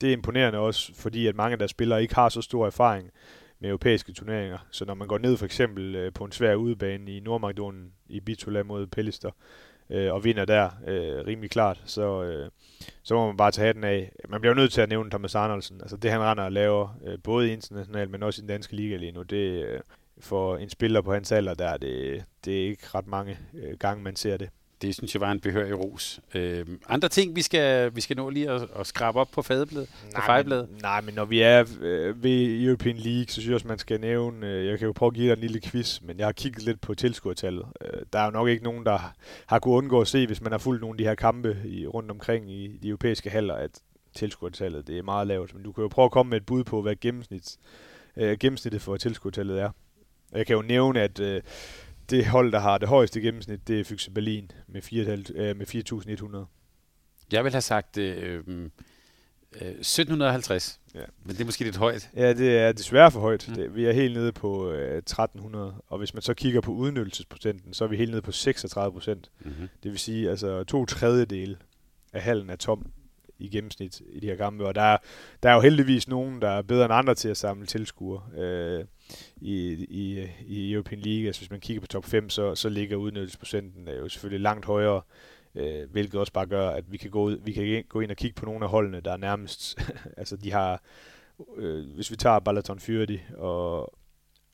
det 0.00 0.08
er 0.08 0.12
imponerende 0.12 0.58
også, 0.58 0.94
fordi 0.94 1.26
at 1.26 1.36
mange 1.36 1.52
af 1.52 1.58
deres 1.58 1.70
spillere 1.70 2.02
ikke 2.02 2.14
har 2.14 2.28
så 2.28 2.40
stor 2.40 2.66
erfaring 2.66 3.10
med 3.58 3.68
europæiske 3.68 4.12
turneringer. 4.12 4.58
Så 4.70 4.84
når 4.84 4.94
man 4.94 5.08
går 5.08 5.18
ned 5.18 5.36
for 5.36 5.44
eksempel 5.44 5.94
øh, 5.94 6.12
på 6.12 6.24
en 6.24 6.32
svær 6.32 6.54
udebane 6.54 7.16
i 7.16 7.20
Nordmakedonien 7.20 7.92
i 8.08 8.20
Bitola 8.20 8.62
mod 8.62 8.86
Pellister, 8.86 9.30
øh, 9.90 10.12
og 10.12 10.24
vinder 10.24 10.44
der 10.44 10.70
øh, 10.86 11.26
rimelig 11.26 11.50
klart, 11.50 11.82
så, 11.84 12.22
øh, 12.22 12.50
så 13.02 13.14
må 13.14 13.26
man 13.26 13.36
bare 13.36 13.50
tage 13.50 13.66
hatten 13.66 13.84
af. 13.84 14.12
Man 14.28 14.40
bliver 14.40 14.54
jo 14.54 14.60
nødt 14.60 14.72
til 14.72 14.80
at 14.80 14.88
nævne 14.88 15.10
Thomas 15.10 15.34
Arnoldsen. 15.34 15.80
Altså 15.80 15.96
det 15.96 16.10
han 16.10 16.20
render 16.20 16.44
og 16.44 16.52
laver, 16.52 16.98
øh, 17.06 17.18
både 17.24 17.52
internationalt, 17.52 18.10
men 18.10 18.22
også 18.22 18.40
i 18.40 18.42
den 18.42 18.48
danske 18.48 18.76
liga 18.76 18.96
lige 18.96 19.12
nu, 19.12 19.22
det 19.22 19.64
øh, 19.64 19.80
for 20.20 20.56
en 20.56 20.70
spiller 20.70 21.00
på 21.00 21.12
hans 21.12 21.32
alder, 21.32 21.54
der 21.54 21.68
er 21.68 21.76
det, 21.76 22.24
det 22.44 22.62
er 22.62 22.68
ikke 22.68 22.86
ret 22.94 23.06
mange 23.06 23.38
øh, 23.54 23.78
gange, 23.78 24.04
man 24.04 24.16
ser 24.16 24.36
det. 24.36 24.50
Det 24.82 24.94
synes 24.94 25.14
jeg 25.14 25.20
var 25.20 25.32
en 25.32 25.40
behørig 25.40 25.78
ros. 25.78 26.20
Øh, 26.34 26.66
andre 26.88 27.08
ting, 27.08 27.36
vi 27.36 27.42
skal, 27.42 27.96
vi 27.96 28.00
skal 28.00 28.16
nå 28.16 28.30
lige 28.30 28.50
at, 28.50 28.62
at 28.78 28.86
skrabe 28.86 29.18
op 29.20 29.28
på 29.32 29.42
fadebladet? 29.42 29.88
Nej, 30.12 30.42
men, 30.42 30.68
nej, 30.82 31.00
men 31.00 31.14
når 31.14 31.24
vi 31.24 31.40
er 31.40 31.64
øh, 31.80 32.22
ved 32.22 32.64
European 32.64 32.96
League, 32.96 33.26
så 33.26 33.32
synes 33.32 33.46
jeg 33.46 33.54
også, 33.54 33.68
man 33.68 33.78
skal 33.78 34.00
nævne, 34.00 34.46
øh, 34.46 34.66
jeg 34.66 34.78
kan 34.78 34.86
jo 34.86 34.92
prøve 34.92 35.08
at 35.10 35.14
give 35.14 35.26
dig 35.26 35.32
en 35.32 35.40
lille 35.40 35.60
quiz, 35.60 36.00
men 36.02 36.18
jeg 36.18 36.26
har 36.26 36.32
kigget 36.32 36.62
lidt 36.62 36.80
på 36.80 36.94
tilskuertallet. 36.94 37.64
Øh, 37.80 38.00
der 38.12 38.18
er 38.18 38.24
jo 38.24 38.30
nok 38.30 38.48
ikke 38.48 38.64
nogen, 38.64 38.86
der 38.86 39.14
har 39.46 39.58
kunnet 39.58 39.76
undgå 39.76 40.00
at 40.00 40.08
se, 40.08 40.26
hvis 40.26 40.40
man 40.40 40.52
har 40.52 40.58
fulgt 40.58 40.80
nogle 40.80 40.94
af 40.94 40.98
de 40.98 41.04
her 41.04 41.14
kampe 41.14 41.56
i, 41.64 41.86
rundt 41.86 42.10
omkring 42.10 42.50
i 42.50 42.78
de 42.82 42.88
europæiske 42.88 43.30
haller, 43.30 43.54
at 43.54 43.70
tilskuertallet 44.14 44.86
det 44.86 44.98
er 44.98 45.02
meget 45.02 45.26
lavt. 45.26 45.54
Men 45.54 45.62
du 45.62 45.72
kan 45.72 45.82
jo 45.82 45.88
prøve 45.88 46.04
at 46.04 46.12
komme 46.12 46.30
med 46.30 46.36
et 46.36 46.46
bud 46.46 46.64
på, 46.64 46.82
hvad 46.82 46.96
gennemsnit, 47.00 47.56
øh, 48.16 48.38
gennemsnittet 48.38 48.82
for 48.82 48.96
tilskuertallet 48.96 49.60
er. 49.60 49.70
Jeg 50.32 50.46
kan 50.46 50.56
jo 50.56 50.62
nævne, 50.62 51.00
at 51.00 51.20
øh, 51.20 51.42
det 52.10 52.26
hold, 52.26 52.52
der 52.52 52.58
har 52.58 52.78
det 52.78 52.88
højeste 52.88 53.20
gennemsnit, 53.20 53.68
det 53.68 53.80
er 53.80 53.84
Fyxe 53.84 54.10
Berlin 54.10 54.50
med 54.66 54.82
4.100. 54.82 55.32
Øh, 55.40 55.56
med 55.56 56.46
Jeg 57.32 57.44
vil 57.44 57.52
have 57.52 57.60
sagt 57.60 57.98
øh, 57.98 58.42
øh, 58.46 59.68
1750, 59.68 60.80
ja. 60.94 61.00
men 61.24 61.36
det 61.36 61.40
er 61.40 61.44
måske 61.44 61.64
lidt 61.64 61.76
højt. 61.76 62.10
Ja, 62.16 62.32
det 62.32 62.58
er 62.58 62.72
desværre 62.72 63.10
for 63.10 63.20
højt. 63.20 63.48
Mm. 63.48 63.54
Det, 63.54 63.74
vi 63.74 63.84
er 63.84 63.92
helt 63.92 64.16
nede 64.16 64.32
på 64.32 64.70
øh, 64.70 64.98
1300, 64.98 65.74
og 65.86 65.98
hvis 65.98 66.14
man 66.14 66.22
så 66.22 66.34
kigger 66.34 66.60
på 66.60 66.72
udnyttelsesprocenten, 66.72 67.74
så 67.74 67.84
er 67.84 67.88
vi 67.88 67.96
helt 67.96 68.10
nede 68.10 68.22
på 68.22 68.32
36 68.32 68.92
procent. 68.92 69.30
Mm-hmm. 69.40 69.68
Det 69.82 69.90
vil 69.90 69.98
sige, 69.98 70.30
altså 70.30 70.64
to 70.64 70.86
tredjedele 70.86 71.56
af 72.12 72.22
hallen 72.22 72.50
er 72.50 72.56
tom 72.56 72.86
i 73.38 73.48
gennemsnit 73.48 74.00
i 74.12 74.20
de 74.20 74.26
her 74.26 74.36
kampe, 74.36 74.66
og 74.66 74.74
der 74.74 74.82
er, 74.82 74.98
der 75.42 75.50
er 75.50 75.54
jo 75.54 75.60
heldigvis 75.60 76.08
nogen, 76.08 76.42
der 76.42 76.48
er 76.48 76.62
bedre 76.62 76.84
end 76.84 76.94
andre 76.94 77.14
til 77.14 77.28
at 77.28 77.36
samle 77.36 77.66
tilskuere. 77.66 78.22
Øh, 78.38 78.84
i, 79.40 79.86
i, 79.90 80.28
i 80.46 80.72
European 80.72 81.00
League. 81.00 81.26
Altså 81.26 81.40
hvis 81.40 81.50
man 81.50 81.60
kigger 81.60 81.80
på 81.80 81.86
top 81.86 82.04
5, 82.04 82.30
så, 82.30 82.54
så 82.54 82.68
ligger 82.68 82.96
udnyttelsesprocenten 82.96 83.88
jo 83.88 84.08
selvfølgelig 84.08 84.40
langt 84.40 84.64
højere, 84.64 85.02
øh, 85.54 85.90
hvilket 85.90 86.20
også 86.20 86.32
bare 86.32 86.46
gør, 86.46 86.70
at 86.70 86.92
vi 86.92 86.96
kan, 86.96 87.10
gå 87.10 87.22
ud, 87.22 87.38
vi 87.44 87.52
kan 87.52 87.84
gå 87.88 88.00
ind 88.00 88.10
og 88.10 88.16
kigge 88.16 88.34
på 88.34 88.46
nogle 88.46 88.64
af 88.64 88.70
holdene, 88.70 89.00
der 89.00 89.12
er 89.12 89.16
nærmest, 89.16 89.78
altså 90.16 90.36
de 90.36 90.52
har, 90.52 90.82
øh, 91.56 91.94
hvis 91.94 92.10
vi 92.10 92.16
tager 92.16 92.38
Balaton 92.38 92.80
Fyrdi 92.80 93.20
og, 93.36 93.94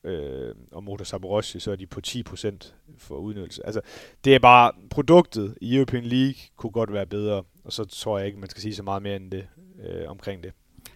øh, 0.04 0.54
og 0.72 0.84
Motor 0.84 1.04
Saporossi, 1.04 1.60
så 1.60 1.72
er 1.72 1.76
de 1.76 1.86
på 1.86 2.00
10% 2.06 2.74
for 2.98 3.16
udnyttelse. 3.16 3.66
Altså, 3.66 3.80
det 4.24 4.34
er 4.34 4.38
bare, 4.38 4.72
produktet 4.90 5.58
i 5.60 5.76
European 5.76 6.04
League 6.04 6.40
kunne 6.56 6.72
godt 6.72 6.92
være 6.92 7.06
bedre, 7.06 7.42
og 7.64 7.72
så 7.72 7.84
tror 7.84 8.18
jeg 8.18 8.26
ikke, 8.26 8.38
man 8.38 8.50
skal 8.50 8.62
sige 8.62 8.74
så 8.74 8.82
meget 8.82 9.02
mere 9.02 9.16
end 9.16 9.30
det 9.30 9.48
øh, 9.82 10.10
omkring 10.10 10.42
det. 10.42 10.52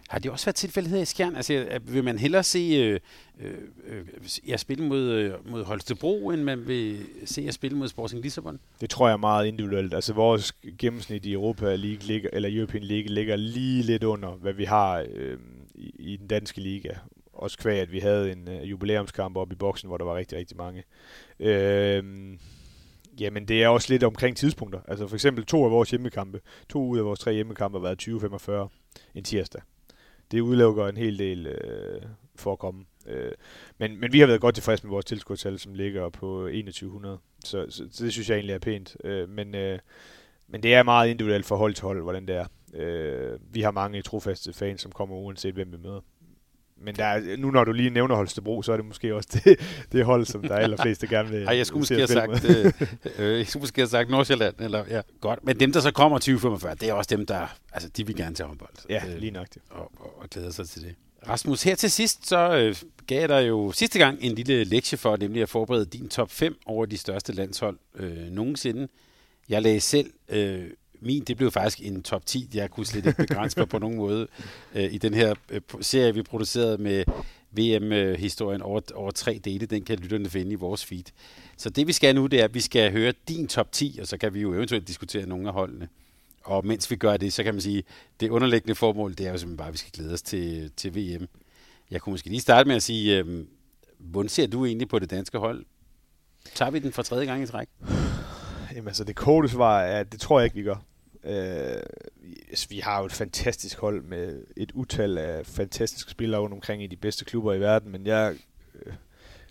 Har 0.07 0.19
det 0.19 0.31
også 0.31 0.45
været 0.45 0.55
tilfældet 0.55 0.91
her 0.91 1.01
i 1.01 1.05
Skjern? 1.05 1.35
Altså, 1.35 1.79
vil 1.81 2.03
man 2.03 2.19
hellere 2.19 2.43
se 2.43 2.59
øh, 2.59 2.99
øh, 3.39 3.53
øh 3.87 4.05
jer 4.47 4.57
spille 4.57 4.83
mod, 4.83 5.01
øh, 5.01 5.51
mod 5.51 5.63
Holstebro, 5.63 6.29
end 6.29 6.43
man 6.43 6.67
vil 6.67 7.05
se 7.25 7.41
jer 7.41 7.51
spille 7.51 7.77
mod 7.77 7.87
Sporting 7.87 8.21
Lissabon? 8.21 8.59
Det 8.81 8.89
tror 8.89 9.07
jeg 9.07 9.13
er 9.13 9.17
meget 9.17 9.47
individuelt. 9.47 9.93
Altså, 9.93 10.13
vores 10.13 10.53
gennemsnit 10.77 11.25
i 11.25 11.33
Europa 11.33 11.75
League 11.75 12.03
ligger, 12.03 12.29
eller 12.33 12.49
European 12.51 12.83
League 12.83 13.09
ligger 13.09 13.35
lige 13.35 13.83
lidt 13.83 14.03
under, 14.03 14.31
hvad 14.31 14.53
vi 14.53 14.63
har 14.63 15.05
øh, 15.13 15.37
i, 15.75 15.93
i 15.99 16.17
den 16.17 16.27
danske 16.27 16.61
liga. 16.61 16.89
Også 17.33 17.57
kvæg, 17.57 17.79
at 17.79 17.91
vi 17.91 17.99
havde 17.99 18.31
en 18.31 18.49
øh, 18.49 18.69
jubilæumskamp 18.69 19.37
oppe 19.37 19.53
i 19.53 19.57
boksen, 19.57 19.87
hvor 19.87 19.97
der 19.97 20.05
var 20.05 20.15
rigtig, 20.15 20.37
rigtig 20.37 20.57
mange. 20.57 20.83
Øh, 21.39 22.03
Jamen, 23.19 23.47
det 23.47 23.63
er 23.63 23.67
også 23.67 23.93
lidt 23.93 24.03
omkring 24.03 24.37
tidspunkter. 24.37 24.79
Altså 24.87 25.07
for 25.07 25.15
eksempel 25.15 25.45
to 25.45 25.65
af 25.65 25.71
vores 25.71 25.89
hjemmekampe, 25.89 26.41
to 26.69 26.85
ud 26.87 26.97
af 26.97 27.05
vores 27.05 27.19
tre 27.19 27.33
hjemmekampe 27.33 27.77
har 27.77 27.83
været 27.83 28.67
20.45 28.67 28.69
en 29.15 29.23
tirsdag. 29.23 29.61
Det 30.31 30.41
udelukker 30.41 30.87
en 30.87 30.97
hel 30.97 31.19
del 31.19 31.47
øh, 31.47 32.01
for 32.35 32.51
at 32.51 32.59
komme. 32.59 32.85
Øh, 33.07 33.31
men, 33.77 33.99
men 33.99 34.13
vi 34.13 34.19
har 34.19 34.27
været 34.27 34.41
godt 34.41 34.55
tilfredse 34.55 34.83
med 34.83 34.91
vores 34.91 35.05
tilskudstal, 35.05 35.59
som 35.59 35.73
ligger 35.73 36.09
på 36.09 36.43
2100. 36.43 37.17
Så, 37.45 37.65
så, 37.69 37.87
så 37.91 38.03
det 38.03 38.13
synes 38.13 38.29
jeg 38.29 38.35
egentlig 38.35 38.53
er 38.53 38.59
pænt. 38.59 38.97
Øh, 39.03 39.29
men, 39.29 39.55
øh, 39.55 39.79
men 40.47 40.63
det 40.63 40.73
er 40.73 40.83
meget 40.83 41.09
individuelt 41.09 41.45
forhold 41.45 41.61
hold 41.61 41.73
til 41.73 41.85
hold, 41.85 42.01
hvordan 42.01 42.27
det 42.27 42.35
er. 42.35 42.45
Øh, 42.73 43.39
vi 43.53 43.61
har 43.61 43.71
mange 43.71 44.01
trofaste 44.01 44.53
fans, 44.53 44.81
som 44.81 44.91
kommer 44.91 45.15
uanset 45.15 45.53
hvem 45.53 45.71
vi 45.71 45.77
møder. 45.77 46.01
Men 46.81 46.95
der 46.95 47.05
er, 47.05 47.37
nu 47.37 47.51
når 47.51 47.63
du 47.63 47.71
lige 47.71 47.89
nævner 47.89 48.15
Holstebro, 48.15 48.61
så 48.61 48.71
er 48.71 48.77
det 48.77 48.85
måske 48.85 49.15
også 49.15 49.41
det, 49.45 49.59
det 49.91 50.05
hold, 50.05 50.25
som 50.25 50.41
der 50.41 50.55
er 50.55 50.59
allerfleste 50.59 51.07
gerne 51.07 51.29
vil 51.29 51.43
Ej, 51.43 51.57
jeg 51.57 51.65
skulle 51.65 51.81
måske 51.81 51.95
have 51.95 52.07
sagt, 52.07 52.45
øh, 52.45 52.73
øh, 53.19 53.37
jeg 53.37 53.47
skulle 53.47 53.61
måske 53.61 53.81
have 53.81 53.87
sagt 53.87 54.09
Nordsjælland, 54.09 54.55
eller 54.59 54.83
ja, 54.89 55.01
godt. 55.21 55.43
Men 55.43 55.59
dem, 55.59 55.71
der 55.71 55.79
så 55.79 55.91
kommer 55.91 56.17
2045, 56.17 56.75
det 56.75 56.89
er 56.89 56.93
også 56.93 57.15
dem, 57.15 57.25
der, 57.25 57.57
altså 57.73 57.89
de 57.89 58.07
vil 58.07 58.15
gerne 58.15 58.35
til 58.35 58.45
håndbold. 58.45 58.69
Ja, 58.89 59.01
øh, 59.07 59.17
lige 59.17 59.31
nok 59.31 59.47
det. 59.53 59.61
Og, 59.69 59.91
og, 59.99 60.21
og 60.21 60.29
glæder 60.29 60.51
sig 60.51 60.69
til 60.69 60.81
det. 60.81 60.95
Rasmus, 61.29 61.63
her 61.63 61.75
til 61.75 61.91
sidst, 61.91 62.27
så 62.27 62.57
øh, 62.57 62.75
gav 63.07 63.19
jeg 63.19 63.29
dig 63.29 63.47
jo 63.47 63.71
sidste 63.71 63.99
gang 63.99 64.17
en 64.21 64.35
lille 64.35 64.63
lektie 64.63 64.97
for, 64.97 65.17
nemlig 65.17 65.41
at 65.41 65.49
forberede 65.49 65.85
din 65.85 66.09
top 66.09 66.31
5 66.31 66.57
over 66.65 66.85
de 66.85 66.97
største 66.97 67.33
landshold 67.33 67.77
øh, 67.95 68.31
nogensinde. 68.31 68.87
Jeg 69.49 69.61
lagde 69.61 69.79
selv 69.79 70.11
øh, 70.29 70.69
min, 71.01 71.23
det 71.23 71.37
blev 71.37 71.51
faktisk 71.51 71.79
en 71.81 72.03
top 72.03 72.25
10. 72.25 72.49
Jeg 72.53 72.71
kunne 72.71 72.85
slet 72.85 73.05
ikke 73.05 73.17
begrænse 73.27 73.59
mig 73.59 73.69
på 73.69 73.79
nogen 73.79 73.97
måde 73.97 74.27
øh, 74.75 74.93
i 74.93 74.97
den 74.97 75.13
her 75.13 75.35
øh, 75.49 75.61
serie, 75.81 76.13
vi 76.13 76.23
producerede 76.23 76.77
med 76.77 77.05
VM-historien 77.51 78.61
over, 78.61 78.81
over 78.95 79.11
tre 79.11 79.39
dele. 79.45 79.65
Den 79.65 79.85
kan 79.85 79.99
lytterne 79.99 80.29
finde 80.29 80.51
i 80.51 80.55
vores 80.55 80.85
feed. 80.85 81.03
Så 81.57 81.69
det 81.69 81.87
vi 81.87 81.93
skal 81.93 82.15
nu, 82.15 82.27
det 82.27 82.39
er, 82.39 82.43
at 82.43 82.53
vi 82.53 82.59
skal 82.59 82.91
høre 82.91 83.13
din 83.27 83.47
top 83.47 83.71
10, 83.71 83.97
og 84.01 84.07
så 84.07 84.17
kan 84.17 84.33
vi 84.33 84.41
jo 84.41 84.53
eventuelt 84.53 84.87
diskutere 84.87 85.25
nogle 85.25 85.47
af 85.47 85.53
holdene. 85.53 85.87
Og 86.43 86.65
mens 86.65 86.91
vi 86.91 86.95
gør 86.95 87.17
det, 87.17 87.33
så 87.33 87.43
kan 87.43 87.53
man 87.53 87.61
sige, 87.61 87.83
det 88.19 88.29
underliggende 88.29 88.75
formål, 88.75 89.15
det 89.15 89.27
er 89.27 89.31
jo 89.31 89.37
simpelthen 89.37 89.57
bare, 89.57 89.67
at 89.67 89.73
vi 89.73 89.77
skal 89.77 89.91
glæde 89.91 90.13
os 90.13 90.21
til, 90.21 90.71
til 90.77 90.95
VM. 90.95 91.27
Jeg 91.91 92.01
kunne 92.01 92.13
måske 92.13 92.29
lige 92.29 92.41
starte 92.41 92.67
med 92.67 92.75
at 92.75 92.83
sige, 92.83 93.17
øh, 93.17 93.45
hvordan 93.99 94.29
ser 94.29 94.47
du 94.47 94.65
egentlig 94.65 94.87
på 94.87 94.99
det 94.99 95.09
danske 95.09 95.37
hold? 95.37 95.65
Tager 96.55 96.71
vi 96.71 96.79
den 96.79 96.91
for 96.91 97.01
tredje 97.01 97.25
gang 97.25 97.43
i 97.43 97.45
træk? 97.45 97.67
Jamen 98.75 98.87
altså, 98.87 99.03
det 99.03 99.15
korte 99.15 99.49
svar 99.49 99.81
er, 99.81 99.99
at 99.99 100.11
det 100.11 100.19
tror 100.19 100.39
jeg 100.39 100.45
ikke, 100.45 100.55
vi 100.55 100.63
gør. 100.63 100.75
Øh, 101.27 101.81
altså, 102.49 102.69
vi 102.69 102.79
har 102.79 102.99
jo 102.99 103.05
et 103.05 103.11
fantastisk 103.11 103.79
hold 103.79 104.03
med 104.03 104.43
et 104.57 104.71
utal 104.71 105.17
af 105.17 105.45
fantastiske 105.45 106.11
spillere 106.11 106.41
rundt 106.41 106.53
omkring 106.53 106.83
i 106.83 106.87
de 106.87 106.97
bedste 106.97 107.25
klubber 107.25 107.53
i 107.53 107.59
verden, 107.59 107.91
men 107.91 108.07
jeg 108.07 108.35
øh, 108.85 108.93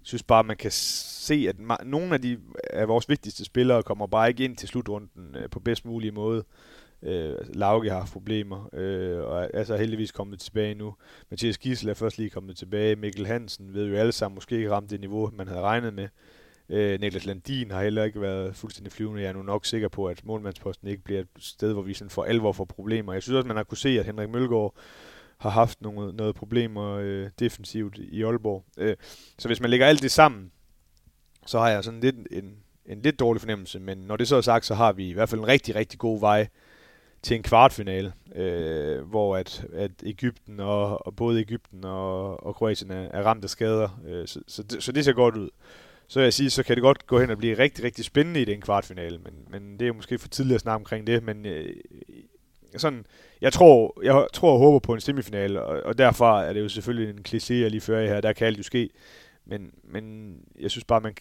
synes 0.02 0.22
bare, 0.22 0.44
man 0.44 0.56
kan 0.56 0.70
se, 0.70 1.46
at 1.48 1.56
nogle 1.86 2.14
af, 2.14 2.22
de, 2.22 2.38
af 2.70 2.88
vores 2.88 3.08
vigtigste 3.08 3.44
spillere 3.44 3.82
kommer 3.82 4.06
bare 4.06 4.28
ikke 4.28 4.44
ind 4.44 4.56
til 4.56 4.68
slutrunden 4.68 5.36
øh, 5.36 5.50
på 5.50 5.60
bedst 5.60 5.84
mulige 5.84 6.12
måde. 6.12 6.44
Øh, 7.02 7.34
Lauke 7.54 7.90
har 7.90 7.98
haft 7.98 8.12
problemer, 8.12 8.68
øh, 8.72 9.18
og 9.18 9.50
er 9.54 9.64
så 9.64 9.76
heldigvis 9.76 10.12
kommet 10.12 10.40
tilbage 10.40 10.74
nu. 10.74 10.94
Mathias 11.30 11.58
Gissel 11.58 11.88
er 11.88 11.94
først 11.94 12.18
lige 12.18 12.30
kommet 12.30 12.56
tilbage. 12.56 12.96
Mikkel 12.96 13.26
Hansen 13.26 13.74
ved 13.74 13.86
jo 13.86 13.96
alle 13.96 14.12
sammen 14.12 14.34
måske 14.34 14.56
ikke 14.56 14.70
ramt 14.70 14.90
det 14.90 15.00
niveau, 15.00 15.30
man 15.34 15.48
havde 15.48 15.60
regnet 15.60 15.94
med. 15.94 16.04
Øh, 16.04 16.10
Øh, 16.68 17.00
Niklas 17.00 17.26
Landin 17.26 17.70
har 17.70 17.82
heller 17.82 18.04
ikke 18.04 18.20
været 18.20 18.56
fuldstændig 18.56 18.92
flyvende. 18.92 19.22
Jeg 19.22 19.28
er 19.28 19.32
nu 19.32 19.42
nok 19.42 19.66
sikker 19.66 19.88
på, 19.88 20.06
at 20.06 20.24
målmandsposten 20.24 20.88
ikke 20.88 21.02
bliver 21.02 21.20
et 21.20 21.28
sted, 21.38 21.72
hvor 21.72 21.82
vi 21.82 21.94
sådan 21.94 22.10
for 22.10 22.24
alvor 22.24 22.52
får 22.52 22.64
problemer. 22.64 23.12
Jeg 23.12 23.22
synes 23.22 23.36
også, 23.36 23.48
man 23.48 23.56
har 23.56 23.64
kunne 23.64 23.78
se, 23.78 23.88
at 23.88 24.06
Henrik 24.06 24.28
Mølgaard 24.28 24.74
har 25.38 25.50
haft 25.50 25.82
nogle, 25.82 26.12
noget 26.12 26.34
problemer 26.34 26.98
øh, 27.02 27.30
defensivt 27.38 27.98
i 27.98 28.22
Aalborg. 28.22 28.64
Øh, 28.78 28.96
så 29.38 29.48
hvis 29.48 29.60
man 29.60 29.70
lægger 29.70 29.86
alt 29.86 30.02
det 30.02 30.10
sammen, 30.10 30.50
så 31.46 31.58
har 31.58 31.68
jeg 31.68 31.84
sådan 31.84 32.00
lidt 32.00 32.16
en, 32.30 32.56
en 32.86 33.02
lidt 33.02 33.20
dårlig 33.20 33.40
fornemmelse. 33.40 33.80
Men 33.80 33.98
når 33.98 34.16
det 34.16 34.28
så 34.28 34.36
er 34.36 34.40
sagt, 34.40 34.66
så 34.66 34.74
har 34.74 34.92
vi 34.92 35.08
i 35.08 35.12
hvert 35.12 35.28
fald 35.28 35.40
en 35.40 35.48
rigtig, 35.48 35.74
rigtig 35.74 35.98
god 35.98 36.20
vej 36.20 36.48
til 37.22 37.36
en 37.36 37.42
kvartfinale, 37.42 38.12
øh, 38.34 39.02
hvor 39.02 39.36
at, 39.36 39.66
at 39.72 39.90
Ægypten 40.02 40.60
og, 40.60 41.06
og 41.06 41.16
både 41.16 41.40
Ægypten 41.40 41.84
og, 41.84 42.46
og 42.46 42.54
Kroatien 42.54 42.90
er, 42.90 43.08
er 43.10 43.22
ramt 43.22 43.44
af 43.44 43.50
skader. 43.50 44.00
Øh, 44.06 44.26
så, 44.26 44.40
så, 44.48 44.62
det, 44.62 44.82
så 44.82 44.92
det 44.92 45.04
ser 45.04 45.12
godt 45.12 45.36
ud 45.36 45.50
så 46.08 46.18
vil 46.18 46.24
jeg 46.24 46.32
sige, 46.32 46.50
så 46.50 46.62
kan 46.62 46.76
det 46.76 46.82
godt 46.82 47.06
gå 47.06 47.20
hen 47.20 47.30
og 47.30 47.38
blive 47.38 47.58
rigtig, 47.58 47.84
rigtig 47.84 48.04
spændende 48.04 48.40
i 48.40 48.44
den 48.44 48.60
kvartfinale, 48.60 49.18
men, 49.18 49.34
men 49.50 49.80
det 49.80 49.88
er 49.88 49.92
måske 49.92 50.18
for 50.18 50.28
tidligt 50.28 50.54
at 50.54 50.60
snakke 50.60 50.76
omkring 50.76 51.06
det, 51.06 51.22
men 51.22 51.46
øh, 51.46 51.76
sådan, 52.76 53.06
jeg 53.40 53.52
tror, 53.52 54.00
jeg 54.02 54.26
tror 54.32 54.52
og 54.52 54.58
håber 54.58 54.78
på 54.78 54.94
en 54.94 55.00
semifinale, 55.00 55.62
og, 55.62 55.82
og 55.82 55.98
derfor 55.98 56.38
er 56.38 56.52
det 56.52 56.60
jo 56.60 56.68
selvfølgelig 56.68 57.10
en 57.10 57.24
kliché, 57.28 57.54
jeg 57.54 57.70
lige 57.70 57.80
fører 57.80 58.06
her, 58.08 58.20
der 58.20 58.32
kan 58.32 58.46
alt 58.46 58.58
jo 58.58 58.62
ske, 58.62 58.90
men, 59.44 59.70
men 59.84 60.34
jeg 60.60 60.70
synes 60.70 60.84
bare, 60.84 61.00
man, 61.00 61.14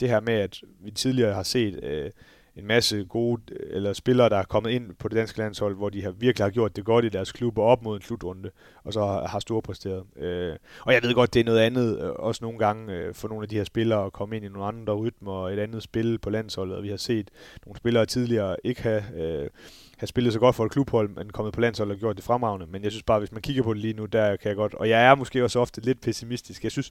det 0.00 0.08
her 0.08 0.20
med, 0.20 0.34
at 0.34 0.60
vi 0.80 0.90
tidligere 0.90 1.34
har 1.34 1.42
set 1.42 1.84
øh, 1.84 2.10
en 2.56 2.66
masse 2.66 3.04
gode 3.04 3.42
eller 3.70 3.92
spillere, 3.92 4.28
der 4.28 4.36
er 4.36 4.42
kommet 4.42 4.70
ind 4.70 4.94
på 4.98 5.08
det 5.08 5.16
danske 5.16 5.38
landshold, 5.38 5.76
hvor 5.76 5.88
de 5.88 6.02
har 6.02 6.10
virkelig 6.10 6.44
har 6.44 6.50
gjort 6.50 6.76
det 6.76 6.84
godt 6.84 7.04
i 7.04 7.08
deres 7.08 7.32
klub 7.32 7.58
og 7.58 7.64
op 7.64 7.82
mod 7.82 7.96
en 7.96 8.02
slutrunde, 8.02 8.50
og 8.84 8.92
så 8.92 9.00
har, 9.00 9.26
har 9.26 9.38
store 9.38 9.62
præsteret. 9.62 10.04
Øh, 10.16 10.56
og 10.80 10.92
jeg 10.92 11.02
ved 11.02 11.14
godt, 11.14 11.34
det 11.34 11.40
er 11.40 11.44
noget 11.44 11.58
andet, 11.58 12.00
øh, 12.00 12.10
også 12.10 12.44
nogle 12.44 12.58
gange 12.58 12.94
øh, 12.94 13.14
for 13.14 13.28
nogle 13.28 13.42
af 13.42 13.48
de 13.48 13.56
her 13.56 13.64
spillere 13.64 14.04
at 14.04 14.12
komme 14.12 14.36
ind 14.36 14.44
i 14.44 14.48
nogle 14.48 14.66
andre 14.66 14.94
rytmer 14.94 15.32
og 15.32 15.52
et 15.52 15.58
andet 15.58 15.82
spil 15.82 16.18
på 16.18 16.30
landsholdet, 16.30 16.76
og 16.76 16.82
vi 16.82 16.88
har 16.88 16.96
set 16.96 17.30
nogle 17.66 17.78
spillere 17.78 18.06
tidligere 18.06 18.56
ikke 18.64 18.82
have, 18.82 19.02
øh, 19.16 19.50
have 19.98 20.06
spillet 20.06 20.32
så 20.32 20.38
godt 20.38 20.56
for 20.56 20.64
et 20.64 20.70
klubhold, 20.70 21.08
men 21.08 21.30
kommet 21.30 21.54
på 21.54 21.60
landsholdet 21.60 21.94
og 21.94 22.00
gjort 22.00 22.16
det 22.16 22.24
fremragende. 22.24 22.66
Men 22.66 22.82
jeg 22.82 22.92
synes 22.92 23.02
bare, 23.02 23.18
hvis 23.18 23.32
man 23.32 23.42
kigger 23.42 23.62
på 23.62 23.74
det 23.74 23.82
lige 23.82 23.94
nu, 23.94 24.06
der 24.06 24.36
kan 24.36 24.48
jeg 24.48 24.56
godt, 24.56 24.74
og 24.74 24.88
jeg 24.88 25.06
er 25.06 25.14
måske 25.14 25.44
også 25.44 25.58
ofte 25.58 25.80
lidt 25.80 26.00
pessimistisk. 26.00 26.64
Jeg 26.64 26.72
synes, 26.72 26.90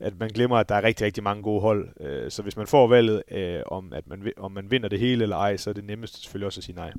at 0.00 0.18
man 0.18 0.30
glemmer, 0.30 0.56
at 0.56 0.68
der 0.68 0.74
er 0.74 0.82
rigtig, 0.82 1.06
rigtig 1.06 1.22
mange 1.22 1.42
gode 1.42 1.60
hold. 1.60 1.88
Øh, 2.00 2.30
så 2.30 2.42
hvis 2.42 2.56
man 2.56 2.66
får 2.66 2.86
valget 2.86 3.22
øh, 3.30 3.60
om, 3.66 3.92
at 3.92 4.06
man, 4.06 4.32
om 4.36 4.52
man 4.52 4.70
vinder 4.70 4.88
det 4.88 4.98
hele 4.98 5.22
eller 5.22 5.36
ej, 5.36 5.56
så 5.56 5.70
er 5.70 5.74
det 5.74 5.84
nemmest 5.84 6.22
selvfølgelig 6.22 6.46
også 6.46 6.60
at 6.60 6.64
sige 6.64 6.76
nej. 6.76 6.92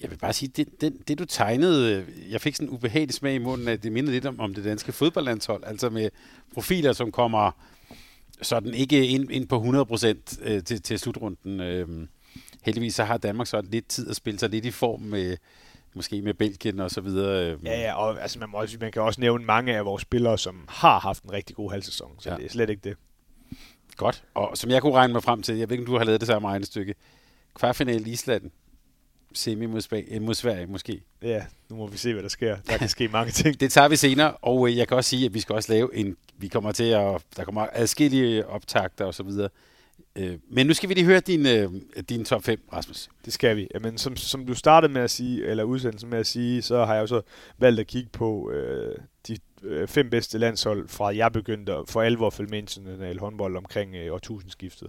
Jeg 0.00 0.10
vil 0.10 0.16
bare 0.16 0.32
sige, 0.32 0.48
det, 0.56 0.80
det, 0.80 1.08
det 1.08 1.18
du 1.18 1.24
tegnede, 1.24 1.94
øh, 1.94 2.32
jeg 2.32 2.40
fik 2.40 2.56
sådan 2.56 2.68
en 2.68 2.74
ubehagelig 2.74 3.14
smag 3.14 3.34
i 3.34 3.38
munden, 3.38 3.68
at 3.68 3.82
det 3.82 3.92
mindede 3.92 4.12
lidt 4.12 4.26
om, 4.26 4.40
om 4.40 4.54
det 4.54 4.64
danske 4.64 4.92
fodboldlandshold, 4.92 5.64
altså 5.66 5.90
med 5.90 6.10
profiler, 6.54 6.92
som 6.92 7.12
kommer 7.12 7.50
sådan 8.42 8.74
ikke 8.74 9.06
ind, 9.06 9.30
ind 9.30 9.48
på 9.48 9.58
100% 9.58 10.38
øh, 10.42 10.64
til, 10.64 10.82
til 10.82 10.98
slutrunden. 10.98 11.60
Øh, 11.60 12.08
heldigvis 12.62 12.94
så 12.94 13.04
har 13.04 13.18
Danmark 13.18 13.46
så 13.46 13.62
lidt 13.70 13.88
tid 13.88 14.10
at 14.10 14.16
spille 14.16 14.38
sig 14.38 14.50
lidt 14.50 14.64
i 14.64 14.70
form 14.70 15.00
med, 15.00 15.36
måske 15.96 16.22
med 16.22 16.34
Belgien 16.34 16.80
og 16.80 16.90
så 16.90 17.00
videre. 17.00 17.50
Øhm. 17.50 17.66
Ja, 17.66 17.80
ja, 17.80 17.94
og 17.94 18.22
altså, 18.22 18.38
man, 18.38 18.48
må 18.50 18.58
også, 18.58 18.76
man 18.80 18.92
kan 18.92 19.02
også 19.02 19.20
nævne 19.20 19.44
mange 19.44 19.76
af 19.76 19.84
vores 19.84 20.02
spillere, 20.02 20.38
som 20.38 20.64
har 20.68 20.98
haft 20.98 21.22
en 21.22 21.32
rigtig 21.32 21.56
god 21.56 21.70
halvsæson, 21.70 22.10
så 22.18 22.30
ja. 22.30 22.36
det 22.36 22.44
er 22.44 22.48
slet 22.48 22.70
ikke 22.70 22.80
det. 22.88 22.96
Godt, 23.96 24.24
og 24.34 24.56
som 24.58 24.70
jeg 24.70 24.82
kunne 24.82 24.94
regne 24.94 25.12
mig 25.12 25.22
frem 25.22 25.42
til, 25.42 25.56
jeg 25.56 25.68
ved 25.68 25.74
ikke, 25.78 25.82
om 25.82 25.86
du 25.86 25.98
har 25.98 26.04
lavet 26.04 26.20
det 26.20 26.26
samme 26.26 26.48
regnestykke, 26.48 26.94
kvartfinale 27.54 28.08
i 28.08 28.12
Island, 28.12 28.50
semi 29.34 29.66
mod, 29.66 29.80
Sp- 29.80 30.20
mod 30.20 30.34
Sverige 30.34 30.66
måske. 30.66 31.02
Ja, 31.22 31.44
nu 31.68 31.76
må 31.76 31.86
vi 31.86 31.96
se, 31.96 32.12
hvad 32.12 32.22
der 32.22 32.28
sker. 32.28 32.56
Der 32.70 32.76
kan 32.76 32.88
ske 32.88 33.08
mange 33.08 33.32
ting. 33.32 33.56
det 33.60 33.72
tager 33.72 33.88
vi 33.88 33.96
senere, 33.96 34.32
og 34.32 34.68
øh, 34.68 34.76
jeg 34.76 34.88
kan 34.88 34.96
også 34.96 35.10
sige, 35.10 35.26
at 35.26 35.34
vi 35.34 35.40
skal 35.40 35.54
også 35.54 35.72
lave 35.72 35.96
en, 35.96 36.16
vi 36.36 36.48
kommer 36.48 36.72
til 36.72 36.84
at, 36.84 37.22
der 37.36 37.44
kommer 37.44 37.66
adskillige 37.72 38.46
optagter 38.46 39.04
og 39.04 39.14
så 39.14 39.22
videre, 39.22 39.48
Øh, 40.18 40.38
men 40.50 40.66
nu 40.66 40.74
skal 40.74 40.88
vi 40.88 40.94
lige 40.94 41.04
høre 41.04 41.20
din, 41.20 41.46
øh, 41.46 41.70
din 42.08 42.24
top 42.24 42.42
5, 42.44 42.60
Rasmus. 42.72 43.08
Det 43.24 43.32
skal 43.32 43.56
vi. 43.56 43.68
Jamen, 43.74 43.98
som, 43.98 44.16
som 44.16 44.46
du 44.46 44.54
startede 44.54 44.92
med 44.92 45.02
at 45.02 45.10
sige, 45.10 45.46
eller 45.46 45.64
udsendelsen 45.64 46.10
med 46.10 46.18
at 46.18 46.26
sige, 46.26 46.62
så 46.62 46.84
har 46.84 46.94
jeg 46.94 47.00
jo 47.00 47.06
så 47.06 47.20
valgt 47.58 47.80
at 47.80 47.86
kigge 47.86 48.10
på 48.12 48.50
øh, 48.50 48.96
de 49.28 49.36
øh, 49.62 49.88
fem 49.88 50.10
bedste 50.10 50.38
landshold, 50.38 50.88
fra 50.88 51.16
jeg 51.16 51.32
begyndte 51.32 51.72
for 51.88 52.02
alvor 52.02 52.30
følge 52.30 52.50
med 52.50 52.58
international 52.58 53.18
håndbold 53.18 53.56
omkring 53.56 53.94
øh, 53.94 54.14
årtusindskiftet. 54.14 54.88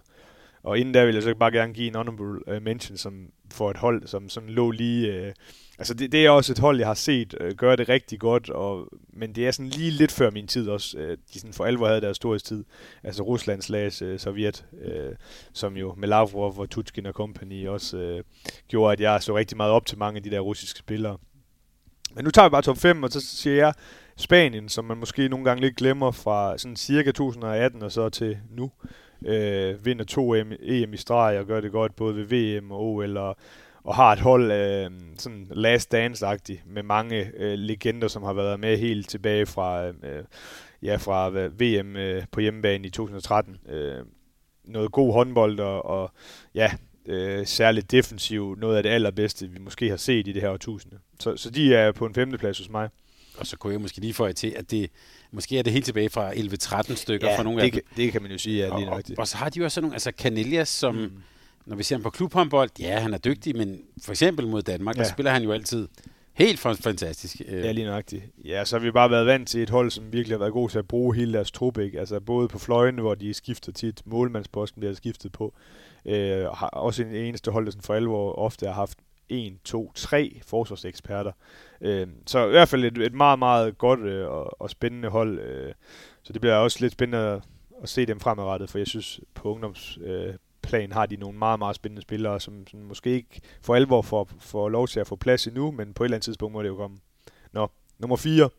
Og 0.63 0.79
inden 0.79 0.93
der 0.93 1.05
vil 1.05 1.13
jeg 1.13 1.23
så 1.23 1.35
bare 1.35 1.51
gerne 1.51 1.73
give 1.73 1.87
en 1.87 1.95
honorable 1.95 2.53
øh, 2.53 2.61
mention 2.61 2.97
som, 2.97 3.27
for 3.51 3.71
et 3.71 3.77
hold, 3.77 4.07
som 4.07 4.29
sådan 4.29 4.49
lå 4.49 4.71
lige... 4.71 5.13
Øh, 5.13 5.33
altså 5.77 5.93
det, 5.93 6.11
det 6.11 6.25
er 6.25 6.29
også 6.29 6.53
et 6.53 6.59
hold, 6.59 6.77
jeg 6.77 6.87
har 6.87 6.93
set 6.93 7.35
øh, 7.39 7.53
gøre 7.53 7.75
det 7.75 7.89
rigtig 7.89 8.19
godt, 8.19 8.49
og, 8.49 8.87
men 9.13 9.35
det 9.35 9.47
er 9.47 9.51
sådan 9.51 9.69
lige 9.69 9.91
lidt 9.91 10.11
før 10.11 10.31
min 10.31 10.47
tid 10.47 10.69
også. 10.69 10.97
Øh, 10.97 11.17
de 11.33 11.39
sådan 11.39 11.53
for 11.53 11.65
alvor 11.65 11.87
havde 11.87 12.01
deres 12.01 12.17
storhedstid. 12.17 12.63
Altså 13.03 13.23
Ruslands 13.23 13.69
lags 13.69 14.01
øh, 14.01 14.19
Sovjet, 14.19 14.65
øh, 14.81 15.15
som 15.53 15.77
jo 15.77 15.93
med 15.97 16.07
Lavrov 16.07 16.59
og 16.59 16.69
Tutskin 16.69 17.05
og 17.05 17.13
company 17.13 17.67
også 17.67 17.97
øh, 17.97 18.23
gjorde, 18.67 18.93
at 18.93 18.99
jeg 18.99 19.23
så 19.23 19.37
rigtig 19.37 19.57
meget 19.57 19.71
op 19.71 19.85
til 19.85 19.97
mange 19.97 20.17
af 20.17 20.23
de 20.23 20.31
der 20.31 20.39
russiske 20.39 20.79
spillere. 20.79 21.17
Men 22.15 22.23
nu 22.23 22.31
tager 22.31 22.49
vi 22.49 22.51
bare 22.51 22.61
top 22.61 22.77
5, 22.77 23.03
og 23.03 23.09
så 23.09 23.21
siger 23.21 23.55
jeg 23.55 23.73
Spanien, 24.17 24.69
som 24.69 24.85
man 24.85 24.97
måske 24.97 25.29
nogle 25.29 25.45
gange 25.45 25.61
lidt 25.61 25.75
glemmer 25.75 26.11
fra 26.11 26.57
sådan 26.57 26.75
cirka 26.75 27.11
2018 27.11 27.83
og 27.83 27.91
så 27.91 28.09
til 28.09 28.37
nu 28.49 28.71
øh, 29.25 29.85
vinder 29.85 30.05
to 30.05 30.33
EM, 30.33 30.51
EM 30.61 30.93
i 30.93 30.97
streg 30.97 31.39
og 31.39 31.45
gør 31.45 31.61
det 31.61 31.71
godt 31.71 31.95
både 31.95 32.15
ved 32.15 32.25
VM 32.59 32.71
og 32.71 32.81
OL 32.81 33.17
og, 33.17 33.37
og 33.87 33.95
har 33.95 34.13
et 34.13 34.19
hold 34.19 34.51
øh, 34.51 34.91
sådan 35.17 35.47
last 35.51 35.91
dance-agtigt, 35.91 36.63
med 36.65 36.83
mange 36.83 37.31
øh, 37.37 37.53
legender, 37.53 38.07
som 38.07 38.23
har 38.23 38.33
været 38.33 38.59
med 38.59 38.77
helt 38.77 39.09
tilbage 39.09 39.45
fra, 39.45 39.87
øh, 39.87 40.23
ja, 40.81 40.95
fra 40.95 41.29
VM 41.29 41.95
øh, 41.95 42.23
på 42.31 42.39
hjemmebane 42.39 42.87
i 42.87 42.89
2013. 42.89 43.57
Øh, 43.69 44.05
noget 44.65 44.91
god 44.91 45.13
håndbold, 45.13 45.59
og, 45.59 45.85
og 45.85 46.11
ja, 46.55 46.71
øh, 47.05 47.45
særligt 47.45 47.91
defensiv, 47.91 48.55
noget 48.55 48.77
af 48.77 48.83
det 48.83 48.89
allerbedste, 48.89 49.47
vi 49.49 49.59
måske 49.59 49.89
har 49.89 49.97
set 49.97 50.27
i 50.27 50.31
det 50.31 50.41
her 50.41 50.49
årtusinde. 50.49 50.97
Så, 51.19 51.37
så 51.37 51.49
de 51.49 51.75
er 51.75 51.91
på 51.91 52.05
en 52.05 52.13
femteplads 52.13 52.57
hos 52.57 52.69
mig. 52.69 52.89
Og 53.37 53.47
så 53.47 53.57
kunne 53.57 53.73
jeg 53.73 53.81
måske 53.81 53.99
lige 53.99 54.13
få 54.13 54.31
til, 54.31 54.53
at 54.55 54.71
det 54.71 54.91
måske 55.31 55.59
er 55.59 55.63
det 55.63 55.73
helt 55.73 55.85
tilbage 55.85 56.09
fra 56.09 56.31
11-13 56.31 56.95
stykker 56.95 57.29
ja, 57.29 57.37
for 57.37 57.43
nogle 57.43 57.61
det 57.61 57.65
af 57.65 57.71
dem. 57.71 57.81
Det 57.97 58.11
kan 58.11 58.21
man 58.21 58.31
jo 58.31 58.37
sige, 58.37 58.57
ja, 58.57 58.77
lige 58.77 58.89
og, 58.89 58.93
og, 58.93 59.03
og, 59.17 59.27
så 59.27 59.37
har 59.37 59.49
de 59.49 59.59
jo 59.59 59.65
også 59.65 59.81
nogle, 59.81 59.95
altså 59.95 60.11
Canelias, 60.17 60.69
som, 60.69 60.95
mm. 60.95 61.11
Når 61.67 61.75
vi 61.75 61.83
ser 61.83 61.95
ham 61.95 62.03
på 62.03 62.09
klubhåndbold, 62.09 62.69
ja, 62.79 62.99
han 62.99 63.13
er 63.13 63.17
dygtig, 63.17 63.57
men 63.57 63.81
for 64.03 64.11
eksempel 64.11 64.47
mod 64.47 64.61
Danmark, 64.61 64.97
ja. 64.97 65.01
der 65.01 65.09
spiller 65.09 65.31
han 65.31 65.43
jo 65.43 65.51
altid 65.51 65.87
helt 66.33 66.59
fantastisk. 66.59 67.41
Øh. 67.47 67.63
Ja, 67.63 67.71
lige 67.71 67.85
nøjagtigt. 67.85 68.23
Ja, 68.45 68.65
så 68.65 68.77
har 68.77 68.83
vi 68.83 68.91
bare 68.91 69.11
været 69.11 69.25
vant 69.25 69.49
til 69.49 69.61
et 69.61 69.69
hold, 69.69 69.91
som 69.91 70.13
virkelig 70.13 70.33
har 70.33 70.39
været 70.39 70.53
god 70.53 70.69
til 70.69 70.79
at 70.79 70.87
bruge 70.87 71.15
hele 71.15 71.33
deres 71.33 71.51
trup, 71.51 71.77
ikke? 71.77 71.99
Altså 71.99 72.19
både 72.19 72.47
på 72.47 72.59
fløjene, 72.59 73.01
hvor 73.01 73.15
de 73.15 73.33
skifter 73.33 73.71
tit, 73.71 74.01
målmandsposten 74.05 74.79
bliver 74.79 74.93
skiftet 74.93 75.31
på, 75.31 75.53
øh, 76.05 76.45
har 76.45 76.67
også 76.67 77.03
en 77.03 77.15
eneste 77.15 77.51
hold, 77.51 77.65
der 77.65 77.71
sådan 77.71 77.83
for 77.83 77.93
alvor 77.93 78.33
ofte 78.33 78.65
har 78.65 78.73
haft 78.73 78.97
en, 79.29 79.59
to, 79.63 79.91
tre 79.95 80.41
forsvarseksperter. 80.45 81.31
Øh, 81.81 82.07
så 82.25 82.47
i 82.47 82.49
hvert 82.49 82.69
fald 82.69 82.85
et, 82.85 82.97
et 82.97 83.13
meget, 83.13 83.39
meget 83.39 83.77
godt 83.77 83.99
øh, 83.99 84.27
og, 84.27 84.61
og 84.61 84.69
spændende 84.69 85.09
hold. 85.09 85.39
Øh, 85.39 85.73
så 86.23 86.33
det 86.33 86.41
bliver 86.41 86.55
også 86.55 86.77
lidt 86.81 86.93
spændende 86.93 87.25
at, 87.25 87.41
at 87.83 87.89
se 87.89 88.05
dem 88.05 88.19
fremadrettet, 88.19 88.69
for 88.69 88.77
jeg 88.77 88.87
synes 88.87 89.19
på 89.33 89.51
ungdomsplan 89.53 90.09
øh, 90.09 90.33
har 90.91 91.05
de 91.05 91.15
nogle 91.15 91.37
meget, 91.37 91.59
meget 91.59 91.75
spændende 91.75 92.01
spillere, 92.01 92.39
som, 92.39 92.67
som 92.67 92.79
måske 92.79 93.09
ikke 93.09 93.41
for 93.61 93.75
alvor 93.75 94.01
får, 94.01 94.29
får 94.39 94.69
lov 94.69 94.87
til 94.87 94.99
at 94.99 95.07
få 95.07 95.15
plads 95.15 95.47
endnu, 95.47 95.71
men 95.71 95.93
på 95.93 96.03
et 96.03 96.05
eller 96.05 96.15
andet 96.15 96.25
tidspunkt 96.25 96.53
må 96.53 96.63
det 96.63 96.69
jo 96.69 96.75
komme. 96.75 96.97
Nå, 97.51 97.71
nummer 97.99 98.15
4. 98.15 98.49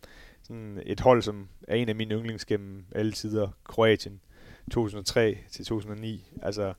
Sådan 0.43 0.83
et 0.87 1.01
hold, 1.01 1.23
som 1.23 1.49
er 1.69 1.77
en 1.77 1.89
af 1.89 1.95
mine 1.95 2.15
yndlings 2.15 2.45
gennem 2.45 2.85
alle 2.93 3.13
tider. 3.13 3.49
Kroatien. 3.65 4.21
2003 4.71 5.39
til 5.51 5.65
2009. 5.65 6.25
Altså, 6.43 6.75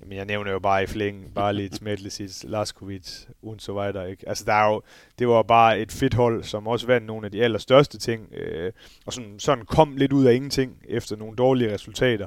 Jamen, 0.00 0.16
jeg 0.16 0.24
nævner 0.24 0.52
jo 0.52 0.58
bare 0.58 0.82
i 0.82 0.86
flæng, 0.86 1.34
bare 1.34 1.54
lidt 1.54 1.82
Medlicic, 1.88 2.44
Laskovic, 2.44 3.24
und 3.42 3.60
så 3.60 3.72
videre, 3.72 4.10
ikke? 4.10 4.28
Altså, 4.28 4.44
der 4.44 4.52
er 4.52 4.68
jo, 4.68 4.82
det 5.18 5.28
var 5.28 5.42
bare 5.42 5.80
et 5.80 5.92
fedt 5.92 6.14
hold, 6.14 6.42
som 6.42 6.66
også 6.66 6.86
vandt 6.86 7.06
nogle 7.06 7.26
af 7.26 7.32
de 7.32 7.42
allerstørste 7.42 7.98
ting, 7.98 8.32
øh, 8.32 8.72
og 9.06 9.12
sådan, 9.12 9.38
sådan 9.38 9.64
kom 9.64 9.96
lidt 9.96 10.12
ud 10.12 10.24
af 10.24 10.34
ingenting, 10.34 10.82
efter 10.88 11.16
nogle 11.16 11.36
dårlige 11.36 11.74
resultater 11.74 12.26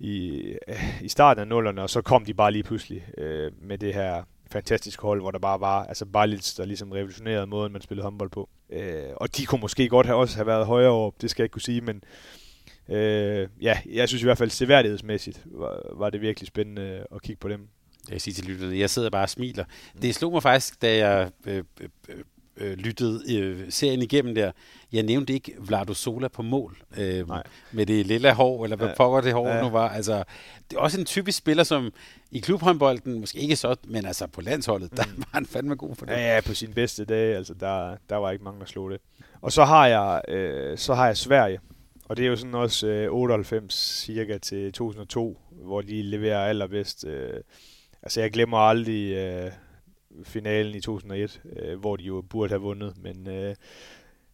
i, 0.00 0.54
i 1.02 1.08
starten 1.08 1.40
af 1.40 1.48
nullerne, 1.48 1.82
og 1.82 1.90
så 1.90 2.02
kom 2.02 2.24
de 2.24 2.34
bare 2.34 2.52
lige 2.52 2.62
pludselig 2.62 3.06
øh, 3.18 3.52
med 3.62 3.78
det 3.78 3.94
her 3.94 4.22
fantastiske 4.50 5.02
hold, 5.02 5.20
hvor 5.20 5.30
der 5.30 5.38
bare 5.38 5.60
var, 5.60 5.84
altså 5.84 6.06
Balic, 6.06 6.54
der 6.54 6.64
ligesom 6.64 6.92
revolutionerede 6.92 7.46
måden, 7.46 7.72
man 7.72 7.82
spillede 7.82 8.04
håndbold 8.04 8.30
på. 8.30 8.48
Øh, 8.70 9.02
og 9.16 9.36
de 9.36 9.46
kunne 9.46 9.60
måske 9.60 9.88
godt 9.88 10.06
have 10.06 10.18
også 10.18 10.36
have 10.36 10.46
været 10.46 10.66
højere 10.66 10.90
op, 10.90 11.14
det 11.20 11.30
skal 11.30 11.42
jeg 11.42 11.44
ikke 11.44 11.52
kunne 11.52 11.62
sige, 11.62 11.80
men 11.80 12.04
øh, 12.88 13.48
ja, 13.60 13.78
jeg 13.86 14.08
synes 14.08 14.22
i 14.22 14.26
hvert 14.26 14.38
fald 14.38 14.50
seværdighedsmæssigt 14.50 15.42
var, 15.44 15.80
var 15.92 16.10
det 16.10 16.20
virkelig 16.20 16.46
spændende 16.46 17.06
at 17.14 17.22
kigge 17.22 17.40
på 17.40 17.48
dem. 17.48 17.68
Det 18.06 18.12
jeg 18.12 18.20
sige 18.20 18.34
til 18.34 18.44
lytterne. 18.44 18.78
Jeg 18.78 18.90
sidder 18.90 19.10
bare 19.10 19.22
og 19.22 19.30
smiler. 19.30 19.64
Mm. 19.94 20.00
Det 20.00 20.14
slog 20.14 20.32
mig 20.32 20.42
faktisk, 20.42 20.82
da 20.82 20.96
jeg 20.96 21.30
øh, 21.46 21.64
øh, 21.80 21.88
øh, 22.56 22.78
lyttede 22.78 23.36
øh, 23.36 23.72
serien 23.72 24.02
igennem 24.02 24.34
der. 24.34 24.52
Jeg 24.92 25.02
nævnte 25.02 25.32
ikke 25.32 25.52
Vlado 25.58 25.94
Sola 25.94 26.28
på 26.28 26.42
mål. 26.42 26.76
Øh, 26.96 27.28
med 27.72 27.86
det 27.86 28.06
lille 28.06 28.32
hår, 28.32 28.64
eller 28.64 28.76
hvad 28.76 28.88
ja. 28.88 28.94
pokker 28.96 29.20
det 29.20 29.32
hår 29.32 29.48
ja. 29.48 29.62
nu 29.62 29.68
var. 29.68 29.88
Altså, 29.88 30.24
det 30.70 30.76
er 30.76 30.80
også 30.80 31.00
en 31.00 31.06
typisk 31.06 31.38
spiller, 31.38 31.64
som 31.64 31.92
i 32.30 32.38
klubhåndbolden, 32.38 33.20
måske 33.20 33.38
ikke 33.38 33.56
så, 33.56 33.76
men 33.84 34.06
altså 34.06 34.26
på 34.26 34.40
landsholdet, 34.40 34.92
mm. 34.92 34.96
der 34.96 35.04
var 35.16 35.28
han 35.32 35.46
fandme 35.46 35.74
god 35.74 35.96
for 35.96 36.06
det. 36.06 36.12
Ja, 36.12 36.34
ja, 36.34 36.40
på 36.40 36.54
sin 36.54 36.72
bedste 36.72 37.04
dag, 37.04 37.36
altså 37.36 37.54
der, 37.54 37.96
der 38.08 38.16
var 38.16 38.30
ikke 38.30 38.44
mange, 38.44 38.60
der 38.60 38.66
slog 38.66 38.90
det. 38.90 39.00
Og 39.40 39.52
så 39.52 39.64
har 39.64 39.86
jeg, 39.86 40.22
øh, 40.28 40.78
så 40.78 40.94
har 40.94 41.06
jeg 41.06 41.16
Sverige. 41.16 41.60
Og 42.10 42.16
det 42.16 42.24
er 42.24 42.28
jo 42.28 42.36
sådan 42.36 42.54
også 42.54 42.86
øh, 42.86 43.12
98 43.12 43.74
cirka 44.04 44.38
til 44.38 44.72
2002, 44.72 45.40
hvor 45.50 45.80
de 45.80 46.02
leverer 46.02 46.44
allerbedst. 46.44 47.04
Øh, 47.06 47.40
altså 48.02 48.20
jeg 48.20 48.30
glemmer 48.30 48.58
aldrig 48.58 49.12
øh, 49.12 49.50
finalen 50.24 50.74
i 50.74 50.80
2001, 50.80 51.42
øh, 51.56 51.80
hvor 51.80 51.96
de 51.96 52.02
jo 52.02 52.22
burde 52.30 52.48
have 52.48 52.60
vundet, 52.60 52.94
men 53.02 53.28
øh, 53.28 53.54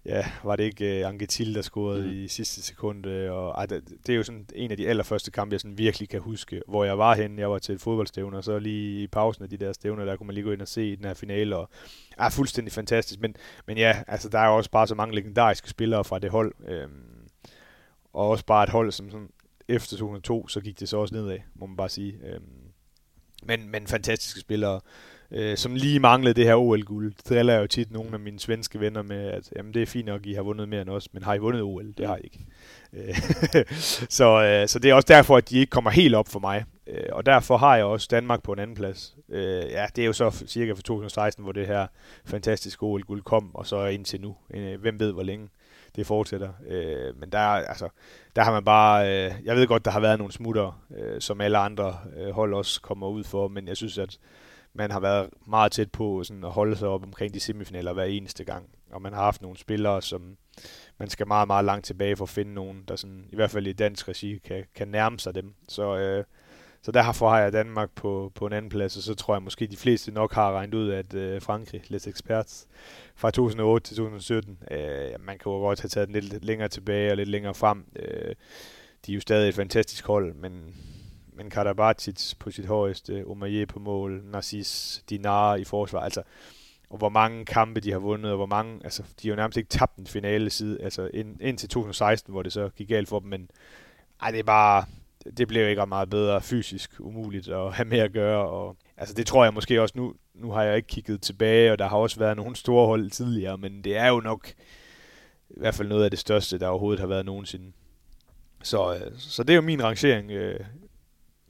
ja, 0.04 0.26
var 0.44 0.56
det 0.56 0.64
ikke 0.64 1.00
øh, 1.00 1.08
Angetil, 1.08 1.54
der 1.54 1.62
scorede 1.62 2.02
mm. 2.02 2.12
i 2.12 2.28
sidste 2.28 2.62
sekund. 2.62 3.06
Øh, 3.06 3.32
og, 3.32 3.50
ej, 3.50 3.66
det, 3.66 3.82
det 4.06 4.12
er 4.12 4.16
jo 4.16 4.22
sådan 4.22 4.46
en 4.54 4.70
af 4.70 4.76
de 4.76 4.88
allerførste 4.88 5.30
kampe, 5.30 5.52
jeg 5.52 5.60
sådan 5.60 5.78
virkelig 5.78 6.08
kan 6.08 6.20
huske, 6.20 6.62
hvor 6.68 6.84
jeg 6.84 6.98
var 6.98 7.14
henne. 7.14 7.40
Jeg 7.40 7.50
var 7.50 7.58
til 7.58 7.74
et 7.74 7.80
fodboldstævne, 7.80 8.36
og 8.36 8.44
så 8.44 8.58
lige 8.58 9.02
i 9.02 9.06
pausen 9.06 9.44
af 9.44 9.50
de 9.50 9.56
der 9.56 9.72
stævner, 9.72 10.04
der 10.04 10.16
kunne 10.16 10.26
man 10.26 10.34
lige 10.34 10.44
gå 10.44 10.52
ind 10.52 10.62
og 10.62 10.68
se 10.68 10.96
den 10.96 11.04
her 11.04 11.14
finale, 11.14 11.56
og 11.56 11.68
er 12.18 12.30
fuldstændig 12.30 12.72
fantastisk. 12.72 13.20
Men, 13.20 13.36
men 13.66 13.78
ja, 13.78 14.02
altså 14.06 14.28
der 14.28 14.38
er 14.38 14.46
jo 14.46 14.56
også 14.56 14.70
bare 14.70 14.86
så 14.86 14.94
mange 14.94 15.14
legendariske 15.14 15.70
spillere 15.70 16.04
fra 16.04 16.18
det 16.18 16.30
hold. 16.30 16.54
Øh, 16.68 16.88
og 18.12 18.28
også 18.28 18.44
bare 18.44 18.64
et 18.64 18.70
hold, 18.70 18.92
som 18.92 19.10
sådan, 19.10 19.28
efter 19.68 19.96
2002, 19.96 20.48
så 20.48 20.60
gik 20.60 20.80
det 20.80 20.88
så 20.88 20.96
også 20.96 21.14
nedad, 21.14 21.38
må 21.54 21.66
man 21.66 21.76
bare 21.76 21.88
sige. 21.88 22.18
Øhm, 22.24 22.42
men, 23.42 23.68
men 23.68 23.86
fantastiske 23.86 24.40
spillere, 24.40 24.80
øh, 25.30 25.56
som 25.56 25.74
lige 25.74 26.00
manglede 26.00 26.34
det 26.34 26.44
her 26.44 26.54
OL-guld. 26.54 27.14
Det 27.14 27.28
driller 27.28 27.52
jeg 27.52 27.62
jo 27.62 27.66
tit 27.66 27.92
nogle 27.92 28.10
af 28.12 28.20
mine 28.20 28.40
svenske 28.40 28.80
venner 28.80 29.02
med, 29.02 29.26
at 29.26 29.52
jamen, 29.56 29.74
det 29.74 29.82
er 29.82 29.86
fint 29.86 30.06
nok, 30.06 30.20
at 30.20 30.26
I 30.26 30.32
har 30.32 30.42
vundet 30.42 30.68
mere 30.68 30.82
end 30.82 30.90
os, 30.90 31.12
men 31.12 31.22
har 31.22 31.34
I 31.34 31.38
vundet 31.38 31.62
OL? 31.62 31.92
Det 31.98 32.06
har 32.06 32.16
I 32.16 32.20
ikke. 32.24 32.46
Øh, 32.92 33.16
så, 34.18 34.42
øh, 34.42 34.68
så 34.68 34.78
det 34.78 34.90
er 34.90 34.94
også 34.94 35.06
derfor, 35.08 35.36
at 35.36 35.50
de 35.50 35.58
ikke 35.58 35.70
kommer 35.70 35.90
helt 35.90 36.14
op 36.14 36.28
for 36.28 36.40
mig. 36.40 36.64
Øh, 36.86 37.08
og 37.12 37.26
derfor 37.26 37.56
har 37.56 37.76
jeg 37.76 37.84
også 37.84 38.08
Danmark 38.10 38.42
på 38.42 38.52
en 38.52 38.58
anden 38.58 38.76
plads. 38.76 39.16
Øh, 39.28 39.64
ja, 39.70 39.86
det 39.96 40.02
er 40.02 40.06
jo 40.06 40.12
så 40.12 40.44
cirka 40.46 40.72
for 40.72 40.82
2016, 40.82 41.44
hvor 41.44 41.52
det 41.52 41.66
her 41.66 41.86
fantastiske 42.24 42.82
OL-guld 42.82 43.22
kom, 43.22 43.54
og 43.54 43.66
så 43.66 43.86
indtil 43.86 44.20
nu. 44.20 44.36
Øh, 44.54 44.80
hvem 44.80 45.00
ved, 45.00 45.12
hvor 45.12 45.22
længe 45.22 45.48
det 45.96 46.06
fortsætter. 46.06 46.48
Øh, 46.68 47.20
men 47.20 47.32
der, 47.32 47.38
altså, 47.38 47.88
der 48.36 48.42
har 48.42 48.52
man 48.52 48.64
bare, 48.64 49.08
øh, 49.08 49.32
jeg 49.44 49.56
ved 49.56 49.66
godt, 49.66 49.84
der 49.84 49.90
har 49.90 50.00
været 50.00 50.18
nogle 50.18 50.32
smutter, 50.32 50.82
øh, 50.96 51.20
som 51.20 51.40
alle 51.40 51.58
andre 51.58 51.98
øh, 52.16 52.30
hold 52.30 52.54
også 52.54 52.80
kommer 52.80 53.08
ud 53.08 53.24
for, 53.24 53.48
men 53.48 53.68
jeg 53.68 53.76
synes, 53.76 53.98
at 53.98 54.18
man 54.76 54.90
har 54.90 55.00
været 55.00 55.30
meget 55.46 55.72
tæt 55.72 55.90
på 55.90 56.24
sådan, 56.24 56.44
at 56.44 56.50
holde 56.50 56.76
sig 56.76 56.88
op 56.88 57.02
omkring 57.02 57.34
de 57.34 57.40
semifinaler 57.40 57.92
hver 57.92 58.04
eneste 58.04 58.44
gang. 58.44 58.68
Og 58.90 59.02
man 59.02 59.12
har 59.12 59.22
haft 59.22 59.42
nogle 59.42 59.58
spillere, 59.58 60.02
som 60.02 60.36
man 60.98 61.10
skal 61.10 61.26
meget, 61.26 61.46
meget 61.46 61.64
langt 61.64 61.86
tilbage 61.86 62.16
for 62.16 62.24
at 62.24 62.28
finde 62.28 62.54
nogen, 62.54 62.84
der 62.88 62.96
sådan, 62.96 63.24
i 63.32 63.36
hvert 63.36 63.50
fald 63.50 63.66
i 63.66 63.72
dansk 63.72 64.08
regi 64.08 64.38
kan, 64.38 64.64
kan 64.74 64.88
nærme 64.88 65.18
sig 65.18 65.34
dem. 65.34 65.54
Så, 65.68 65.96
øh, 65.96 66.24
så 66.82 66.92
derfor 66.92 67.28
har 67.28 67.40
jeg 67.40 67.52
Danmark 67.52 67.90
på, 67.94 68.32
på 68.34 68.46
en 68.46 68.52
anden 68.52 68.68
plads, 68.68 68.96
og 68.96 69.02
så 69.02 69.14
tror 69.14 69.34
jeg 69.34 69.42
måske, 69.42 69.66
de 69.66 69.76
fleste 69.76 70.10
nok 70.10 70.32
har 70.32 70.52
regnet 70.52 70.74
ud, 70.74 70.90
at 70.90 71.14
øh, 71.14 71.42
Frankrig, 71.42 71.82
lidt 71.88 72.06
ekspert, 72.06 72.64
fra 73.14 73.30
2008 73.30 73.88
til 73.88 73.96
2017. 73.96 74.58
Øh, 74.70 74.78
man 75.20 75.38
kan 75.38 75.52
jo 75.52 75.58
godt 75.58 75.80
have 75.80 75.88
taget 75.88 76.08
den 76.08 76.16
lidt 76.20 76.44
længere 76.44 76.68
tilbage 76.68 77.10
og 77.10 77.16
lidt 77.16 77.28
længere 77.28 77.54
frem. 77.54 77.84
Øh, 77.96 78.34
de 79.06 79.12
er 79.12 79.14
jo 79.14 79.20
stadig 79.20 79.48
et 79.48 79.54
fantastisk 79.54 80.06
hold, 80.06 80.34
men, 80.34 80.74
men 81.36 81.50
Karabatic 81.50 82.34
på 82.38 82.50
sit 82.50 82.66
højeste, 82.66 83.24
Omaye 83.26 83.66
på 83.66 83.78
mål, 83.78 84.22
Narcis, 84.24 85.04
Dinar 85.10 85.54
i 85.56 85.64
forsvar, 85.64 86.00
altså 86.00 86.22
og 86.90 86.98
hvor 86.98 87.08
mange 87.08 87.44
kampe 87.44 87.80
de 87.80 87.92
har 87.92 87.98
vundet, 87.98 88.30
og 88.30 88.36
hvor 88.36 88.46
mange, 88.46 88.80
altså 88.84 89.02
de 89.02 89.28
har 89.28 89.32
jo 89.32 89.36
nærmest 89.36 89.56
ikke 89.56 89.68
tabt 89.68 89.96
en 89.96 90.06
finale 90.06 90.50
side, 90.50 90.82
altså 90.82 91.10
ind, 91.14 91.40
indtil 91.40 91.68
2016, 91.68 92.32
hvor 92.32 92.42
det 92.42 92.52
så 92.52 92.68
gik 92.76 92.88
galt 92.88 93.08
for 93.08 93.20
dem, 93.20 93.28
men 93.28 93.50
ej, 94.22 94.30
det 94.30 94.40
er 94.40 94.44
bare, 94.44 94.84
det 95.36 95.48
blev 95.48 95.68
ikke 95.68 95.86
meget 95.86 96.10
bedre 96.10 96.40
fysisk 96.40 96.90
umuligt 96.98 97.48
at 97.48 97.74
have 97.74 97.88
med 97.88 97.98
at 97.98 98.12
gøre, 98.12 98.48
og 98.48 98.76
altså 98.96 99.14
det 99.14 99.26
tror 99.26 99.44
jeg 99.44 99.54
måske 99.54 99.82
også 99.82 99.94
nu, 99.98 100.14
nu 100.34 100.50
har 100.50 100.62
jeg 100.62 100.76
ikke 100.76 100.88
kigget 100.88 101.22
tilbage, 101.22 101.72
og 101.72 101.78
der 101.78 101.88
har 101.88 101.96
også 101.96 102.18
været 102.18 102.36
nogle 102.36 102.56
store 102.56 102.86
hold 102.86 103.10
tidligere, 103.10 103.58
men 103.58 103.84
det 103.84 103.96
er 103.96 104.08
jo 104.08 104.20
nok 104.20 104.48
i 105.50 105.60
hvert 105.60 105.74
fald 105.74 105.88
noget 105.88 106.04
af 106.04 106.10
det 106.10 106.18
største, 106.18 106.58
der 106.58 106.68
overhovedet 106.68 107.00
har 107.00 107.06
været 107.06 107.26
nogensinde. 107.26 107.72
Så, 108.62 108.94
øh, 108.94 109.12
så 109.18 109.42
det 109.42 109.50
er 109.50 109.56
jo 109.56 109.62
min 109.62 109.84
rangering 109.84 110.30
øh, 110.30 110.60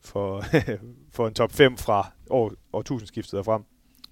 for, 0.06 0.44
for 1.16 1.28
en 1.28 1.34
top 1.34 1.52
5 1.52 1.76
fra 1.76 2.12
år, 2.30 2.52
årtusindskiftet 2.72 3.38
og 3.38 3.44
frem. 3.44 3.62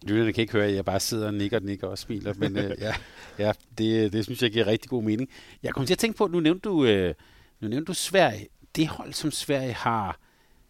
Lytterne 0.02 0.32
kan 0.32 0.42
ikke 0.42 0.52
høre, 0.52 0.66
at 0.66 0.74
jeg 0.74 0.84
bare 0.84 1.00
sidder 1.00 1.26
og 1.26 1.34
nikker 1.34 1.56
og 1.58 1.62
nikker 1.62 1.86
og 1.86 1.98
smiler, 1.98 2.34
men 2.36 2.58
øh, 2.58 2.76
ja, 2.80 2.94
ja 3.38 3.52
det, 3.78 4.12
det 4.12 4.24
synes 4.24 4.42
jeg 4.42 4.50
giver 4.50 4.66
rigtig 4.66 4.90
god 4.90 5.02
mening. 5.02 5.28
Jeg 5.62 5.72
kommer 5.72 5.86
til 5.86 5.94
at 5.94 5.98
tænke 5.98 6.16
på, 6.18 6.24
at 6.24 6.30
nu 6.30 6.40
nævnte 6.40 6.68
du, 6.68 6.84
øh, 6.84 7.14
nu 7.60 7.68
nævnte 7.68 7.86
du 7.86 7.94
Sverige. 7.94 8.48
Det 8.76 8.88
hold, 8.88 9.12
som 9.12 9.30
Sverige 9.30 9.72
har 9.72 10.18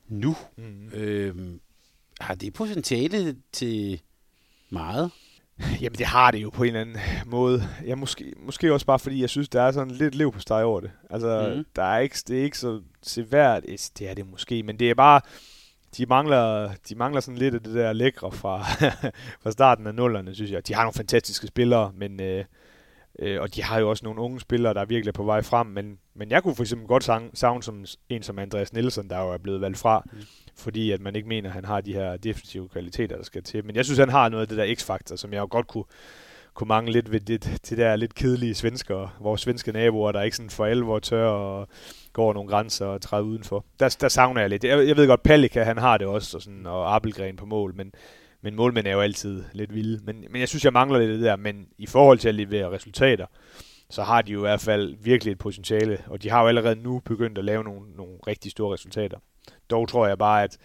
nu, 0.08 0.36
mm. 0.56 0.88
øh, 0.92 1.58
har 2.20 2.34
det 2.34 2.52
potentiale 2.52 3.36
til 3.52 4.00
meget? 4.70 5.10
Jamen 5.80 5.98
det 5.98 6.06
har 6.06 6.30
det 6.30 6.42
jo 6.42 6.50
på 6.50 6.62
en 6.62 6.66
eller 6.66 6.80
anden 6.80 6.96
måde. 7.26 7.62
Ja, 7.86 7.94
måske, 7.94 8.32
måske 8.38 8.72
også 8.72 8.86
bare 8.86 8.98
fordi, 8.98 9.20
jeg 9.20 9.30
synes, 9.30 9.48
der 9.48 9.62
er 9.62 9.72
sådan 9.72 9.94
lidt 9.94 10.14
liv 10.14 10.32
på 10.32 10.40
steg 10.40 10.64
over 10.64 10.80
det. 10.80 10.90
Altså, 11.10 11.52
mm. 11.56 11.64
der 11.76 11.82
er 11.82 11.98
ikke, 11.98 12.16
det 12.28 12.38
er 12.38 12.44
ikke 12.44 12.58
så 12.58 12.80
seværdigt. 13.02 13.90
Det 13.98 14.08
er 14.08 14.14
det 14.14 14.30
måske, 14.30 14.62
men 14.62 14.78
det 14.78 14.90
er 14.90 14.94
bare, 14.94 15.20
de 15.96 16.06
mangler, 16.06 16.70
de 16.88 16.94
mangler 16.94 17.20
sådan 17.20 17.38
lidt 17.38 17.54
af 17.54 17.62
det 17.62 17.74
der 17.74 17.92
lækre 17.92 18.32
fra, 18.32 18.62
fra 19.42 19.50
starten 19.50 19.86
af 19.86 19.94
nullerne, 19.94 20.34
synes 20.34 20.50
jeg. 20.50 20.68
De 20.68 20.74
har 20.74 20.82
nogle 20.82 20.94
fantastiske 20.94 21.46
spillere, 21.46 21.92
men, 21.96 22.20
øh, 22.20 22.44
øh, 23.18 23.40
og 23.40 23.54
de 23.54 23.62
har 23.62 23.78
jo 23.78 23.90
også 23.90 24.04
nogle 24.04 24.20
unge 24.20 24.40
spillere, 24.40 24.74
der 24.74 24.80
er 24.80 24.84
virkelig 24.84 25.14
på 25.14 25.24
vej 25.24 25.42
frem, 25.42 25.66
men, 25.66 25.98
men 26.14 26.30
jeg 26.30 26.42
kunne 26.42 26.54
for 26.54 26.62
eksempel 26.62 26.88
godt 26.88 27.04
savne 27.34 27.62
som 27.62 27.84
en 28.08 28.22
som 28.22 28.38
Andreas 28.38 28.72
Nielsen, 28.72 29.10
der 29.10 29.20
jo 29.20 29.32
er 29.32 29.38
blevet 29.38 29.60
valgt 29.60 29.78
fra, 29.78 30.02
mm 30.12 30.18
fordi 30.56 30.90
at 30.90 31.00
man 31.00 31.16
ikke 31.16 31.28
mener, 31.28 31.48
at 31.48 31.54
han 31.54 31.64
har 31.64 31.80
de 31.80 31.92
her 31.92 32.16
defensive 32.16 32.68
kvaliteter, 32.68 33.16
der 33.16 33.24
skal 33.24 33.42
til. 33.42 33.64
Men 33.64 33.76
jeg 33.76 33.84
synes, 33.84 33.98
han 33.98 34.10
har 34.10 34.28
noget 34.28 34.42
af 34.42 34.48
det 34.48 34.58
der 34.58 34.74
x-faktor, 34.74 35.16
som 35.16 35.32
jeg 35.32 35.40
jo 35.40 35.48
godt 35.50 35.66
kunne, 35.66 35.84
kunne 36.54 36.68
mangle 36.68 36.92
lidt 36.92 37.12
ved 37.12 37.20
det, 37.20 37.58
til 37.62 37.78
der 37.78 37.96
lidt 37.96 38.14
kedelige 38.14 38.54
svenskere, 38.54 39.10
vores 39.20 39.40
svenske 39.40 39.72
naboer, 39.72 40.12
der 40.12 40.22
ikke 40.22 40.36
sådan 40.36 40.50
for 40.50 40.64
alvor 40.64 40.98
tør 40.98 41.26
og 41.26 41.68
går 42.12 42.32
nogle 42.32 42.50
grænser 42.50 42.86
og 42.86 43.00
træder 43.00 43.24
udenfor. 43.24 43.64
Der, 43.80 43.96
der 44.00 44.08
savner 44.08 44.40
jeg 44.40 44.50
lidt. 44.50 44.64
Jeg, 44.64 44.88
jeg 44.88 44.96
ved 44.96 45.06
godt, 45.06 45.22
Palika, 45.22 45.62
han 45.62 45.78
har 45.78 45.98
det 45.98 46.06
også, 46.06 46.36
og, 46.36 46.42
sådan, 46.42 46.66
og 46.66 46.94
Appelgren 46.94 47.36
på 47.36 47.46
mål, 47.46 47.74
men, 47.74 47.92
men 48.44 48.54
målmænd 48.54 48.86
er 48.86 48.92
jo 48.92 49.00
altid 49.00 49.44
lidt 49.52 49.74
vilde. 49.74 50.04
Men, 50.04 50.24
men 50.30 50.40
jeg 50.40 50.48
synes, 50.48 50.64
jeg 50.64 50.72
mangler 50.72 50.98
lidt 50.98 51.10
det 51.10 51.20
der. 51.20 51.36
Men 51.36 51.66
i 51.78 51.86
forhold 51.86 52.18
til 52.18 52.28
at 52.28 52.34
levere 52.34 52.70
resultater, 52.70 53.26
så 53.90 54.02
har 54.02 54.22
de 54.22 54.32
jo 54.32 54.38
i 54.38 54.40
hvert 54.40 54.60
fald 54.60 54.96
virkelig 55.00 55.32
et 55.32 55.38
potentiale, 55.38 55.98
og 56.06 56.22
de 56.22 56.30
har 56.30 56.42
jo 56.42 56.48
allerede 56.48 56.76
nu 56.76 56.98
begyndt 57.04 57.38
at 57.38 57.44
lave 57.44 57.64
nogle, 57.64 57.92
nogle 57.96 58.14
rigtig 58.26 58.50
store 58.50 58.74
resultater. 58.74 59.18
Dog 59.70 59.88
tror 59.88 60.06
jeg 60.06 60.18
bare, 60.18 60.42
at 60.42 60.58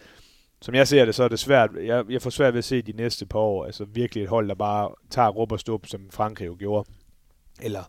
som 0.61 0.76
jeg 0.76 0.88
ser 0.88 1.06
det, 1.06 1.15
så 1.15 1.23
er 1.23 1.27
det 1.27 1.39
svært. 1.39 1.69
Jeg, 1.84 2.06
jeg 2.10 2.22
får 2.22 2.30
svært 2.30 2.53
ved 2.53 2.57
at 2.57 2.64
se 2.64 2.81
de 2.81 2.91
næste 2.91 3.26
par 3.26 3.39
år, 3.39 3.65
altså 3.65 3.85
virkelig 3.85 4.23
et 4.23 4.30
hold, 4.30 4.47
der 4.49 4.56
bare 4.56 4.89
tager 5.10 5.30
rup 5.30 5.51
og 5.51 5.60
stup, 5.60 5.88
som 5.88 6.10
Frankrig 6.11 6.47
jo 6.47 6.56
gjorde. 6.60 6.89
Eller, 7.61 7.84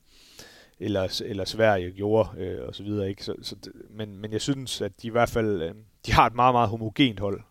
eller, 0.81 1.23
eller 1.25 1.45
Sverige 1.45 1.91
gjorde, 1.91 2.29
øh, 2.37 2.67
og 2.69 2.75
så 2.75 2.83
videre. 2.83 3.09
Ikke? 3.09 3.25
Så, 3.25 3.35
så, 3.43 3.57
men, 3.91 4.19
men 4.19 4.33
jeg 4.33 4.41
synes, 4.41 4.81
at 4.81 5.03
de 5.03 5.07
i 5.07 5.11
hvert 5.11 5.31
fald 5.31 5.62
øh, 5.62 5.75
de 6.07 6.12
har 6.12 6.27
et 6.27 6.35
meget, 6.35 6.55
meget 6.55 6.69
homogent 6.69 7.21
hold. 7.21 7.43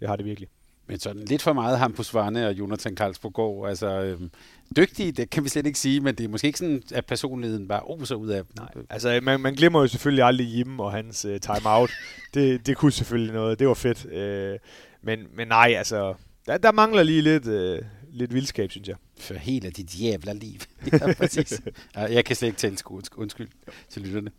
Det 0.00 0.08
har 0.08 0.16
det 0.16 0.24
virkelig. 0.24 0.48
Men 0.88 0.98
sådan 0.98 1.24
lidt 1.24 1.42
for 1.42 1.52
meget 1.52 1.78
ham 1.78 1.92
på 1.92 2.02
Svarne 2.02 2.46
og 2.46 2.52
Jonathan 2.58 2.94
Karlsborg. 2.94 3.68
Altså, 3.68 3.86
øhm, 3.86 4.30
dygtige, 4.76 5.12
det 5.12 5.30
kan 5.30 5.44
vi 5.44 5.48
slet 5.48 5.66
ikke 5.66 5.78
sige, 5.78 6.00
men 6.00 6.14
det 6.14 6.24
er 6.24 6.28
måske 6.28 6.46
ikke 6.46 6.58
sådan, 6.58 6.82
at 6.94 7.06
personligheden 7.06 7.68
bare 7.68 7.80
oser 7.82 8.14
ud 8.14 8.28
af 8.28 8.42
Nej, 8.56 8.68
altså 8.90 9.20
man, 9.22 9.40
man 9.40 9.54
glemmer 9.54 9.80
jo 9.80 9.86
selvfølgelig 9.86 10.24
aldrig 10.24 10.56
Jim 10.56 10.80
og 10.80 10.92
hans 10.92 11.24
uh, 11.24 11.36
timeout. 11.36 11.90
det, 12.34 12.66
det 12.66 12.76
kunne 12.76 12.92
selvfølgelig 12.92 13.34
noget, 13.34 13.58
det 13.58 13.68
var 13.68 13.74
fedt. 13.74 14.04
Uh, 14.04 14.68
men, 15.02 15.18
men 15.34 15.48
nej, 15.48 15.74
altså, 15.78 16.14
der, 16.46 16.58
der 16.58 16.72
mangler 16.72 17.02
lige 17.02 17.22
lidt, 17.22 17.46
uh, 17.46 17.86
lidt 18.12 18.34
vildskab, 18.34 18.70
synes 18.70 18.88
jeg. 18.88 18.96
For 19.18 19.34
hele 19.34 19.70
dit 19.70 20.00
jævla 20.00 20.32
liv. 20.32 20.60
ja, 20.92 21.14
præcis. 21.14 21.62
jeg 21.94 22.24
kan 22.24 22.36
slet 22.36 22.48
ikke 22.48 22.58
tale 22.58 22.76
undskyld 23.16 23.48
til 23.90 24.02
lytterne. 24.02 24.30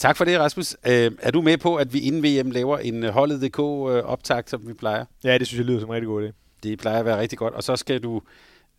Tak 0.00 0.16
for 0.16 0.24
det, 0.24 0.38
Rasmus. 0.38 0.76
Øh, 0.86 1.12
er 1.18 1.30
du 1.30 1.42
med 1.42 1.58
på, 1.58 1.76
at 1.76 1.92
vi 1.92 2.00
inden 2.00 2.22
VM 2.22 2.50
laver 2.50 2.78
en 2.78 3.04
holdet 3.04 3.42
DK 3.42 3.58
optag, 3.58 4.42
som 4.46 4.68
vi 4.68 4.72
plejer? 4.72 5.04
Ja, 5.24 5.38
det 5.38 5.46
synes 5.46 5.58
jeg 5.58 5.66
lyder 5.66 5.80
som 5.80 5.88
en 5.88 5.94
rigtig 5.94 6.06
god 6.06 6.28
idé. 6.28 6.32
Det 6.62 6.78
plejer 6.78 6.98
at 6.98 7.04
være 7.04 7.20
rigtig 7.20 7.38
godt. 7.38 7.54
Og 7.54 7.62
så 7.62 7.76
skal 7.76 8.02
du 8.02 8.22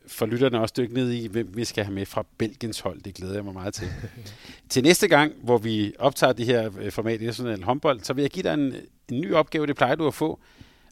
for 0.08 0.26
lytterne 0.26 0.62
også 0.62 0.74
dykke 0.78 0.94
ned 0.94 1.12
i, 1.12 1.28
hvem 1.28 1.52
vi 1.56 1.66
skal 1.66 1.84
have 1.84 1.94
med 1.94 2.06
fra 2.06 2.26
Belgiens 2.38 2.80
hold. 2.80 3.02
Det 3.02 3.16
glæder 3.16 3.34
jeg 3.34 3.44
mig 3.44 3.54
meget 3.54 3.74
til. 3.74 3.88
til 4.70 4.84
næste 4.84 5.08
gang, 5.08 5.34
hvor 5.44 5.58
vi 5.58 5.94
optager 6.00 6.34
de 6.34 6.46
her 6.46 6.70
øh, 6.80 6.92
format 6.92 7.22
i 7.22 7.26
national 7.26 7.64
håndbold, 7.64 8.00
så 8.00 8.14
vil 8.14 8.22
jeg 8.22 8.32
give 8.32 8.44
dig 8.44 8.54
en, 8.54 8.76
en 9.12 9.22
ny 9.22 9.34
opgave, 9.34 9.68
det 9.68 9.76
plejer 9.76 9.96
du 9.96 10.08
at 10.08 10.14
få. 10.14 10.40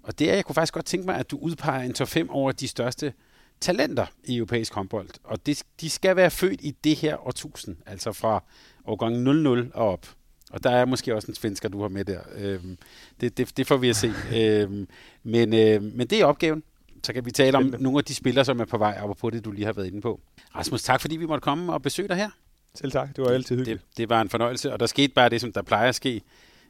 Og 0.04 0.20
det 0.20 0.30
er, 0.30 0.36
jeg 0.36 0.46
kunne 0.46 0.56
faktisk 0.56 0.74
godt 0.74 0.86
tænke 0.86 1.06
mig, 1.06 1.16
at 1.16 1.32
du 1.32 1.38
udpeger 1.38 1.84
en 1.84 1.94
top 1.94 2.08
5 2.08 2.30
over 2.30 2.52
de 2.52 2.68
største 2.68 3.14
talenter 3.62 4.06
i 4.24 4.38
europæisk 4.38 4.74
håndbold. 4.74 5.10
Og 5.24 5.46
det, 5.46 5.64
de 5.82 5.90
skal 5.90 6.16
være 6.16 6.32
født 6.32 6.62
i 6.62 6.72
det 6.84 6.96
her 6.96 7.28
årtusind, 7.28 7.76
altså 7.86 8.12
fra 8.12 8.44
årgang 8.86 9.18
00 9.18 9.72
og 9.74 9.90
op. 9.90 10.08
Og 10.50 10.64
der 10.64 10.70
er 10.70 10.86
måske 10.86 11.16
også 11.16 11.28
en 11.28 11.36
svensker, 11.36 11.70
du 11.70 11.82
har 11.82 11.88
med 11.88 12.06
der. 12.06 12.20
Øhm, 12.36 12.78
det, 13.22 13.38
det, 13.38 13.58
det 13.58 13.68
får 13.68 13.78
vi 13.78 13.90
at 13.90 13.96
se. 13.96 14.14
øhm, 14.38 14.88
men, 15.24 15.54
øh, 15.54 15.84
men 15.84 16.08
det 16.08 16.22
er 16.22 16.26
opgaven. 16.26 16.64
Så 17.04 17.14
kan 17.14 17.26
vi 17.26 17.32
tale 17.32 17.58
om 17.58 17.76
nogle 17.80 17.98
af 17.98 18.04
de 18.04 18.16
spillere, 18.16 18.46
som 18.46 18.60
er 18.60 18.66
på 18.66 18.78
vej 18.78 19.00
op 19.02 19.18
på 19.18 19.30
det, 19.30 19.46
du 19.46 19.52
lige 19.52 19.66
har 19.66 19.74
været 19.74 19.88
inde 19.88 20.02
på. 20.02 20.22
Rasmus, 20.56 20.84
tak 20.84 21.02
fordi 21.02 21.18
vi 21.18 21.26
måtte 21.26 21.42
komme 21.42 21.74
og 21.74 21.82
besøge 21.82 22.08
dig 22.08 22.18
her. 22.18 22.30
Selv 22.76 22.92
tak, 22.92 23.16
det 23.16 23.24
var 23.24 23.30
altid 23.30 23.56
hyggeligt. 23.56 23.82
Det, 23.90 23.98
det 23.98 24.10
var 24.10 24.22
en 24.22 24.30
fornøjelse, 24.30 24.74
og 24.74 24.80
der 24.80 24.86
skete 24.86 25.14
bare 25.14 25.30
det, 25.30 25.42
som 25.42 25.52
der 25.52 25.62
plejer 25.62 25.90
at 25.90 25.96
ske. 25.96 26.22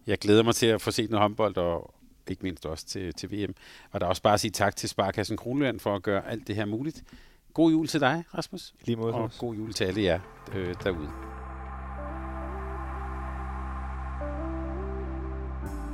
Jeg 0.07 0.18
glæder 0.18 0.43
mig 0.43 0.56
til 0.56 0.65
at 0.65 0.81
få 0.81 0.91
set 0.91 1.10
noget 1.10 1.22
håndbold, 1.22 1.57
og 1.57 1.93
ikke 2.27 2.43
mindst 2.43 2.65
også 2.65 2.85
til, 2.85 3.14
til 3.14 3.31
VM. 3.31 3.53
Og 3.91 3.99
der 3.99 4.06
er 4.06 4.10
også 4.10 4.22
bare 4.22 4.34
at 4.34 4.39
sige 4.39 4.51
tak 4.51 4.76
til 4.76 4.89
Sparkassen 4.89 5.38
Kronland 5.38 5.80
for 5.80 5.95
at 5.95 6.03
gøre 6.03 6.27
alt 6.30 6.47
det 6.47 6.56
her 6.56 6.65
muligt. 6.65 7.03
God 7.53 7.72
jul 7.72 7.88
til 7.88 7.99
dig, 7.99 8.23
Rasmus. 8.38 8.73
Lige 8.85 8.95
måde. 8.95 9.14
Og 9.14 9.31
god 9.38 9.56
jul 9.56 9.73
til 9.73 9.84
alle 9.84 10.03
jer 10.03 10.19
øh, 10.56 10.76
derude. 10.84 11.39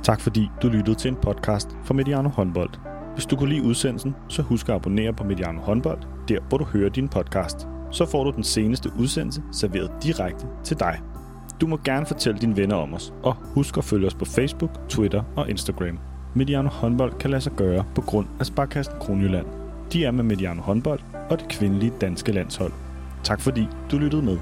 Tak 0.06 0.20
fordi 0.20 0.50
du 0.62 0.68
lyttede 0.68 0.96
til 0.96 1.08
en 1.08 1.16
podcast 1.16 1.68
fra 1.84 1.94
Mediano 1.94 2.28
Håndbold. 2.28 2.70
Hvis 3.14 3.26
du 3.26 3.36
kunne 3.36 3.48
lide 3.48 3.62
udsendelsen, 3.62 4.14
så 4.28 4.42
husk 4.42 4.68
at 4.68 4.74
abonnere 4.74 5.12
på 5.12 5.24
Mediano 5.24 5.60
Håndbold, 5.60 5.98
der 6.28 6.38
hvor 6.48 6.58
du 6.58 6.64
hører 6.64 6.90
din 6.90 7.08
podcast. 7.08 7.66
Så 7.90 8.06
får 8.06 8.24
du 8.24 8.30
den 8.30 8.44
seneste 8.44 8.90
udsendelse 8.98 9.42
serveret 9.52 9.90
direkte 10.02 10.46
til 10.64 10.80
dig. 10.80 11.00
Du 11.60 11.66
må 11.66 11.78
gerne 11.84 12.06
fortælle 12.06 12.40
dine 12.40 12.56
venner 12.56 12.76
om 12.76 12.94
os, 12.94 13.14
og 13.22 13.34
husk 13.34 13.76
at 13.76 13.84
følge 13.84 14.06
os 14.06 14.14
på 14.14 14.24
Facebook, 14.24 14.70
Twitter 14.88 15.22
og 15.36 15.50
Instagram. 15.50 15.98
Mediano 16.34 16.68
Håndbold 16.68 17.12
kan 17.18 17.30
lade 17.30 17.42
sig 17.42 17.52
gøre 17.52 17.84
på 17.94 18.00
grund 18.00 18.26
af 18.40 18.46
Sparkassen 18.46 18.94
Kronjylland. 19.00 19.46
De 19.92 20.04
er 20.04 20.10
med 20.10 20.24
Mediano 20.24 20.62
Håndbold 20.62 21.00
og 21.30 21.38
det 21.40 21.48
kvindelige 21.48 21.92
danske 22.00 22.32
landshold. 22.32 22.72
Tak 23.24 23.40
fordi 23.40 23.68
du 23.90 23.98
lyttede 23.98 24.22
med. 24.22 24.38